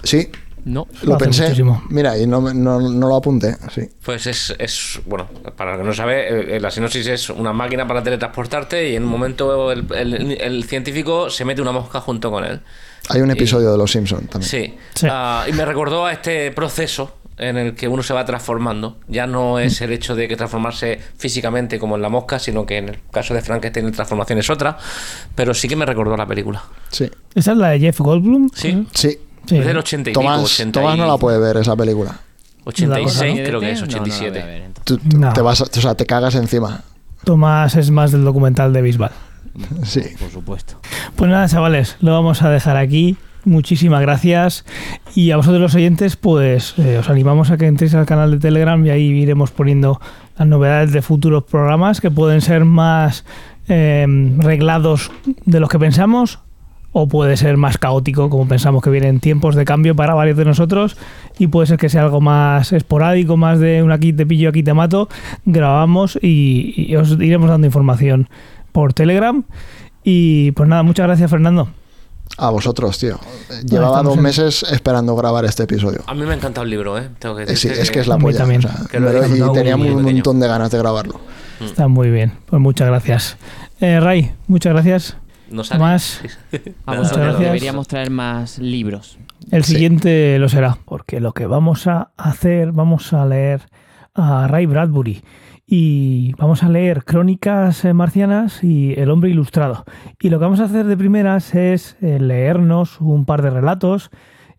Sí, 0.03 0.31
No. 0.65 0.87
lo 1.03 1.17
pensé. 1.19 1.43
muchísimo. 1.45 1.83
Mira, 1.91 2.17
y 2.19 2.27
no, 2.27 2.41
me- 2.41 2.55
no, 2.55 2.81
no 2.81 3.09
lo 3.09 3.17
apunté. 3.17 3.57
Sí. 3.75 3.83
Pues 4.05 4.27
es, 4.27 4.55
es, 4.59 5.01
bueno, 5.07 5.29
para 5.57 5.73
el 5.75 5.79
que 5.81 5.85
no 5.85 5.93
sabe, 5.95 6.57
eh, 6.57 6.61
la 6.61 6.71
sinopsis 6.71 7.07
es 7.07 7.31
una 7.31 7.53
máquina 7.53 7.87
para 7.87 8.03
teletransportarte 8.03 8.91
y 8.91 8.97
en 8.97 9.05
un 9.05 9.09
momento 9.11 9.73
el, 9.73 9.87
el- 9.95 10.33
el 10.41 10.65
científico 10.65 11.31
se 11.31 11.45
mete 11.45 11.63
una 11.63 11.73
mosca 11.73 12.01
junto 12.01 12.31
con 12.31 12.45
él. 12.45 12.61
Hay 13.11 13.21
un 13.21 13.29
Y- 13.31 13.33
episodio 13.33 13.73
de 13.73 13.79
Los 13.79 13.91
Simpsons 13.93 14.29
también. 14.29 14.49
Sí. 14.51 14.75
Sí. 14.95 15.07
Ah, 15.11 15.45
y 15.49 15.53
me 15.53 15.65
recordó 15.65 16.05
a 16.07 16.13
este 16.13 16.51
proceso 16.53 17.15
en 17.39 17.57
el 17.57 17.75
que 17.77 17.87
uno 17.87 18.03
se 18.03 18.13
va 18.13 18.25
transformando. 18.25 18.97
Ya 19.07 19.29
no 19.29 19.61
es 19.61 19.81
el 19.81 19.93
hecho 19.93 20.17
de 20.17 20.27
que 20.27 20.37
transformarse 20.37 20.99
físicamente 21.17 21.79
como 21.79 21.95
en 21.95 22.03
la 22.03 22.09
mosca, 22.09 22.41
sino 22.41 22.67
que 22.67 22.79
en 22.79 22.89
el 22.89 22.99
caso 23.13 23.33
de 23.33 23.41
Frankenstein 23.43 23.87
la 23.87 23.93
transformación 23.93 24.41
es 24.41 24.51
otra. 24.51 24.77
Pero 25.37 25.55
sí 25.55 25.69
que 25.69 25.77
me 25.77 25.87
recordó 25.87 26.15
a 26.15 26.17
la 26.17 26.27
película. 26.27 26.65
Sí. 26.91 27.09
Esa 27.37 27.53
es 27.53 27.59
la 27.59 27.69
de 27.71 27.79
Jeff 27.79 28.01
Goldblum. 28.01 28.51
Sí. 28.53 28.87
Sí. 28.93 29.19
Sí. 29.47 29.57
Es 29.59 29.66
del 29.66 29.78
80 29.78 30.11
y 30.11 30.12
pico, 30.12 30.20
Tomás, 30.20 30.41
80 30.45 30.80
Tomás 30.80 30.99
no 30.99 31.07
la 31.07 31.16
puede 31.18 31.39
ver 31.39 31.57
esa 31.59 31.74
película. 31.76 32.18
86 32.64 33.34
¿No? 33.36 33.45
creo 33.45 33.61
que 33.61 33.70
es, 33.70 33.80
No, 33.80 33.86
no 33.86 33.93
la 33.93 33.99
voy 33.99 34.11
a 34.11 34.12
87. 34.12 34.43
ver, 34.47 34.62
entonces. 34.62 35.09
Tú- 35.09 35.18
No. 35.18 35.32
te 35.32 35.41
vas, 35.41 35.61
a- 35.61 35.64
o 35.64 35.80
sea, 35.80 35.95
te 35.95 36.07
cagas 36.07 36.34
encima. 36.34 36.82
Tomás 37.24 37.76
es 37.76 37.91
más 37.91 38.12
del 38.12 38.24
documental 38.24 38.72
de 38.72 38.82
Bisbal. 38.82 39.11
Sí. 39.84 40.03
Por 40.18 40.30
supuesto. 40.30 40.78
Pues 41.16 41.30
nada, 41.30 41.49
chavales, 41.49 41.97
lo 42.01 42.12
vamos 42.12 42.43
a 42.43 42.51
dejar 42.51 42.76
aquí. 42.76 43.16
Muchísimas 43.45 44.03
gracias. 44.03 44.64
Y 45.14 45.30
a 45.30 45.36
vosotros 45.36 45.61
los 45.61 45.74
oyentes, 45.74 46.16
pues 46.16 46.74
eh, 46.78 46.99
os 46.99 47.09
animamos 47.09 47.51
a 47.51 47.57
que 47.57 47.66
entréis 47.66 47.95
al 47.95 48.05
canal 48.05 48.30
de 48.32 48.39
Telegram 48.39 48.84
y 48.84 48.91
ahí 48.91 49.03
iremos 49.09 49.51
poniendo 49.51 50.01
las 50.36 50.47
novedades 50.47 50.93
de 50.93 51.01
futuros 51.03 51.45
programas 51.45 52.01
que 52.01 52.11
pueden 52.11 52.41
ser 52.43 52.64
más 52.64 53.24
eh, 53.68 54.07
reglados 54.39 55.11
de 55.47 55.61
los 55.61 55.68
que 55.70 55.78
pensamos 55.78 56.41
o 56.93 57.07
puede 57.07 57.36
ser 57.36 57.57
más 57.59 57.76
caótico, 57.78 58.30
como 58.30 58.49
pensamos 58.49 58.82
que 58.82 58.91
vienen 58.91 59.20
tiempos 59.20 59.55
de 59.55 59.64
cambio 59.64 59.95
para 59.95 60.14
varios 60.14 60.36
de 60.36 60.45
nosotros 60.45 60.97
y 61.39 61.47
puede 61.49 61.66
ser 61.66 61.78
que 61.78 61.89
sea 61.89 62.03
algo 62.03 62.20
más 62.20 62.72
esporádico, 62.72 63.36
más 63.36 63.61
de 63.61 63.82
un 63.82 63.93
aquí 63.93 64.12
te 64.12 64.24
pillo, 64.26 64.49
aquí 64.49 64.62
te 64.62 64.72
mato. 64.74 65.09
Grabamos 65.45 66.18
y, 66.20 66.74
y 66.89 66.97
os 66.97 67.11
iremos 67.20 67.51
dando 67.51 67.66
información 67.66 68.28
por 68.72 68.95
Telegram. 68.95 69.45
Y 70.03 70.53
pues 70.53 70.68
nada, 70.68 70.82
muchas 70.82 71.07
gracias 71.07 71.30
Fernando. 71.30 71.68
A 72.36 72.51
vosotros, 72.51 72.99
tío. 72.99 73.18
Llevaba 73.64 74.03
dos 74.03 74.16
en- 74.16 74.22
meses 74.22 74.62
esperando 74.70 75.14
grabar 75.16 75.45
este 75.45 75.64
episodio. 75.64 76.01
A 76.07 76.14
mí 76.14 76.22
me 76.24 76.30
ha 76.32 76.34
encantado 76.36 76.64
el 76.64 76.70
libro, 76.70 76.97
¿eh? 76.99 77.09
Tengo 77.18 77.36
que 77.36 77.43
Eh, 77.45 77.47
sí, 77.57 77.68
decirte 77.68 77.82
es 77.82 77.91
que 77.91 78.01
es 78.01 78.07
la 78.07 78.14
a 78.14 78.18
mí 78.18 78.22
polla. 78.24 78.39
también. 78.39 78.64
o 78.64 78.68
sea, 78.68 78.86
Que 78.91 79.01
lo 79.01 79.09
he 79.11 79.12
pero- 79.20 79.26
y 79.51 79.53
teníamos 79.53 79.86
un 79.89 79.97
pequeño. 79.99 80.14
montón 80.16 80.41
de 80.41 80.47
ganas 80.49 80.70
de 80.70 80.78
grabarlo. 80.78 81.20
Está 81.61 81.89
muy 81.89 82.11
bien, 82.11 82.32
pues 82.47 82.61
muchas 82.62 82.86
gracias. 82.89 83.36
Eh, 83.80 83.99
Ray, 84.01 84.32
muchas 84.47 84.72
gracias. 84.72 85.16
No. 85.51 85.63
Tomás, 85.63 86.21
A 86.87 86.91
Nada, 86.93 86.99
vosotros 87.03 87.25
gracias. 87.27 87.41
deberíamos 87.41 87.89
traer 87.89 88.11
más 88.11 88.59
libros. 88.59 89.19
el 89.51 89.65
Sí. 89.65 89.73
siguiente 89.75 90.39
lo 90.39 90.49
será, 90.49 90.79
porque 90.85 91.21
lo 91.21 91.33
que 91.33 91.47
vamos 91.47 91.87
a 91.87 92.11
hacer, 92.17 92.73
vamos 92.73 93.13
a 93.13 93.25
leer 93.27 93.63
a 94.15 94.47
Ray 94.49 94.67
Bradbury 94.67 95.23
y 95.67 96.33
vamos 96.39 96.63
a 96.63 96.69
leer 96.69 97.05
Crónicas 97.05 97.85
eh, 97.85 97.93
Marcianas 97.93 98.63
y 98.65 98.95
El 98.99 99.11
Hombre 99.11 99.31
Ilustrado. 99.31 99.85
Y 100.21 100.31
lo 100.31 100.39
que 100.39 100.45
vamos 100.45 100.61
a 100.61 100.65
hacer 100.65 100.87
de 100.87 100.97
primeras 100.97 101.55
es 101.55 101.97
eh, 102.01 102.19
leernos 102.19 103.01
un 103.01 103.25
par 103.25 103.43
de 103.43 103.51
relatos 103.51 104.11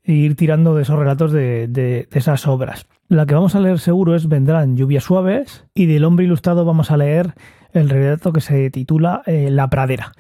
e 0.04 0.14
ir 0.14 0.36
tirando 0.36 0.76
de 0.76 0.84
esos 0.84 0.98
relatos 0.98 1.32
de, 1.32 1.68
de- 1.68 2.08
de 2.10 2.20
esas 2.20 2.48
obras. 2.48 2.86
La 3.10 3.26
que 3.26 3.34
vamos 3.36 3.56
a 3.56 3.60
leer 3.60 3.80
seguro 3.80 4.16
es 4.16 4.28
Vendrán 4.28 4.76
lluvias 4.78 5.04
suaves 5.04 5.66
y 5.74 5.88
del 5.88 6.04
Hombre 6.06 6.26
Ilustrado 6.26 6.64
vamos 6.64 6.90
a 6.92 6.98
leer 6.98 7.34
el 7.74 7.90
relato 7.90 8.32
que 8.32 8.42
se 8.42 8.70
titula 8.70 9.22
eh, 9.26 9.50
La 9.52 9.70
pradera. 9.70 10.12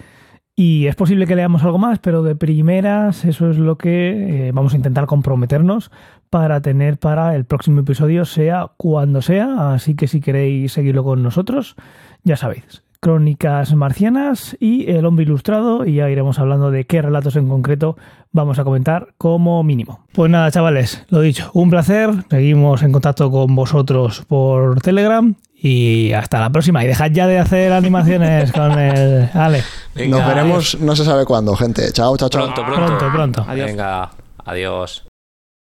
Y 0.59 0.87
es 0.87 0.95
posible 0.97 1.25
que 1.25 1.37
leamos 1.37 1.63
algo 1.63 1.77
más, 1.77 1.99
pero 1.99 2.21
de 2.21 2.35
primeras 2.35 3.23
eso 3.23 3.49
es 3.49 3.57
lo 3.57 3.77
que 3.77 4.47
eh, 4.49 4.51
vamos 4.51 4.73
a 4.73 4.75
intentar 4.75 5.05
comprometernos 5.05 5.89
para 6.29 6.59
tener 6.59 6.97
para 6.97 7.33
el 7.37 7.45
próximo 7.45 7.79
episodio, 7.79 8.25
sea 8.25 8.69
cuando 8.75 9.21
sea. 9.21 9.71
Así 9.71 9.95
que 9.95 10.09
si 10.09 10.19
queréis 10.19 10.73
seguirlo 10.73 11.05
con 11.05 11.23
nosotros, 11.23 11.77
ya 12.25 12.35
sabéis. 12.35 12.83
Crónicas 12.99 13.73
marcianas 13.73 14.57
y 14.59 14.91
El 14.91 15.05
hombre 15.05 15.23
ilustrado 15.23 15.85
y 15.85 15.93
ya 15.93 16.09
iremos 16.09 16.39
hablando 16.39 16.71
de 16.71 16.85
qué 16.85 17.01
relatos 17.01 17.37
en 17.37 17.47
concreto 17.47 17.95
vamos 18.33 18.59
a 18.59 18.65
comentar 18.65 19.13
como 19.17 19.63
mínimo. 19.63 20.07
Pues 20.11 20.29
nada, 20.29 20.51
chavales, 20.51 21.05
lo 21.07 21.21
dicho, 21.21 21.51
un 21.53 21.69
placer. 21.69 22.09
Seguimos 22.29 22.83
en 22.83 22.91
contacto 22.91 23.31
con 23.31 23.55
vosotros 23.55 24.25
por 24.27 24.81
Telegram 24.81 25.33
y 25.61 26.13
hasta 26.13 26.39
la 26.39 26.49
próxima. 26.49 26.83
Y 26.83 26.87
dejad 26.87 27.11
ya 27.11 27.27
de 27.27 27.39
hacer 27.39 27.73
animaciones 27.73 28.51
con 28.51 28.77
el... 28.77 29.29
Ale, 29.33 29.63
Venga, 29.95 30.17
Nos 30.17 30.27
veremos, 30.27 30.79
no 30.79 30.95
se 30.95 31.03
sabe 31.03 31.25
cuándo, 31.25 31.55
gente. 31.55 31.91
Chao, 31.91 32.15
chao, 32.17 32.29
chao. 32.29 32.45
Pronto, 32.45 32.65
pronto. 32.65 32.97
pronto, 32.97 33.11
pronto. 33.13 33.45
Adiós. 33.47 33.67
Venga, 33.67 34.11
adiós. 34.45 35.08